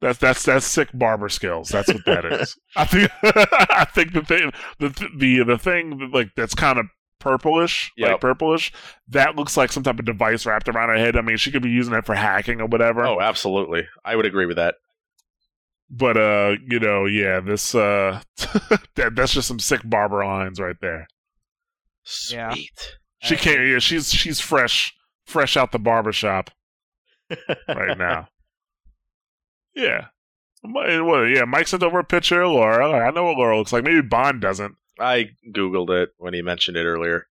That's 0.00 0.18
that's 0.18 0.44
that's 0.44 0.66
sick 0.66 0.88
barber 0.94 1.28
skills. 1.28 1.68
That's 1.68 1.92
what 1.92 2.04
that 2.06 2.24
is. 2.24 2.56
I 2.76 2.84
think 2.86 3.10
I 3.22 3.84
think 3.94 4.12
the 4.14 4.22
thing 4.22 4.50
the 4.78 4.88
the 5.16 5.42
the 5.44 5.58
thing 5.58 5.98
that, 5.98 6.10
like 6.12 6.30
that's 6.36 6.54
kind 6.54 6.78
of 6.78 6.86
purplish, 7.18 7.92
like 8.12 8.20
purplish. 8.20 8.72
That 9.08 9.36
looks 9.36 9.58
like 9.58 9.70
some 9.72 9.82
type 9.82 9.98
of 9.98 10.06
device 10.06 10.46
wrapped 10.46 10.70
around 10.70 10.88
her 10.88 10.96
head. 10.96 11.16
I 11.16 11.20
mean, 11.20 11.36
she 11.36 11.50
could 11.50 11.62
be 11.62 11.68
using 11.68 11.92
it 11.92 12.06
for 12.06 12.14
hacking 12.14 12.62
or 12.62 12.66
whatever. 12.66 13.04
oh, 13.04 13.20
absolutely. 13.20 13.86
I 14.02 14.16
would 14.16 14.24
agree 14.24 14.46
with 14.46 14.56
that. 14.56 14.76
But 15.90 16.16
uh, 16.16 16.56
you 16.66 16.78
know, 16.78 17.04
yeah, 17.04 17.40
this 17.40 17.74
uh, 17.74 18.22
that 18.94 19.12
that's 19.14 19.34
just 19.34 19.48
some 19.48 19.58
sick 19.58 19.82
barber 19.84 20.24
lines 20.24 20.58
right 20.60 20.76
there. 20.80 21.08
Sweet. 22.12 22.36
Yeah. 22.36 22.54
She 23.22 23.36
can't. 23.36 23.66
Yeah, 23.66 23.78
she's 23.78 24.10
she's 24.12 24.40
fresh, 24.40 24.94
fresh 25.26 25.56
out 25.56 25.72
the 25.72 25.78
barber 25.78 26.12
shop 26.12 26.50
right 27.68 27.96
now. 27.98 28.28
yeah. 29.74 30.06
Mi- 30.64 31.00
What, 31.00 31.24
yeah, 31.24 31.44
Mike 31.44 31.68
sent 31.68 31.82
over 31.82 31.98
a 32.00 32.04
picture 32.04 32.42
of 32.42 32.50
Laura. 32.52 32.90
I 33.06 33.10
know 33.10 33.24
what 33.24 33.36
Laura 33.36 33.56
looks 33.56 33.72
like. 33.72 33.84
Maybe 33.84 34.02
Bond 34.02 34.40
doesn't. 34.40 34.74
I 34.98 35.30
googled 35.54 35.90
it 35.90 36.10
when 36.18 36.34
he 36.34 36.42
mentioned 36.42 36.76
it 36.76 36.84
earlier. 36.84 37.26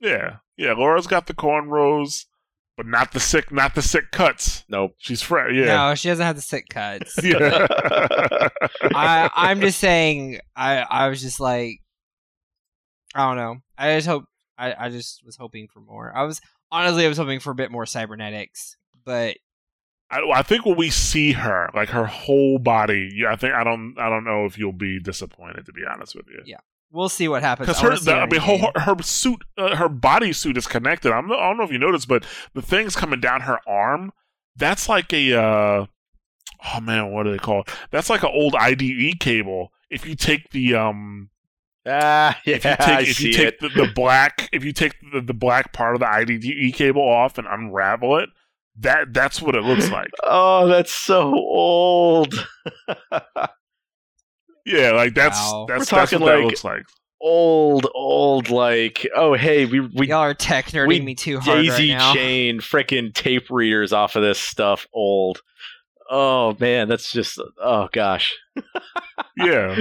Yeah, 0.00 0.36
yeah. 0.56 0.72
Laura's 0.74 1.06
got 1.08 1.26
the 1.26 1.34
cornrows, 1.34 2.26
but 2.76 2.86
not 2.86 3.12
the 3.12 3.18
sick, 3.20 3.50
not 3.50 3.74
the 3.74 3.82
sick 3.82 4.10
cuts. 4.12 4.64
Nope. 4.68 4.92
She's 4.98 5.22
fresh. 5.22 5.52
Yeah, 5.54 5.66
No, 5.88 5.94
she 5.96 6.08
doesn't 6.08 6.24
have 6.24 6.36
the 6.36 6.42
sick 6.42 6.66
cuts. 6.70 7.18
yeah. 7.22 7.66
I 8.94 9.30
I'm 9.34 9.60
just 9.60 9.78
saying. 9.80 10.38
I 10.56 10.78
I 10.82 11.08
was 11.08 11.20
just 11.20 11.40
like, 11.40 11.78
I 13.14 13.26
don't 13.26 13.36
know. 13.36 13.56
I 13.80 13.96
just 13.96 14.06
hope. 14.06 14.24
I 14.58 14.86
I 14.86 14.88
just 14.90 15.24
was 15.24 15.36
hoping 15.36 15.68
for 15.68 15.80
more. 15.80 16.12
I 16.14 16.22
was 16.24 16.40
honestly 16.70 17.04
I 17.04 17.08
was 17.08 17.18
hoping 17.18 17.40
for 17.40 17.50
a 17.50 17.54
bit 17.54 17.70
more 17.70 17.86
cybernetics, 17.86 18.76
but 19.04 19.36
I, 20.10 20.20
I 20.34 20.42
think 20.42 20.66
when 20.66 20.76
we 20.76 20.90
see 20.90 21.32
her, 21.32 21.70
like 21.74 21.88
her 21.90 22.06
whole 22.06 22.58
body, 22.58 23.10
yeah, 23.14 23.32
I 23.32 23.36
think 23.36 23.54
I 23.54 23.62
don't, 23.62 23.94
I 23.98 24.08
don't 24.08 24.24
know 24.24 24.44
if 24.44 24.58
you'll 24.58 24.72
be 24.72 24.98
disappointed. 24.98 25.66
To 25.66 25.72
be 25.72 25.82
honest 25.90 26.14
with 26.14 26.26
you. 26.28 26.42
Yeah. 26.44 26.58
We'll 26.92 27.08
see 27.08 27.28
what 27.28 27.42
happens. 27.42 27.68
Because 27.68 27.80
her, 27.82 27.96
the, 27.96 28.12
her 28.12 28.20
I 28.22 28.26
mean, 28.26 28.40
game. 28.40 28.72
her, 28.74 28.80
her 28.80 29.02
suit, 29.02 29.44
uh, 29.56 29.76
her 29.76 29.88
body 29.88 30.32
suit 30.32 30.56
is 30.56 30.66
connected. 30.66 31.12
I'm, 31.12 31.30
I 31.30 31.36
don't 31.36 31.56
know 31.56 31.62
if 31.62 31.70
you 31.70 31.78
noticed, 31.78 32.08
but 32.08 32.26
the 32.52 32.62
things 32.62 32.96
coming 32.96 33.20
down 33.20 33.42
her 33.42 33.60
arm, 33.64 34.12
that's 34.56 34.88
like 34.88 35.12
a, 35.12 35.40
uh, 35.40 35.86
oh 36.74 36.80
man, 36.80 37.12
what 37.12 37.22
do 37.22 37.30
they 37.30 37.38
call 37.38 37.60
it? 37.60 37.68
That's 37.92 38.10
like 38.10 38.24
an 38.24 38.32
old 38.32 38.56
IDE 38.56 39.20
cable. 39.20 39.72
If 39.88 40.04
you 40.04 40.16
take 40.16 40.50
the, 40.50 40.74
um, 40.74 41.30
Ah, 41.86 42.38
yeah, 42.44 42.56
if 42.56 42.64
you 42.64 42.70
take, 42.76 42.80
I 42.80 43.00
if 43.02 43.16
see 43.16 43.28
you 43.28 43.32
take 43.32 43.48
it. 43.48 43.60
the, 43.60 43.68
the 43.70 43.90
black, 43.94 44.48
if 44.52 44.64
you 44.64 44.72
take 44.72 44.94
the, 45.12 45.20
the 45.20 45.32
black 45.34 45.72
part 45.72 45.94
of 45.94 46.00
the 46.00 46.08
IDE 46.08 46.74
cable 46.74 47.02
off 47.02 47.38
and 47.38 47.46
unravel 47.46 48.18
it, 48.18 48.28
that 48.78 49.12
that's 49.14 49.40
what 49.42 49.54
it 49.54 49.62
looks 49.62 49.90
like. 49.90 50.10
Oh, 50.24 50.66
that's 50.68 50.92
so 50.92 51.32
old. 51.34 52.46
Yeah, 54.66 54.90
like 54.92 55.14
that's 55.14 55.38
Wow. 55.40 55.66
that's, 55.68 55.90
We're 55.90 55.96
that's 55.96 56.10
talking 56.10 56.20
what 56.20 56.32
that 56.36 56.44
looks 56.44 56.64
like. 56.64 56.84
old, 57.20 57.86
old, 57.94 58.50
like, 58.50 59.06
oh, 59.16 59.34
hey, 59.34 59.64
we, 59.64 59.80
we 59.80 60.08
Y'all 60.08 60.18
are 60.18 60.34
tech 60.34 60.66
nerding 60.66 60.86
we 60.88 61.00
me 61.00 61.14
too 61.14 61.40
hard 61.40 61.64
daisy 61.64 61.90
right 61.90 61.98
now. 61.98 62.12
chain 62.14 62.60
freaking 62.60 63.12
tape 63.14 63.50
readers 63.50 63.92
off 63.92 64.16
of 64.16 64.22
this 64.22 64.38
stuff 64.38 64.86
old. 64.92 65.40
Oh, 66.10 66.56
man, 66.60 66.88
that's 66.88 67.10
just, 67.10 67.40
oh, 67.62 67.88
gosh. 67.92 68.36
Yeah. 69.36 69.76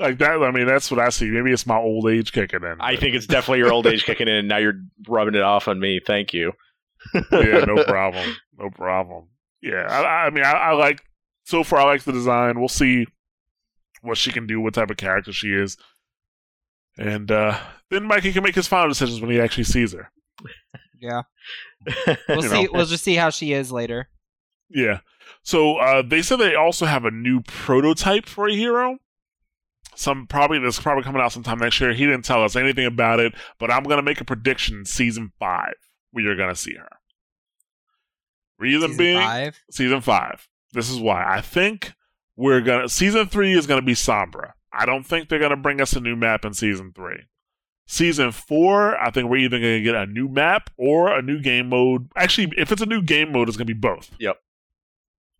Like 0.00 0.18
that, 0.18 0.42
I 0.42 0.50
mean, 0.50 0.66
that's 0.66 0.90
what 0.90 0.98
I 0.98 1.10
see. 1.10 1.30
Maybe 1.30 1.52
it's 1.52 1.66
my 1.66 1.78
old 1.78 2.08
age 2.08 2.32
kicking 2.32 2.64
in. 2.64 2.76
I 2.80 2.96
think 2.96 3.14
it's 3.14 3.26
definitely 3.26 3.58
your 3.60 3.72
old 3.72 3.86
age 3.86 4.04
kicking 4.04 4.26
in, 4.26 4.34
and 4.34 4.48
now 4.48 4.56
you're 4.56 4.80
rubbing 5.08 5.36
it 5.36 5.42
off 5.42 5.68
on 5.68 5.78
me. 5.78 6.00
Thank 6.04 6.32
you. 6.32 6.52
yeah, 7.14 7.64
no 7.64 7.84
problem. 7.86 8.34
No 8.58 8.70
problem. 8.70 9.28
Yeah, 9.62 9.86
I, 9.88 10.26
I 10.26 10.30
mean, 10.30 10.44
I, 10.44 10.52
I 10.52 10.72
like 10.72 11.00
so 11.44 11.62
far. 11.62 11.80
I 11.80 11.84
like 11.84 12.02
the 12.02 12.12
design. 12.12 12.58
We'll 12.58 12.68
see 12.68 13.06
what 14.02 14.18
she 14.18 14.32
can 14.32 14.46
do, 14.46 14.60
what 14.60 14.74
type 14.74 14.90
of 14.90 14.96
character 14.96 15.32
she 15.32 15.52
is, 15.52 15.76
and 16.98 17.30
uh, 17.30 17.58
then 17.90 18.04
Mikey 18.04 18.32
can 18.32 18.42
make 18.42 18.54
his 18.54 18.66
final 18.66 18.88
decisions 18.88 19.20
when 19.20 19.30
he 19.30 19.40
actually 19.40 19.64
sees 19.64 19.92
her. 19.92 20.10
Yeah, 21.00 21.22
we'll 22.28 22.42
see. 22.42 22.64
know. 22.64 22.68
We'll 22.72 22.86
just 22.86 23.04
see 23.04 23.14
how 23.14 23.30
she 23.30 23.52
is 23.52 23.70
later. 23.70 24.08
Yeah. 24.68 25.00
So 25.42 25.76
uh, 25.76 26.02
they 26.02 26.22
said 26.22 26.36
they 26.36 26.54
also 26.54 26.86
have 26.86 27.04
a 27.04 27.10
new 27.10 27.40
prototype 27.42 28.26
for 28.26 28.48
a 28.48 28.54
hero. 28.54 28.98
Some 29.94 30.26
probably 30.26 30.58
this 30.58 30.80
probably 30.80 31.04
coming 31.04 31.22
out 31.22 31.32
sometime 31.32 31.58
next 31.58 31.80
year. 31.80 31.92
He 31.92 32.04
didn't 32.06 32.24
tell 32.24 32.42
us 32.42 32.56
anything 32.56 32.86
about 32.86 33.20
it, 33.20 33.34
but 33.58 33.70
I'm 33.70 33.84
gonna 33.84 34.02
make 34.02 34.20
a 34.20 34.24
prediction: 34.24 34.84
season 34.84 35.32
five, 35.38 35.74
where 36.10 36.24
you're 36.24 36.36
gonna 36.36 36.54
see 36.54 36.74
her. 36.74 36.88
Reason 38.58 38.82
Season 38.82 38.96
being, 38.96 39.18
five. 39.18 39.60
season 39.70 40.00
five. 40.00 40.48
This 40.72 40.90
is 40.90 40.98
why 40.98 41.24
I 41.26 41.40
think 41.40 41.92
we're 42.36 42.60
gonna 42.60 42.88
season 42.88 43.26
three 43.26 43.52
is 43.52 43.66
gonna 43.66 43.82
be 43.82 43.94
Sombra. 43.94 44.52
I 44.72 44.86
don't 44.86 45.04
think 45.04 45.28
they're 45.28 45.38
gonna 45.38 45.56
bring 45.56 45.80
us 45.80 45.92
a 45.94 46.00
new 46.00 46.16
map 46.16 46.44
in 46.44 46.54
season 46.54 46.92
three. 46.94 47.20
Season 47.86 48.32
four, 48.32 48.96
I 48.96 49.10
think 49.10 49.28
we're 49.28 49.36
either 49.38 49.58
gonna 49.58 49.82
get 49.82 49.94
a 49.94 50.06
new 50.06 50.28
map 50.28 50.70
or 50.76 51.16
a 51.16 51.20
new 51.20 51.40
game 51.40 51.68
mode. 51.68 52.08
Actually, 52.16 52.52
if 52.56 52.72
it's 52.72 52.82
a 52.82 52.86
new 52.86 53.02
game 53.02 53.32
mode, 53.32 53.48
it's 53.48 53.56
gonna 53.56 53.66
be 53.66 53.74
both. 53.74 54.10
Yep. 54.18 54.36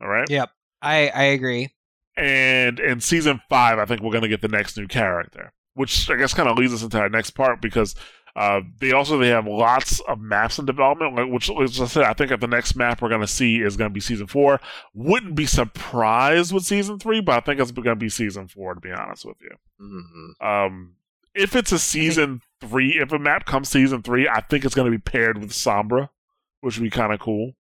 All 0.01 0.09
right. 0.09 0.29
Yep, 0.29 0.51
I 0.83 1.09
I 1.09 1.23
agree. 1.25 1.71
And 2.17 2.79
in 2.81 3.01
season 3.01 3.41
five, 3.49 3.79
I 3.79 3.85
think 3.85 4.01
we're 4.03 4.13
gonna 4.13 4.29
get 4.29 4.41
the 4.43 4.49
next 4.49 4.77
new 4.77 4.87
character, 4.87 5.53
which 5.75 6.09
I 6.11 6.17
guess 6.17 6.35
kind 6.35 6.49
of 6.49 6.57
leads 6.59 6.73
us 6.73 6.83
into 6.83 6.99
our 6.99 7.09
next 7.09 7.31
part 7.31 7.61
because 7.61 7.95
Uh, 8.37 8.63
they 8.81 8.91
also 8.91 9.17
they 9.17 9.29
have 9.29 9.47
lots 9.47 10.01
of 10.09 10.19
maps 10.21 10.59
in 10.59 10.67
development, 10.67 11.31
which, 11.31 11.49
as 11.49 11.81
I 11.81 11.87
said, 11.87 12.03
I 12.03 12.15
think 12.15 12.31
that 12.31 12.41
the 12.41 12.49
next 12.49 12.75
map 12.75 13.01
we're 13.01 13.09
going 13.09 13.21
to 13.21 13.29
see 13.29 13.61
is 13.61 13.77
going 13.77 13.89
to 13.89 13.95
be 13.95 14.01
season 14.01 14.27
four. 14.27 14.61
Wouldn't 14.93 15.37
be 15.37 15.47
surprised 15.47 16.53
with 16.53 16.65
season 16.65 16.99
three, 16.99 17.21
but 17.21 17.37
I 17.37 17.41
think 17.41 17.61
it's 17.61 17.71
going 17.71 17.85
to 17.85 17.95
be 17.95 18.09
season 18.09 18.49
four. 18.49 18.75
To 18.75 18.81
be 18.81 18.91
honest 18.91 19.25
with 19.25 19.37
you, 19.41 19.57
Mhm. 19.81 20.45
um, 20.45 20.95
if 21.33 21.55
it's 21.55 21.71
a 21.71 21.79
season 21.79 22.41
three, 22.61 22.99
if 22.99 23.13
a 23.13 23.21
map 23.21 23.45
comes 23.47 23.69
season 23.69 24.03
three, 24.03 24.29
I 24.29 24.41
think 24.41 24.65
it's 24.65 24.75
going 24.75 24.91
to 24.91 24.99
be 24.99 25.01
paired 25.01 25.39
with 25.39 25.51
Sombra, 25.53 26.09
which 26.61 26.77
would 26.77 26.83
be 26.83 26.91
kind 26.91 27.13
of 27.13 27.21
cool. 27.21 27.53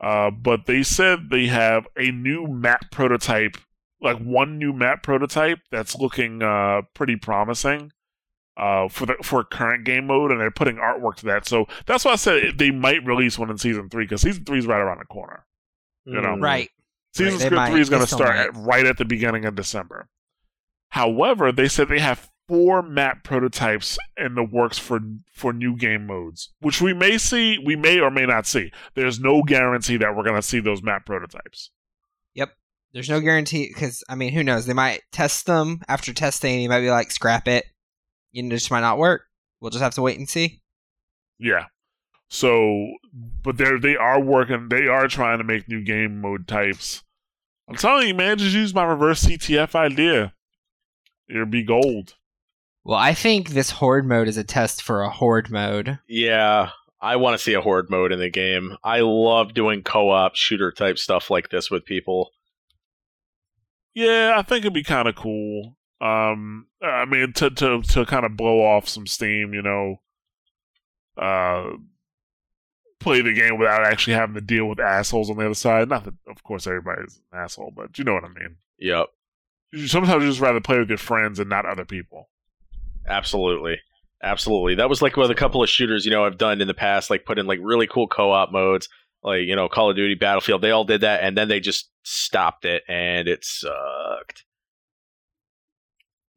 Uh, 0.00 0.30
but 0.30 0.66
they 0.66 0.82
said 0.82 1.28
they 1.30 1.46
have 1.46 1.86
a 1.96 2.10
new 2.10 2.46
map 2.46 2.90
prototype, 2.90 3.56
like 4.00 4.18
one 4.18 4.58
new 4.58 4.72
map 4.72 5.02
prototype 5.02 5.58
that's 5.70 5.94
looking 5.96 6.42
uh, 6.42 6.82
pretty 6.94 7.16
promising 7.16 7.92
uh, 8.56 8.88
for 8.88 9.06
the 9.06 9.16
for 9.22 9.44
current 9.44 9.84
game 9.84 10.06
mode, 10.06 10.30
and 10.30 10.40
they're 10.40 10.50
putting 10.50 10.76
artwork 10.76 11.16
to 11.16 11.26
that. 11.26 11.46
So 11.46 11.66
that's 11.86 12.04
why 12.04 12.12
I 12.12 12.16
said 12.16 12.58
they 12.58 12.70
might 12.70 13.04
release 13.04 13.38
one 13.38 13.50
in 13.50 13.58
season 13.58 13.90
three 13.90 14.04
because 14.04 14.22
season 14.22 14.44
three 14.44 14.58
is 14.58 14.66
right 14.66 14.80
around 14.80 15.00
the 15.00 15.06
corner. 15.06 15.44
You 16.06 16.20
know. 16.20 16.36
Mm. 16.36 16.42
Right. 16.42 16.70
Season 17.12 17.40
Right, 17.40 17.50
they 17.50 17.56
might. 17.56 17.70
three 17.70 17.80
is 17.80 17.90
going 17.90 18.02
to 18.02 18.08
start 18.08 18.36
at, 18.36 18.56
right 18.56 18.86
at 18.86 18.96
the 18.96 19.04
beginning 19.04 19.44
of 19.44 19.54
December. 19.54 20.08
However, 20.90 21.52
they 21.52 21.68
said 21.68 21.88
they 21.88 21.98
have 21.98 22.29
four 22.50 22.82
map 22.82 23.22
prototypes 23.22 23.96
in 24.16 24.34
the 24.34 24.42
works 24.42 24.76
for 24.76 24.98
for 25.32 25.52
new 25.52 25.76
game 25.76 26.04
modes, 26.04 26.50
which 26.58 26.82
we 26.82 26.92
may 26.92 27.16
see, 27.16 27.58
we 27.64 27.76
may 27.76 28.00
or 28.00 28.10
may 28.10 28.26
not 28.26 28.44
see. 28.44 28.72
There's 28.94 29.20
no 29.20 29.42
guarantee 29.44 29.98
that 29.98 30.16
we're 30.16 30.24
going 30.24 30.34
to 30.34 30.42
see 30.42 30.58
those 30.58 30.82
map 30.82 31.06
prototypes. 31.06 31.70
Yep, 32.34 32.50
there's 32.92 33.08
no 33.08 33.20
guarantee 33.20 33.68
because 33.68 34.02
I 34.08 34.16
mean, 34.16 34.32
who 34.32 34.42
knows? 34.42 34.66
They 34.66 34.74
might 34.74 35.02
test 35.12 35.46
them 35.46 35.80
after 35.86 36.12
testing. 36.12 36.60
You 36.60 36.68
might 36.68 36.80
be 36.80 36.90
like, 36.90 37.12
scrap 37.12 37.46
it. 37.46 37.66
You 38.32 38.42
know, 38.42 38.48
it 38.48 38.58
just 38.58 38.70
might 38.72 38.80
not 38.80 38.98
work. 38.98 39.22
We'll 39.60 39.70
just 39.70 39.82
have 39.82 39.94
to 39.94 40.02
wait 40.02 40.18
and 40.18 40.28
see. 40.28 40.60
Yeah. 41.38 41.66
So, 42.28 42.94
but 43.44 43.58
they're 43.58 43.78
they 43.78 43.94
are 43.94 44.20
working. 44.20 44.70
They 44.70 44.88
are 44.88 45.06
trying 45.06 45.38
to 45.38 45.44
make 45.44 45.68
new 45.68 45.84
game 45.84 46.20
mode 46.20 46.48
types. 46.48 47.04
I'm 47.68 47.76
telling 47.76 48.08
you, 48.08 48.14
man, 48.14 48.38
just 48.38 48.56
use 48.56 48.74
my 48.74 48.82
reverse 48.82 49.24
CTF 49.24 49.76
idea. 49.76 50.34
It'll 51.28 51.46
be 51.46 51.62
gold. 51.62 52.16
Well, 52.84 52.98
I 52.98 53.12
think 53.14 53.50
this 53.50 53.70
horde 53.70 54.06
mode 54.06 54.28
is 54.28 54.36
a 54.36 54.44
test 54.44 54.82
for 54.82 55.02
a 55.02 55.10
horde 55.10 55.50
mode. 55.50 55.98
Yeah, 56.08 56.70
I 57.00 57.16
want 57.16 57.36
to 57.36 57.42
see 57.42 57.52
a 57.54 57.60
horde 57.60 57.90
mode 57.90 58.10
in 58.12 58.18
the 58.18 58.30
game. 58.30 58.76
I 58.82 59.00
love 59.00 59.52
doing 59.54 59.82
co-op 59.82 60.34
shooter 60.34 60.72
type 60.72 60.98
stuff 60.98 61.30
like 61.30 61.50
this 61.50 61.70
with 61.70 61.84
people. 61.84 62.30
Yeah, 63.94 64.34
I 64.36 64.42
think 64.42 64.60
it'd 64.64 64.72
be 64.72 64.82
kind 64.84 65.08
of 65.08 65.14
cool. 65.16 65.76
Um, 66.00 66.66
I 66.82 67.04
mean, 67.04 67.32
to 67.34 67.50
to 67.50 67.82
to 67.82 68.06
kind 68.06 68.24
of 68.24 68.36
blow 68.36 68.60
off 68.64 68.88
some 68.88 69.06
steam, 69.06 69.52
you 69.52 69.60
know, 69.60 70.00
uh, 71.18 71.70
play 72.98 73.20
the 73.20 73.34
game 73.34 73.58
without 73.58 73.84
actually 73.84 74.14
having 74.14 74.34
to 74.36 74.40
deal 74.40 74.66
with 74.66 74.80
assholes 74.80 75.28
on 75.28 75.36
the 75.36 75.44
other 75.44 75.54
side. 75.54 75.88
Not 75.90 76.04
that, 76.04 76.14
of 76.28 76.42
course, 76.42 76.66
everybody's 76.66 77.20
an 77.32 77.40
asshole, 77.40 77.72
but 77.76 77.98
you 77.98 78.04
know 78.04 78.14
what 78.14 78.24
I 78.24 78.28
mean. 78.28 78.56
Yep, 78.78 79.08
You- 79.72 79.86
Sometimes 79.88 80.22
you 80.22 80.30
just 80.30 80.40
rather 80.40 80.60
play 80.60 80.78
with 80.78 80.88
your 80.88 80.96
friends 80.98 81.38
and 81.38 81.50
not 81.50 81.66
other 81.66 81.84
people. 81.84 82.30
Absolutely. 83.10 83.78
Absolutely. 84.22 84.74
That 84.74 84.88
was 84.88 85.00
like 85.02 85.16
with 85.16 85.30
a 85.30 85.34
couple 85.34 85.62
of 85.62 85.68
shooters, 85.70 86.04
you 86.04 86.10
know, 86.10 86.24
I've 86.24 86.38
done 86.38 86.60
in 86.60 86.68
the 86.68 86.74
past, 86.74 87.08
like 87.10 87.24
put 87.24 87.38
in 87.38 87.46
like 87.46 87.58
really 87.62 87.86
cool 87.86 88.06
co-op 88.06 88.52
modes, 88.52 88.88
like, 89.22 89.42
you 89.46 89.56
know, 89.56 89.68
Call 89.68 89.88
of 89.90 89.96
Duty, 89.96 90.14
Battlefield. 90.14 90.60
They 90.62 90.70
all 90.70 90.84
did 90.84 91.00
that 91.00 91.22
and 91.22 91.36
then 91.36 91.48
they 91.48 91.58
just 91.60 91.90
stopped 92.02 92.64
it 92.66 92.82
and 92.88 93.26
it 93.28 93.44
sucked. 93.44 94.44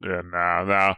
Yeah, 0.02 0.22
nah, 0.24 0.64
nah. 0.64 0.94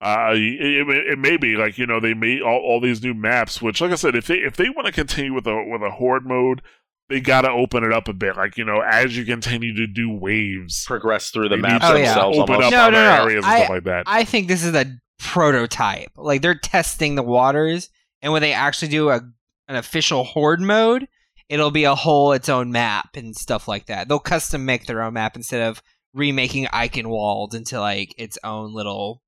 Uh, 0.00 0.32
it, 0.34 0.88
it, 0.88 1.06
it 1.12 1.18
may 1.18 1.36
be 1.36 1.54
like 1.56 1.78
you 1.78 1.86
know 1.86 2.00
they 2.00 2.12
made 2.12 2.42
all, 2.42 2.58
all 2.58 2.80
these 2.80 3.02
new 3.04 3.14
maps, 3.14 3.62
which, 3.62 3.80
like 3.80 3.92
I 3.92 3.94
said, 3.94 4.16
if 4.16 4.26
they 4.26 4.38
if 4.38 4.56
they 4.56 4.68
want 4.68 4.86
to 4.86 4.92
continue 4.92 5.32
with 5.32 5.46
a 5.46 5.64
with 5.70 5.80
a 5.82 5.90
horde 5.92 6.26
mode, 6.26 6.60
they 7.08 7.20
got 7.20 7.42
to 7.42 7.50
open 7.50 7.84
it 7.84 7.92
up 7.92 8.08
a 8.08 8.12
bit. 8.12 8.36
Like 8.36 8.58
you 8.58 8.64
know, 8.64 8.80
as 8.80 9.16
you 9.16 9.24
continue 9.24 9.74
to 9.76 9.86
do 9.86 10.10
waves, 10.10 10.84
Progress 10.86 11.30
through 11.30 11.50
the 11.50 11.56
they 11.56 11.62
maps 11.62 11.84
need 11.84 11.88
to 11.88 11.94
Oh, 11.94 11.96
yeah. 11.96 12.04
themselves 12.06 12.38
open 12.38 12.54
up 12.56 12.70
No, 12.72 12.78
other 12.78 12.90
no, 12.92 13.16
no. 13.16 13.22
areas 13.22 13.44
and 13.44 13.54
stuff 13.58 13.68
like 13.70 13.84
that. 13.84 14.02
I 14.08 14.24
think 14.24 14.48
this 14.48 14.64
is 14.64 14.74
a 14.74 14.86
prototype. 15.22 16.10
Like 16.16 16.42
they're 16.42 16.54
testing 16.54 17.14
the 17.14 17.22
waters, 17.22 17.88
and 18.20 18.32
when 18.32 18.42
they 18.42 18.52
actually 18.52 18.88
do 18.88 19.10
a 19.10 19.20
an 19.68 19.76
official 19.76 20.24
horde 20.24 20.60
mode, 20.60 21.08
it'll 21.48 21.70
be 21.70 21.84
a 21.84 21.94
whole 21.94 22.32
its 22.32 22.48
own 22.48 22.72
map 22.72 23.16
and 23.16 23.36
stuff 23.36 23.68
like 23.68 23.86
that. 23.86 24.08
They'll 24.08 24.18
custom 24.18 24.64
make 24.64 24.86
their 24.86 25.02
own 25.02 25.14
map 25.14 25.36
instead 25.36 25.62
of 25.62 25.82
remaking 26.12 26.66
Eichenwald 26.66 27.54
into 27.54 27.80
like 27.80 28.14
its 28.18 28.36
own 28.44 28.74
little 28.74 29.22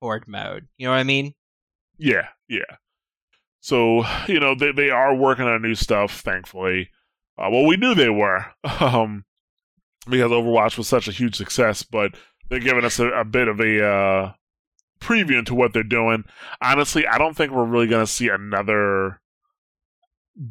horde 0.00 0.28
mode. 0.28 0.68
You 0.78 0.86
know 0.86 0.92
what 0.92 1.00
I 1.00 1.04
mean? 1.04 1.34
Yeah, 1.98 2.28
yeah. 2.48 2.76
So 3.60 4.04
you 4.28 4.38
know 4.38 4.54
they 4.54 4.72
they 4.72 4.90
are 4.90 5.14
working 5.14 5.46
on 5.46 5.62
new 5.62 5.74
stuff. 5.74 6.20
Thankfully, 6.20 6.90
uh, 7.36 7.48
well 7.50 7.66
we 7.66 7.76
knew 7.76 7.94
they 7.94 8.10
were, 8.10 8.46
um, 8.80 9.24
because 10.08 10.30
Overwatch 10.30 10.78
was 10.78 10.88
such 10.88 11.08
a 11.08 11.12
huge 11.12 11.34
success. 11.34 11.82
But 11.82 12.14
they're 12.48 12.60
giving 12.60 12.84
us 12.84 13.00
a, 13.00 13.08
a 13.08 13.24
bit 13.24 13.48
of 13.48 13.60
a 13.60 13.84
uh, 13.84 14.32
preview 15.00 15.38
into 15.38 15.54
what 15.54 15.72
they're 15.72 15.82
doing. 15.82 16.24
Honestly, 16.60 17.06
I 17.06 17.18
don't 17.18 17.36
think 17.36 17.52
we're 17.52 17.64
really 17.64 17.86
going 17.86 18.04
to 18.04 18.10
see 18.10 18.28
another 18.28 19.20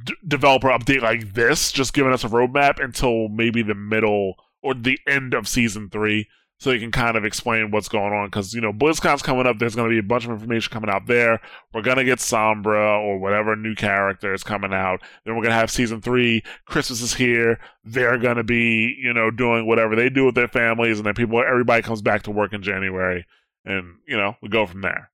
d- 0.03 0.15
developer 0.27 0.69
update 0.69 1.01
like 1.01 1.33
this, 1.33 1.71
just 1.71 1.93
giving 1.93 2.13
us 2.13 2.23
a 2.23 2.29
roadmap 2.29 2.83
until 2.83 3.27
maybe 3.29 3.61
the 3.61 3.75
middle 3.75 4.35
or 4.61 4.73
the 4.73 4.99
end 5.07 5.33
of 5.33 5.47
season 5.47 5.89
three 5.89 6.27
so 6.57 6.69
they 6.69 6.79
can 6.79 6.91
kind 6.91 7.17
of 7.17 7.25
explain 7.25 7.69
what's 7.71 7.89
going 7.89 8.13
on. 8.13 8.27
Because 8.27 8.53
you 8.53 8.61
know, 8.61 8.71
BlizzCon's 8.71 9.21
coming 9.21 9.45
up. 9.45 9.59
There's 9.59 9.75
going 9.75 9.89
to 9.89 9.93
be 9.93 9.99
a 9.99 10.03
bunch 10.03 10.25
of 10.25 10.31
information 10.31 10.71
coming 10.71 10.89
out 10.89 11.05
there. 11.05 11.41
We're 11.73 11.81
gonna 11.81 12.03
get 12.03 12.19
Sombra 12.19 12.99
or 12.99 13.19
whatever 13.19 13.55
new 13.55 13.75
character 13.75 14.33
is 14.33 14.43
coming 14.43 14.73
out. 14.73 15.01
Then 15.25 15.35
we're 15.35 15.43
gonna 15.43 15.55
have 15.55 15.69
season 15.71 16.01
three. 16.01 16.43
Christmas 16.65 17.01
is 17.01 17.13
here. 17.13 17.59
They're 17.83 18.17
gonna 18.17 18.43
be 18.43 18.95
you 18.99 19.13
know 19.13 19.29
doing 19.31 19.67
whatever 19.67 19.95
they 19.95 20.09
do 20.09 20.25
with 20.25 20.35
their 20.35 20.47
families, 20.47 20.97
and 20.97 21.05
then 21.05 21.13
people, 21.13 21.43
everybody 21.45 21.81
comes 21.81 22.01
back 22.01 22.23
to 22.23 22.31
work 22.31 22.53
in 22.53 22.63
January, 22.63 23.25
and 23.65 23.97
you 24.07 24.17
know 24.17 24.35
we 24.41 24.49
go 24.49 24.65
from 24.65 24.81
there. 24.81 25.11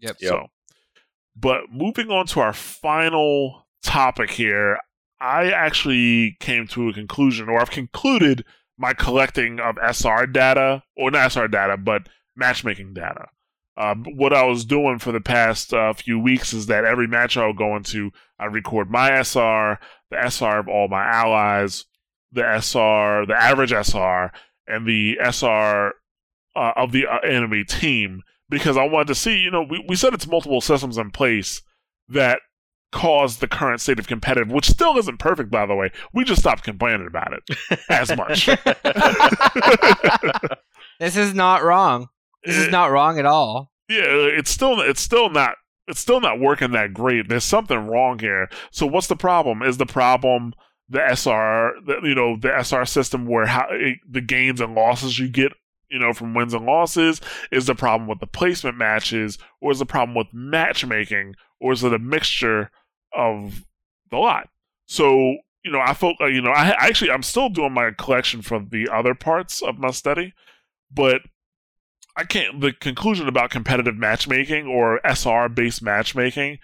Yep. 0.00 0.16
Yep. 0.20 0.30
So, 0.30 0.46
but 1.34 1.70
moving 1.72 2.10
on 2.10 2.26
to 2.28 2.40
our 2.40 2.52
final 2.52 3.66
topic 3.82 4.30
here, 4.30 4.78
I 5.20 5.50
actually 5.50 6.36
came 6.40 6.66
to 6.68 6.88
a 6.88 6.92
conclusion, 6.92 7.48
or 7.48 7.60
I've 7.60 7.70
concluded 7.70 8.44
my 8.78 8.92
collecting 8.92 9.58
of 9.58 9.76
SR 9.78 10.26
data, 10.26 10.82
or 10.96 11.10
not 11.10 11.32
SR 11.32 11.48
data, 11.48 11.76
but 11.76 12.08
matchmaking 12.36 12.92
data. 12.94 13.28
Um, 13.78 14.04
what 14.14 14.32
I 14.32 14.44
was 14.44 14.64
doing 14.64 14.98
for 14.98 15.12
the 15.12 15.20
past 15.20 15.74
uh, 15.74 15.92
few 15.92 16.18
weeks 16.18 16.52
is 16.52 16.66
that 16.66 16.84
every 16.84 17.06
match 17.06 17.36
I 17.36 17.46
would 17.46 17.58
go 17.58 17.76
into, 17.76 18.10
I 18.38 18.46
record 18.46 18.90
my 18.90 19.22
SR, 19.22 19.78
the 20.10 20.16
SR 20.30 20.60
of 20.60 20.68
all 20.68 20.88
my 20.88 21.04
allies, 21.04 21.84
the 22.32 22.42
SR, 22.42 23.26
the 23.26 23.36
average 23.38 23.72
SR, 23.72 24.32
and 24.66 24.86
the 24.86 25.18
SR 25.20 25.92
uh, 26.56 26.72
of 26.76 26.92
the 26.92 27.06
uh, 27.06 27.18
enemy 27.18 27.64
team 27.64 28.22
because 28.48 28.76
I 28.76 28.84
wanted 28.84 29.08
to 29.08 29.14
see, 29.14 29.38
you 29.38 29.50
know, 29.50 29.62
we, 29.62 29.84
we 29.88 29.96
said 29.96 30.14
it's 30.14 30.26
multiple 30.26 30.60
systems 30.60 30.98
in 30.98 31.10
place 31.10 31.62
that 32.08 32.40
cause 32.92 33.38
the 33.38 33.48
current 33.48 33.80
state 33.80 33.98
of 33.98 34.06
competitive, 34.06 34.52
which 34.52 34.70
still 34.70 34.96
isn't 34.96 35.18
perfect, 35.18 35.50
by 35.50 35.66
the 35.66 35.74
way. 35.74 35.90
We 36.14 36.24
just 36.24 36.40
stopped 36.40 36.62
complaining 36.62 37.06
about 37.06 37.32
it 37.32 37.78
as 37.90 38.16
much. 38.16 38.48
This 40.98 41.16
is 41.16 41.34
not 41.34 41.62
wrong. 41.62 42.08
This 42.44 42.56
is 42.56 42.68
not 42.68 42.90
wrong 42.90 43.18
at 43.18 43.26
all. 43.26 43.72
yeah, 43.88 44.04
it's 44.04 44.50
still 44.50 44.80
it's 44.80 45.00
still 45.00 45.30
not 45.30 45.54
it's 45.88 46.00
still 46.00 46.20
not 46.20 46.40
working 46.40 46.72
that 46.72 46.94
great. 46.94 47.28
There's 47.28 47.44
something 47.44 47.86
wrong 47.86 48.18
here. 48.18 48.48
So 48.70 48.86
what's 48.86 49.06
the 49.06 49.16
problem? 49.16 49.62
Is 49.62 49.76
the 49.76 49.86
problem 49.86 50.54
the 50.88 51.00
SR, 51.00 51.72
the, 51.84 52.00
you 52.04 52.14
know, 52.14 52.36
the 52.40 52.52
SR 52.62 52.86
system 52.86 53.26
where 53.26 53.46
how 53.46 53.66
it, 53.70 53.98
the 54.08 54.20
gains 54.20 54.60
and 54.60 54.74
losses 54.74 55.18
you 55.18 55.28
get, 55.28 55.52
you 55.90 55.98
know, 55.98 56.12
from 56.12 56.34
wins 56.34 56.54
and 56.54 56.66
losses? 56.66 57.20
Is 57.50 57.66
the 57.66 57.74
problem 57.74 58.08
with 58.08 58.20
the 58.20 58.26
placement 58.26 58.76
matches, 58.76 59.38
or 59.60 59.72
is 59.72 59.78
the 59.78 59.86
problem 59.86 60.16
with 60.16 60.28
matchmaking, 60.32 61.34
or 61.60 61.72
is 61.72 61.84
it 61.84 61.94
a 61.94 61.98
mixture 61.98 62.70
of 63.14 63.64
the 64.10 64.18
lot? 64.18 64.48
So 64.86 65.36
you 65.64 65.72
know, 65.72 65.80
I 65.80 65.94
felt 65.94 66.20
like 66.20 66.32
you 66.32 66.42
know, 66.42 66.52
I, 66.52 66.74
actually 66.78 67.10
I'm 67.10 67.24
still 67.24 67.48
doing 67.48 67.72
my 67.72 67.90
collection 67.90 68.40
from 68.40 68.68
the 68.70 68.88
other 68.88 69.14
parts 69.14 69.62
of 69.62 69.78
my 69.78 69.90
study, 69.90 70.32
but 70.90 71.22
I 72.16 72.24
can't. 72.24 72.60
The 72.60 72.72
conclusion 72.72 73.28
about 73.28 73.50
competitive 73.50 73.96
matchmaking 73.96 74.66
or 74.66 75.00
SR 75.04 75.48
based 75.48 75.82
matchmaking, 75.82 76.58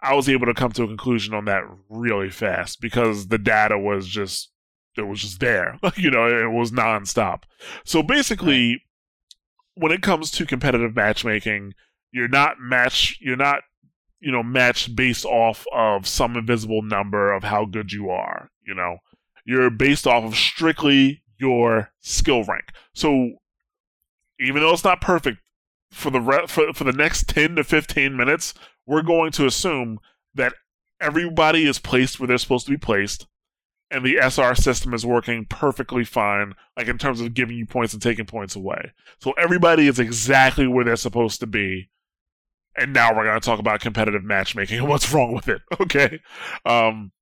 I 0.00 0.14
was 0.14 0.28
able 0.28 0.46
to 0.46 0.54
come 0.54 0.72
to 0.72 0.84
a 0.84 0.88
conclusion 0.88 1.34
on 1.34 1.44
that 1.44 1.62
really 1.88 2.30
fast 2.30 2.80
because 2.80 3.28
the 3.28 3.38
data 3.38 3.78
was 3.78 4.08
just 4.08 4.50
it 4.96 5.06
was 5.06 5.20
just 5.20 5.40
there. 5.40 5.78
you 5.96 6.10
know, 6.10 6.26
it 6.26 6.50
was 6.50 6.70
nonstop. 6.70 7.42
So 7.84 8.02
basically, 8.02 8.82
when 9.74 9.92
it 9.92 10.02
comes 10.02 10.30
to 10.32 10.46
competitive 10.46 10.94
matchmaking, 10.94 11.74
you're 12.12 12.28
not 12.28 12.60
match. 12.60 13.18
You're 13.20 13.36
not 13.36 13.62
you 14.20 14.32
know 14.32 14.42
matched 14.42 14.94
based 14.96 15.24
off 15.24 15.66
of 15.72 16.06
some 16.06 16.36
invisible 16.36 16.82
number 16.82 17.32
of 17.32 17.44
how 17.44 17.64
good 17.64 17.92
you 17.92 18.10
are. 18.10 18.50
You 18.66 18.74
know, 18.74 18.98
you're 19.44 19.70
based 19.70 20.06
off 20.06 20.24
of 20.24 20.36
strictly 20.36 21.22
your 21.38 21.90
skill 22.00 22.44
rank. 22.44 22.70
So 22.94 23.32
even 24.40 24.62
though 24.62 24.72
it's 24.72 24.84
not 24.84 25.00
perfect, 25.00 25.38
for 25.90 26.10
the 26.10 26.20
re- 26.20 26.46
for, 26.46 26.72
for 26.72 26.84
the 26.84 26.92
next 26.92 27.28
10 27.28 27.56
to 27.56 27.64
15 27.64 28.16
minutes, 28.16 28.54
we're 28.86 29.02
going 29.02 29.30
to 29.32 29.46
assume 29.46 29.98
that 30.34 30.54
everybody 31.00 31.66
is 31.66 31.78
placed 31.78 32.18
where 32.18 32.26
they're 32.26 32.38
supposed 32.38 32.66
to 32.66 32.72
be 32.72 32.78
placed 32.78 33.26
and 33.94 34.04
the 34.04 34.18
SR 34.20 34.56
system 34.56 34.92
is 34.92 35.06
working 35.06 35.46
perfectly 35.46 36.04
fine, 36.04 36.54
like 36.76 36.88
in 36.88 36.98
terms 36.98 37.20
of 37.20 37.32
giving 37.32 37.56
you 37.56 37.64
points 37.64 37.92
and 37.92 38.02
taking 38.02 38.26
points 38.26 38.56
away. 38.56 38.92
So 39.20 39.30
everybody 39.32 39.86
is 39.86 40.00
exactly 40.00 40.66
where 40.66 40.84
they're 40.84 40.96
supposed 40.96 41.38
to 41.40 41.46
be. 41.46 41.90
And 42.76 42.92
now 42.92 43.16
we're 43.16 43.24
going 43.24 43.40
to 43.40 43.46
talk 43.46 43.60
about 43.60 43.80
competitive 43.80 44.24
matchmaking 44.24 44.80
and 44.80 44.88
what's 44.88 45.12
wrong 45.12 45.32
with 45.32 45.48
it. 45.48 45.62
Okay. 45.80 46.18
Um, 46.66 47.12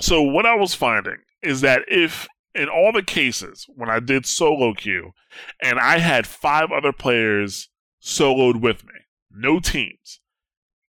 so 0.00 0.22
what 0.22 0.46
I 0.46 0.54
was 0.54 0.74
finding 0.74 1.18
is 1.42 1.60
that 1.60 1.82
if 1.88 2.26
in 2.54 2.70
all 2.70 2.90
the 2.90 3.02
cases 3.02 3.66
when 3.76 3.90
I 3.90 4.00
did 4.00 4.24
solo 4.24 4.72
queue 4.72 5.12
and 5.62 5.78
I 5.78 5.98
had 5.98 6.26
five 6.26 6.72
other 6.72 6.92
players 6.92 7.68
soloed 8.02 8.62
with 8.62 8.82
me, 8.82 8.94
no 9.30 9.60
teams, 9.60 10.20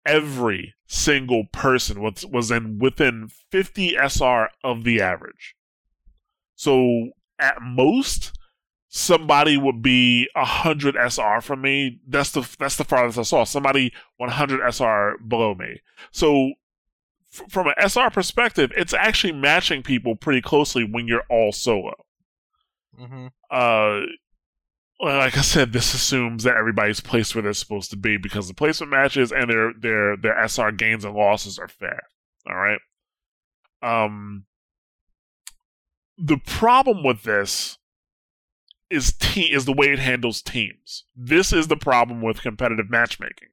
every 0.10 0.74
single 0.88 1.46
person 1.52 2.02
was 2.02 2.26
was 2.26 2.50
in 2.52 2.80
within 2.80 3.30
50 3.52 3.96
SR 3.96 4.50
of 4.64 4.84
the 4.84 5.02
average. 5.02 5.56
So 6.56 7.12
at 7.38 7.62
most, 7.62 8.38
somebody 8.90 9.56
would 9.56 9.82
be 9.82 10.28
100 10.34 10.96
SR 10.96 11.42
from 11.42 11.62
me. 11.62 12.00
That's 12.08 12.32
the 12.32 12.50
that's 12.58 12.76
the 12.76 12.84
farthest 12.84 13.20
I 13.20 13.24
saw. 13.24 13.44
Somebody 13.44 13.94
100 14.18 14.68
SR 14.74 15.18
below 15.26 15.54
me. 15.54 15.82
So 16.12 16.54
f- 17.34 17.50
from 17.50 17.68
an 17.68 17.76
SR 17.78 18.10
perspective, 18.10 18.72
it's 18.76 18.94
actually 18.94 19.34
matching 19.34 19.84
people 19.84 20.16
pretty 20.16 20.42
closely 20.42 20.84
when 20.84 21.08
you're 21.08 21.26
all 21.30 21.52
solo. 21.52 21.94
Mm-hmm. 23.00 23.28
Uh, 23.52 24.02
like 25.00 25.38
I 25.38 25.42
said, 25.42 25.72
this 25.72 25.94
assumes 25.94 26.44
that 26.44 26.58
everybody's 26.58 27.00
placed 27.00 27.34
where 27.34 27.42
they're 27.42 27.54
supposed 27.54 27.90
to 27.92 27.98
be 27.98 28.18
because 28.18 28.48
the 28.48 28.54
placement 28.54 28.92
matches 28.92 29.32
and 29.32 29.50
their 29.50 29.74
their 29.74 30.18
their 30.18 30.38
SR 30.48 30.72
gains 30.72 31.06
and 31.06 31.16
losses 31.16 31.58
are 31.58 31.68
fair. 31.68 32.02
All 32.50 32.58
right. 32.58 32.80
Um. 33.82 34.46
The 36.18 36.38
problem 36.38 37.04
with 37.04 37.24
this 37.24 37.78
is 38.90 39.14
te- 39.14 39.54
is 39.54 39.64
the 39.64 39.74
way 39.74 39.88
it 39.88 40.00
handles 40.00 40.42
teams. 40.42 41.06
This 41.16 41.54
is 41.54 41.68
the 41.68 41.78
problem 41.78 42.22
with 42.22 42.42
competitive 42.42 42.90
matchmaking. 42.90 43.50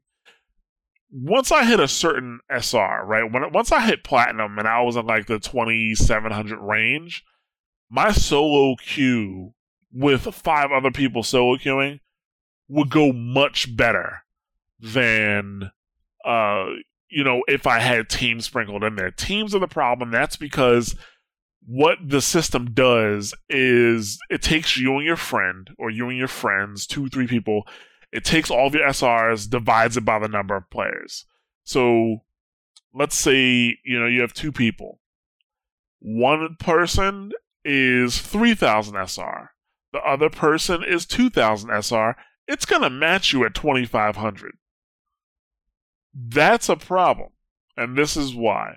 Once 1.13 1.53
I 1.53 1.65
hit 1.65 1.79
a 1.79 1.87
certain 1.87 2.41
SR, 2.51 3.05
right? 3.05 3.31
When 3.31 3.53
once 3.53 3.71
I 3.71 3.87
hit 3.87 4.03
platinum 4.03 4.59
and 4.59 4.67
I 4.67 4.83
was 4.83 4.97
in 4.97 5.07
like 5.07 5.27
the 5.27 5.39
twenty 5.39 5.95
seven 5.95 6.33
hundred 6.33 6.59
range, 6.59 7.25
my 7.89 8.11
solo 8.11 8.75
queue 8.75 9.55
with 9.97 10.23
five 10.35 10.71
other 10.71 10.91
people 10.91 11.23
solo 11.23 11.57
queuing 11.57 12.01
would 12.69 12.91
go 12.91 13.13
much 13.13 13.75
better 13.75 14.25
than 14.79 15.71
uh 16.25 16.67
you 17.09 17.25
know 17.25 17.43
if 17.49 17.67
I 17.67 17.79
had 17.79 18.11
teams 18.11 18.45
sprinkled 18.45 18.85
in 18.85 18.97
there. 18.97 19.11
Teams 19.11 19.55
are 19.55 19.59
the 19.59 19.67
problem. 19.67 20.11
That's 20.11 20.37
because 20.37 20.95
what 21.67 21.99
the 22.05 22.21
system 22.21 22.73
does 22.73 23.35
is 23.49 24.19
it 24.31 24.43
takes 24.43 24.77
you 24.77 24.97
and 24.97 25.07
your 25.07 25.17
friend 25.17 25.71
or 25.79 25.91
you 25.91 26.09
and 26.09 26.19
your 26.19 26.29
friends, 26.29 26.87
two, 26.87 27.09
three 27.09 27.27
people, 27.27 27.63
it 28.13 28.25
takes 28.25 28.51
all 28.51 28.69
of 28.69 28.75
your 28.75 28.87
SRs, 28.89 29.51
divides 29.51 29.97
it 29.97 30.05
by 30.05 30.19
the 30.19 30.29
number 30.29 30.55
of 30.55 30.71
players. 30.71 31.25
So 31.65 32.19
let's 32.95 33.17
say, 33.17 33.79
you 33.85 33.99
know, 33.99 34.07
you 34.07 34.21
have 34.21 34.33
two 34.33 34.53
people. 34.53 35.01
One 35.99 36.57
person 36.61 37.33
is 37.65 38.21
3000 38.21 38.95
SR 38.95 39.51
the 39.93 40.01
other 40.01 40.31
person 40.31 40.83
is 40.85 41.07
2000 41.07 41.71
SR, 41.71 42.17
it's 42.47 42.65
going 42.65 42.83
to 42.83 42.91
match 42.91 43.33
you 43.33 43.45
at 43.45 43.55
2500. 43.55 44.57
That's 46.15 46.69
a 46.69 46.77
problem. 46.77 47.31
And 47.77 47.97
this 47.97 48.17
is 48.17 48.35
why. 48.35 48.77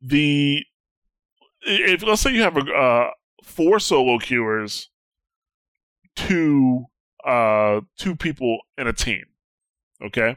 The 0.00 0.64
if 1.62 2.02
let's 2.02 2.20
say 2.20 2.34
you 2.34 2.42
have 2.42 2.58
a 2.58 2.60
uh, 2.60 3.10
four 3.42 3.78
solo 3.78 4.18
queuers, 4.18 4.88
two 6.14 6.84
uh 7.26 7.80
two 7.96 8.14
people 8.14 8.58
in 8.76 8.86
a 8.86 8.92
team, 8.92 9.24
okay? 10.04 10.36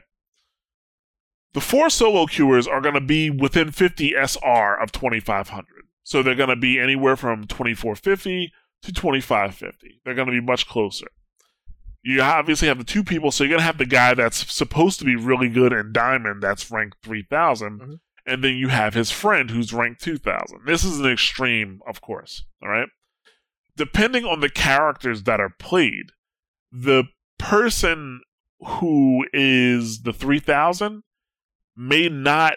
The 1.52 1.60
four 1.60 1.90
solo 1.90 2.26
queuers 2.26 2.66
are 2.66 2.80
going 2.80 2.94
to 2.94 3.00
be 3.00 3.30
within 3.30 3.70
50 3.70 4.14
SR 4.14 4.80
of 4.80 4.92
2500. 4.92 5.66
So 6.02 6.22
they're 6.22 6.34
going 6.34 6.48
to 6.48 6.56
be 6.56 6.78
anywhere 6.78 7.16
from 7.16 7.46
2450 7.46 8.52
to 8.82 8.92
2550. 8.92 10.00
They're 10.04 10.14
going 10.14 10.26
to 10.28 10.32
be 10.32 10.40
much 10.40 10.66
closer. 10.68 11.08
You 12.02 12.22
obviously 12.22 12.68
have 12.68 12.78
the 12.78 12.84
two 12.84 13.02
people, 13.04 13.30
so 13.30 13.42
you're 13.44 13.50
going 13.50 13.58
to 13.60 13.64
have 13.64 13.78
the 13.78 13.84
guy 13.86 14.14
that's 14.14 14.52
supposed 14.52 14.98
to 15.00 15.04
be 15.04 15.16
really 15.16 15.48
good 15.48 15.72
in 15.72 15.92
Diamond 15.92 16.42
that's 16.42 16.70
ranked 16.70 16.98
3000, 17.02 17.80
Mhm. 17.80 18.00
and 18.24 18.44
then 18.44 18.56
you 18.56 18.68
have 18.68 18.94
his 18.94 19.10
friend 19.10 19.50
who's 19.50 19.72
ranked 19.72 20.00
2000. 20.02 20.60
This 20.64 20.84
is 20.84 21.00
an 21.00 21.06
extreme, 21.10 21.80
of 21.88 22.00
course, 22.00 22.44
all 22.62 22.68
right? 22.68 22.88
Depending 23.76 24.24
on 24.24 24.40
the 24.40 24.48
characters 24.48 25.24
that 25.24 25.40
are 25.40 25.52
played, 25.58 26.12
the 26.70 27.04
person 27.38 28.20
who 28.60 29.26
is 29.32 30.02
the 30.02 30.12
3000 30.12 31.02
may 31.76 32.08
not 32.08 32.54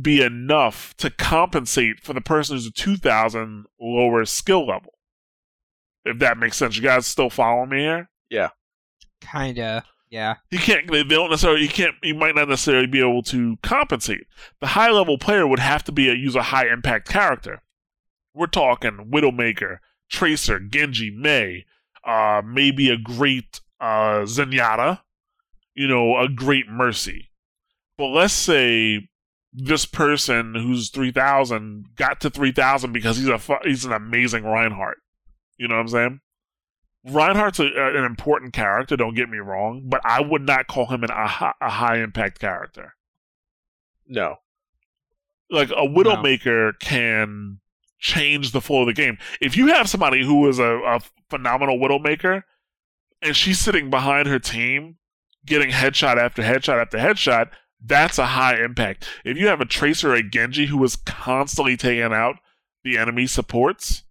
be 0.00 0.20
enough 0.22 0.94
to 0.96 1.08
compensate 1.10 2.00
for 2.02 2.12
the 2.12 2.20
person 2.20 2.56
who's 2.56 2.66
a 2.66 2.72
2000 2.72 3.66
lower 3.80 4.24
skill 4.24 4.66
level 4.66 4.92
if 6.04 6.18
that 6.18 6.38
makes 6.38 6.56
sense. 6.56 6.76
You 6.76 6.82
guys 6.82 7.06
still 7.06 7.30
follow 7.30 7.66
me 7.66 7.78
here? 7.78 8.10
Yeah, 8.30 8.50
kinda. 9.20 9.84
Yeah. 10.10 10.36
He 10.48 10.58
can't. 10.58 10.88
They 10.88 11.02
don't 11.02 11.30
necessarily. 11.30 11.62
He 11.62 11.68
can't. 11.68 11.96
He 12.00 12.12
might 12.12 12.36
not 12.36 12.48
necessarily 12.48 12.86
be 12.86 13.00
able 13.00 13.22
to 13.24 13.56
compensate. 13.64 14.26
The 14.60 14.68
high 14.68 14.90
level 14.90 15.18
player 15.18 15.44
would 15.44 15.58
have 15.58 15.82
to 15.84 15.92
be 15.92 16.08
a 16.08 16.14
use 16.14 16.36
a 16.36 16.42
high 16.42 16.68
impact 16.68 17.08
character. 17.08 17.62
We're 18.32 18.46
talking 18.46 19.10
Widowmaker, 19.12 19.78
Tracer, 20.08 20.60
Genji, 20.60 21.10
Mei, 21.10 21.64
uh, 22.06 22.42
maybe 22.44 22.90
a 22.90 22.96
great 22.96 23.60
uh, 23.80 24.22
Zenyatta, 24.22 25.00
you 25.74 25.88
know, 25.88 26.16
a 26.16 26.28
great 26.28 26.68
Mercy. 26.68 27.30
But 27.98 28.08
let's 28.08 28.34
say 28.34 29.08
this 29.52 29.86
person 29.86 30.54
who's 30.54 30.90
three 30.90 31.12
thousand 31.12 31.86
got 31.96 32.20
to 32.20 32.30
three 32.30 32.52
thousand 32.52 32.92
because 32.92 33.16
he's 33.16 33.28
a 33.28 33.38
fu- 33.38 33.54
he's 33.64 33.84
an 33.84 33.92
amazing 33.92 34.44
Reinhardt. 34.44 34.98
You 35.56 35.68
know 35.68 35.76
what 35.76 35.82
I'm 35.82 35.88
saying? 35.88 36.20
Reinhardt's 37.06 37.60
a, 37.60 37.64
an 37.66 38.04
important 38.04 38.52
character. 38.54 38.96
Don't 38.96 39.14
get 39.14 39.28
me 39.28 39.38
wrong, 39.38 39.82
but 39.84 40.00
I 40.04 40.20
would 40.20 40.42
not 40.42 40.66
call 40.66 40.86
him 40.86 41.04
an, 41.04 41.10
a, 41.10 41.26
hi- 41.26 41.54
a 41.60 41.70
high 41.70 41.98
impact 41.98 42.40
character. 42.40 42.94
No. 44.06 44.36
Like 45.50 45.70
a 45.70 45.86
Widowmaker 45.86 46.72
can 46.80 47.60
change 47.98 48.52
the 48.52 48.60
flow 48.60 48.80
of 48.82 48.86
the 48.86 48.92
game. 48.94 49.18
If 49.40 49.56
you 49.56 49.68
have 49.68 49.88
somebody 49.88 50.24
who 50.24 50.48
is 50.48 50.58
a, 50.58 50.78
a 50.78 51.00
phenomenal 51.28 51.78
Widowmaker 51.78 52.42
and 53.22 53.36
she's 53.36 53.58
sitting 53.58 53.90
behind 53.90 54.26
her 54.28 54.38
team, 54.38 54.96
getting 55.44 55.70
headshot 55.70 56.16
after 56.16 56.42
headshot 56.42 56.80
after 56.80 56.98
headshot, 56.98 57.50
that's 57.86 58.18
a 58.18 58.26
high 58.26 58.62
impact. 58.62 59.06
If 59.24 59.36
you 59.36 59.46
have 59.48 59.60
a 59.60 59.66
Tracer 59.66 60.12
or 60.12 60.16
a 60.16 60.22
Genji 60.22 60.66
who 60.66 60.82
is 60.84 60.96
constantly 60.96 61.76
taking 61.76 62.14
out 62.14 62.36
the 62.82 62.96
enemy 62.96 63.26
supports, 63.26 64.04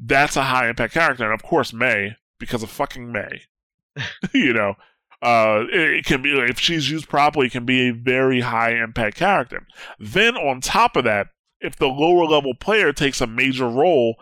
that's 0.00 0.36
a 0.36 0.42
high 0.42 0.68
impact 0.68 0.94
character. 0.94 1.24
And 1.24 1.34
of 1.34 1.42
course, 1.42 1.72
Mei, 1.72 2.16
because 2.38 2.62
of 2.62 2.70
fucking 2.70 3.12
Mei, 3.12 3.42
you 4.32 4.52
know, 4.52 4.74
uh, 5.22 5.64
it, 5.70 6.06
can 6.06 6.22
be 6.22 6.30
if 6.30 6.58
she's 6.58 6.90
used 6.90 7.08
properly, 7.08 7.50
can 7.50 7.66
be 7.66 7.88
a 7.88 7.92
very 7.92 8.40
high 8.40 8.72
impact 8.72 9.16
character. 9.16 9.66
Then 9.98 10.36
on 10.36 10.60
top 10.60 10.96
of 10.96 11.04
that, 11.04 11.28
if 11.60 11.76
the 11.76 11.88
lower 11.88 12.24
level 12.24 12.54
player 12.54 12.92
takes 12.92 13.20
a 13.20 13.26
major 13.26 13.68
role 13.68 14.16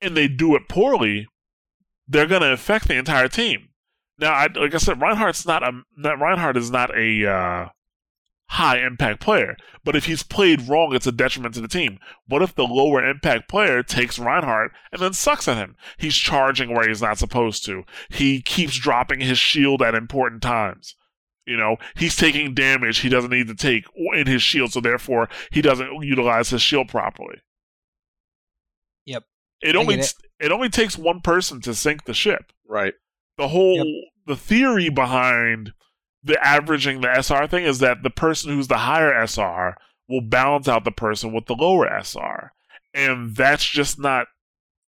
and 0.00 0.16
they 0.16 0.28
do 0.28 0.56
it 0.56 0.68
poorly, 0.68 1.28
they're 2.08 2.26
going 2.26 2.40
to 2.42 2.52
affect 2.52 2.88
the 2.88 2.96
entire 2.96 3.28
team. 3.28 3.68
Now, 4.18 4.32
I, 4.32 4.46
like 4.46 4.74
I 4.74 4.78
said, 4.78 5.00
Reinhardt's 5.00 5.44
not 5.44 5.62
a 5.62 5.82
Reinhardt 5.98 6.56
is 6.56 6.70
not 6.70 6.96
a 6.96 7.26
uh, 7.26 7.68
high 8.54 8.78
impact 8.78 9.20
player, 9.20 9.56
but 9.84 9.96
if 9.96 10.04
he's 10.06 10.22
played 10.22 10.68
wrong, 10.68 10.94
it's 10.94 11.06
a 11.06 11.12
detriment 11.12 11.54
to 11.54 11.60
the 11.60 11.68
team. 11.68 11.98
What 12.26 12.42
if 12.42 12.54
the 12.54 12.64
lower 12.66 13.04
impact 13.04 13.48
player 13.48 13.82
takes 13.82 14.18
Reinhardt 14.18 14.72
and 14.92 15.00
then 15.02 15.12
sucks 15.12 15.48
at 15.48 15.56
him? 15.56 15.76
He's 15.98 16.16
charging 16.16 16.72
where 16.72 16.88
he's 16.88 17.02
not 17.02 17.18
supposed 17.18 17.64
to. 17.66 17.84
He 18.10 18.40
keeps 18.42 18.76
dropping 18.78 19.20
his 19.20 19.38
shield 19.38 19.82
at 19.82 19.94
important 19.94 20.42
times. 20.42 20.94
You 21.46 21.56
know, 21.56 21.76
he's 21.96 22.16
taking 22.16 22.54
damage 22.54 22.98
he 23.00 23.08
doesn't 23.10 23.30
need 23.30 23.48
to 23.48 23.54
take 23.54 23.84
in 24.14 24.26
his 24.26 24.42
shield, 24.42 24.72
so 24.72 24.80
therefore 24.80 25.28
he 25.50 25.60
doesn't 25.60 26.02
utilize 26.02 26.48
his 26.50 26.62
shield 26.62 26.88
properly. 26.88 27.36
Yep. 29.04 29.24
It 29.60 29.76
I 29.76 29.78
only 29.78 29.96
get 29.96 30.14
it 30.40 30.52
only 30.52 30.68
takes 30.68 30.96
one 30.96 31.20
person 31.20 31.60
to 31.62 31.74
sink 31.74 32.04
the 32.04 32.14
ship 32.14 32.52
Right. 32.68 32.94
the 33.36 33.48
whole 33.48 33.76
Yep. 33.76 33.86
the 34.26 34.36
theory 34.36 34.88
behind 34.88 35.72
the 36.24 36.42
averaging 36.44 37.02
the 37.02 37.12
SR 37.22 37.46
thing 37.46 37.64
is 37.64 37.78
that 37.80 38.02
the 38.02 38.10
person 38.10 38.50
who's 38.50 38.68
the 38.68 38.78
higher 38.78 39.12
SR 39.26 39.76
will 40.08 40.22
balance 40.22 40.66
out 40.66 40.84
the 40.84 40.90
person 40.90 41.32
with 41.32 41.46
the 41.46 41.54
lower 41.54 41.86
SR. 41.86 42.52
And 42.94 43.36
that's 43.36 43.64
just 43.64 43.98
not 43.98 44.28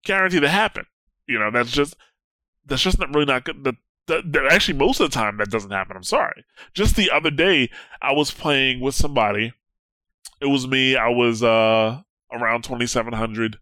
guaranteed 0.04 0.42
to 0.42 0.48
happen. 0.48 0.86
You 1.28 1.38
know, 1.38 1.50
that's 1.50 1.70
just 1.70 1.96
that's 2.64 2.82
just 2.82 2.98
not 2.98 3.14
really 3.14 3.26
not 3.26 3.44
good. 3.44 3.76
Actually, 4.50 4.78
most 4.78 5.00
of 5.00 5.10
the 5.10 5.14
time, 5.14 5.36
that 5.38 5.50
doesn't 5.50 5.72
happen. 5.72 5.96
I'm 5.96 6.04
sorry. 6.04 6.44
Just 6.72 6.96
the 6.96 7.10
other 7.10 7.30
day, 7.30 7.70
I 8.00 8.12
was 8.12 8.30
playing 8.30 8.80
with 8.80 8.94
somebody. 8.94 9.52
It 10.40 10.46
was 10.46 10.66
me. 10.66 10.96
I 10.96 11.08
was 11.08 11.42
uh 11.42 12.00
around 12.32 12.64
2700. 12.64 13.58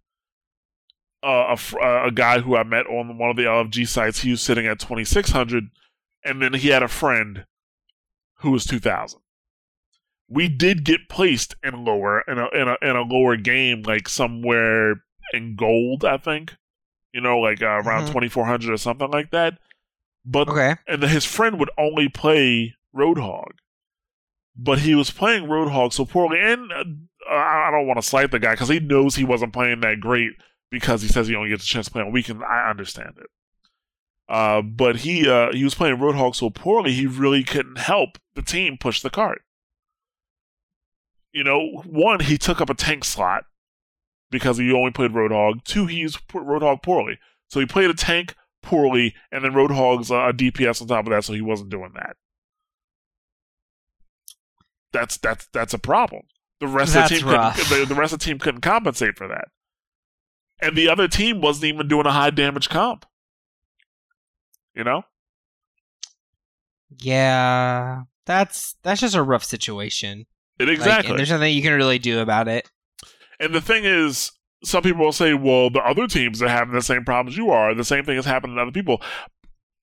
Uh, 1.23 1.57
a, 1.81 2.07
a 2.09 2.11
guy 2.11 2.41
who 2.41 2.55
I 2.55 2.65
met 2.65 2.87
on 2.87 3.17
one 3.17 3.31
of 3.31 3.37
the 3.37 3.45
LFG 3.45 3.89
sites, 3.89 4.21
he 4.21 4.33
was 4.33 4.43
sitting 4.43 4.67
at 4.67 4.79
2600, 4.79 5.71
and 6.23 6.43
then 6.43 6.53
he 6.53 6.69
had 6.69 6.83
a 6.83 6.89
friend 6.89 7.47
who 8.45 8.53
was 8.53 8.65
2000 8.65 9.21
we 10.29 10.49
did 10.49 10.85
get 10.85 11.09
placed 11.11 11.55
in 11.63 11.85
lower 11.85 12.23
in 12.27 12.39
a 12.39 12.49
in 12.49 12.67
a 12.69 12.77
in 12.81 12.97
a 12.97 13.03
lower 13.03 13.37
game, 13.37 13.83
like 13.83 14.09
somewhere 14.09 14.95
in 15.35 15.55
gold, 15.55 16.03
I 16.05 16.17
think. 16.17 16.57
You 17.13 17.21
know, 17.21 17.39
like 17.39 17.63
uh, 17.63 17.67
around 17.67 18.09
Mhm. 18.09 18.33
four 18.33 18.47
hundred 18.47 18.73
or 18.73 18.79
something 18.79 19.11
like 19.11 19.31
that. 19.33 19.59
But 20.25 20.49
Okay. 20.49 20.77
and 20.89 21.03
then 21.03 21.11
his 21.11 21.27
friend 21.27 21.59
would 21.61 21.71
only 21.77 22.09
play 22.09 22.75
Roadhog, 22.97 23.53
but 24.57 24.79
he 24.81 24.95
was 24.95 25.11
playing 25.11 25.45
Roadhog 25.45 25.93
so 25.93 26.07
poorly. 26.07 26.41
And 26.41 26.73
uh, 26.73 26.85
I 27.31 27.71
don't 27.71 27.87
want 27.87 27.99
to 27.99 28.03
slight 28.07 28.31
the 28.31 28.39
guy 28.39 28.55
because 28.55 28.71
he 28.71 28.81
knows 28.81 29.15
he 29.17 29.25
wasn't 29.25 29.53
playing 29.53 29.81
that 29.81 30.01
great 30.01 30.33
because 30.71 31.03
he 31.03 31.09
says 31.09 31.29
he 31.29 31.37
only 31.37 31.51
gets 31.51 31.65
a 31.65 31.69
chance 31.69 31.87
to 31.87 31.93
play 31.93 32.03
on 32.03 32.11
weekend. 32.13 32.43
I 32.43 32.71
understand 32.71 33.13
it. 33.19 33.27
Uh, 34.29 34.63
but 34.63 34.97
he 34.97 35.29
uh, 35.29 35.53
he 35.53 35.65
was 35.65 35.75
playing 35.75 35.97
Roadhog 35.97 36.35
so 36.35 36.49
poorly, 36.49 36.93
he 36.93 37.07
really 37.07 37.45
couldn't 37.45 37.79
help 37.79 38.19
the 38.35 38.43
team 38.43 38.79
push 38.79 39.01
the 39.01 39.11
cart. 39.11 39.43
You 41.33 41.45
know, 41.45 41.83
one 41.85 42.21
he 42.21 42.39
took 42.39 42.61
up 42.61 42.71
a 42.71 42.75
tank 42.75 43.05
slot 43.05 43.45
because 44.31 44.57
he 44.57 44.73
only 44.73 44.93
played 44.93 45.13
Roadhog. 45.13 45.65
Two, 45.65 45.87
he 45.87 45.97
used 45.99 46.27
Roadhog 46.29 46.83
poorly, 46.83 47.19
so 47.49 47.61
he 47.61 47.67
played 47.67 47.91
a 47.91 47.95
tank 47.95 48.35
poorly, 48.63 49.15
and 49.31 49.45
then 49.45 49.53
Roadhog's 49.53 50.11
uh, 50.11 50.29
a 50.29 50.33
DPS 50.33 50.81
on 50.81 50.89
top 50.89 51.07
of 51.07 51.13
that, 51.13 51.25
so 51.25 51.35
he 51.35 51.43
wasn't 51.43 51.71
doing 51.71 51.93
that. 51.95 52.17
That's 54.93 55.19
that's 55.19 55.49
that's 55.53 55.75
a 55.75 55.79
problem. 55.79 56.23
The 56.61 56.69
rest 56.69 56.97
of 56.97 57.09
the 57.09 57.17
team 57.17 57.27
the, 57.27 57.85
the 57.87 57.95
rest 57.95 58.15
of 58.15 58.21
the 58.21 58.25
team 58.25 58.39
couldn't 58.39 58.63
compensate 58.63 59.19
for 59.19 59.29
that, 59.29 59.49
and 60.63 60.77
the 60.77 60.89
other 60.89 61.09
team 61.09 61.43
wasn't 61.43 61.67
even 61.67 61.89
doing 61.89 62.07
a 62.07 62.13
high 62.13 62.31
damage 62.31 62.71
comp. 62.71 63.05
You 64.75 64.85
know, 64.85 65.03
Yeah, 67.01 68.03
that's 68.27 68.77
that's 68.83 69.01
just 69.01 69.15
a 69.15 69.23
rough 69.23 69.45
situation. 69.45 70.27
it 70.59 70.69
Like, 70.69 70.77
exactly. 70.77 71.11
and 71.11 71.19
there's 71.19 71.31
nothing 71.31 71.55
you 71.55 71.63
can 71.63 71.75
really 71.75 71.99
do 71.99 72.21
about 72.21 72.49
it. 72.49 72.71
And 73.41 73.55
the 73.55 73.61
thing 73.61 73.85
is, 73.85 74.33
some 74.65 74.83
people 74.83 75.05
will 75.05 75.13
say, 75.13 75.35
well, 75.35 75.71
the 75.71 75.81
other 75.81 76.07
teams 76.07 76.41
are 76.43 76.49
having 76.49 76.75
the 76.75 76.83
same 76.83 77.05
problems 77.05 77.37
you 77.37 77.51
are. 77.51 77.75
The 77.75 77.85
same 77.85 78.05
thing 78.05 78.17
is 78.17 78.25
happening 78.25 78.57
to 78.57 78.63
other 78.63 78.73
people. 78.73 79.03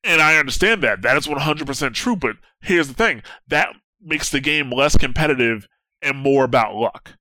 And 0.03 0.21
I 0.21 0.37
understand 0.37 0.81
that. 0.83 1.01
That 1.03 1.17
is 1.17 1.27
100% 1.27 1.93
true. 1.93 2.15
But 2.15 2.37
here's 2.61 2.87
the 2.87 2.93
thing 2.93 3.21
that 3.47 3.75
makes 4.01 4.29
the 4.29 4.39
game 4.39 4.71
less 4.71 4.97
competitive 4.97 5.67
and 6.01 6.17
more 6.17 6.43
about 6.43 6.75
luck. 6.75 7.13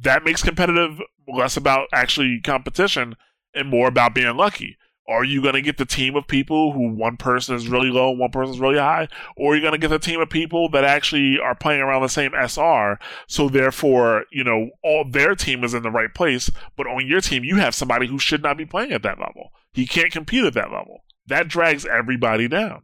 That 0.00 0.24
makes 0.24 0.42
competitive 0.42 1.00
less 1.28 1.56
about 1.56 1.88
actually 1.92 2.40
competition 2.42 3.14
and 3.54 3.68
more 3.68 3.88
about 3.88 4.14
being 4.14 4.36
lucky. 4.36 4.76
Are 5.08 5.22
you 5.22 5.40
going 5.40 5.54
to 5.54 5.62
get 5.62 5.78
the 5.78 5.84
team 5.84 6.16
of 6.16 6.26
people 6.26 6.72
who 6.72 6.88
one 6.88 7.16
person 7.16 7.54
is 7.54 7.68
really 7.68 7.90
low, 7.90 8.10
and 8.10 8.18
one 8.18 8.32
person 8.32 8.54
is 8.54 8.60
really 8.60 8.78
high, 8.78 9.08
or 9.36 9.52
are 9.52 9.56
you 9.56 9.62
going 9.62 9.72
to 9.72 9.78
get 9.78 9.88
the 9.88 10.00
team 10.00 10.20
of 10.20 10.28
people 10.28 10.68
that 10.70 10.82
actually 10.82 11.38
are 11.38 11.54
playing 11.54 11.80
around 11.80 12.02
the 12.02 12.08
same 12.08 12.32
SR 12.34 12.98
so 13.28 13.48
therefore, 13.48 14.24
you 14.32 14.42
know, 14.42 14.70
all 14.82 15.04
their 15.08 15.34
team 15.34 15.62
is 15.62 15.74
in 15.74 15.82
the 15.82 15.90
right 15.90 16.12
place, 16.12 16.50
but 16.76 16.86
on 16.86 17.06
your 17.06 17.20
team 17.20 17.44
you 17.44 17.56
have 17.56 17.74
somebody 17.74 18.06
who 18.06 18.18
should 18.18 18.42
not 18.42 18.58
be 18.58 18.66
playing 18.66 18.92
at 18.92 19.02
that 19.02 19.20
level. 19.20 19.52
He 19.72 19.86
can't 19.86 20.12
compete 20.12 20.44
at 20.44 20.54
that 20.54 20.72
level. 20.72 21.04
That 21.26 21.48
drags 21.48 21.86
everybody 21.86 22.48
down. 22.48 22.82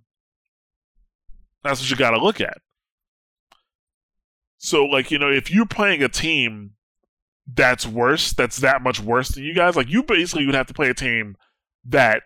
That's 1.62 1.80
what 1.80 1.90
you 1.90 1.96
got 1.96 2.10
to 2.10 2.22
look 2.22 2.40
at. 2.40 2.58
So 4.58 4.84
like, 4.84 5.10
you 5.10 5.18
know, 5.18 5.30
if 5.30 5.50
you're 5.50 5.66
playing 5.66 6.02
a 6.02 6.08
team 6.08 6.72
that's 7.52 7.86
worse, 7.86 8.32
that's 8.32 8.58
that 8.58 8.82
much 8.82 9.00
worse 9.00 9.30
than 9.30 9.44
you 9.44 9.54
guys, 9.54 9.74
like 9.74 9.88
you 9.88 10.02
basically 10.02 10.46
would 10.46 10.54
have 10.54 10.68
to 10.68 10.74
play 10.74 10.88
a 10.88 10.94
team 10.94 11.36
that 11.84 12.22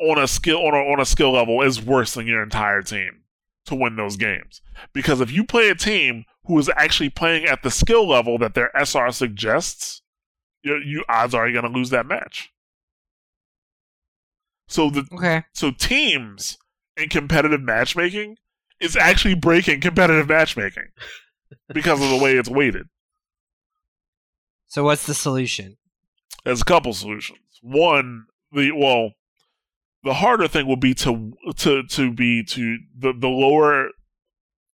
on 0.00 0.18
a 0.18 0.28
skill 0.28 0.58
on 0.66 0.74
a, 0.74 0.78
on 0.92 1.00
a 1.00 1.04
skill 1.06 1.32
level 1.32 1.62
is 1.62 1.82
worse 1.82 2.14
than 2.14 2.26
your 2.26 2.42
entire 2.42 2.82
team 2.82 3.22
to 3.66 3.74
win 3.74 3.96
those 3.96 4.16
games. 4.16 4.62
Because 4.92 5.20
if 5.20 5.30
you 5.30 5.44
play 5.44 5.68
a 5.68 5.74
team 5.74 6.24
who 6.44 6.58
is 6.58 6.70
actually 6.76 7.10
playing 7.10 7.44
at 7.44 7.62
the 7.62 7.70
skill 7.70 8.08
level 8.08 8.38
that 8.38 8.54
their 8.54 8.70
SR 8.76 9.10
suggests, 9.12 10.02
you, 10.62 10.76
you 10.76 11.04
odds 11.08 11.34
are 11.34 11.48
you're 11.48 11.60
going 11.60 11.70
to 11.72 11.78
lose 11.78 11.90
that 11.90 12.06
match. 12.06 12.50
So 14.68 14.90
the 14.90 15.06
Okay. 15.12 15.44
so 15.52 15.70
teams 15.70 16.58
in 16.96 17.08
competitive 17.08 17.62
matchmaking 17.62 18.36
is 18.80 18.96
actually 18.96 19.34
breaking 19.34 19.80
competitive 19.80 20.28
matchmaking 20.28 20.88
because 21.72 22.02
of 22.02 22.10
the 22.10 22.16
way 22.22 22.34
it's 22.36 22.48
weighted. 22.48 22.86
So 24.66 24.84
what's 24.84 25.06
the 25.06 25.14
solution? 25.14 25.78
There's 26.44 26.60
a 26.60 26.64
couple 26.64 26.92
solutions. 26.92 27.38
One, 27.62 28.26
the 28.52 28.72
well, 28.72 29.12
the 30.04 30.14
harder 30.14 30.48
thing 30.48 30.66
will 30.66 30.76
be 30.76 30.94
to 30.94 31.32
to 31.56 31.82
to 31.84 32.12
be 32.12 32.42
to 32.44 32.78
the 32.96 33.12
the 33.12 33.28
lower 33.28 33.90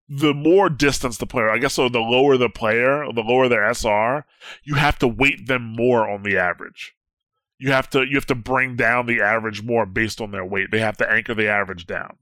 the 0.10 0.34
more 0.34 0.70
distance 0.70 1.18
the 1.18 1.26
player, 1.26 1.50
I 1.50 1.58
guess 1.58 1.74
so 1.74 1.90
the 1.90 2.00
lower 2.00 2.38
the 2.38 2.50
player, 2.50 3.06
the 3.14 3.22
lower 3.22 3.48
their 3.48 3.68
SR, 3.74 4.26
you 4.64 4.76
have 4.76 5.00
to 5.00 5.08
weight 5.08 5.48
them 5.48 5.76
more 5.76 6.10
on 6.10 6.24
the 6.24 6.38
average. 6.38 6.94
You 7.58 7.72
have 7.72 7.90
to 7.92 8.04
you 8.04 8.16
have 8.16 8.26
to 8.28 8.36
bring 8.36 8.76
down 8.76 9.06
the 9.06 9.22
average 9.22 9.64
more 9.64 9.86
based 9.86 10.20
on 10.20 10.32
their 10.32 10.46
weight. 10.46 10.72
They 10.72 10.80
have 10.80 10.98
to 10.98 11.10
anchor 11.10 11.34
the 11.34 11.48
average 11.48 11.86
down. 11.88 12.18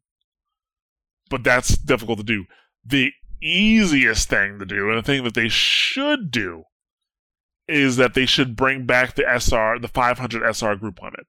But 1.30 1.44
that's 1.44 1.78
difficult 1.78 2.19
to 2.19 2.23
do. 2.23 2.45
The 2.86 3.11
easiest 3.41 4.30
thing 4.30 4.60
to 4.60 4.65
do, 4.65 4.90
and 4.90 4.98
the 4.98 5.03
thing 5.03 5.23
that 5.23 5.34
they 5.34 5.49
should 5.49 6.30
do, 6.30 6.64
is 7.68 7.95
that 7.95 8.14
they 8.14 8.26
should 8.26 8.56
bring 8.56 8.86
back 8.86 9.15
the 9.15 9.23
SR, 9.23 9.80
the 9.80 9.88
500 9.88 10.56
SR 10.56 10.76
group 10.76 11.02
limit. 11.02 11.26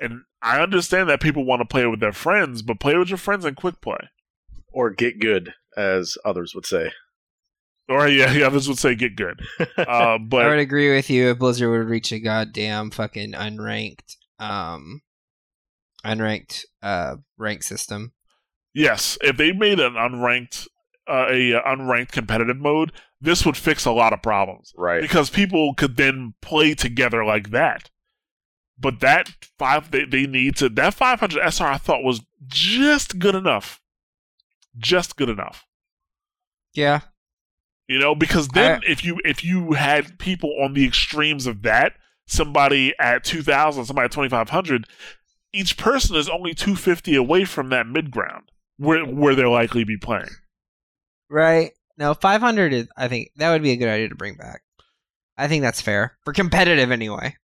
And 0.00 0.22
I 0.42 0.60
understand 0.60 1.08
that 1.08 1.20
people 1.20 1.44
want 1.44 1.60
to 1.60 1.66
play 1.66 1.86
with 1.86 2.00
their 2.00 2.12
friends, 2.12 2.62
but 2.62 2.80
play 2.80 2.96
with 2.96 3.08
your 3.08 3.18
friends 3.18 3.44
in 3.44 3.54
quick 3.54 3.80
play. 3.80 3.98
or 4.72 4.90
get 4.90 5.20
good, 5.20 5.54
as 5.76 6.18
others 6.24 6.52
would 6.54 6.66
say. 6.66 6.90
Or 7.88 8.08
yeah, 8.08 8.32
yeah, 8.32 8.46
others 8.46 8.66
would 8.66 8.78
say 8.78 8.94
get 8.94 9.14
good. 9.14 9.40
Uh, 9.60 9.64
I 9.86 10.18
would 10.30 10.58
agree 10.58 10.94
with 10.94 11.10
you 11.10 11.30
if 11.30 11.38
Blizzard 11.38 11.70
would 11.70 11.88
reach 11.88 12.12
a 12.12 12.18
goddamn 12.18 12.90
fucking 12.90 13.32
unranked, 13.32 14.16
um, 14.38 15.02
unranked, 16.04 16.64
uh, 16.82 17.16
rank 17.36 17.62
system. 17.62 18.12
yes, 18.72 19.18
if 19.22 19.36
they 19.36 19.52
made 19.52 19.80
an 19.80 19.94
unranked, 19.94 20.66
uh, 21.06 21.26
a 21.28 21.52
unranked 21.52 22.10
competitive 22.12 22.56
mode, 22.56 22.90
this 23.20 23.44
would 23.44 23.56
fix 23.56 23.84
a 23.84 23.92
lot 23.92 24.12
of 24.12 24.22
problems. 24.22 24.72
right. 24.76 25.02
because 25.02 25.28
people 25.30 25.74
could 25.74 25.96
then 25.96 26.34
play 26.40 26.74
together 26.74 27.24
like 27.24 27.50
that. 27.50 27.90
But 28.78 29.00
that 29.00 29.30
five, 29.58 29.90
they, 29.90 30.04
they 30.04 30.26
need 30.26 30.56
to 30.56 30.68
that 30.70 30.94
500 30.94 31.40
SR 31.40 31.66
I 31.66 31.78
thought 31.78 32.02
was 32.02 32.22
just 32.46 33.18
good 33.18 33.34
enough, 33.34 33.80
just 34.76 35.16
good 35.16 35.28
enough. 35.28 35.64
Yeah. 36.72 37.00
You 37.88 37.98
know, 37.98 38.14
because 38.14 38.48
then 38.48 38.80
if 38.88 39.04
you 39.04 39.20
if 39.24 39.44
you 39.44 39.72
had 39.72 40.18
people 40.18 40.56
on 40.62 40.72
the 40.72 40.86
extremes 40.86 41.46
of 41.46 41.62
that, 41.62 41.92
somebody 42.26 42.94
at 42.98 43.24
2,000, 43.24 43.84
somebody 43.84 44.06
at 44.06 44.12
2,500, 44.12 44.86
each 45.52 45.76
person 45.76 46.16
is 46.16 46.28
only 46.28 46.54
250 46.54 47.14
away 47.14 47.44
from 47.44 47.68
that 47.68 47.86
mid 47.86 48.10
ground 48.10 48.50
where 48.78 49.04
where 49.04 49.34
they'll 49.34 49.52
likely 49.52 49.84
be 49.84 49.96
playing. 49.96 50.30
Right. 51.30 51.72
No, 51.96 52.14
500 52.14 52.72
is, 52.72 52.88
I 52.96 53.08
think 53.08 53.30
that 53.36 53.52
would 53.52 53.62
be 53.62 53.70
a 53.70 53.76
good 53.76 53.88
idea 53.88 54.08
to 54.08 54.16
bring 54.16 54.34
back. 54.34 54.62
I 55.36 55.46
think 55.48 55.62
that's 55.62 55.80
fair 55.80 56.16
for 56.24 56.32
competitive 56.32 56.90
anyway. 56.90 57.36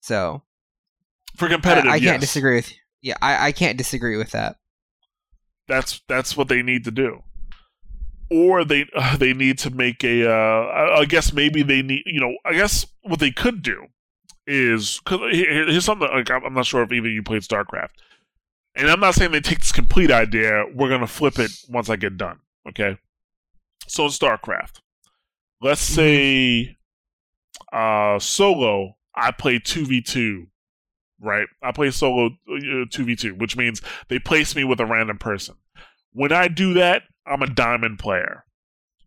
So 0.00 0.42
For 1.36 1.48
competitive, 1.48 1.90
I, 1.90 1.94
I 1.94 1.98
can't 1.98 2.14
yes. 2.14 2.20
disagree 2.20 2.56
with. 2.56 2.72
Yeah, 3.02 3.16
I, 3.20 3.48
I 3.48 3.52
can't 3.52 3.76
disagree 3.76 4.16
with 4.16 4.30
that. 4.30 4.56
That's 5.68 6.00
that's 6.08 6.36
what 6.36 6.48
they 6.48 6.62
need 6.62 6.84
to 6.84 6.90
do. 6.90 7.22
Or 8.30 8.64
they 8.64 8.86
uh, 8.94 9.16
they 9.18 9.32
need 9.32 9.58
to 9.58 9.70
make 9.70 10.02
a. 10.04 10.28
Uh, 10.28 10.66
I, 10.66 11.00
I 11.00 11.04
guess 11.04 11.32
maybe 11.32 11.62
they 11.62 11.82
need. 11.82 12.02
You 12.06 12.20
know, 12.20 12.36
I 12.44 12.54
guess 12.54 12.86
what 13.02 13.20
they 13.20 13.30
could 13.30 13.62
do 13.62 13.86
is 14.46 15.00
because 15.04 15.20
here's 15.32 15.84
something. 15.84 16.08
Like 16.08 16.30
I'm 16.30 16.54
not 16.54 16.66
sure 16.66 16.82
if 16.82 16.92
either 16.92 17.08
you 17.08 17.22
played 17.22 17.42
StarCraft, 17.42 17.90
and 18.74 18.88
I'm 18.88 19.00
not 19.00 19.14
saying 19.14 19.32
they 19.32 19.40
take 19.40 19.60
this 19.60 19.72
complete 19.72 20.10
idea. 20.10 20.64
We're 20.74 20.88
gonna 20.88 21.06
flip 21.06 21.38
it 21.38 21.50
once 21.68 21.90
I 21.90 21.96
get 21.96 22.16
done. 22.16 22.40
Okay. 22.68 22.98
So 23.88 24.04
in 24.04 24.10
StarCraft, 24.10 24.80
let's 25.60 25.80
say 25.80 26.76
uh, 27.72 28.18
solo. 28.18 28.96
I 29.18 29.30
play 29.30 29.58
two 29.58 29.86
v 29.86 30.02
two, 30.02 30.48
right? 31.20 31.46
I 31.62 31.72
play 31.72 31.90
solo 31.90 32.26
uh, 32.26 32.84
two 32.90 33.04
v 33.04 33.16
two, 33.16 33.34
which 33.34 33.56
means 33.56 33.82
they 34.08 34.18
place 34.18 34.54
me 34.54 34.64
with 34.64 34.80
a 34.80 34.86
random 34.86 35.18
person. 35.18 35.56
When 36.12 36.32
I 36.32 36.48
do 36.48 36.74
that, 36.74 37.02
I'm 37.26 37.42
a 37.42 37.46
diamond 37.46 37.98
player, 37.98 38.44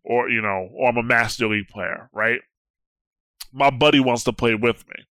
or 0.04 0.28
you 0.28 0.40
know, 0.40 0.68
or 0.72 0.88
I'm 0.88 0.96
a 0.96 1.02
master 1.02 1.48
league 1.48 1.68
player, 1.68 2.08
right? 2.12 2.40
My 3.52 3.70
buddy 3.70 4.00
wants 4.00 4.24
to 4.24 4.32
play 4.32 4.54
with 4.54 4.86
me. 4.88 5.04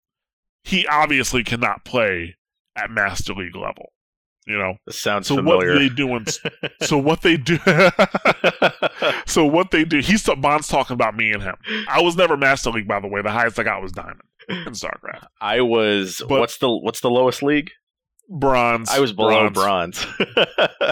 He 0.63 0.85
obviously 0.87 1.43
cannot 1.43 1.85
play 1.85 2.35
at 2.75 2.91
master 2.91 3.33
league 3.33 3.55
level. 3.55 3.93
You 4.45 4.57
know, 4.57 4.75
This 4.85 4.99
sounds 4.99 5.27
so 5.27 5.35
familiar. 5.35 5.73
what 5.73 5.79
they 5.79 5.89
doing? 5.89 6.25
so 6.81 6.97
what 6.97 7.21
they 7.21 7.35
do? 7.35 7.57
so 9.25 9.45
what 9.45 9.71
they 9.71 9.83
do? 9.83 9.99
He's 9.99 10.23
Bond's 10.37 10.69
talking 10.69 10.93
about 10.93 11.17
me 11.17 11.33
and 11.33 11.43
him. 11.43 11.55
I 11.89 12.01
was 12.01 12.15
never 12.15 12.37
Master 12.37 12.69
League, 12.69 12.87
by 12.87 13.01
the 13.01 13.07
way. 13.07 13.21
The 13.21 13.31
highest 13.31 13.59
I 13.59 13.63
got 13.63 13.81
was 13.81 13.91
Diamond 13.91 14.21
in 14.49 14.73
StarCraft. 14.73 15.25
I 15.41 15.61
was 15.61 16.21
But- 16.27 16.39
what's 16.39 16.57
the 16.57 16.69
what's 16.69 17.01
the 17.01 17.09
lowest 17.09 17.41
league? 17.43 17.71
Bronze. 18.29 18.89
I 18.89 18.99
was 18.99 19.13
below 19.13 19.49
bronze. 19.49 20.05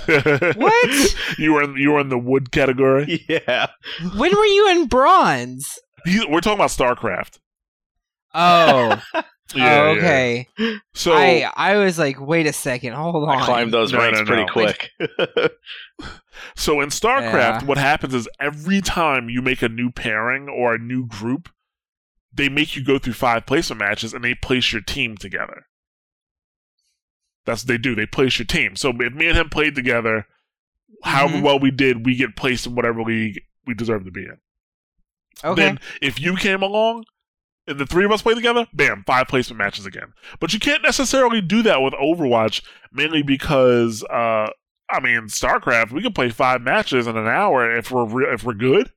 What? 0.08 1.16
you 1.38 1.54
were 1.54 1.64
in, 1.64 1.76
you 1.78 1.92
were 1.92 2.00
in 2.00 2.10
the 2.10 2.18
wood 2.18 2.52
category. 2.52 3.26
yeah. 3.28 3.68
when 4.16 4.36
were 4.36 4.46
you 4.46 4.70
in 4.72 4.88
bronze? 4.88 5.78
He, 6.06 6.24
we're 6.30 6.40
talking 6.42 6.60
about 6.60 6.70
StarCraft. 6.70 7.40
Oh, 8.34 9.02
Yeah, 9.54 9.82
oh 9.84 9.94
yeah. 9.94 10.00
okay. 10.00 10.48
So 10.96 11.14
I 11.14 11.52
I 11.56 11.76
was 11.78 12.00
like, 12.00 12.20
wait 12.20 12.48
a 12.48 12.54
second, 12.54 12.94
hold 12.94 13.30
on. 13.30 13.38
I 13.38 13.46
climbed 13.46 13.72
those 13.74 13.94
No, 13.94 14.00
ranks 14.00 14.20
no, 14.20 14.26
pretty 14.26 14.46
no. 14.46 14.52
quick. 14.52 14.92
So 16.56 16.82
in 16.82 16.90
StarCraft, 16.90 17.62
Yeah. 17.62 17.64
what 17.66 17.78
happens 17.78 18.14
is 18.14 18.28
every 18.42 18.82
time 18.82 19.30
you 19.30 19.42
make 19.42 19.62
a 19.62 19.70
new 19.70 19.90
pairing 19.92 20.50
or 20.50 20.76
a 20.76 20.78
new 20.78 21.06
group, 21.08 21.48
they 22.36 22.50
make 22.50 22.76
you 22.76 22.84
go 22.84 23.00
through 23.00 23.14
five 23.14 23.46
placement 23.46 23.80
matches 23.80 24.14
and 24.14 24.24
they 24.24 24.36
place 24.36 24.72
your 24.74 24.82
team 24.82 25.16
together. 25.18 25.66
That's 27.46 27.64
what 27.64 27.68
they 27.68 27.78
do. 27.78 27.96
They 27.96 28.06
place 28.06 28.40
your 28.40 28.46
team. 28.46 28.76
So 28.76 28.90
if 28.90 29.14
me 29.14 29.28
and 29.28 29.38
him 29.38 29.50
played 29.50 29.76
together, 29.76 30.28
however 31.04 31.38
Mhm. 31.38 31.42
well 31.44 31.60
we 31.60 31.72
did, 31.72 32.06
we 32.06 32.16
get 32.16 32.36
placed 32.36 32.66
in 32.66 32.76
whatever 32.76 33.02
league 33.04 33.42
we 33.66 33.74
deserve 33.74 34.06
to 34.06 34.12
be 34.12 34.24
in. 34.26 34.38
Okay. 35.44 35.62
Then 35.62 35.80
if 36.02 36.20
you 36.20 36.36
came 36.36 36.62
along 36.64 37.06
and 37.68 37.78
the 37.80 37.86
three 37.86 38.06
of 38.06 38.12
us 38.12 38.22
played 38.22 38.36
together, 38.38 38.68
bam, 38.74 39.04
five 39.06 39.28
placement 39.28 39.60
matches 39.60 39.86
again. 39.86 40.14
But 40.40 40.54
you 40.54 40.60
can't 40.60 40.82
necessarily 40.84 41.42
do 41.42 41.62
that 41.64 41.82
with 41.82 41.94
Overwatch, 41.94 42.62
mainly 42.92 43.22
because 43.22 44.04
uh 44.04 44.50
I 44.90 45.00
mean 45.00 45.24
StarCraft, 45.24 45.92
we 45.92 46.02
can 46.02 46.14
play 46.14 46.30
five 46.30 46.62
matches 46.62 47.08
in 47.08 47.18
an 47.18 47.28
hour 47.28 47.76
if 47.76 47.92
we're 47.92 48.06
re- 48.06 48.34
if 48.34 48.44
we're 48.44 48.54
good. 48.54 48.92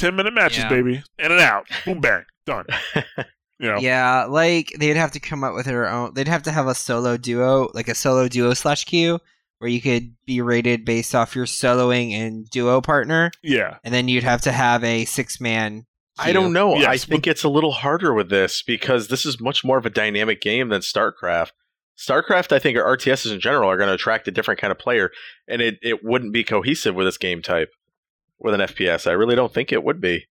Ten 0.00 0.16
minute 0.16 0.32
matches, 0.34 0.64
Yeah. 0.64 0.68
baby, 0.70 1.02
in 1.18 1.30
and 1.32 1.40
out, 1.40 1.66
boom, 1.84 2.00
bang, 2.00 2.24
done. 2.46 2.66
You 3.62 3.68
know, 3.70 3.78
Yeah, 3.78 4.24
like 4.24 4.72
they'd 4.78 4.96
have 4.96 5.12
to 5.12 5.20
come 5.20 5.44
up 5.44 5.54
with 5.54 5.66
their 5.66 5.86
own. 5.86 6.14
They'd 6.14 6.28
have 6.28 6.44
to 6.44 6.50
have 6.50 6.66
a 6.66 6.74
solo 6.74 7.18
duo, 7.18 7.68
like 7.74 7.88
a 7.88 7.94
solo 7.94 8.26
duo 8.26 8.54
slash 8.54 8.86
queue, 8.86 9.18
where 9.58 9.68
you 9.68 9.82
could 9.82 10.14
be 10.24 10.40
rated 10.40 10.86
based 10.86 11.14
off 11.14 11.36
your 11.36 11.44
soloing 11.44 12.12
and 12.12 12.48
duo 12.48 12.80
partner, 12.80 13.30
yeah. 13.42 13.76
and 13.84 13.92
then 13.92 14.08
you'd 14.08 14.24
have 14.24 14.40
to 14.42 14.52
have 14.52 14.82
a 14.82 15.04
six 15.04 15.42
man. 15.42 15.84
I 16.18 16.32
don't 16.32 16.54
know. 16.54 16.72
I 16.72 16.78
Yes, 16.92 17.04
think 17.04 17.26
it's 17.26 17.44
a 17.44 17.50
little 17.50 17.72
harder 17.72 18.14
with 18.14 18.30
this 18.30 18.62
because 18.62 19.08
this 19.08 19.26
is 19.26 19.38
much 19.38 19.62
more 19.62 19.76
of 19.76 19.84
a 19.84 19.90
dynamic 19.90 20.40
game 20.40 20.70
than 20.70 20.80
StarCraft. 20.80 21.50
StarCraft, 21.98 22.52
I 22.52 22.58
think, 22.60 22.78
or 22.78 22.96
RTSs 22.96 23.30
in 23.30 23.40
general 23.40 23.68
are 23.70 23.76
going 23.76 23.88
to 23.88 23.94
attract 23.94 24.26
a 24.26 24.30
different 24.30 24.58
kind 24.58 24.70
of 24.70 24.78
player, 24.78 25.10
and 25.46 25.60
it, 25.60 25.76
it 25.82 26.02
wouldn't 26.02 26.32
be 26.32 26.44
cohesive 26.44 26.94
with 26.94 27.06
this 27.06 27.18
game 27.18 27.42
type 27.42 27.68
with 28.40 28.54
an 28.54 28.60
FPS. 28.60 29.06
I 29.06 29.12
really 29.12 29.36
don't 29.36 29.52
think 29.52 29.72
it 29.72 29.84
would 29.84 30.00
be, 30.00 30.26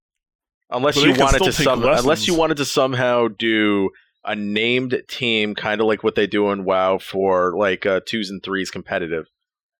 unless 0.69 0.95
But 0.95 1.06
you 1.06 1.14
wanted 1.14 1.44
to 1.44 1.52
some, 1.52 1.84
unless 1.84 2.27
you 2.27 2.36
wanted 2.36 2.57
to 2.57 2.65
somehow 2.65 3.27
do 3.27 3.91
a 4.26 4.36
named 4.36 5.02
team, 5.07 5.56
kind 5.56 5.80
of 5.80 5.88
like 5.88 6.03
what 6.03 6.15
they 6.15 6.27
do 6.27 6.52
in 6.52 6.65
WoW 6.65 6.98
for 6.98 7.56
like 7.57 7.86
uh, 7.86 8.02
twos 8.06 8.30
and 8.30 8.44
threes 8.44 8.69
competitive. 8.69 9.26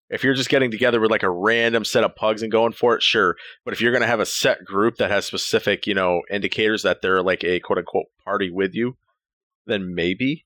If 0.10 0.24
you're 0.24 0.34
just 0.34 0.50
getting 0.50 0.72
together 0.72 1.00
with 1.00 1.12
like 1.12 1.24
a 1.24 1.30
random 1.30 1.86
set 1.86 2.04
of 2.04 2.16
pugs 2.16 2.42
and 2.42 2.52
going 2.52 2.72
for 2.72 2.96
it, 2.96 3.04
sure. 3.04 3.36
But 3.64 3.74
if 3.74 3.82
you're 3.82 3.92
going 3.92 4.02
to 4.02 4.08
have 4.08 4.20
a 4.20 4.26
set 4.26 4.66
group 4.66 4.98
that 4.98 5.12
has 5.12 5.26
specific, 5.26 5.86
you 5.86 5.94
know, 5.94 6.22
indicators 6.32 6.82
that 6.82 7.02
they're 7.02 7.22
like 7.22 7.44
a 7.44 7.60
quote 7.60 7.78
unquote 7.78 8.08
party 8.24 8.50
with 8.50 8.74
you, 8.74 8.98
then 9.68 9.94
maybe. 9.94 10.46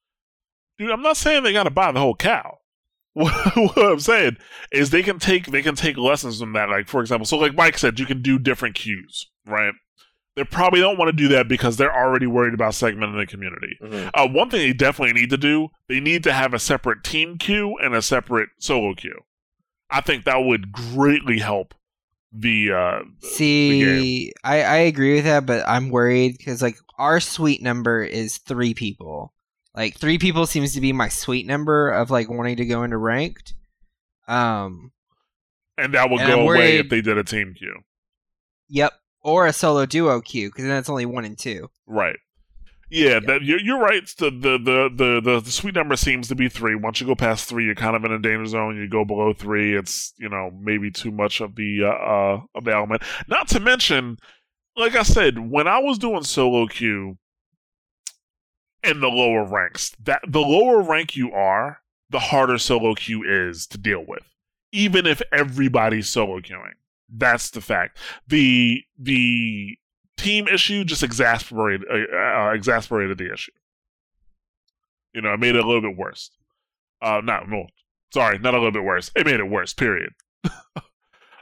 Dude, 0.77 0.91
I'm 0.91 1.01
not 1.01 1.17
saying 1.17 1.43
they 1.43 1.53
got 1.53 1.63
to 1.63 1.69
buy 1.69 1.91
the 1.91 1.99
whole 1.99 2.15
cow. 2.15 2.57
What, 3.13 3.33
what 3.55 3.77
I'm 3.77 3.99
saying 3.99 4.37
is 4.71 4.89
they 4.89 5.03
can 5.03 5.19
take 5.19 5.47
they 5.47 5.61
can 5.61 5.75
take 5.75 5.97
lessons 5.97 6.39
from 6.39 6.53
that. 6.53 6.69
Like 6.69 6.87
for 6.87 7.01
example, 7.01 7.25
so 7.25 7.37
like 7.37 7.55
Mike 7.55 7.77
said, 7.77 7.99
you 7.99 8.05
can 8.05 8.21
do 8.21 8.39
different 8.39 8.75
queues, 8.75 9.27
right? 9.45 9.73
They 10.35 10.43
probably 10.43 10.79
don't 10.79 10.97
want 10.97 11.09
to 11.09 11.13
do 11.15 11.27
that 11.27 11.47
because 11.47 11.77
they're 11.77 11.95
already 11.95 12.25
worried 12.25 12.55
about 12.55 12.73
segmenting 12.73 13.19
the 13.19 13.27
community. 13.27 13.77
Uh, 14.15 14.27
one 14.27 14.49
thing 14.49 14.61
they 14.61 14.73
definitely 14.73 15.13
need 15.13 15.29
to 15.29 15.37
do, 15.37 15.69
they 15.87 15.99
need 15.99 16.23
to 16.23 16.33
have 16.33 16.55
a 16.55 16.59
separate 16.59 17.03
team 17.03 17.37
queue 17.37 17.77
and 17.77 17.93
a 17.93 18.01
separate 18.01 18.49
solo 18.57 18.95
queue. 18.95 19.19
I 19.91 20.01
think 20.01 20.25
that 20.25 20.37
would 20.43 20.71
greatly 20.71 21.37
help 21.37 21.75
the 22.31 22.71
uh 22.71 22.99
See, 23.21 24.33
I 24.43 24.63
I 24.63 24.77
agree 24.77 25.15
with 25.15 25.25
that, 25.25 25.45
but 25.45 25.63
I'm 25.67 25.89
worried 25.89 26.35
because 26.37 26.63
like 26.63 26.77
our 26.97 27.19
sweet 27.19 27.61
number 27.61 28.03
is 28.03 28.39
three 28.39 28.73
people. 28.73 29.33
Like 29.75 29.97
three 29.97 30.17
people 30.17 30.45
seems 30.45 30.73
to 30.73 30.81
be 30.81 30.93
my 30.93 31.07
sweet 31.09 31.47
number 31.47 31.89
of 31.89 32.11
like 32.11 32.29
wanting 32.29 32.57
to 32.57 32.65
go 32.65 32.83
into 32.83 32.97
ranked. 32.97 33.53
Um, 34.27 34.91
and 35.77 35.93
that 35.95 36.09
would 36.09 36.21
And 36.21 36.27
go 36.29 36.33
I'm 36.33 36.39
away 36.45 36.45
worried- 36.57 36.79
if 36.81 36.89
they 36.89 37.01
did 37.01 37.17
a 37.17 37.23
team 37.23 37.53
queue. 37.57 37.79
yep, 38.69 38.93
or 39.21 39.47
a 39.47 39.53
solo 39.53 39.85
duo 39.85 40.21
queue 40.21 40.49
because 40.49 40.65
then 40.65 40.77
it's 40.77 40.89
only 40.89 41.05
one 41.05 41.25
and 41.25 41.37
two. 41.37 41.69
Right. 41.87 42.17
Yeah, 42.89 43.19
That, 43.25 43.41
you're, 43.41 43.59
you're 43.59 43.79
right. 43.79 44.03
The, 44.19 44.29
the, 44.29 44.59
the, 44.59 44.89
the, 44.95 45.21
the, 45.23 45.39
the 45.39 45.49
sweet 45.51 45.73
number 45.73 45.95
seems 45.95 46.27
to 46.27 46.35
be 46.35 46.47
three. 46.47 46.75
Once 46.75 47.01
you 47.01 47.07
go 47.07 47.15
past 47.15 47.49
three, 47.49 47.65
you're 47.65 47.73
kind 47.73 47.95
of 47.95 48.05
in 48.05 48.11
a 48.11 48.19
danger 48.19 48.45
zone. 48.45 48.77
You 48.77 48.87
go 48.87 49.03
below 49.03 49.33
three, 49.33 49.75
it's 49.75 50.13
you 50.19 50.29
know 50.29 50.51
maybe 50.61 50.91
too 50.91 51.09
much 51.09 51.41
of 51.41 51.55
the 51.55 51.85
uh, 51.85 51.87
uh 51.87 52.41
of 52.53 52.65
the 52.65 52.71
element. 52.71 53.01
Not 53.27 53.47
to 53.47 53.59
mention, 53.59 54.17
like 54.77 54.95
I 54.95 55.01
said, 55.01 55.39
when 55.39 55.67
I 55.67 55.79
was 55.79 55.97
doing 55.97 56.21
solo 56.23 56.67
queue 56.67 57.17
in 58.83 58.99
the 58.99 59.07
lower 59.07 59.43
ranks, 59.43 59.95
that 60.03 60.21
the 60.27 60.41
lower 60.41 60.81
rank 60.81 61.15
you 61.15 61.31
are, 61.31 61.79
the 62.09 62.19
harder 62.19 62.57
solo 62.57 62.93
queue 62.93 63.23
is 63.25 63.65
to 63.67 63.77
deal 63.77 64.03
with. 64.05 64.23
Even 64.71 65.05
if 65.05 65.21
everybody's 65.31 66.09
solo 66.09 66.39
queuing, 66.39 66.73
that's 67.09 67.51
the 67.51 67.61
fact. 67.61 67.97
The 68.27 68.83
the 68.97 69.77
team 70.17 70.47
issue 70.47 70.83
just 70.83 71.03
exasperated 71.03 71.87
uh, 71.89 72.15
uh, 72.15 72.51
exasperated 72.53 73.17
the 73.17 73.31
issue. 73.31 73.51
You 75.13 75.21
know, 75.21 75.33
it 75.33 75.39
made 75.39 75.55
it 75.55 75.63
a 75.63 75.67
little 75.67 75.81
bit 75.81 75.97
worse. 75.97 76.31
Uh, 77.01 77.21
not 77.23 77.47
no, 77.49 77.67
sorry, 78.13 78.39
not 78.39 78.53
a 78.53 78.57
little 78.57 78.71
bit 78.71 78.83
worse. 78.83 79.11
It 79.15 79.25
made 79.25 79.39
it 79.39 79.49
worse. 79.49 79.73
Period. 79.73 80.13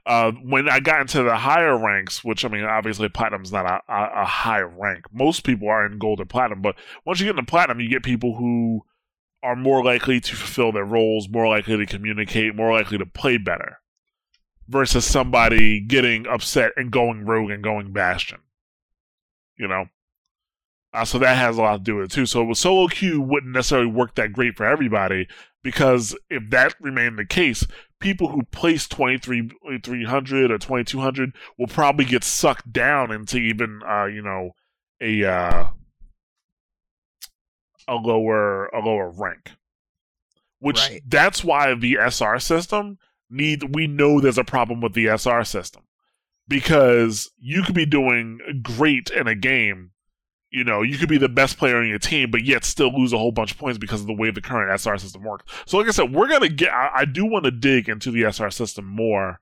uh, 0.05 0.31
when 0.31 0.69
I 0.69 0.79
got 0.79 1.01
into 1.01 1.23
the 1.23 1.35
higher 1.35 1.77
ranks, 1.77 2.23
which 2.23 2.43
I 2.43 2.47
mean, 2.47 2.63
obviously 2.63 3.09
platinum's 3.09 3.51
not 3.51 3.65
a, 3.65 3.81
a, 3.91 4.21
a 4.21 4.25
high 4.25 4.61
rank. 4.61 5.05
Most 5.11 5.43
people 5.43 5.69
are 5.69 5.85
in 5.85 5.99
gold 5.99 6.19
or 6.19 6.25
platinum, 6.25 6.61
but 6.61 6.75
once 7.05 7.19
you 7.19 7.25
get 7.25 7.37
into 7.37 7.49
platinum, 7.49 7.79
you 7.79 7.89
get 7.89 8.03
people 8.03 8.35
who 8.35 8.81
are 9.43 9.55
more 9.55 9.83
likely 9.83 10.19
to 10.19 10.35
fulfill 10.35 10.71
their 10.71 10.85
roles, 10.85 11.29
more 11.29 11.47
likely 11.47 11.77
to 11.77 11.85
communicate, 11.85 12.55
more 12.55 12.71
likely 12.73 12.97
to 12.97 13.05
play 13.05 13.37
better, 13.37 13.79
versus 14.67 15.05
somebody 15.05 15.79
getting 15.79 16.27
upset 16.27 16.71
and 16.77 16.91
going 16.91 17.25
rogue 17.25 17.51
and 17.51 17.63
going 17.63 17.91
bastion 17.91 18.39
you 19.61 19.67
know. 19.67 19.85
Uh, 20.93 21.05
so 21.05 21.17
that 21.19 21.37
has 21.37 21.57
a 21.57 21.61
lot 21.61 21.77
to 21.77 21.83
do 21.83 21.95
with 21.95 22.05
it 22.05 22.11
too. 22.11 22.25
So 22.25 22.43
with 22.43 22.57
solo 22.57 22.87
queue 22.87 23.21
wouldn't 23.21 23.53
necessarily 23.53 23.87
work 23.87 24.15
that 24.15 24.33
great 24.33 24.57
for 24.57 24.65
everybody 24.65 25.27
because 25.63 26.17
if 26.29 26.49
that 26.49 26.73
remained 26.81 27.17
the 27.17 27.25
case, 27.25 27.65
people 28.01 28.29
who 28.29 28.43
place 28.51 28.87
2300 28.87 30.51
or 30.51 30.57
2200 30.57 31.33
will 31.57 31.67
probably 31.67 32.05
get 32.05 32.23
sucked 32.23 32.73
down 32.73 33.11
into 33.11 33.37
even 33.37 33.81
uh, 33.87 34.05
you 34.05 34.21
know 34.21 34.51
a 34.99 35.23
uh, 35.23 35.67
a 37.87 37.95
lower 37.95 38.65
a 38.67 38.79
lower 38.79 39.09
rank. 39.09 39.51
Which 40.59 40.79
Right. 40.79 41.01
that's 41.07 41.43
why 41.43 41.73
the 41.73 41.97
SR 41.99 42.39
system 42.39 42.99
need 43.29 43.73
we 43.73 43.87
know 43.87 44.19
there's 44.19 44.37
a 44.37 44.43
problem 44.43 44.81
with 44.81 44.93
the 44.93 45.07
SR 45.07 45.43
system 45.43 45.83
because 46.47 47.31
you 47.39 47.63
could 47.63 47.75
be 47.75 47.85
doing 47.85 48.39
great 48.61 49.09
in 49.09 49.27
a 49.27 49.35
game. 49.35 49.91
You 50.51 50.65
know, 50.65 50.81
you 50.81 50.97
could 50.97 51.07
be 51.07 51.17
the 51.17 51.29
best 51.29 51.57
player 51.57 51.77
on 51.77 51.87
your 51.87 51.97
team, 51.97 52.29
but 52.29 52.43
yet 52.43 52.65
still 52.65 52.93
lose 52.93 53.13
a 53.13 53.17
whole 53.17 53.31
bunch 53.31 53.51
of 53.53 53.57
points 53.57 53.77
because 53.77 54.01
of 54.01 54.07
the 54.07 54.13
way 54.13 54.31
the 54.31 54.41
current 54.41 54.69
SR 54.79 54.97
system 54.97 55.23
works. 55.23 55.45
So, 55.65 55.77
like 55.77 55.87
I 55.87 55.91
said, 55.91 56.13
we're 56.13 56.27
gonna 56.27 56.49
get. 56.49 56.73
I, 56.73 56.89
I 56.93 57.05
do 57.05 57.25
want 57.25 57.45
to 57.45 57.51
dig 57.51 57.87
into 57.87 58.11
the 58.11 58.23
SR 58.29 58.49
system 58.51 58.83
more, 58.85 59.39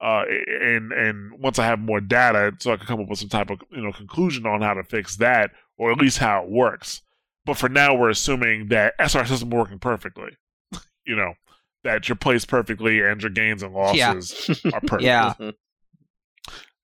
uh, 0.00 0.22
and 0.60 0.92
and 0.92 1.32
once 1.40 1.58
I 1.58 1.66
have 1.66 1.80
more 1.80 2.00
data, 2.00 2.52
so 2.60 2.72
I 2.72 2.76
can 2.76 2.86
come 2.86 3.00
up 3.00 3.08
with 3.08 3.18
some 3.18 3.28
type 3.28 3.50
of 3.50 3.60
you 3.72 3.82
know 3.82 3.90
conclusion 3.90 4.46
on 4.46 4.62
how 4.62 4.74
to 4.74 4.84
fix 4.84 5.16
that, 5.16 5.50
or 5.78 5.90
at 5.90 5.98
least 5.98 6.18
how 6.18 6.44
it 6.44 6.48
works. 6.50 7.02
But 7.44 7.56
for 7.56 7.68
now, 7.68 7.96
we're 7.96 8.10
assuming 8.10 8.68
that 8.68 8.94
SR 9.00 9.24
system 9.26 9.50
working 9.50 9.80
perfectly. 9.80 10.36
you 11.04 11.16
know, 11.16 11.34
that 11.82 12.08
you're 12.08 12.14
placed 12.14 12.46
perfectly 12.46 13.00
and 13.00 13.20
your 13.20 13.32
gains 13.32 13.64
and 13.64 13.74
Yeah. 13.74 14.12
losses 14.12 14.60
are 14.72 14.80
perfect. 14.86 15.02
Yeah. 15.02 15.34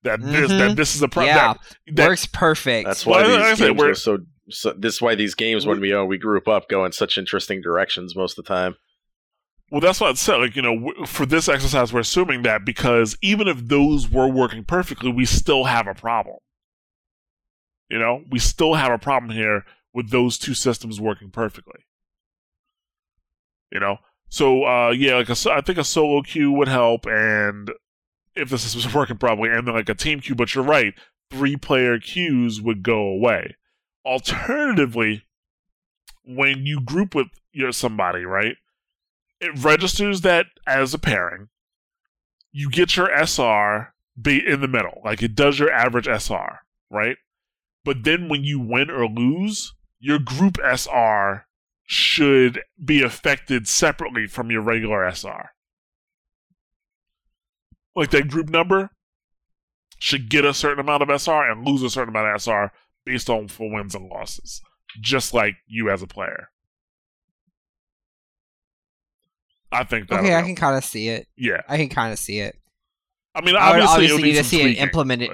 That 0.04 0.20
this 0.22 0.50
Mhm. 0.50 0.58
that 0.58 0.76
this 0.76 0.94
is 0.94 1.02
a 1.02 1.08
problem. 1.08 1.34
yeah, 1.34 1.54
that, 1.54 1.96
that, 1.96 2.08
works 2.08 2.26
perfect. 2.26 2.86
That's 2.86 3.04
Well, 3.04 3.20
why 3.20 3.26
like 3.32 3.40
I 3.42 3.48
these 3.50 3.58
said, 3.58 3.66
games 3.68 3.78
we're- 3.80 3.90
go 3.90 3.94
so, 3.94 4.18
so. 4.50 4.72
This 4.78 4.94
is 4.94 5.02
why 5.02 5.14
these 5.16 5.34
games, 5.34 5.66
when 5.66 5.80
we 5.80 5.92
uh, 5.92 6.04
we 6.04 6.18
grew 6.18 6.40
up, 6.46 6.68
go 6.68 6.84
in 6.84 6.92
such 6.92 7.18
interesting 7.18 7.60
directions 7.60 8.14
most 8.14 8.38
of 8.38 8.44
the 8.44 8.48
time. 8.48 8.76
Well, 9.70 9.80
that's 9.80 10.00
what 10.00 10.10
I 10.10 10.14
said. 10.14 10.36
Like, 10.36 10.56
you 10.56 10.62
know, 10.62 11.04
for 11.04 11.26
this 11.26 11.48
exercise, 11.48 11.92
we're 11.92 12.00
assuming 12.00 12.42
that 12.42 12.64
because 12.64 13.18
even 13.20 13.48
if 13.48 13.66
those 13.68 14.08
were 14.08 14.28
working 14.28 14.64
perfectly, 14.64 15.10
we 15.12 15.26
still 15.26 15.64
have 15.64 15.86
a 15.86 15.94
problem. 15.94 16.36
You 17.90 17.98
know, 17.98 18.22
we 18.30 18.38
still 18.38 18.74
have 18.74 18.92
a 18.92 18.98
problem 18.98 19.32
here 19.32 19.64
with 19.92 20.10
those 20.10 20.38
two 20.38 20.54
systems 20.54 21.00
working 21.00 21.30
perfectly. 21.30 21.80
You 23.72 23.80
know, 23.80 23.98
So 24.30 24.64
uh, 24.64 24.90
yeah, 24.90 25.16
like 25.16 25.28
a, 25.28 25.34
so- 25.34 25.50
I 25.52 25.60
think 25.60 25.76
a 25.78 25.84
solo 25.84 26.22
queue 26.22 26.52
would 26.52 26.68
help, 26.68 27.04
and 27.06 27.70
if 28.38 28.50
this 28.50 28.74
was 28.74 28.94
working 28.94 29.18
properly, 29.18 29.50
and 29.50 29.66
then 29.66 29.74
like 29.74 29.88
a 29.88 29.94
team 29.94 30.20
queue. 30.20 30.34
But 30.34 30.54
you're 30.54 30.64
right, 30.64 30.94
three 31.30 31.56
player 31.56 31.98
queues 31.98 32.60
would 32.60 32.82
go 32.82 33.00
away. 33.00 33.56
Alternatively, 34.04 35.24
when 36.24 36.66
you 36.66 36.80
group 36.80 37.14
with 37.14 37.28
your 37.52 37.72
somebody, 37.72 38.24
right, 38.24 38.56
it 39.40 39.62
registers 39.62 40.22
that 40.22 40.46
as 40.66 40.94
a 40.94 40.98
pairing. 40.98 41.48
You 42.52 42.70
get 42.70 42.96
your 42.96 43.10
SR 43.10 43.92
be 44.20 44.44
in 44.44 44.60
the 44.60 44.68
middle, 44.68 45.00
like 45.04 45.22
it 45.22 45.34
does 45.34 45.58
your 45.58 45.70
average 45.70 46.08
SR, 46.08 46.60
right? 46.90 47.16
But 47.84 48.04
then 48.04 48.28
when 48.28 48.44
you 48.44 48.58
win 48.58 48.90
or 48.90 49.06
lose, 49.06 49.74
your 50.00 50.18
group 50.18 50.58
SR 50.64 51.46
should 51.84 52.60
be 52.84 53.02
affected 53.02 53.68
separately 53.68 54.26
from 54.26 54.50
your 54.50 54.60
regular 54.60 55.08
SR. 55.08 55.50
Like 57.98 58.10
that 58.10 58.28
group 58.28 58.48
number 58.48 58.90
should 59.98 60.30
get 60.30 60.44
a 60.44 60.54
certain 60.54 60.78
amount 60.78 61.02
of 61.02 61.10
SR 61.20 61.50
and 61.50 61.66
lose 61.66 61.82
a 61.82 61.90
certain 61.90 62.10
amount 62.10 62.28
of 62.32 62.40
SR 62.40 62.70
based 63.04 63.28
on 63.28 63.48
for 63.48 63.68
wins 63.68 63.92
and 63.92 64.08
losses, 64.08 64.62
just 65.00 65.34
like 65.34 65.56
you 65.66 65.90
as 65.90 66.00
a 66.00 66.06
player. 66.06 66.50
I 69.72 69.82
think 69.82 70.08
that. 70.08 70.20
Okay, 70.20 70.36
I 70.36 70.42
can 70.42 70.54
kind 70.54 70.76
of 70.76 70.84
see 70.84 71.08
it. 71.08 71.26
Yeah, 71.36 71.62
I 71.68 71.76
can 71.76 71.88
kind 71.88 72.12
of 72.12 72.20
see 72.20 72.38
it. 72.38 72.56
I 73.34 73.40
mean, 73.40 73.56
I 73.56 73.72
would 73.72 73.82
obviously, 73.82 74.22
need 74.22 74.34
to 74.34 74.44
see 74.44 74.62
it 74.62 74.78
implemented. 74.78 75.30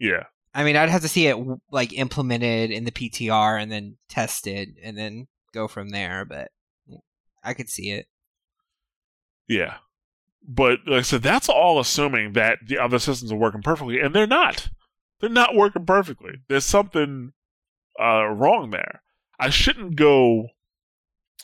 Yeah, 0.00 0.24
I 0.52 0.64
mean, 0.64 0.74
I'd 0.74 0.90
have 0.90 1.02
to 1.02 1.08
see 1.08 1.28
it 1.28 1.36
like 1.70 1.92
implemented 1.92 2.72
in 2.72 2.82
the 2.82 2.90
PTR 2.90 3.62
and 3.62 3.70
then 3.70 3.98
tested 4.08 4.74
and 4.82 4.98
then 4.98 5.28
go 5.54 5.68
from 5.68 5.90
there. 5.90 6.24
But 6.24 6.50
I 7.44 7.54
could 7.54 7.68
see 7.68 7.92
it. 7.92 8.06
Yeah. 9.46 9.76
But 10.46 10.80
like 10.86 11.00
I 11.00 11.02
said, 11.02 11.22
that's 11.22 11.48
all 11.48 11.78
assuming 11.78 12.32
that 12.32 12.58
the 12.66 12.78
other 12.78 12.98
systems 12.98 13.30
are 13.32 13.36
working 13.36 13.62
perfectly, 13.62 14.00
and 14.00 14.14
they're 14.14 14.26
not. 14.26 14.68
They're 15.20 15.30
not 15.30 15.54
working 15.54 15.84
perfectly. 15.84 16.40
There's 16.48 16.64
something 16.64 17.32
uh, 18.00 18.26
wrong 18.26 18.70
there. 18.70 19.02
I 19.38 19.50
shouldn't 19.50 19.96
go 19.96 20.48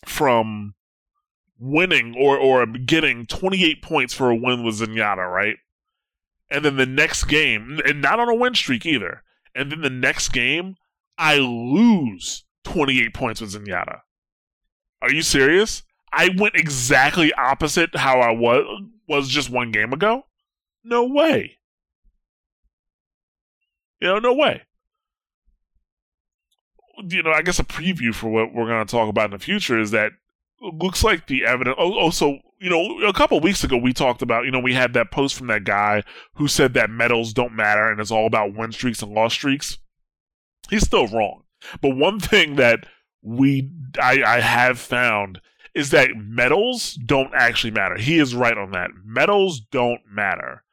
from 0.04 0.74
winning 1.58 2.14
or 2.18 2.38
or 2.38 2.66
getting 2.66 3.26
28 3.26 3.82
points 3.82 4.14
for 4.14 4.30
a 4.30 4.36
win 4.36 4.62
with 4.62 4.80
Zenyatta, 4.80 5.30
right? 5.30 5.56
And 6.50 6.64
then 6.64 6.76
the 6.76 6.86
next 6.86 7.24
game, 7.24 7.80
and 7.84 8.00
not 8.00 8.20
on 8.20 8.28
a 8.28 8.34
win 8.34 8.54
streak 8.54 8.86
either. 8.86 9.22
And 9.54 9.72
then 9.72 9.80
the 9.80 9.90
next 9.90 10.28
game, 10.28 10.76
I 11.18 11.38
lose 11.38 12.44
28 12.64 13.14
points 13.14 13.40
with 13.40 13.52
Zenyatta. 13.54 14.00
Are 15.02 15.10
you 15.10 15.22
serious? 15.22 15.82
I 16.16 16.30
went 16.36 16.56
exactly 16.56 17.32
opposite 17.34 17.94
how 17.94 18.20
I 18.20 18.30
was 18.30 18.64
was 19.06 19.28
just 19.28 19.50
one 19.50 19.70
game 19.70 19.92
ago. 19.92 20.24
No 20.82 21.04
way. 21.04 21.58
You 24.00 24.08
know, 24.08 24.18
no 24.18 24.32
way. 24.32 24.62
You 27.06 27.22
know, 27.22 27.32
I 27.32 27.42
guess 27.42 27.58
a 27.58 27.64
preview 27.64 28.14
for 28.14 28.30
what 28.30 28.54
we're 28.54 28.66
going 28.66 28.86
to 28.86 28.90
talk 28.90 29.10
about 29.10 29.26
in 29.26 29.30
the 29.32 29.44
future 29.44 29.78
is 29.78 29.90
that 29.90 30.12
looks 30.62 31.04
like 31.04 31.26
the 31.26 31.44
evidence. 31.44 31.76
Oh, 31.78 31.98
oh, 31.98 32.10
so 32.10 32.38
you 32.60 32.70
know, 32.70 33.06
a 33.06 33.12
couple 33.12 33.38
weeks 33.40 33.62
ago 33.62 33.76
we 33.76 33.92
talked 33.92 34.22
about. 34.22 34.46
You 34.46 34.50
know, 34.50 34.60
we 34.60 34.72
had 34.72 34.94
that 34.94 35.10
post 35.10 35.34
from 35.34 35.48
that 35.48 35.64
guy 35.64 36.02
who 36.36 36.48
said 36.48 36.72
that 36.74 36.88
medals 36.88 37.34
don't 37.34 37.54
matter 37.54 37.90
and 37.90 38.00
it's 38.00 38.10
all 38.10 38.26
about 38.26 38.56
win 38.56 38.72
streaks 38.72 39.02
and 39.02 39.12
loss 39.12 39.34
streaks. 39.34 39.78
He's 40.70 40.84
still 40.84 41.08
wrong. 41.08 41.42
But 41.82 41.96
one 41.96 42.20
thing 42.20 42.56
that 42.56 42.86
we 43.22 43.70
I, 44.00 44.22
I 44.22 44.40
have 44.40 44.78
found 44.78 45.40
is 45.76 45.90
that 45.90 46.16
medals 46.16 46.94
don't 46.94 47.32
actually 47.34 47.70
matter. 47.70 47.96
He 47.96 48.18
is 48.18 48.34
right 48.34 48.56
on 48.56 48.70
that. 48.70 48.90
Medals 49.04 49.60
don't 49.60 50.00
matter. 50.10 50.64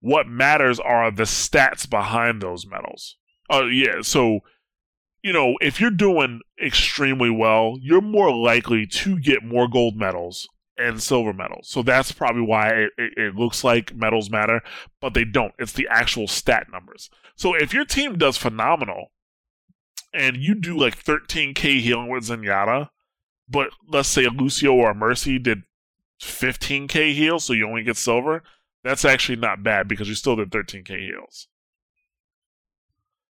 What 0.00 0.28
matters 0.28 0.78
are 0.78 1.10
the 1.10 1.22
stats 1.22 1.88
behind 1.88 2.42
those 2.42 2.66
medals. 2.66 3.16
Oh 3.48 3.62
uh, 3.62 3.66
yeah, 3.66 4.02
so 4.02 4.40
you 5.22 5.32
know, 5.32 5.54
if 5.60 5.80
you're 5.80 5.90
doing 5.90 6.40
extremely 6.62 7.30
well, 7.30 7.76
you're 7.80 8.02
more 8.02 8.34
likely 8.34 8.86
to 8.88 9.18
get 9.18 9.42
more 9.42 9.68
gold 9.68 9.96
medals 9.96 10.48
and 10.76 11.02
silver 11.02 11.32
medals. 11.32 11.68
So 11.70 11.82
that's 11.82 12.12
probably 12.12 12.42
why 12.42 12.68
it, 12.70 12.90
it, 12.98 13.12
it 13.16 13.34
looks 13.34 13.64
like 13.64 13.94
medals 13.94 14.28
matter, 14.28 14.60
but 15.00 15.14
they 15.14 15.24
don't. 15.24 15.54
It's 15.58 15.72
the 15.72 15.88
actual 15.88 16.26
stat 16.26 16.66
numbers. 16.70 17.08
So 17.36 17.54
if 17.54 17.72
your 17.72 17.84
team 17.84 18.18
does 18.18 18.36
phenomenal 18.36 19.12
and 20.12 20.36
you 20.36 20.54
do 20.56 20.76
like 20.76 21.02
13k 21.02 21.80
healing 21.80 22.08
with 22.08 22.24
Zenyatta, 22.24 22.88
but 23.52 23.70
let's 23.86 24.08
say 24.08 24.26
Lucio 24.26 24.72
or 24.72 24.94
Mercy 24.94 25.38
did 25.38 25.62
15k 26.20 27.14
heals, 27.14 27.44
so 27.44 27.52
you 27.52 27.68
only 27.68 27.82
get 27.82 27.96
silver, 27.96 28.42
that's 28.82 29.04
actually 29.04 29.36
not 29.36 29.62
bad 29.62 29.86
because 29.86 30.08
you 30.08 30.14
still 30.14 30.36
did 30.36 30.50
13k 30.50 30.98
heals. 30.98 31.48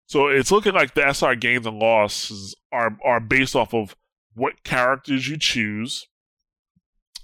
So 0.07 0.27
it's 0.27 0.51
looking 0.51 0.73
like 0.73 0.93
the 0.93 1.07
SR 1.07 1.35
gains 1.35 1.65
and 1.65 1.79
losses 1.79 2.55
are 2.71 2.97
are 3.03 3.19
based 3.19 3.55
off 3.55 3.73
of 3.73 3.95
what 4.35 4.63
characters 4.63 5.27
you 5.27 5.37
choose 5.37 6.07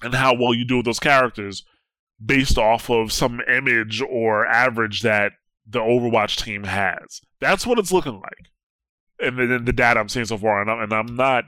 and 0.02 0.16
how 0.16 0.34
well 0.34 0.54
you 0.54 0.66
do 0.66 0.78
with 0.78 0.86
those 0.86 1.00
characters 1.00 1.64
based 2.24 2.58
off 2.58 2.90
of 2.90 3.12
some 3.12 3.42
image 3.48 4.02
or 4.02 4.46
average 4.46 5.02
that 5.02 5.34
the 5.66 5.80
Overwatch 5.80 6.44
team 6.44 6.64
has. 6.64 7.22
That's 7.40 7.66
what 7.66 7.80
it's 7.80 7.92
looking 7.92 8.20
like. 8.20 8.50
And 9.20 9.38
then 9.38 9.66
the 9.66 9.74
data 9.74 10.00
I'm 10.00 10.10
seeing 10.10 10.26
so 10.26 10.38
far, 10.38 10.62
and 10.62 10.70
I'm, 10.70 10.80
and 10.80 10.94
I'm 10.94 11.16
not 11.16 11.46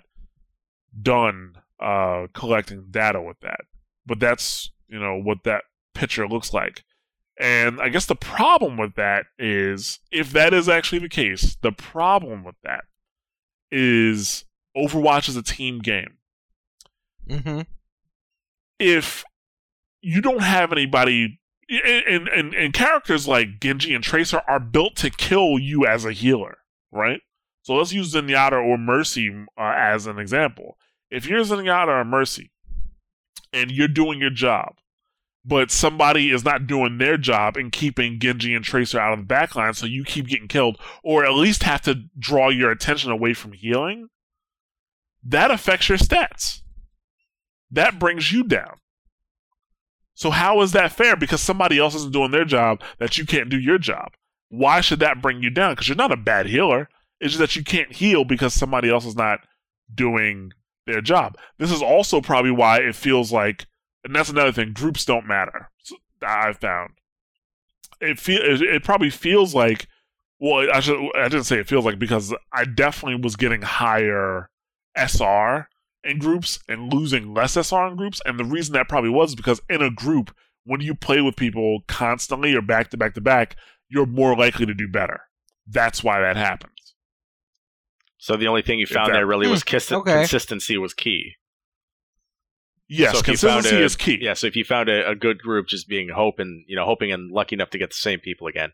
done 1.01 1.55
uh, 1.79 2.27
collecting 2.33 2.87
data 2.91 3.21
with 3.21 3.39
that. 3.41 3.61
But 4.05 4.19
that's, 4.19 4.71
you 4.87 4.99
know, 4.99 5.19
what 5.19 5.43
that 5.45 5.63
picture 5.93 6.27
looks 6.27 6.53
like. 6.53 6.83
And 7.39 7.81
I 7.81 7.89
guess 7.89 8.05
the 8.05 8.15
problem 8.15 8.77
with 8.77 8.95
that 8.95 9.25
is, 9.39 9.99
if 10.11 10.31
that 10.31 10.53
is 10.53 10.69
actually 10.69 10.99
the 10.99 11.09
case, 11.09 11.57
the 11.61 11.71
problem 11.71 12.43
with 12.43 12.55
that 12.63 12.83
is 13.71 14.45
Overwatch 14.77 15.27
is 15.29 15.35
a 15.35 15.41
team 15.41 15.79
game. 15.79 16.17
Mm-hmm. 17.27 17.61
If 18.79 19.23
you 20.01 20.21
don't 20.21 20.43
have 20.43 20.71
anybody, 20.71 21.39
and, 21.69 22.27
and, 22.27 22.53
and 22.53 22.73
characters 22.73 23.27
like 23.27 23.59
Genji 23.59 23.95
and 23.95 24.03
Tracer 24.03 24.41
are 24.47 24.59
built 24.59 24.95
to 24.97 25.09
kill 25.09 25.57
you 25.57 25.87
as 25.87 26.05
a 26.05 26.11
healer, 26.11 26.57
right? 26.91 27.21
So 27.63 27.75
let's 27.75 27.93
use 27.93 28.13
Zenyatta 28.13 28.63
or 28.63 28.77
Mercy 28.77 29.29
uh, 29.57 29.73
as 29.75 30.05
an 30.05 30.19
example. 30.19 30.77
If 31.09 31.25
you're 31.25 31.41
Zenyatta 31.41 31.87
or 31.87 32.05
Mercy, 32.05 32.51
and 33.51 33.71
you're 33.71 33.87
doing 33.87 34.19
your 34.19 34.29
job, 34.29 34.75
but 35.45 35.71
somebody 35.71 36.31
is 36.31 36.43
not 36.43 36.67
doing 36.67 36.97
their 36.97 37.17
job 37.17 37.57
in 37.57 37.69
keeping 37.69 38.19
Genji 38.19 38.53
and 38.53 38.65
Tracer 38.65 38.99
out 38.99 39.17
of 39.17 39.27
the 39.27 39.33
backline, 39.33 39.75
so 39.75 39.85
you 39.85 40.03
keep 40.03 40.27
getting 40.27 40.47
killed, 40.47 40.79
or 41.03 41.25
at 41.25 41.33
least 41.33 41.63
have 41.63 41.81
to 41.83 42.03
draw 42.17 42.49
your 42.49 42.71
attention 42.71 43.11
away 43.11 43.33
from 43.33 43.53
healing, 43.53 44.07
that 45.23 45.51
affects 45.51 45.87
your 45.87 45.97
stats. 45.97 46.61
That 47.71 47.99
brings 47.99 48.31
you 48.31 48.43
down. 48.43 48.77
So 50.15 50.31
how 50.31 50.61
is 50.61 50.73
that 50.73 50.91
fair? 50.91 51.15
Because 51.15 51.41
somebody 51.41 51.77
else 51.79 51.95
isn't 51.95 52.13
doing 52.13 52.31
their 52.31 52.45
job, 52.45 52.81
that 52.99 53.17
you 53.17 53.25
can't 53.25 53.49
do 53.49 53.59
your 53.59 53.77
job. 53.77 54.13
Why 54.49 54.81
should 54.81 54.99
that 54.99 55.21
bring 55.21 55.41
you 55.41 55.49
down? 55.49 55.73
Because 55.73 55.87
you're 55.87 55.97
not 55.97 56.11
a 56.11 56.17
bad 56.17 56.45
healer. 56.45 56.89
It's 57.19 57.33
just 57.33 57.39
that 57.39 57.55
you 57.55 57.63
can't 57.63 57.93
heal 57.93 58.25
because 58.25 58.53
somebody 58.53 58.89
else 58.89 59.05
is 59.05 59.15
not 59.15 59.39
doing 59.93 60.51
their 60.85 61.01
job. 61.01 61.37
This 61.57 61.71
is 61.71 61.81
also 61.81 62.21
probably 62.21 62.51
why 62.51 62.79
it 62.79 62.95
feels 62.95 63.31
like 63.31 63.65
and 64.03 64.15
that's 64.15 64.29
another 64.29 64.51
thing. 64.51 64.73
Groups 64.73 65.05
don't 65.05 65.27
matter. 65.27 65.69
I've 66.21 66.57
found 66.57 66.91
it 68.03 68.19
feel 68.19 68.41
it, 68.41 68.61
it 68.61 68.83
probably 68.83 69.09
feels 69.09 69.55
like. 69.55 69.87
Well, 70.39 70.67
I 70.73 70.81
should 70.81 70.99
I 71.15 71.29
didn't 71.29 71.45
say 71.45 71.57
it 71.59 71.69
feels 71.69 71.85
like 71.85 71.99
because 71.99 72.33
I 72.51 72.65
definitely 72.65 73.21
was 73.21 73.37
getting 73.37 73.61
higher 73.61 74.49
SR 74.97 75.69
in 76.03 76.19
groups 76.19 76.59
and 76.67 76.91
losing 76.93 77.33
less 77.33 77.55
SR 77.55 77.87
in 77.87 77.95
groups, 77.95 78.21
and 78.25 78.37
the 78.37 78.43
reason 78.43 78.73
that 78.73 78.89
probably 78.89 79.09
was 79.09 79.35
because 79.35 79.61
in 79.69 79.81
a 79.81 79.89
group 79.89 80.35
when 80.65 80.81
you 80.81 80.95
play 80.95 81.21
with 81.21 81.35
people 81.35 81.81
constantly 81.87 82.53
or 82.55 82.61
back 82.61 82.89
to 82.89 82.97
back 82.97 83.13
to 83.13 83.21
back, 83.21 83.55
you're 83.89 84.05
more 84.05 84.35
likely 84.35 84.65
to 84.65 84.73
do 84.73 84.87
better. 84.87 85.21
That's 85.65 86.03
why 86.03 86.19
that 86.19 86.35
happens. 86.35 86.72
So 88.23 88.37
the 88.37 88.47
only 88.47 88.61
thing 88.61 88.79
you 88.79 88.85
found 88.87 89.09
that- 89.09 89.17
there 89.17 89.25
really 89.27 89.47
was 89.49 89.63
Hmm, 89.63 89.67
kis- 89.67 89.91
okay. 89.91 90.13
consistency 90.13 90.77
was 90.77 90.93
key. 90.93 91.33
Yes, 92.87 93.11
so 93.13 93.19
if 93.19 93.27
you 93.27 93.35
found 93.37 93.63
consistency 93.63 93.81
a- 93.81 93.85
is 93.85 93.95
key. 93.97 94.17
Yeah, 94.21 94.33
so 94.33 94.47
if 94.47 94.55
you 94.55 94.63
found 94.63 94.87
a, 94.87 95.09
a 95.09 95.13
good 95.15 95.39
group, 95.39 95.67
just 95.67 95.89
being 95.89 96.07
hoping, 96.09 96.63
you 96.67 96.75
know, 96.77 96.85
hoping 96.85 97.11
and 97.11 97.29
lucky 97.31 97.55
enough 97.55 97.69
to 97.71 97.77
get 97.77 97.89
the 97.89 97.95
same 97.95 98.19
people 98.21 98.47
again. 98.47 98.71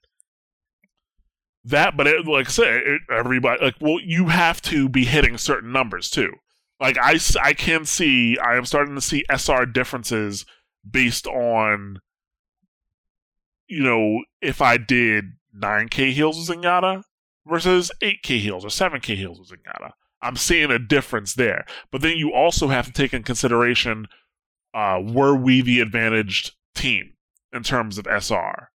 that 1.64 1.98
but 1.98 2.06
it, 2.08 2.26
like 2.28 2.48
i 2.48 2.50
said 2.52 2.68
it, 2.92 3.02
everybody 3.12 3.62
like 3.64 3.76
well 3.82 4.00
you 4.02 4.28
have 4.28 4.62
to 4.62 4.88
be 4.88 5.04
hitting 5.04 5.38
certain 5.38 5.72
numbers 5.74 6.10
too 6.10 6.32
like 6.80 6.98
I, 6.98 7.20
I 7.42 7.52
can 7.54 7.84
see 7.84 8.38
i 8.40 8.56
am 8.56 8.64
starting 8.66 8.96
to 8.96 9.02
see 9.02 9.26
sr 9.36 9.66
differences 9.66 10.46
based 10.90 11.28
on 11.28 12.00
you 13.68 13.84
know 13.84 14.24
if 14.42 14.62
i 14.62 14.78
did 14.78 15.26
9k 15.54 16.14
heals 16.14 16.38
with 16.50 16.58
zenyatta 16.58 17.04
versus 17.50 17.92
8k 18.02 18.40
heals 18.40 18.64
or 18.64 18.70
7k 18.70 19.16
heals 19.16 19.40
with 19.40 19.50
Zenyatta. 19.50 19.92
i'm 20.22 20.36
seeing 20.36 20.72
a 20.72 20.80
difference 20.80 21.34
there 21.34 21.66
but 21.92 22.02
then 22.02 22.18
you 22.18 22.32
also 22.34 22.68
have 22.68 22.86
to 22.86 22.92
take 22.94 23.14
in 23.14 23.24
consideration 23.24 24.08
uh, 24.74 25.02
were 25.04 25.36
we 25.36 25.62
the 25.62 25.80
advantaged 25.80 26.54
team 26.76 27.14
in 27.54 27.64
terms 27.64 27.98
of 27.98 28.08
SR? 28.08 28.70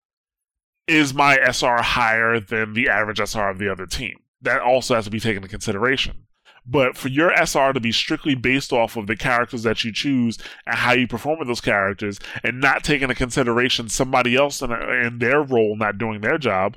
Is 0.89 1.15
my 1.15 1.39
SR 1.39 1.83
higher 1.83 2.41
than 2.41 2.75
the 2.75 2.89
average 2.89 3.21
SR 3.21 3.51
of 3.51 3.59
the 3.59 3.71
other 3.71 3.87
team? 3.87 4.19
That 4.41 4.61
also 4.61 4.95
has 4.95 5.05
to 5.05 5.11
be 5.11 5.21
taken 5.21 5.39
into 5.39 5.49
consideration. 5.49 6.27
But 6.65 6.97
for 6.97 7.09
your 7.09 7.33
SR 7.33 7.73
to 7.73 7.81
be 7.81 7.93
strictly 7.93 8.35
based 8.35 8.73
off 8.73 8.97
of 8.97 9.07
the 9.07 9.17
characters 9.17 9.65
that 9.65 9.83
you 9.83 9.93
choose 9.93 10.39
and 10.67 10.77
how 10.77 10.93
you 10.93 11.09
perform 11.09 11.39
with 11.39 11.49
those 11.49 11.61
characters, 11.61 12.19
and 12.45 12.61
not 12.61 12.85
taking 12.85 13.05
into 13.05 13.15
consideration 13.15 13.89
somebody 13.89 14.37
else 14.37 14.63
in, 14.63 14.71
in 14.71 15.19
their 15.19 15.43
role 15.43 15.77
not 15.77 15.99
doing 15.99 16.21
their 16.21 16.39
job, 16.39 16.77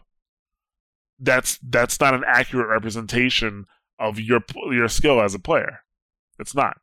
that's 1.20 1.58
that's 1.62 2.00
not 2.00 2.14
an 2.14 2.24
accurate 2.28 2.68
representation 2.70 3.66
of 4.00 4.20
your 4.20 4.42
your 4.72 4.88
skill 4.88 5.22
as 5.22 5.34
a 5.34 5.40
player. 5.40 5.80
It's 6.40 6.56
not. 6.56 6.78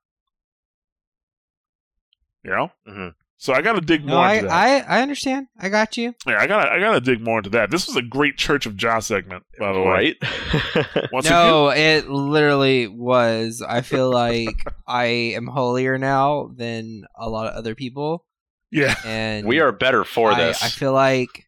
You 2.45 2.51
know. 2.51 2.73
hmm 2.87 3.09
So 3.37 3.53
I 3.53 3.63
got 3.63 3.75
to 3.75 3.81
dig 3.81 4.05
No, 4.05 4.15
more 4.15 4.25
I, 4.25 4.41
that. 4.41 4.51
I 4.51 4.79
I 4.81 5.03
understand. 5.03 5.47
I 5.61 5.69
got 5.69 5.97
you. 5.97 6.15
yeah, 6.27 6.39
I 6.39 6.47
got 6.47 6.65
to 6.65 6.71
I 6.73 6.81
got 6.81 6.93
to 6.93 7.01
dig 7.01 7.21
more 7.21 7.39
into 7.39 7.51
that. 7.51 7.71
This 7.71 7.87
was 7.87 7.97
a 7.97 8.03
great 8.03 8.37
Church 8.37 8.67
of 8.67 8.77
Joss 8.77 9.07
segment, 9.07 9.45
by 9.59 9.73
the 9.73 9.81
way. 9.81 10.17
Right? 10.23 11.09
Once 11.13 11.29
no, 11.29 11.69
it 11.71 12.09
literally 12.09 12.89
was. 12.89 13.63
I 13.67 13.83
feel 13.83 14.11
like 14.11 14.65
I 14.87 15.05
am 15.05 15.47
holier 15.47 15.99
now 15.99 16.51
than 16.57 17.05
a 17.17 17.29
lot 17.29 17.47
of 17.47 17.55
other 17.55 17.75
people, 17.75 18.25
yeah, 18.71 18.95
and 19.05 19.47
we 19.47 19.61
are 19.61 19.71
better 19.73 20.03
for 20.05 20.33
I, 20.33 20.37
this. 20.47 20.63
I 20.63 20.69
feel 20.69 20.93
like 20.93 21.47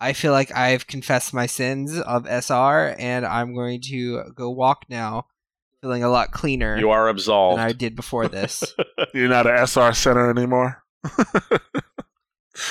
I 0.00 0.12
feel 0.12 0.32
like 0.32 0.54
I've 0.54 0.86
confessed 0.86 1.34
my 1.34 1.46
sins 1.46 1.98
of 1.98 2.26
SR, 2.26 2.94
and 2.98 3.26
I'm 3.26 3.54
going 3.54 3.80
to 3.82 4.24
go 4.34 4.50
walk 4.50 4.84
now, 4.88 5.26
feeling 5.80 6.02
a 6.04 6.08
lot 6.08 6.30
cleaner 6.30 6.78
you 6.78 6.90
are 6.90 7.06
than 7.06 7.16
absolved. 7.16 7.60
I 7.60 7.72
did 7.72 7.96
before 7.96 8.28
this. 8.28 8.62
you're 9.14 9.28
not 9.28 9.46
an 9.46 9.66
SR 9.66 9.92
center 9.94 10.30
anymore. 10.30 10.82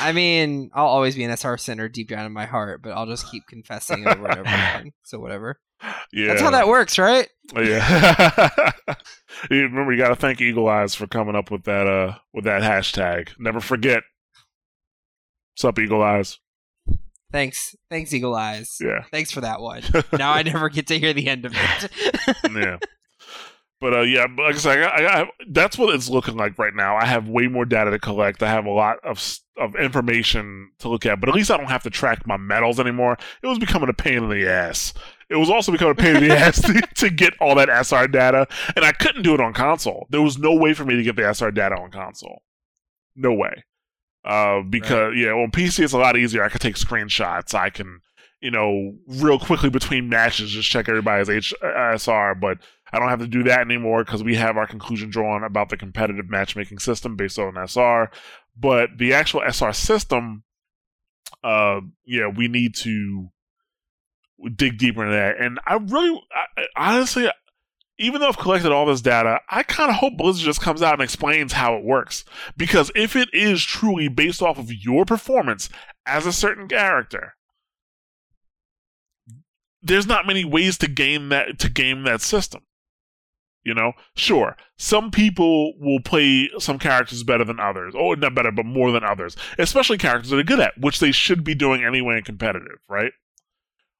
I 0.01 0.11
mean, 0.11 0.69
I'll 0.73 0.85
always 0.87 1.15
be 1.15 1.23
an 1.23 1.31
SR 1.35 1.57
center 1.57 1.87
deep 1.87 2.09
down 2.09 2.25
in 2.25 2.33
my 2.33 2.45
heart, 2.45 2.81
but 2.81 2.91
I'll 2.91 3.05
just 3.05 3.29
keep 3.31 3.47
confessing 3.47 4.05
over 4.07 4.25
and 4.27 4.39
over 4.39 4.41
again. 4.49 4.91
So 5.03 5.19
whatever. 5.19 5.59
Yeah, 6.11 6.27
That's 6.27 6.41
how 6.41 6.51
that 6.51 6.67
works, 6.67 6.97
right? 6.97 7.27
Yeah. 7.55 8.71
You 9.51 9.63
Remember, 9.63 9.91
you 9.91 9.99
got 9.99 10.09
to 10.09 10.15
thank 10.15 10.41
Eagle 10.41 10.67
Eyes 10.67 10.95
for 10.95 11.05
coming 11.05 11.35
up 11.35 11.51
with 11.51 11.65
that 11.65 11.85
uh 11.85 12.15
with 12.33 12.45
that 12.45 12.63
hashtag. 12.63 13.29
Never 13.37 13.59
forget. 13.59 14.01
What's 15.53 15.63
up, 15.63 15.77
Eagle 15.77 16.01
Eyes? 16.01 16.39
Thanks, 17.31 17.75
thanks, 17.89 18.13
Eagle 18.13 18.35
Eyes. 18.35 18.77
Yeah, 18.81 19.03
Thanks 19.11 19.31
for 19.31 19.41
that 19.41 19.59
one. 19.61 19.83
now 20.13 20.31
I 20.31 20.43
never 20.43 20.69
get 20.69 20.87
to 20.87 20.99
hear 20.99 21.13
the 21.13 21.27
end 21.27 21.45
of 21.45 21.53
it. 21.55 21.91
yeah. 22.51 22.77
But 23.79 23.93
uh, 23.93 24.01
yeah, 24.01 24.25
like 24.37 24.55
I 24.55 24.57
said, 24.57 24.79
I 24.79 24.81
got, 24.81 24.93
I 24.93 25.01
got, 25.01 25.27
that's 25.51 25.77
what 25.77 25.93
it's 25.93 26.09
looking 26.09 26.35
like 26.35 26.57
right 26.57 26.73
now. 26.73 26.95
I 26.95 27.05
have 27.05 27.27
way 27.27 27.47
more 27.47 27.65
data 27.65 27.91
to 27.91 27.99
collect. 27.99 28.41
I 28.41 28.49
have 28.49 28.65
a 28.65 28.71
lot 28.71 28.97
of 29.03 29.39
of 29.57 29.75
information 29.75 30.71
to 30.79 30.89
look 30.89 31.05
at, 31.05 31.19
but 31.19 31.29
at 31.29 31.35
least 31.35 31.51
I 31.51 31.57
don't 31.57 31.67
have 31.67 31.83
to 31.83 31.89
track 31.89 32.25
my 32.25 32.37
medals 32.37 32.79
anymore. 32.79 33.17
It 33.41 33.47
was 33.47 33.59
becoming 33.59 33.89
a 33.89 33.93
pain 33.93 34.23
in 34.23 34.29
the 34.29 34.47
ass. 34.49 34.93
It 35.29 35.35
was 35.35 35.49
also 35.49 35.71
becoming 35.71 35.91
a 35.91 36.01
pain 36.01 36.15
in 36.15 36.27
the 36.27 36.35
ass 36.35 36.61
to, 36.61 36.81
to 36.95 37.09
get 37.09 37.33
all 37.39 37.55
that 37.55 37.69
SR 37.69 38.07
data, 38.07 38.47
and 38.75 38.83
I 38.83 38.93
couldn't 38.93 39.23
do 39.23 39.33
it 39.33 39.41
on 39.41 39.53
console. 39.53 40.07
There 40.09 40.21
was 40.21 40.37
no 40.37 40.55
way 40.55 40.73
for 40.73 40.85
me 40.85 40.95
to 40.95 41.03
get 41.03 41.15
the 41.15 41.31
SR 41.33 41.51
data 41.51 41.75
on 41.75 41.91
console. 41.91 42.41
No 43.15 43.33
way. 43.33 43.63
Uh, 44.27 44.61
because 44.61 45.13
yeah, 45.15 45.29
on 45.29 45.49
PC 45.51 45.85
it's 45.85 45.93
a 45.93 45.97
lot 45.97 46.17
easier. 46.17 46.43
I 46.43 46.49
can 46.49 46.59
take 46.59 46.75
screenshots. 46.75 47.53
I 47.53 47.69
can, 47.69 48.01
you 48.41 48.51
know, 48.51 48.95
real 49.07 49.39
quickly 49.39 49.69
between 49.69 50.09
matches 50.09 50.51
just 50.51 50.69
check 50.69 50.89
everybody's 50.89 51.29
H- 51.29 51.53
uh, 51.63 52.33
but 52.33 52.57
I 52.91 52.99
don't 52.99 53.07
have 53.07 53.19
to 53.19 53.27
do 53.27 53.43
that 53.43 53.61
anymore 53.61 54.03
because 54.03 54.23
we 54.25 54.35
have 54.35 54.57
our 54.57 54.67
conclusion 54.67 55.09
drawn 55.09 55.45
about 55.45 55.69
the 55.69 55.77
competitive 55.77 56.29
matchmaking 56.29 56.79
system 56.79 57.15
based 57.15 57.39
on 57.39 57.55
SR. 57.57 58.11
But 58.59 58.97
the 58.97 59.13
actual 59.13 59.43
SR 59.47 59.71
system, 59.71 60.43
uh, 61.41 61.79
yeah, 62.05 62.27
we 62.27 62.49
need 62.49 62.75
to 62.79 63.29
dig 64.55 64.77
deeper 64.77 65.03
into 65.05 65.15
that. 65.15 65.39
And 65.39 65.57
I 65.65 65.75
really, 65.75 66.21
I- 66.57 66.65
honestly, 66.75 67.29
even 67.99 68.21
though 68.21 68.27
I've 68.27 68.37
collected 68.37 68.71
all 68.71 68.85
this 68.85 69.01
data, 69.01 69.39
I 69.49 69.63
kind 69.63 69.89
of 69.89 69.97
hope 69.97 70.17
Blizzard 70.17 70.45
just 70.45 70.61
comes 70.61 70.81
out 70.81 70.93
and 70.93 71.01
explains 71.01 71.53
how 71.53 71.75
it 71.75 71.83
works. 71.83 72.23
Because 72.55 72.91
if 72.95 73.15
it 73.15 73.29
is 73.33 73.63
truly 73.63 74.07
based 74.07 74.41
off 74.41 74.59
of 74.59 74.71
your 74.71 75.05
performance 75.05 75.69
as 76.05 76.25
a 76.25 76.33
certain 76.33 76.67
character, 76.67 77.35
there's 79.81 80.07
not 80.07 80.27
many 80.27 80.45
ways 80.45 80.77
to 80.79 80.87
game 80.87 81.29
that 81.29 81.59
to 81.59 81.69
game 81.69 82.03
that 82.03 82.21
system. 82.21 82.61
You 83.63 83.73
know, 83.73 83.93
sure, 84.15 84.55
some 84.77 85.11
people 85.11 85.73
will 85.77 85.99
play 85.99 86.49
some 86.57 86.79
characters 86.79 87.23
better 87.23 87.43
than 87.43 87.59
others, 87.59 87.93
or 87.95 88.15
not 88.15 88.33
better, 88.33 88.51
but 88.51 88.65
more 88.65 88.93
than 88.93 89.03
others, 89.03 89.35
especially 89.57 89.97
characters 89.97 90.29
that 90.29 90.39
are 90.39 90.43
good 90.43 90.61
at, 90.61 90.77
which 90.77 90.99
they 90.99 91.11
should 91.11 91.43
be 91.43 91.53
doing 91.53 91.83
anyway 91.83 92.17
in 92.17 92.23
competitive, 92.23 92.77
right? 92.87 93.11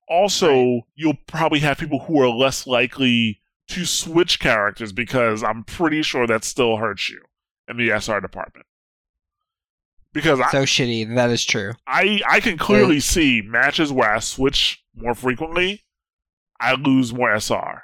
Also, 0.08 0.88
you'll 0.96 1.18
probably 1.28 1.60
have 1.60 1.78
people 1.78 2.00
who 2.00 2.22
are 2.22 2.30
less 2.30 2.66
likely 2.66 3.42
to 3.70 3.86
switch 3.86 4.40
characters 4.40 4.94
because 4.94 5.44
I'm 5.44 5.64
pretty 5.64 6.02
sure 6.02 6.26
that 6.28 6.44
still 6.44 6.78
hurts 6.78 7.10
you 7.10 7.22
in 7.68 7.78
the 7.78 7.90
SR 7.92 8.22
department. 8.22 8.66
Because 10.14 10.40
I, 10.40 10.50
so 10.52 10.64
shitty. 10.64 11.14
That 11.16 11.30
is 11.30 11.46
true. 11.46 11.74
I 11.86 12.22
I 12.28 12.40
can 12.40 12.58
clearly 12.58 13.00
see 13.00 13.42
matches 13.46 13.92
where 13.92 14.12
I 14.14 14.20
switch 14.20 14.84
more 14.96 15.14
frequently, 15.14 15.84
I 16.60 16.74
lose 16.74 17.14
more 17.14 17.32
SR, 17.36 17.84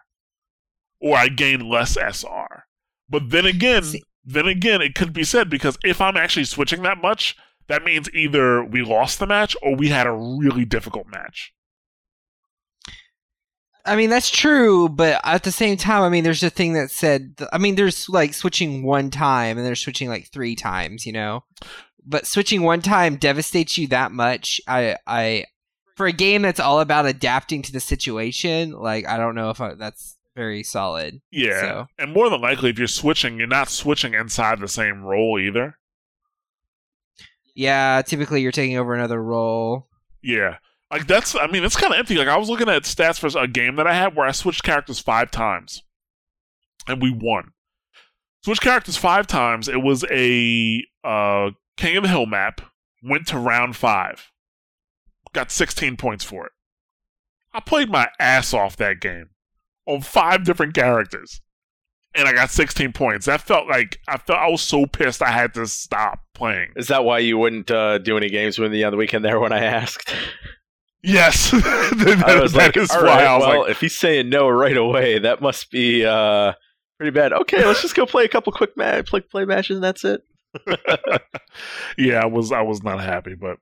or 0.99 1.17
I 1.17 1.27
gain 1.27 1.69
less 1.69 1.95
SR. 1.97 2.65
But 3.09 3.29
then 3.29 3.45
again, 3.45 3.83
See- 3.83 4.03
then 4.25 4.47
again, 4.47 4.81
it 4.81 4.95
could 4.95 5.13
be 5.13 5.23
said 5.23 5.49
because 5.49 5.77
if 5.83 5.99
I'm 6.01 6.17
actually 6.17 6.45
switching 6.45 6.81
that 6.83 7.01
much, 7.01 7.35
that 7.67 7.83
means 7.83 8.09
either 8.13 8.63
we 8.63 8.81
lost 8.83 9.19
the 9.19 9.27
match 9.27 9.55
or 9.61 9.75
we 9.75 9.89
had 9.89 10.07
a 10.07 10.11
really 10.11 10.65
difficult 10.65 11.07
match. 11.07 11.53
I 13.85 13.95
mean, 13.97 14.09
that's 14.09 14.29
true, 14.29 14.87
but 14.87 15.19
at 15.25 15.43
the 15.43 15.51
same 15.51 15.75
time, 15.75 16.03
I 16.03 16.09
mean, 16.09 16.23
there's 16.23 16.41
a 16.43 16.49
thing 16.49 16.73
that 16.73 16.89
said, 16.89 17.35
I 17.51 17.57
mean, 17.57 17.75
there's 17.75 18.07
like 18.07 18.33
switching 18.33 18.83
one 18.83 19.09
time 19.09 19.57
and 19.57 19.65
there's 19.67 19.81
switching 19.81 20.07
like 20.07 20.31
three 20.31 20.55
times, 20.55 21.05
you 21.05 21.11
know? 21.11 21.43
But 22.05 22.25
switching 22.25 22.61
one 22.63 22.81
time 22.81 23.17
devastates 23.17 23.77
you 23.77 23.87
that 23.87 24.11
much. 24.13 24.61
I, 24.67 24.95
I, 25.05 25.45
for 25.97 26.05
a 26.05 26.13
game 26.13 26.43
that's 26.43 26.61
all 26.61 26.79
about 26.79 27.05
adapting 27.05 27.61
to 27.63 27.73
the 27.73 27.81
situation, 27.81 28.71
like, 28.71 29.05
I 29.07 29.17
don't 29.17 29.35
know 29.35 29.49
if 29.49 29.59
I, 29.59 29.73
that's 29.73 30.17
very 30.35 30.63
solid. 30.63 31.19
Yeah, 31.29 31.59
So- 31.61 31.87
and 31.99 32.13
more 32.13 32.29
than 32.29 32.39
likely, 32.41 32.69
if 32.69 32.79
you're 32.79 32.87
switching, 32.87 33.37
you're 33.37 33.47
not 33.47 33.69
switching 33.69 34.13
inside 34.13 34.59
the 34.61 34.67
same 34.69 35.03
role 35.03 35.37
either. 35.39 35.77
Yeah, 37.55 38.01
typically 38.05 38.41
you're 38.41 38.51
taking 38.51 38.77
over 38.77 38.93
another 38.95 39.21
role. 39.21 39.87
Yeah. 40.21 40.57
Like 40.93 41.07
that's 41.07 41.35
I 41.35 41.47
mean, 41.47 41.63
it's 41.63 41.75
kinda 41.75 41.97
empty. 41.97 42.13
Like 42.15 42.27
I 42.27 42.37
was 42.37 42.49
looking 42.49 42.69
at 42.69 42.83
stats 42.83 43.17
for 43.17 43.39
a 43.39 43.47
game 43.47 43.77
that 43.77 43.87
I 43.87 43.95
had 43.95 44.15
where 44.15 44.27
I 44.27 44.31
switched 44.31 44.61
characters 44.61 44.99
five 44.99 45.31
times. 45.31 45.81
And 46.87 47.01
we 47.01 47.09
won. 47.09 47.53
Switched 48.45 48.61
characters 48.61 48.95
five 48.95 49.25
times. 49.25 49.67
It 49.67 49.81
was 49.81 50.05
a 50.11 50.85
uh 51.03 51.49
King 51.77 51.97
of 51.97 52.03
the 52.03 52.09
Hill 52.09 52.27
map. 52.27 52.61
Went 53.01 53.25
to 53.27 53.39
round 53.39 53.75
five. 53.75 54.29
Got 55.33 55.51
16 55.51 55.97
points 55.97 56.23
for 56.23 56.45
it. 56.45 56.51
I 57.55 57.59
played 57.59 57.89
my 57.89 58.09
ass 58.19 58.53
off 58.53 58.77
that 58.77 59.01
game 59.01 59.31
on 59.87 60.01
five 60.01 60.43
different 60.43 60.75
characters. 60.75 61.41
And 62.13 62.27
I 62.27 62.33
got 62.33 62.51
16 62.51 62.93
points. 62.93 63.25
That 63.25 63.41
felt 63.41 63.67
like 63.67 63.97
I 64.07 64.17
felt 64.17 64.37
I 64.37 64.47
was 64.47 64.61
so 64.61 64.85
pissed 64.85 65.23
I 65.23 65.31
had 65.31 65.55
to 65.55 65.65
stop 65.65 66.19
playing. 66.35 66.73
Is 66.75 66.89
that 66.89 67.03
why 67.03 67.17
you 67.17 67.39
wouldn't 67.39 67.71
uh, 67.71 67.97
do 67.97 68.15
any 68.15 68.29
games 68.29 68.59
with 68.59 68.71
me 68.71 68.83
on 68.83 68.91
the 68.91 68.97
weekend 68.97 69.25
there 69.25 69.39
when 69.39 69.51
I 69.51 69.65
asked? 69.65 70.13
Yes. 71.03 71.51
That- 71.93 72.23
I 72.25 72.41
was 72.41 72.55
like, 72.55 72.75
is 72.75 72.89
why 72.89 73.01
right, 73.01 73.27
I 73.27 73.37
was 73.37 73.47
well, 73.47 73.61
like, 73.61 73.71
if 73.71 73.79
he's 73.79 73.97
saying 73.97 74.29
no 74.29 74.49
right 74.49 74.75
away, 74.75 75.19
that 75.19 75.41
must 75.41 75.69
be 75.69 76.05
uh, 76.05 76.53
pretty 76.97 77.11
bad. 77.11 77.33
Okay, 77.33 77.63
let's 77.65 77.81
just 77.81 77.95
go 77.95 78.05
play 78.05 78.25
a 78.25 78.27
couple 78.27 78.51
quick 78.51 78.75
ma- 78.75 79.01
play, 79.03 79.19
play 79.21 79.45
matches 79.45 79.77
and 79.77 79.83
that's 79.83 80.03
it. 80.03 80.21
yeah, 81.97 82.21
I 82.21 82.25
was 82.25 82.51
I 82.51 82.61
was 82.61 82.83
not 82.83 82.99
happy, 82.99 83.35
but 83.35 83.57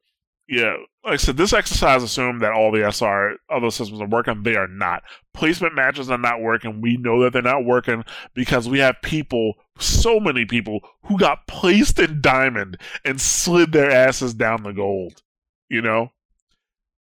yeah, 0.47 0.76
like 1.03 1.13
I 1.13 1.18
said, 1.18 1.38
this 1.38 1.53
exercise 1.53 2.03
assumed 2.03 2.41
that 2.41 2.51
all 2.51 2.72
the 2.72 2.89
SR 2.89 3.38
other 3.49 3.72
systems 3.72 4.01
are 4.01 4.07
working. 4.07 4.43
They 4.43 4.55
are 4.55 4.68
not. 4.68 5.03
Placement 5.34 5.76
matches 5.76 6.09
are 6.09 6.18
not 6.18 6.41
working. 6.41 6.81
We 6.81 6.97
know 6.97 7.22
that 7.23 7.34
they're 7.34 7.41
not 7.41 7.65
working 7.65 8.03
because 8.34 8.68
we 8.68 8.80
have 8.80 8.95
people, 9.01 9.53
so 9.80 10.19
many 10.19 10.45
people, 10.45 10.81
who 11.05 11.18
got 11.18 11.47
placed 11.47 11.99
in 11.99 12.22
diamond 12.22 12.77
and 13.05 13.22
slid 13.22 13.72
their 13.72 13.89
asses 13.89 14.34
down 14.34 14.63
the 14.63 14.73
gold. 14.73 15.22
You 15.69 15.81
know, 15.81 16.11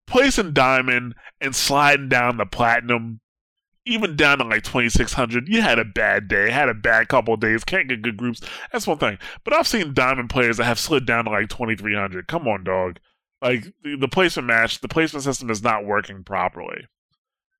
placing 0.10 0.54
diamond 0.54 1.16
and 1.40 1.56
sliding 1.56 2.10
down 2.10 2.38
the 2.38 2.46
platinum. 2.46 3.22
Even 3.86 4.16
down 4.16 4.38
to 4.38 4.44
like 4.44 4.64
2600, 4.64 5.48
you 5.48 5.62
had 5.62 5.80
a 5.80 5.86
bad 5.86 6.28
day, 6.28 6.52
had 6.52 6.70
a 6.70 6.76
bad 6.76 7.08
couple 7.08 7.34
of 7.34 7.40
days, 7.40 7.64
can't 7.64 7.88
get 7.88 8.04
good 8.04 8.18
groups. 8.18 8.42
That's 8.72 8.86
one 8.86 9.00
thing. 9.00 9.18
But 9.44 9.54
I've 9.54 9.68
seen 9.68 9.96
diamond 9.96 10.30
players 10.30 10.58
that 10.58 10.66
have 10.66 10.78
slid 10.78 11.08
down 11.08 11.26
to 11.26 11.32
like 11.32 11.50
2300. 11.50 12.28
Come 12.28 12.48
on, 12.48 12.64
dog. 12.64 13.00
Like 13.42 13.74
the, 13.84 13.96
the 13.96 14.08
placement 14.08 14.48
match, 14.48 14.82
the 14.82 14.90
placement 14.90 15.24
system 15.24 15.50
is 15.50 15.64
not 15.64 15.86
working 15.86 16.24
properly. 16.24 16.88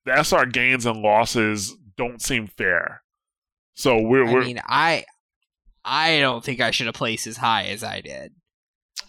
The 0.06 0.24
SR 0.24 0.46
gains 0.48 0.86
and 0.86 1.02
losses 1.02 1.76
don't 1.98 2.22
seem 2.22 2.48
fair. 2.48 3.02
So 3.74 4.00
we're, 4.00 4.26
we're 4.26 4.42
I 4.42 4.46
mean, 4.46 4.62
I 4.68 5.06
I 5.84 6.20
don't 6.20 6.44
think 6.44 6.60
I 6.60 6.72
should 6.72 6.88
have 6.88 6.96
placed 6.96 7.28
as 7.28 7.38
high 7.38 7.66
as 7.68 7.84
I 7.84 8.02
did. 8.02 8.34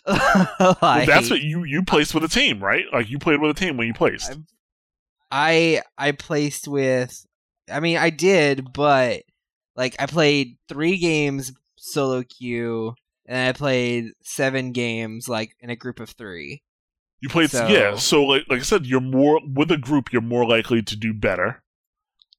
Well, 0.06 0.76
that's 1.06 1.30
what 1.30 1.40
you 1.42 1.64
you 1.64 1.82
placed 1.82 2.14
with 2.14 2.24
a 2.24 2.28
team, 2.28 2.62
right? 2.62 2.84
Like 2.92 3.10
you 3.10 3.18
played 3.18 3.40
with 3.40 3.50
a 3.50 3.58
team 3.60 3.76
when 3.76 3.86
you 3.86 3.94
placed. 3.94 4.36
I 5.30 5.82
I 5.96 6.12
placed 6.12 6.68
with. 6.68 7.26
I 7.70 7.80
mean, 7.80 7.96
I 7.96 8.10
did, 8.10 8.72
but 8.72 9.22
like 9.76 9.94
I 9.98 10.06
played 10.06 10.56
three 10.68 10.98
games 10.98 11.52
solo 11.76 12.22
queue, 12.22 12.94
and 13.26 13.48
I 13.48 13.52
played 13.52 14.12
seven 14.22 14.72
games 14.72 15.28
like 15.28 15.54
in 15.60 15.70
a 15.70 15.76
group 15.76 16.00
of 16.00 16.10
three. 16.10 16.62
You 17.20 17.28
played, 17.28 17.50
So- 17.50 17.68
yeah. 17.68 17.96
So, 17.96 18.24
like, 18.24 18.44
like 18.48 18.60
I 18.60 18.62
said, 18.62 18.86
you're 18.86 19.00
more 19.00 19.40
with 19.46 19.70
a 19.70 19.76
group. 19.76 20.10
You're 20.12 20.22
more 20.22 20.46
likely 20.46 20.82
to 20.82 20.96
do 20.96 21.12
better. 21.12 21.62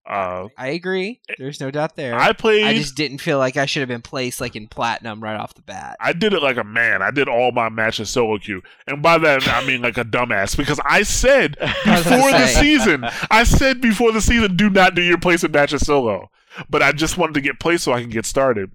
Uh, 0.10 0.48
I 0.58 0.70
agree. 0.70 1.22
There's 1.38 1.60
no 1.62 1.70
doubt 1.70 1.96
there. 1.96 2.16
I 2.18 2.34
played. 2.34 2.66
I 2.66 2.74
just 2.74 2.96
didn't 2.96 3.20
feel 3.20 3.38
like 3.38 3.56
I 3.56 3.66
should 3.68 3.82
have 3.82 3.88
been 3.88 4.02
placed 4.02 4.42
like 4.42 4.56
in 4.56 4.68
platinum 4.68 5.22
right 5.22 5.40
off 5.40 5.54
the 5.54 5.62
bat. 5.62 5.96
I 6.00 6.14
did 6.14 6.34
it 6.34 6.42
like 6.42 6.58
a 6.58 6.64
man. 6.64 7.02
I 7.04 7.12
did 7.12 7.30
all 7.30 7.52
my 7.52 7.70
matches 7.70 8.10
solo 8.10 8.38
queue, 8.40 8.62
and 8.88 9.02
by 9.04 9.20
that 9.20 9.48
I 9.48 9.66
mean 9.66 9.82
like 9.82 9.98
a 10.00 10.04
dumbass 10.04 10.58
because 10.58 10.80
I 10.84 11.04
said 11.04 11.56
before 11.86 12.32
the 12.32 12.48
season, 12.48 13.06
I 13.30 13.44
said 13.44 13.80
before 13.80 14.12
the 14.12 14.22
season, 14.22 14.58
do 14.58 14.70
not 14.70 14.96
do 14.96 15.02
your 15.04 15.20
placement 15.20 15.54
matches 15.54 15.86
solo. 15.86 16.30
But 16.70 16.82
I 16.82 16.92
just 16.92 17.18
wanted 17.18 17.34
to 17.36 17.42
get 17.42 17.60
placed 17.60 17.84
so 17.86 17.94
I 17.94 18.02
can 18.02 18.10
get 18.10 18.26
started. 18.26 18.72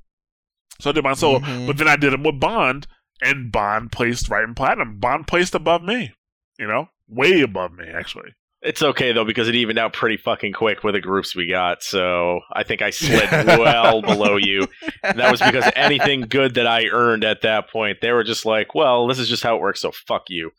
So 0.80 0.90
I 0.90 0.92
did 0.92 1.04
my 1.04 1.14
solo, 1.14 1.40
Mhm. 1.40 1.66
but 1.66 1.76
then 1.76 1.88
I 1.88 1.96
did 1.96 2.12
them 2.12 2.22
with 2.22 2.38
Bond, 2.40 2.86
and 3.20 3.50
Bond 3.50 3.90
placed 3.92 4.30
right 4.30 4.44
in 4.44 4.54
platinum. 4.54 4.98
Bond 4.98 5.26
placed 5.26 5.54
above 5.54 5.82
me, 5.82 6.12
you 6.58 6.66
know, 6.66 6.88
way 7.08 7.40
above 7.40 7.72
me 7.72 7.86
actually. 7.92 8.30
It's 8.62 8.82
okay 8.82 9.12
though 9.12 9.24
because 9.24 9.48
it 9.48 9.54
evened 9.54 9.78
out 9.78 9.92
pretty 9.92 10.16
fucking 10.16 10.52
quick 10.52 10.82
with 10.82 10.94
the 10.94 11.00
groups 11.00 11.36
we 11.36 11.46
got. 11.46 11.82
So 11.82 12.40
I 12.52 12.62
think 12.64 12.82
I 12.82 12.90
slid 12.90 13.30
well 13.46 14.02
below 14.02 14.36
you. 14.36 14.66
And 15.02 15.18
that 15.18 15.30
was 15.30 15.40
because 15.40 15.70
anything 15.76 16.22
good 16.22 16.54
that 16.54 16.66
I 16.66 16.86
earned 16.86 17.22
at 17.22 17.42
that 17.42 17.70
point, 17.70 17.98
they 18.00 18.12
were 18.12 18.24
just 18.24 18.44
like, 18.46 18.74
"Well, 18.74 19.06
this 19.06 19.18
is 19.18 19.28
just 19.28 19.42
how 19.42 19.56
it 19.56 19.60
works." 19.60 19.80
So 19.82 19.92
fuck 20.06 20.24
you. 20.28 20.50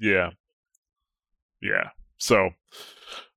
Yeah. 0.00 0.30
Yeah. 1.60 1.90
So, 2.18 2.50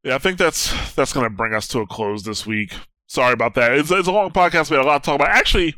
yeah, 0.04 0.16
I 0.16 0.18
think 0.18 0.38
that's 0.38 0.94
that's 0.96 1.14
going 1.14 1.26
to 1.26 1.36
bring 1.36 1.54
us 1.54 1.68
to 1.70 1.80
a 1.80 1.88
close 1.88 2.24
this 2.24 2.46
week. 2.46 2.74
Sorry 3.08 3.34
about 3.34 3.54
that. 3.56 3.74
It's, 3.74 3.92
it's 3.92 4.08
a 4.08 4.12
long 4.12 4.32
podcast. 4.32 4.70
We 4.70 4.78
had 4.78 4.86
a 4.86 4.88
lot 4.88 5.04
to 5.04 5.06
talk 5.06 5.16
about. 5.16 5.30
Actually, 5.30 5.76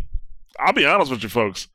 I'll 0.59 0.73
be 0.73 0.85
honest 0.85 1.11
with 1.11 1.23
you 1.23 1.29
folks. 1.29 1.67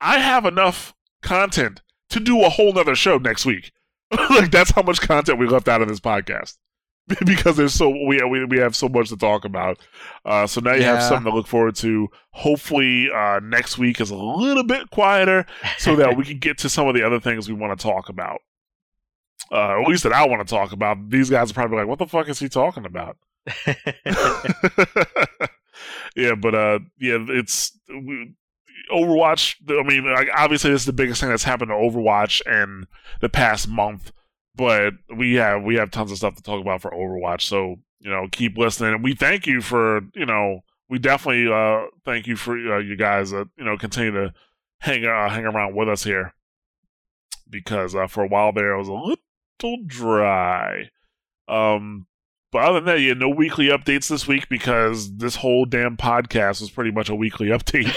I 0.00 0.18
have 0.18 0.46
enough 0.46 0.94
content 1.22 1.82
to 2.10 2.20
do 2.20 2.42
a 2.42 2.48
whole 2.48 2.72
nother 2.72 2.94
show 2.94 3.18
next 3.18 3.44
week. 3.44 3.72
like 4.30 4.50
that's 4.50 4.70
how 4.72 4.82
much 4.82 5.00
content 5.00 5.38
we 5.38 5.46
left 5.46 5.68
out 5.68 5.82
of 5.82 5.88
this 5.88 6.00
podcast 6.00 6.56
because 7.24 7.56
there's 7.56 7.74
so 7.74 7.88
we 7.88 8.22
we 8.24 8.44
we 8.44 8.58
have 8.58 8.76
so 8.76 8.88
much 8.88 9.08
to 9.08 9.16
talk 9.16 9.44
about. 9.44 9.78
Uh, 10.24 10.46
so 10.46 10.60
now 10.60 10.74
you 10.74 10.82
have 10.82 11.02
something 11.02 11.30
to 11.30 11.36
look 11.36 11.46
forward 11.46 11.74
to. 11.76 12.08
Hopefully, 12.32 13.08
uh, 13.10 13.40
next 13.42 13.78
week 13.78 14.00
is 14.00 14.10
a 14.10 14.16
little 14.16 14.62
bit 14.62 14.90
quieter 14.90 15.46
so 15.78 15.96
that 15.96 16.16
we 16.16 16.24
can 16.24 16.38
get 16.38 16.58
to 16.58 16.68
some 16.68 16.86
of 16.86 16.94
the 16.94 17.02
other 17.02 17.18
things 17.20 17.48
we 17.48 17.54
want 17.54 17.76
to 17.78 17.82
talk 17.82 18.08
about. 18.08 18.40
Uh, 19.50 19.80
at 19.80 19.88
least 19.88 20.04
that 20.04 20.12
I 20.12 20.26
want 20.26 20.46
to 20.46 20.54
talk 20.54 20.72
about. 20.72 21.10
These 21.10 21.30
guys 21.30 21.50
are 21.50 21.54
probably 21.54 21.78
like, 21.78 21.88
"What 21.88 21.98
the 21.98 22.06
fuck 22.06 22.28
is 22.28 22.38
he 22.38 22.48
talking 22.48 22.84
about?" 22.84 23.16
yeah, 26.14 26.34
but 26.34 26.54
uh, 26.54 26.78
yeah, 26.98 27.18
it's 27.28 27.76
we, 27.88 28.34
Overwatch. 28.90 29.56
I 29.68 29.82
mean, 29.82 30.10
like, 30.12 30.28
obviously, 30.34 30.70
this 30.70 30.82
is 30.82 30.86
the 30.86 30.92
biggest 30.92 31.20
thing 31.20 31.30
that's 31.30 31.44
happened 31.44 31.70
to 31.70 31.74
Overwatch 31.74 32.40
in 32.46 32.86
the 33.20 33.28
past 33.28 33.68
month. 33.68 34.12
But 34.54 34.94
we 35.14 35.34
have 35.34 35.62
we 35.62 35.76
have 35.76 35.90
tons 35.90 36.10
of 36.10 36.18
stuff 36.18 36.34
to 36.36 36.42
talk 36.42 36.60
about 36.60 36.82
for 36.82 36.90
Overwatch. 36.90 37.42
So 37.42 37.76
you 38.00 38.10
know, 38.10 38.28
keep 38.30 38.58
listening, 38.58 38.94
and 38.94 39.04
we 39.04 39.14
thank 39.14 39.46
you 39.46 39.60
for 39.60 40.00
you 40.14 40.26
know, 40.26 40.60
we 40.88 40.98
definitely 40.98 41.50
uh 41.52 41.86
thank 42.04 42.26
you 42.26 42.36
for 42.36 42.56
uh, 42.74 42.78
you 42.78 42.96
guys 42.96 43.30
that 43.30 43.48
you 43.56 43.64
know 43.64 43.76
continue 43.76 44.12
to 44.12 44.34
hang 44.80 45.04
uh, 45.04 45.28
hang 45.30 45.44
around 45.44 45.74
with 45.74 45.88
us 45.88 46.04
here 46.04 46.34
because 47.48 47.94
uh, 47.94 48.06
for 48.06 48.24
a 48.24 48.28
while 48.28 48.52
there 48.52 48.72
it 48.72 48.78
was 48.78 48.88
a 48.88 48.92
little 48.92 49.84
dry. 49.86 50.90
Um, 51.48 52.06
but 52.52 52.62
other 52.62 52.80
than 52.80 52.86
that, 52.86 53.00
yeah, 53.00 53.14
no 53.14 53.28
weekly 53.28 53.66
updates 53.66 54.08
this 54.08 54.26
week 54.26 54.48
because 54.48 55.16
this 55.16 55.36
whole 55.36 55.64
damn 55.64 55.96
podcast 55.96 56.60
was 56.60 56.70
pretty 56.70 56.90
much 56.90 57.08
a 57.08 57.14
weekly 57.14 57.48
update 57.50 57.94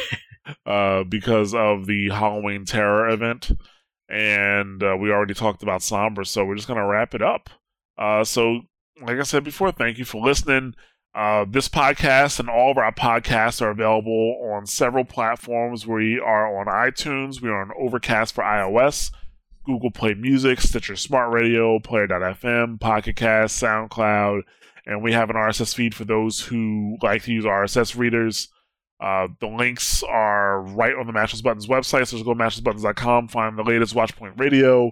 uh, 0.66 1.04
because 1.04 1.54
of 1.54 1.86
the 1.86 2.10
Halloween 2.10 2.66
Terror 2.66 3.10
event. 3.10 3.52
And 4.10 4.84
uh, 4.84 4.96
we 5.00 5.12
already 5.12 5.34
talked 5.34 5.64
about 5.64 5.82
Sombra, 5.82 6.28
so 6.28 6.46
we're 6.46 6.56
just 6.56 6.68
to 6.68 6.86
wrap 6.86 7.16
it 7.16 7.22
up. 7.22 7.50
Uh, 7.98 8.24
so, 8.24 8.62
like 9.02 9.18
I 9.18 9.24
said 9.24 9.44
before, 9.44 9.72
thank 9.72 9.98
you 9.98 10.06
for 10.06 10.24
listening. 10.24 10.76
Uh, 11.16 11.46
this 11.48 11.70
podcast 11.70 12.40
and 12.40 12.50
all 12.50 12.72
of 12.72 12.78
our 12.78 12.94
podcasts 12.94 13.62
are 13.62 13.70
available 13.70 14.40
on 14.52 14.66
several 14.66 15.06
platforms. 15.06 15.86
We 15.86 16.20
are 16.20 16.60
on 16.60 16.66
iTunes, 16.66 17.40
we 17.40 17.50
are 17.50 17.62
on 17.62 17.72
Overcast 17.80 18.34
for 18.34 18.44
iOS, 18.44 19.12
Google 19.64 19.92
Play 19.92 20.16
Music, 20.16 20.60
Stitcher 20.60 20.96
Smart 20.96 21.32
Radio, 21.32 21.80
Player.fm, 21.80 22.80
Pocket 22.80 23.16
Cast, 23.16 23.62
SoundCloud, 23.62 24.42
and 24.88 25.04
we 25.04 25.14
have 25.14 25.30
an 25.30 25.36
RSS 25.36 25.76
feed 25.76 25.94
for 25.94 26.04
those 26.04 26.40
who 26.42 26.98
like 27.04 27.24
to 27.24 27.32
use 27.32 27.46
RSS 27.46 27.96
readers. 27.96 28.50
Uh, 29.00 29.28
the 29.40 29.48
links 29.48 30.04
are 30.04 30.62
right 30.62 30.96
on 30.96 31.08
the 31.08 31.14
Mash 31.14 31.32
Those 31.34 31.42
Buttons 31.42 31.68
website, 31.68 32.08
so 32.08 32.18
just 32.18 32.26
go 32.26 32.34
to 32.34 32.40
mashthosebuttons.com, 32.40 33.28
find 33.28 33.58
the 33.58 33.64
latest 33.64 33.96
Watchpoint 33.96 34.40
Radio, 34.40 34.92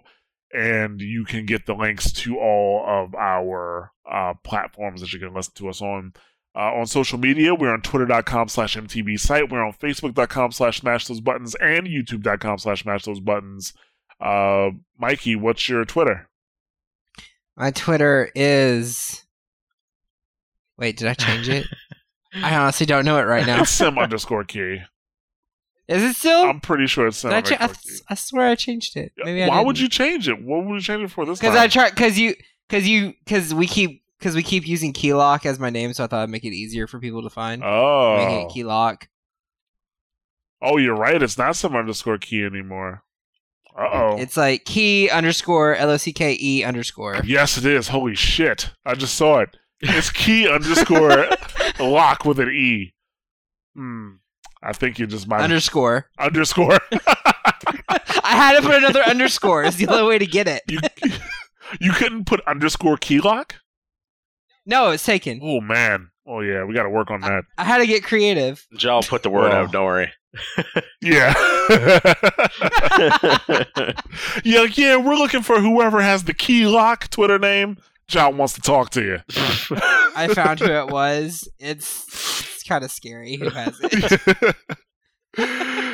and 0.53 0.99
you 0.99 1.23
can 1.23 1.45
get 1.45 1.65
the 1.65 1.73
links 1.73 2.11
to 2.11 2.38
all 2.38 2.84
of 2.86 3.15
our 3.15 3.91
uh, 4.11 4.34
platforms 4.44 5.02
that 5.02 5.14
you 5.14 5.19
can 5.19 5.34
listen 5.34 5.53
to 5.56 5.69
us 5.69 5.82
on. 5.82 6.14
Uh, 6.53 6.73
on 6.73 6.86
social 6.86 7.18
media, 7.18 7.56
we're 7.56 7.72
on 7.72 7.82
twitter.com 7.82 8.49
slash 8.49 8.76
MTB 8.76 9.18
site. 9.18 9.49
We're 9.49 9.65
on 9.65 9.72
facebook.com 9.72 10.52
slash 10.52 10.82
smash 10.82 11.07
those 11.07 11.22
buttons 11.22 11.56
and 11.56 11.88
youtube.com 11.88 12.57
slash 12.57 12.84
smash 12.84 13.06
those 13.06 13.22
buttons. 13.22 13.72
Uh, 14.19 14.72
Mikey, 14.99 15.38
what's 15.38 15.69
your 15.69 15.86
Twitter? 15.86 16.28
My 17.56 17.72
Twitter 17.72 18.30
is. 18.36 19.23
Wait, 20.78 20.98
did 20.98 21.07
I 21.07 21.14
change 21.14 21.48
it? 21.48 21.68
I 22.34 22.56
honestly 22.56 22.86
don't 22.86 23.06
know 23.06 23.18
it 23.18 23.24
right 23.24 23.45
now. 23.45 23.62
It's 23.62 23.72
sim 23.72 23.98
underscore 23.98 24.44
key. 24.44 24.80
Is 25.88 26.03
it 26.03 26.16
still? 26.16 26.44
I'm 26.44 26.62
pretty 26.62 26.88
sure 26.88 27.08
it's 27.08 27.18
sim 27.18 27.32
I, 27.32 27.41
cha- 27.41 27.56
I, 27.56 27.64
underscore 27.66 27.91
key. 27.91 27.99
I 28.10 28.16
swear 28.16 28.48
I 28.48 28.56
changed 28.56 28.95
it. 28.95 29.12
Maybe 29.18 29.44
I 29.44 29.48
Why 29.48 29.62
would 29.62 29.76
didn't. 29.76 29.84
you 29.84 29.90
change 29.90 30.28
it? 30.30 30.41
What 30.41 30.66
would 30.66 30.76
you 30.76 30.82
change 30.82 31.03
it 31.03 31.12
for 31.12 31.26
this 31.26 31.40
time? 31.40 31.52
Because 31.52 31.60
I 31.62 31.68
try. 31.68 31.90
Because 31.90 32.18
you. 32.18 32.36
Because 32.70 32.88
you. 32.88 33.14
Because 33.26 33.53
we 33.53 33.68
keep. 33.68 34.02
Because 34.20 34.36
we 34.36 34.44
keep 34.44 34.68
using 34.68 34.94
Keylock 34.94 35.48
as 35.48 35.58
my 35.60 35.72
name, 35.72 35.94
so 35.94 36.03
I 36.03 36.08
thought 36.08 36.22
I'd 36.22 36.30
make 36.30 36.44
it 36.45 36.53
easier 36.53 36.86
for 36.86 36.99
people 36.99 37.24
to 37.24 37.30
find. 37.32 37.64
oh. 37.64 38.48
Keylock. 38.53 39.08
Oh, 40.62 40.78
you're 40.78 40.95
right. 40.95 41.22
It's 41.22 41.40
not 41.40 41.56
some 41.56 41.76
underscore 41.76 42.20
key 42.20 42.45
anymore. 42.45 43.03
Uh 43.76 43.88
oh. 43.91 44.18
It's 44.20 44.38
like 44.38 44.66
key 44.66 45.10
underscore 45.10 45.76
L 45.76 45.90
O 45.90 45.98
C 45.98 46.14
K 46.14 46.38
E 46.40 46.64
underscore. 46.64 47.22
Yes, 47.26 47.58
it 47.58 47.66
is. 47.66 47.88
Holy 47.88 48.14
shit. 48.16 48.70
I 48.86 48.94
just 48.94 49.16
saw 49.16 49.40
it. 49.40 49.58
It's 49.80 50.12
key 50.12 50.48
underscore 50.53 51.26
lock 51.84 52.26
with 52.26 52.40
an 52.40 52.49
E. 52.49 52.94
Hmm. 53.76 54.10
I 54.64 54.74
think 54.74 54.99
you 54.99 55.08
just 55.08 55.28
might 55.28 55.41
Underscore. 55.41 56.08
underscore. 56.20 56.78
I 56.94 58.36
had 58.36 58.60
to 58.60 58.62
put 58.62 58.76
another 58.76 59.02
underscore. 59.02 59.64
It's 59.64 59.78
the 59.78 59.88
only 59.88 60.08
way 60.08 60.20
to 60.20 60.26
get 60.28 60.48
it. 60.48 60.62
you 60.70 60.80
you 61.80 61.91
couldn't 61.94 62.26
put 62.26 62.41
underscore 62.48 62.98
key 62.98 63.20
lock? 63.20 63.56
No, 64.66 64.91
it's 64.91 65.03
taken. 65.06 65.40
Oh 65.41 65.62
man. 65.62 66.10
Oh 66.28 66.41
yeah, 66.41 66.64
we 66.64 66.76
got 66.76 66.84
to 66.84 66.90
work 66.90 67.10
on 67.10 67.22
that. 67.22 67.44
I 67.58 67.64
had 67.64 67.80
to 67.80 67.88
get 67.88 68.03
creative. 68.03 68.66
Joe 68.78 69.02
put 69.02 69.24
the 69.24 69.32
word 69.32 69.52
Oh. 69.52 69.64
out. 69.64 69.72
Don't 69.72 69.86
worry. 69.86 70.12
Yeah. 71.02 71.34
yeah, 74.44 74.66
yeah, 74.74 74.98
we're 74.98 75.16
looking 75.16 75.41
for 75.41 75.60
whoever 75.60 76.02
has 76.02 76.26
the 76.26 76.34
key 76.34 76.68
lock 76.68 77.10
Twitter 77.10 77.40
name. 77.40 77.78
John 78.12 78.38
wants 78.38 78.54
to 78.54 78.62
talk 78.62 78.90
to 78.92 79.02
you. 79.02 79.20
I 80.16 80.30
found 80.34 80.60
who 80.60 80.66
it 80.72 80.88
was. 80.88 81.48
It's 81.60 82.06
it's 82.56 82.64
kind 82.64 82.84
of 82.84 82.92
scary 82.92 83.36
who 83.38 83.50
has 83.50 83.80
it. 83.82 84.56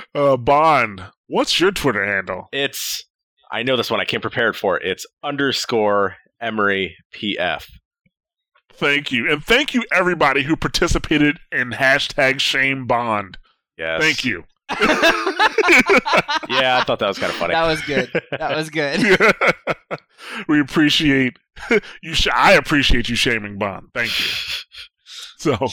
uh, 0.16 0.38
Bond, 0.38 1.04
what's 1.28 1.60
your 1.60 1.72
Twitter 1.72 2.04
handle? 2.06 2.48
It's. 2.52 3.04
I 3.52 3.64
know 3.64 3.78
this 3.78 3.90
one. 3.90 4.02
I 4.02 4.06
came 4.06 4.20
prepared 4.20 4.58
for 4.58 4.78
it. 4.78 4.86
It's 4.86 5.06
underscore 5.24 6.16
Emery 6.42 6.98
PF. 7.14 7.64
Thank 8.74 9.12
you. 9.12 9.32
And 9.32 9.44
thank 9.44 9.74
you, 9.74 9.84
everybody 9.92 10.44
who 10.44 10.56
participated 10.56 11.38
in 11.52 11.72
hashtag 11.72 12.40
shame 12.40 12.86
Bond. 12.86 13.38
Yes. 13.78 14.02
Thank 14.02 14.26
you. 14.26 14.44
Yeah, 16.50 16.78
I 16.80 16.84
thought 16.86 17.00
that 17.00 17.08
was 17.08 17.20
kind 17.20 17.32
of 17.32 17.38
funny. 17.38 17.54
That 17.54 17.68
was 17.68 17.82
good. 17.82 18.10
That 18.32 18.56
was 18.56 18.70
good. 18.70 20.00
we 20.48 20.60
appreciate 20.62 21.38
you. 22.02 22.14
Sh- 22.14 22.28
I 22.34 22.54
appreciate 22.54 23.10
you 23.10 23.16
shaming 23.16 23.58
Bond. 23.58 23.90
Thank 23.94 24.18
you. 24.20 24.26
So, 25.40 25.68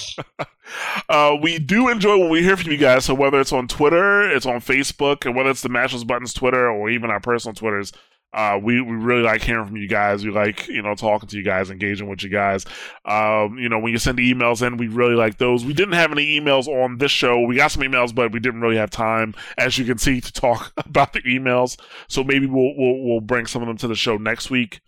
uh, 1.08 1.36
we 1.40 1.58
do 1.58 1.88
enjoy 1.88 2.18
when 2.18 2.28
we 2.28 2.42
hear 2.42 2.56
from 2.56 2.70
you 2.70 2.76
guys. 2.76 3.06
So 3.06 3.14
whether 3.14 3.40
it's 3.40 3.52
on 3.52 3.66
Twitter, 3.66 4.30
it's 4.30 4.46
on 4.46 4.56
Facebook, 4.56 5.24
and 5.24 5.34
whether 5.34 5.50
it's 5.50 5.62
the 5.62 5.68
Mash 5.70 5.92
Those 5.92 6.04
Buttons 6.04 6.34
Twitter 6.34 6.68
or 6.68 6.90
even 6.90 7.10
our 7.10 7.20
personal 7.20 7.54
Twitters, 7.54 7.92
Uh, 8.34 8.58
we, 8.60 8.80
we 8.80 8.96
really 8.96 9.22
like 9.22 9.42
hearing 9.42 9.64
from 9.64 9.76
you 9.76 9.86
guys. 9.86 10.24
We 10.24 10.32
like, 10.32 10.66
you 10.66 10.82
know, 10.82 10.96
talking 10.96 11.28
to 11.28 11.36
you 11.36 11.44
guys, 11.44 11.70
engaging 11.70 12.08
with 12.08 12.24
you 12.24 12.30
guys. 12.30 12.66
Um, 13.04 13.58
you 13.58 13.68
know, 13.68 13.78
when 13.78 13.92
you 13.92 13.98
send 13.98 14.18
the 14.18 14.34
emails 14.34 14.66
in, 14.66 14.76
we 14.76 14.88
really 14.88 15.14
like 15.14 15.38
those. 15.38 15.64
We 15.64 15.72
didn't 15.72 15.94
have 15.94 16.10
any 16.10 16.40
emails 16.40 16.66
on 16.66 16.98
this 16.98 17.12
show. 17.12 17.40
We 17.42 17.54
got 17.54 17.70
some 17.70 17.84
emails, 17.84 18.12
but 18.12 18.32
we 18.32 18.40
didn't 18.40 18.60
really 18.60 18.76
have 18.76 18.90
time, 18.90 19.36
as 19.56 19.78
you 19.78 19.84
can 19.84 19.98
see, 19.98 20.20
to 20.20 20.32
talk 20.32 20.72
about 20.84 21.12
the 21.12 21.22
emails. 21.22 21.78
So 22.08 22.24
maybe 22.24 22.46
we'll, 22.46 22.74
we'll, 22.76 23.04
we'll 23.04 23.20
bring 23.20 23.46
some 23.46 23.62
of 23.62 23.68
them 23.68 23.76
to 23.78 23.88
the 23.88 23.94
show 23.94 24.16
next 24.16 24.50
week. 24.50 24.80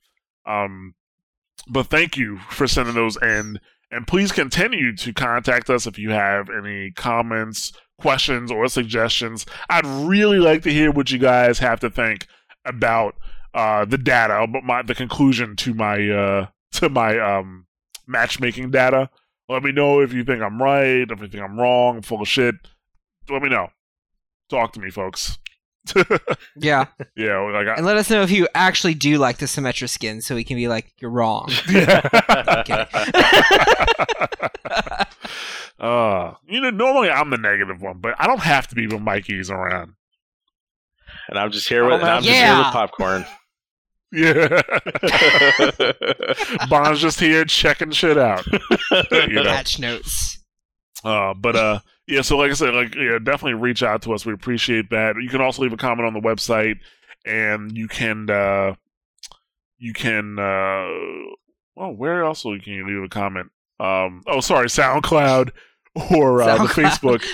Um, 0.44 0.94
but 1.68 1.86
thank 1.86 2.16
you 2.16 2.40
for 2.50 2.66
sending 2.66 2.96
those 2.96 3.16
in. 3.22 3.60
And 3.92 4.08
please 4.08 4.32
continue 4.32 4.96
to 4.96 5.12
contact 5.12 5.70
us 5.70 5.86
if 5.86 6.00
you 6.00 6.10
have 6.10 6.50
any 6.50 6.90
comments, 6.90 7.72
questions, 8.00 8.50
or 8.50 8.66
suggestions. 8.66 9.46
I'd 9.70 9.86
really 9.86 10.40
like 10.40 10.62
to 10.62 10.72
hear 10.72 10.90
what 10.90 11.12
you 11.12 11.18
guys 11.18 11.60
have 11.60 11.78
to 11.80 11.90
think 11.90 12.26
about 12.64 13.14
uh, 13.56 13.84
the 13.84 13.98
data, 13.98 14.46
but 14.48 14.62
my 14.62 14.82
the 14.82 14.94
conclusion 14.94 15.56
to 15.56 15.74
my 15.74 16.08
uh, 16.08 16.46
to 16.74 16.88
my 16.88 17.18
um, 17.18 17.66
matchmaking 18.06 18.70
data. 18.70 19.10
Let 19.48 19.64
me 19.64 19.72
know 19.72 20.00
if 20.00 20.12
you 20.12 20.22
think 20.24 20.42
I'm 20.42 20.62
right, 20.62 21.10
if 21.10 21.20
you 21.20 21.26
think 21.28 21.42
I'm 21.42 21.58
wrong, 21.58 22.02
full 22.02 22.22
of 22.22 22.28
shit. 22.28 22.54
Let 23.28 23.42
me 23.42 23.48
know. 23.48 23.68
Talk 24.50 24.72
to 24.74 24.80
me, 24.80 24.90
folks. 24.90 25.38
Yeah, 26.58 26.86
yeah, 27.16 27.38
like 27.38 27.68
I, 27.68 27.74
and 27.76 27.84
let 27.86 27.96
us 27.98 28.08
know 28.10 28.22
if 28.22 28.30
you 28.30 28.48
actually 28.54 28.94
do 28.94 29.18
like 29.18 29.36
the 29.38 29.46
Symmetra 29.46 29.88
skin, 29.88 30.20
so 30.22 30.34
we 30.34 30.42
can 30.42 30.56
be 30.56 30.68
like, 30.68 30.92
"You're 31.00 31.10
wrong." 31.10 31.50
yeah. 31.70 32.00
Uh, 35.78 36.32
you 36.48 36.58
know, 36.60 36.70
normally 36.70 37.10
I'm 37.10 37.28
the 37.28 37.36
negative 37.36 37.82
one, 37.82 37.98
but 37.98 38.14
I 38.18 38.26
don't 38.26 38.40
have 38.40 38.66
to 38.68 38.74
be 38.74 38.86
when 38.86 39.02
Mikey's 39.02 39.50
around. 39.50 39.92
and 41.28 41.38
I'm 41.38 41.52
just 41.52 41.68
here 41.68 41.84
with, 41.84 42.00
and 42.00 42.04
I'm 42.04 42.22
just 42.22 42.34
here 42.34 42.46
Yeah. 42.46 42.58
with 42.60 42.68
popcorn. 42.72 43.26
Yeah. 44.12 44.62
Bond's 46.70 47.00
just 47.00 47.20
here 47.20 47.44
checking 47.44 47.90
shit 47.90 48.18
out. 48.18 48.44
You 49.10 49.34
know. 49.34 49.44
Patch 49.44 49.78
notes. 49.78 50.38
Uh, 51.04 51.34
but 51.34 51.56
uh, 51.56 51.80
yeah. 52.06 52.22
So 52.22 52.36
like 52.36 52.50
I 52.50 52.54
said, 52.54 52.74
like 52.74 52.94
yeah, 52.94 53.18
definitely 53.22 53.54
reach 53.54 53.82
out 53.82 54.02
to 54.02 54.12
us. 54.12 54.24
We 54.24 54.32
appreciate 54.32 54.90
that. 54.90 55.16
You 55.20 55.28
can 55.28 55.40
also 55.40 55.62
leave 55.62 55.72
a 55.72 55.76
comment 55.76 56.06
on 56.06 56.14
the 56.14 56.20
website, 56.20 56.76
and 57.24 57.76
you 57.76 57.88
can 57.88 58.30
uh, 58.30 58.74
you 59.78 59.92
can 59.92 60.38
uh, 60.38 60.88
well, 61.74 61.92
where 61.92 62.24
else 62.24 62.42
can 62.42 62.60
you 62.64 62.86
leave 62.86 63.04
a 63.04 63.08
comment? 63.08 63.50
Um, 63.78 64.22
oh, 64.26 64.40
sorry, 64.40 64.68
SoundCloud 64.68 65.50
or 66.10 66.42
uh, 66.42 66.58
the 66.58 66.68
Facebook. 66.68 67.24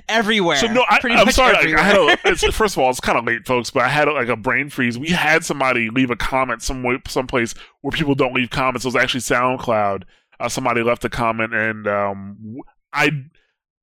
Everywhere. 0.08 0.56
So 0.56 0.66
no, 0.66 0.84
I, 0.88 0.98
I'm 1.04 1.26
much 1.26 1.34
sorry. 1.34 1.54
like. 1.54 1.78
I 1.78 1.82
had 1.82 1.96
a, 1.96 2.18
it's, 2.24 2.42
first 2.54 2.76
of 2.76 2.82
all, 2.82 2.90
it's 2.90 3.00
kind 3.00 3.18
of 3.18 3.24
late, 3.24 3.46
folks, 3.46 3.70
but 3.70 3.82
I 3.82 3.88
had 3.88 4.08
like 4.08 4.28
a 4.28 4.36
brain 4.36 4.68
freeze. 4.68 4.98
We 4.98 5.08
had 5.08 5.44
somebody 5.44 5.90
leave 5.90 6.10
a 6.10 6.16
comment 6.16 6.62
some 6.62 6.84
someplace 7.06 7.54
where 7.82 7.92
people 7.92 8.14
don't 8.14 8.34
leave 8.34 8.50
comments. 8.50 8.84
It 8.84 8.88
was 8.88 8.96
actually 8.96 9.20
SoundCloud. 9.20 10.04
Uh, 10.40 10.48
somebody 10.48 10.82
left 10.82 11.04
a 11.04 11.08
comment, 11.08 11.54
and 11.54 11.86
um, 11.86 12.56
I 12.92 13.10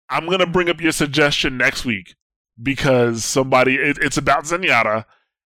I'm 0.09 0.29
gonna 0.29 0.47
bring 0.47 0.69
up 0.69 0.81
your 0.81 0.91
suggestion 0.91 1.57
next 1.57 1.85
week 1.85 2.15
because 2.61 3.23
somebody 3.23 3.75
it, 3.75 3.97
it's 4.01 4.17
about 4.17 4.43
Zenyatta, 4.43 5.05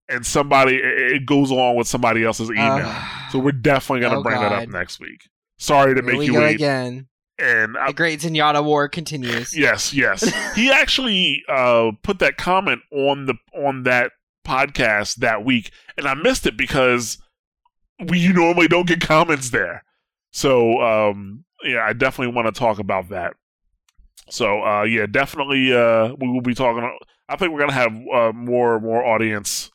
and 0.09 0.25
somebody 0.25 0.77
it, 0.77 1.13
it 1.13 1.27
goes 1.27 1.51
along 1.51 1.77
with 1.77 1.89
somebody 1.89 2.25
else's 2.25 2.51
email. 2.51 2.87
Uh, 2.87 3.05
so 3.31 3.39
we're 3.41 3.53
definitely 3.53 4.03
gonna 4.03 4.21
oh, 4.21 4.23
bring 4.23 4.41
that 4.41 4.53
up 4.53 4.69
next 4.69 5.01
week. 5.01 5.29
Sorry 5.59 5.95
to 5.95 6.03
here 6.03 6.13
make 6.19 6.27
you 6.27 6.39
wait. 6.39 6.55
again. 6.55 7.09
And 7.41 7.77
I, 7.77 7.89
The 7.89 7.93
Great 7.95 8.21
Zenyatta 8.21 8.65
War 8.65 8.89
continues. 8.89 9.57
Yes, 9.57 9.95
yes. 9.95 10.31
he 10.55 10.71
actually 10.71 11.43
uh, 11.49 11.93
put 12.03 12.19
that 12.19 12.37
comment 12.37 12.83
on 12.93 13.27
the 13.27 13.35
on 13.55 13.85
that 13.85 14.13
podcast 14.47 15.17
that 15.17 15.45
week, 15.45 15.71
and 15.97 16.07
I 16.07 16.15
missed 16.15 16.47
it 16.47 16.57
because 16.57 17.19
we 18.09 18.19
you 18.19 18.33
normally 18.33 18.69
don't 18.69 18.87
get 18.87 19.01
comments 19.01 19.51
there. 19.51 19.85
So 20.33 20.81
um, 20.81 21.45
yeah, 21.65 21.85
I 21.85 21.93
definitely 21.93 22.35
want 22.35 22.53
to 22.53 22.59
talk 22.59 22.79
about 22.79 23.09
that. 23.11 23.35
So 24.29 24.63
uh, 24.63 24.83
yeah, 24.85 25.07
definitely 25.07 25.73
uh, 25.73 26.15
we 26.19 26.29
will 26.29 26.41
be 26.41 26.55
talking. 26.55 26.99
I 27.29 27.37
think 27.37 27.53
we're 27.53 27.61
gonna 27.61 27.73
have 27.73 27.93
uh, 28.13 28.33
more 28.33 28.81
more 28.81 29.05
audience 29.05 29.71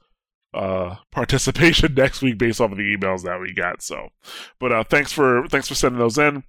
uh, 0.54 0.96
participation 1.12 1.94
next 1.98 2.22
week 2.22 2.38
based 2.38 2.62
off 2.62 2.72
of 2.72 2.78
the 2.78 2.96
emails 2.96 3.24
that 3.24 3.40
we 3.40 3.54
got. 3.54 3.82
So, 3.82 4.10
but 4.60 4.72
uh, 4.72 4.84
thanks 4.84 5.12
for 5.12 5.48
thanks 5.48 5.68
for 5.68 5.76
sending 5.76 6.00
those 6.00 6.18
in. 6.18 6.44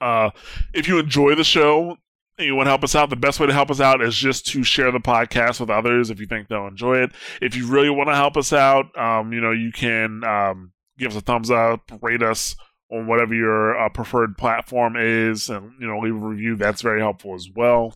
Uh, 0.00 0.30
if 0.74 0.88
you 0.88 0.98
enjoy 0.98 1.34
the 1.34 1.44
show 1.44 1.96
and 2.38 2.46
you 2.46 2.54
want 2.54 2.66
to 2.66 2.70
help 2.70 2.84
us 2.84 2.94
out, 2.94 3.10
the 3.10 3.16
best 3.16 3.40
way 3.40 3.46
to 3.46 3.52
help 3.52 3.70
us 3.70 3.80
out 3.80 4.02
is 4.02 4.16
just 4.16 4.46
to 4.46 4.62
share 4.62 4.92
the 4.92 5.00
podcast 5.00 5.60
with 5.60 5.70
others 5.70 6.10
if 6.10 6.20
you 6.20 6.26
think 6.26 6.48
they'll 6.48 6.66
enjoy 6.66 6.98
it. 6.98 7.12
If 7.42 7.56
you 7.56 7.66
really 7.66 7.90
want 7.90 8.08
to 8.08 8.14
help 8.14 8.36
us 8.36 8.52
out, 8.52 8.96
um, 8.96 9.32
you 9.32 9.40
know, 9.40 9.52
you 9.52 9.72
can 9.72 10.22
um, 10.24 10.72
give 10.98 11.10
us 11.10 11.16
a 11.16 11.20
thumbs 11.20 11.50
up, 11.50 11.90
rate 12.00 12.22
us 12.22 12.54
on 12.90 13.06
whatever 13.06 13.34
your 13.34 13.78
uh, 13.78 13.88
preferred 13.90 14.38
platform 14.38 14.94
is, 14.96 15.50
and 15.50 15.72
you 15.78 15.86
know, 15.86 15.98
leave 15.98 16.14
a 16.14 16.18
review. 16.18 16.56
That's 16.56 16.80
very 16.80 17.00
helpful 17.00 17.34
as 17.34 17.48
well. 17.54 17.94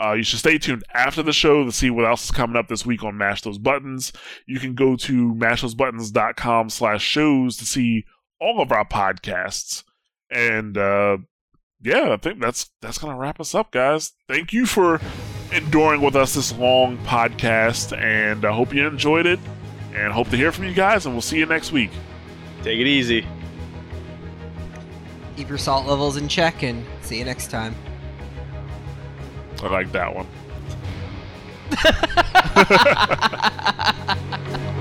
Uh, 0.00 0.12
you 0.12 0.22
should 0.22 0.38
stay 0.38 0.58
tuned 0.58 0.84
after 0.94 1.22
the 1.22 1.32
show 1.32 1.64
to 1.64 1.72
see 1.72 1.90
what 1.90 2.04
else 2.04 2.24
is 2.24 2.30
coming 2.30 2.56
up 2.56 2.68
this 2.68 2.86
week 2.86 3.02
on 3.02 3.18
Mash 3.18 3.42
Those 3.42 3.58
Buttons. 3.58 4.12
You 4.46 4.60
can 4.60 4.74
go 4.74 4.94
to 4.96 5.34
mashthosebuttons.com 5.34 6.70
slash 6.70 7.02
shows 7.02 7.56
to 7.56 7.66
see 7.66 8.04
all 8.40 8.60
of 8.60 8.70
our 8.70 8.86
podcasts. 8.86 9.82
And 10.30 10.76
uh, 10.76 11.18
yeah, 11.82 12.12
I 12.12 12.16
think 12.16 12.40
that's 12.40 12.70
that's 12.80 12.98
gonna 12.98 13.16
wrap 13.16 13.40
us 13.40 13.54
up, 13.54 13.70
guys. 13.70 14.12
Thank 14.26 14.52
you 14.52 14.66
for 14.66 15.00
enduring 15.52 16.00
with 16.00 16.16
us 16.16 16.34
this 16.34 16.52
long 16.56 16.98
podcast, 16.98 17.96
and 17.96 18.44
I 18.44 18.52
hope 18.52 18.74
you 18.74 18.86
enjoyed 18.86 19.26
it. 19.26 19.38
And 19.94 20.12
hope 20.12 20.28
to 20.30 20.36
hear 20.36 20.52
from 20.52 20.64
you 20.64 20.74
guys, 20.74 21.06
and 21.06 21.14
we'll 21.14 21.22
see 21.22 21.38
you 21.38 21.46
next 21.46 21.72
week. 21.72 21.90
Take 22.62 22.78
it 22.78 22.86
easy. 22.86 23.26
Keep 25.36 25.48
your 25.48 25.58
salt 25.58 25.86
levels 25.86 26.16
in 26.16 26.28
check 26.28 26.62
and 26.62 26.84
see 27.00 27.18
you 27.18 27.24
next 27.24 27.50
time. 27.50 27.74
I 29.62 29.68
like 29.68 29.90
that 29.92 30.14
one. 30.14 30.26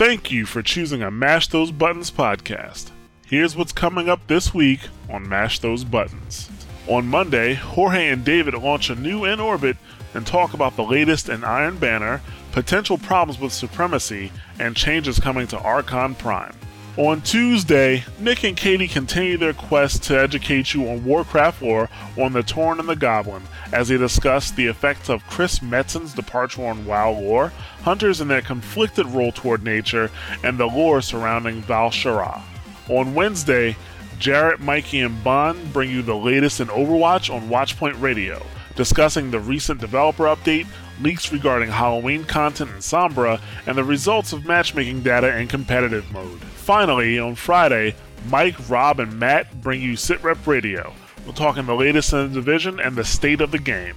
Thank 0.00 0.30
you 0.30 0.46
for 0.46 0.62
choosing 0.62 1.02
a 1.02 1.10
Mash 1.10 1.48
Those 1.48 1.70
Buttons 1.70 2.10
podcast. 2.10 2.88
Here's 3.26 3.54
what's 3.54 3.70
coming 3.70 4.08
up 4.08 4.26
this 4.28 4.54
week 4.54 4.80
on 5.10 5.28
Mash 5.28 5.58
Those 5.58 5.84
Buttons. 5.84 6.48
On 6.86 7.06
Monday, 7.06 7.52
Jorge 7.52 8.08
and 8.08 8.24
David 8.24 8.54
launch 8.54 8.88
a 8.88 8.94
new 8.94 9.26
In 9.26 9.40
Orbit 9.40 9.76
and 10.14 10.26
talk 10.26 10.54
about 10.54 10.74
the 10.76 10.84
latest 10.84 11.28
in 11.28 11.44
Iron 11.44 11.76
Banner, 11.76 12.22
potential 12.50 12.96
problems 12.96 13.38
with 13.38 13.52
Supremacy, 13.52 14.32
and 14.58 14.74
changes 14.74 15.20
coming 15.20 15.46
to 15.48 15.58
Archon 15.58 16.14
Prime. 16.14 16.54
On 16.96 17.20
Tuesday, 17.22 18.04
Nick 18.18 18.42
and 18.42 18.56
Katie 18.56 18.88
continue 18.88 19.38
their 19.38 19.52
quest 19.52 20.02
to 20.04 20.18
educate 20.18 20.74
you 20.74 20.88
on 20.88 21.04
Warcraft 21.04 21.62
lore 21.62 21.88
on 22.18 22.32
the 22.32 22.42
Tauren 22.42 22.80
and 22.80 22.88
the 22.88 22.96
Goblin 22.96 23.44
as 23.72 23.88
they 23.88 23.96
discuss 23.96 24.50
the 24.50 24.66
effects 24.66 25.08
of 25.08 25.24
Chris 25.28 25.60
Metzen's 25.60 26.12
departure 26.12 26.66
on 26.66 26.84
WoW 26.84 27.12
lore, 27.12 27.52
hunters 27.82 28.20
and 28.20 28.28
their 28.28 28.42
conflicted 28.42 29.06
role 29.06 29.30
toward 29.30 29.62
nature, 29.62 30.10
and 30.42 30.58
the 30.58 30.66
lore 30.66 31.00
surrounding 31.00 31.62
Val'sharah. 31.62 32.42
On 32.88 33.14
Wednesday, 33.14 33.76
Jarrett, 34.18 34.58
Mikey, 34.60 35.00
and 35.00 35.22
Bond 35.22 35.72
bring 35.72 35.90
you 35.90 36.02
the 36.02 36.16
latest 36.16 36.58
in 36.58 36.66
Overwatch 36.66 37.32
on 37.32 37.48
Watchpoint 37.48 38.00
Radio, 38.02 38.44
discussing 38.74 39.30
the 39.30 39.38
recent 39.38 39.80
developer 39.80 40.24
update, 40.24 40.66
leaks 41.00 41.32
regarding 41.32 41.70
Halloween 41.70 42.24
content 42.24 42.70
in 42.70 42.78
Sombra, 42.78 43.40
and 43.66 43.78
the 43.78 43.84
results 43.84 44.32
of 44.32 44.44
matchmaking 44.44 45.02
data 45.02 45.38
in 45.38 45.46
competitive 45.46 46.10
mode. 46.12 46.40
Finally, 46.70 47.18
on 47.18 47.34
Friday, 47.34 47.96
Mike, 48.28 48.54
Rob, 48.70 49.00
and 49.00 49.18
Matt 49.18 49.60
bring 49.60 49.82
you 49.82 49.94
SitRep 49.94 50.46
Radio. 50.46 50.92
We're 51.26 51.32
talking 51.32 51.66
the 51.66 51.74
latest 51.74 52.12
in 52.12 52.28
the 52.28 52.34
division 52.34 52.78
and 52.78 52.94
the 52.94 53.02
state 53.02 53.40
of 53.40 53.50
the 53.50 53.58
game. 53.58 53.96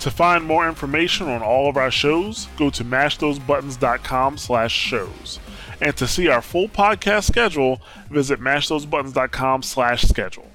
To 0.00 0.10
find 0.10 0.44
more 0.44 0.68
information 0.68 1.28
on 1.28 1.40
all 1.40 1.68
of 1.68 1.76
our 1.76 1.92
shows, 1.92 2.48
go 2.56 2.68
to 2.68 2.84
mashthosebuttons.com 2.84 4.38
slash 4.38 4.72
shows. 4.72 5.38
And 5.80 5.96
to 5.98 6.08
see 6.08 6.26
our 6.26 6.42
full 6.42 6.68
podcast 6.68 7.28
schedule, 7.28 7.80
visit 8.10 8.40
mashthosebuttons.com 8.40 9.62
slash 9.62 10.02
schedule. 10.02 10.50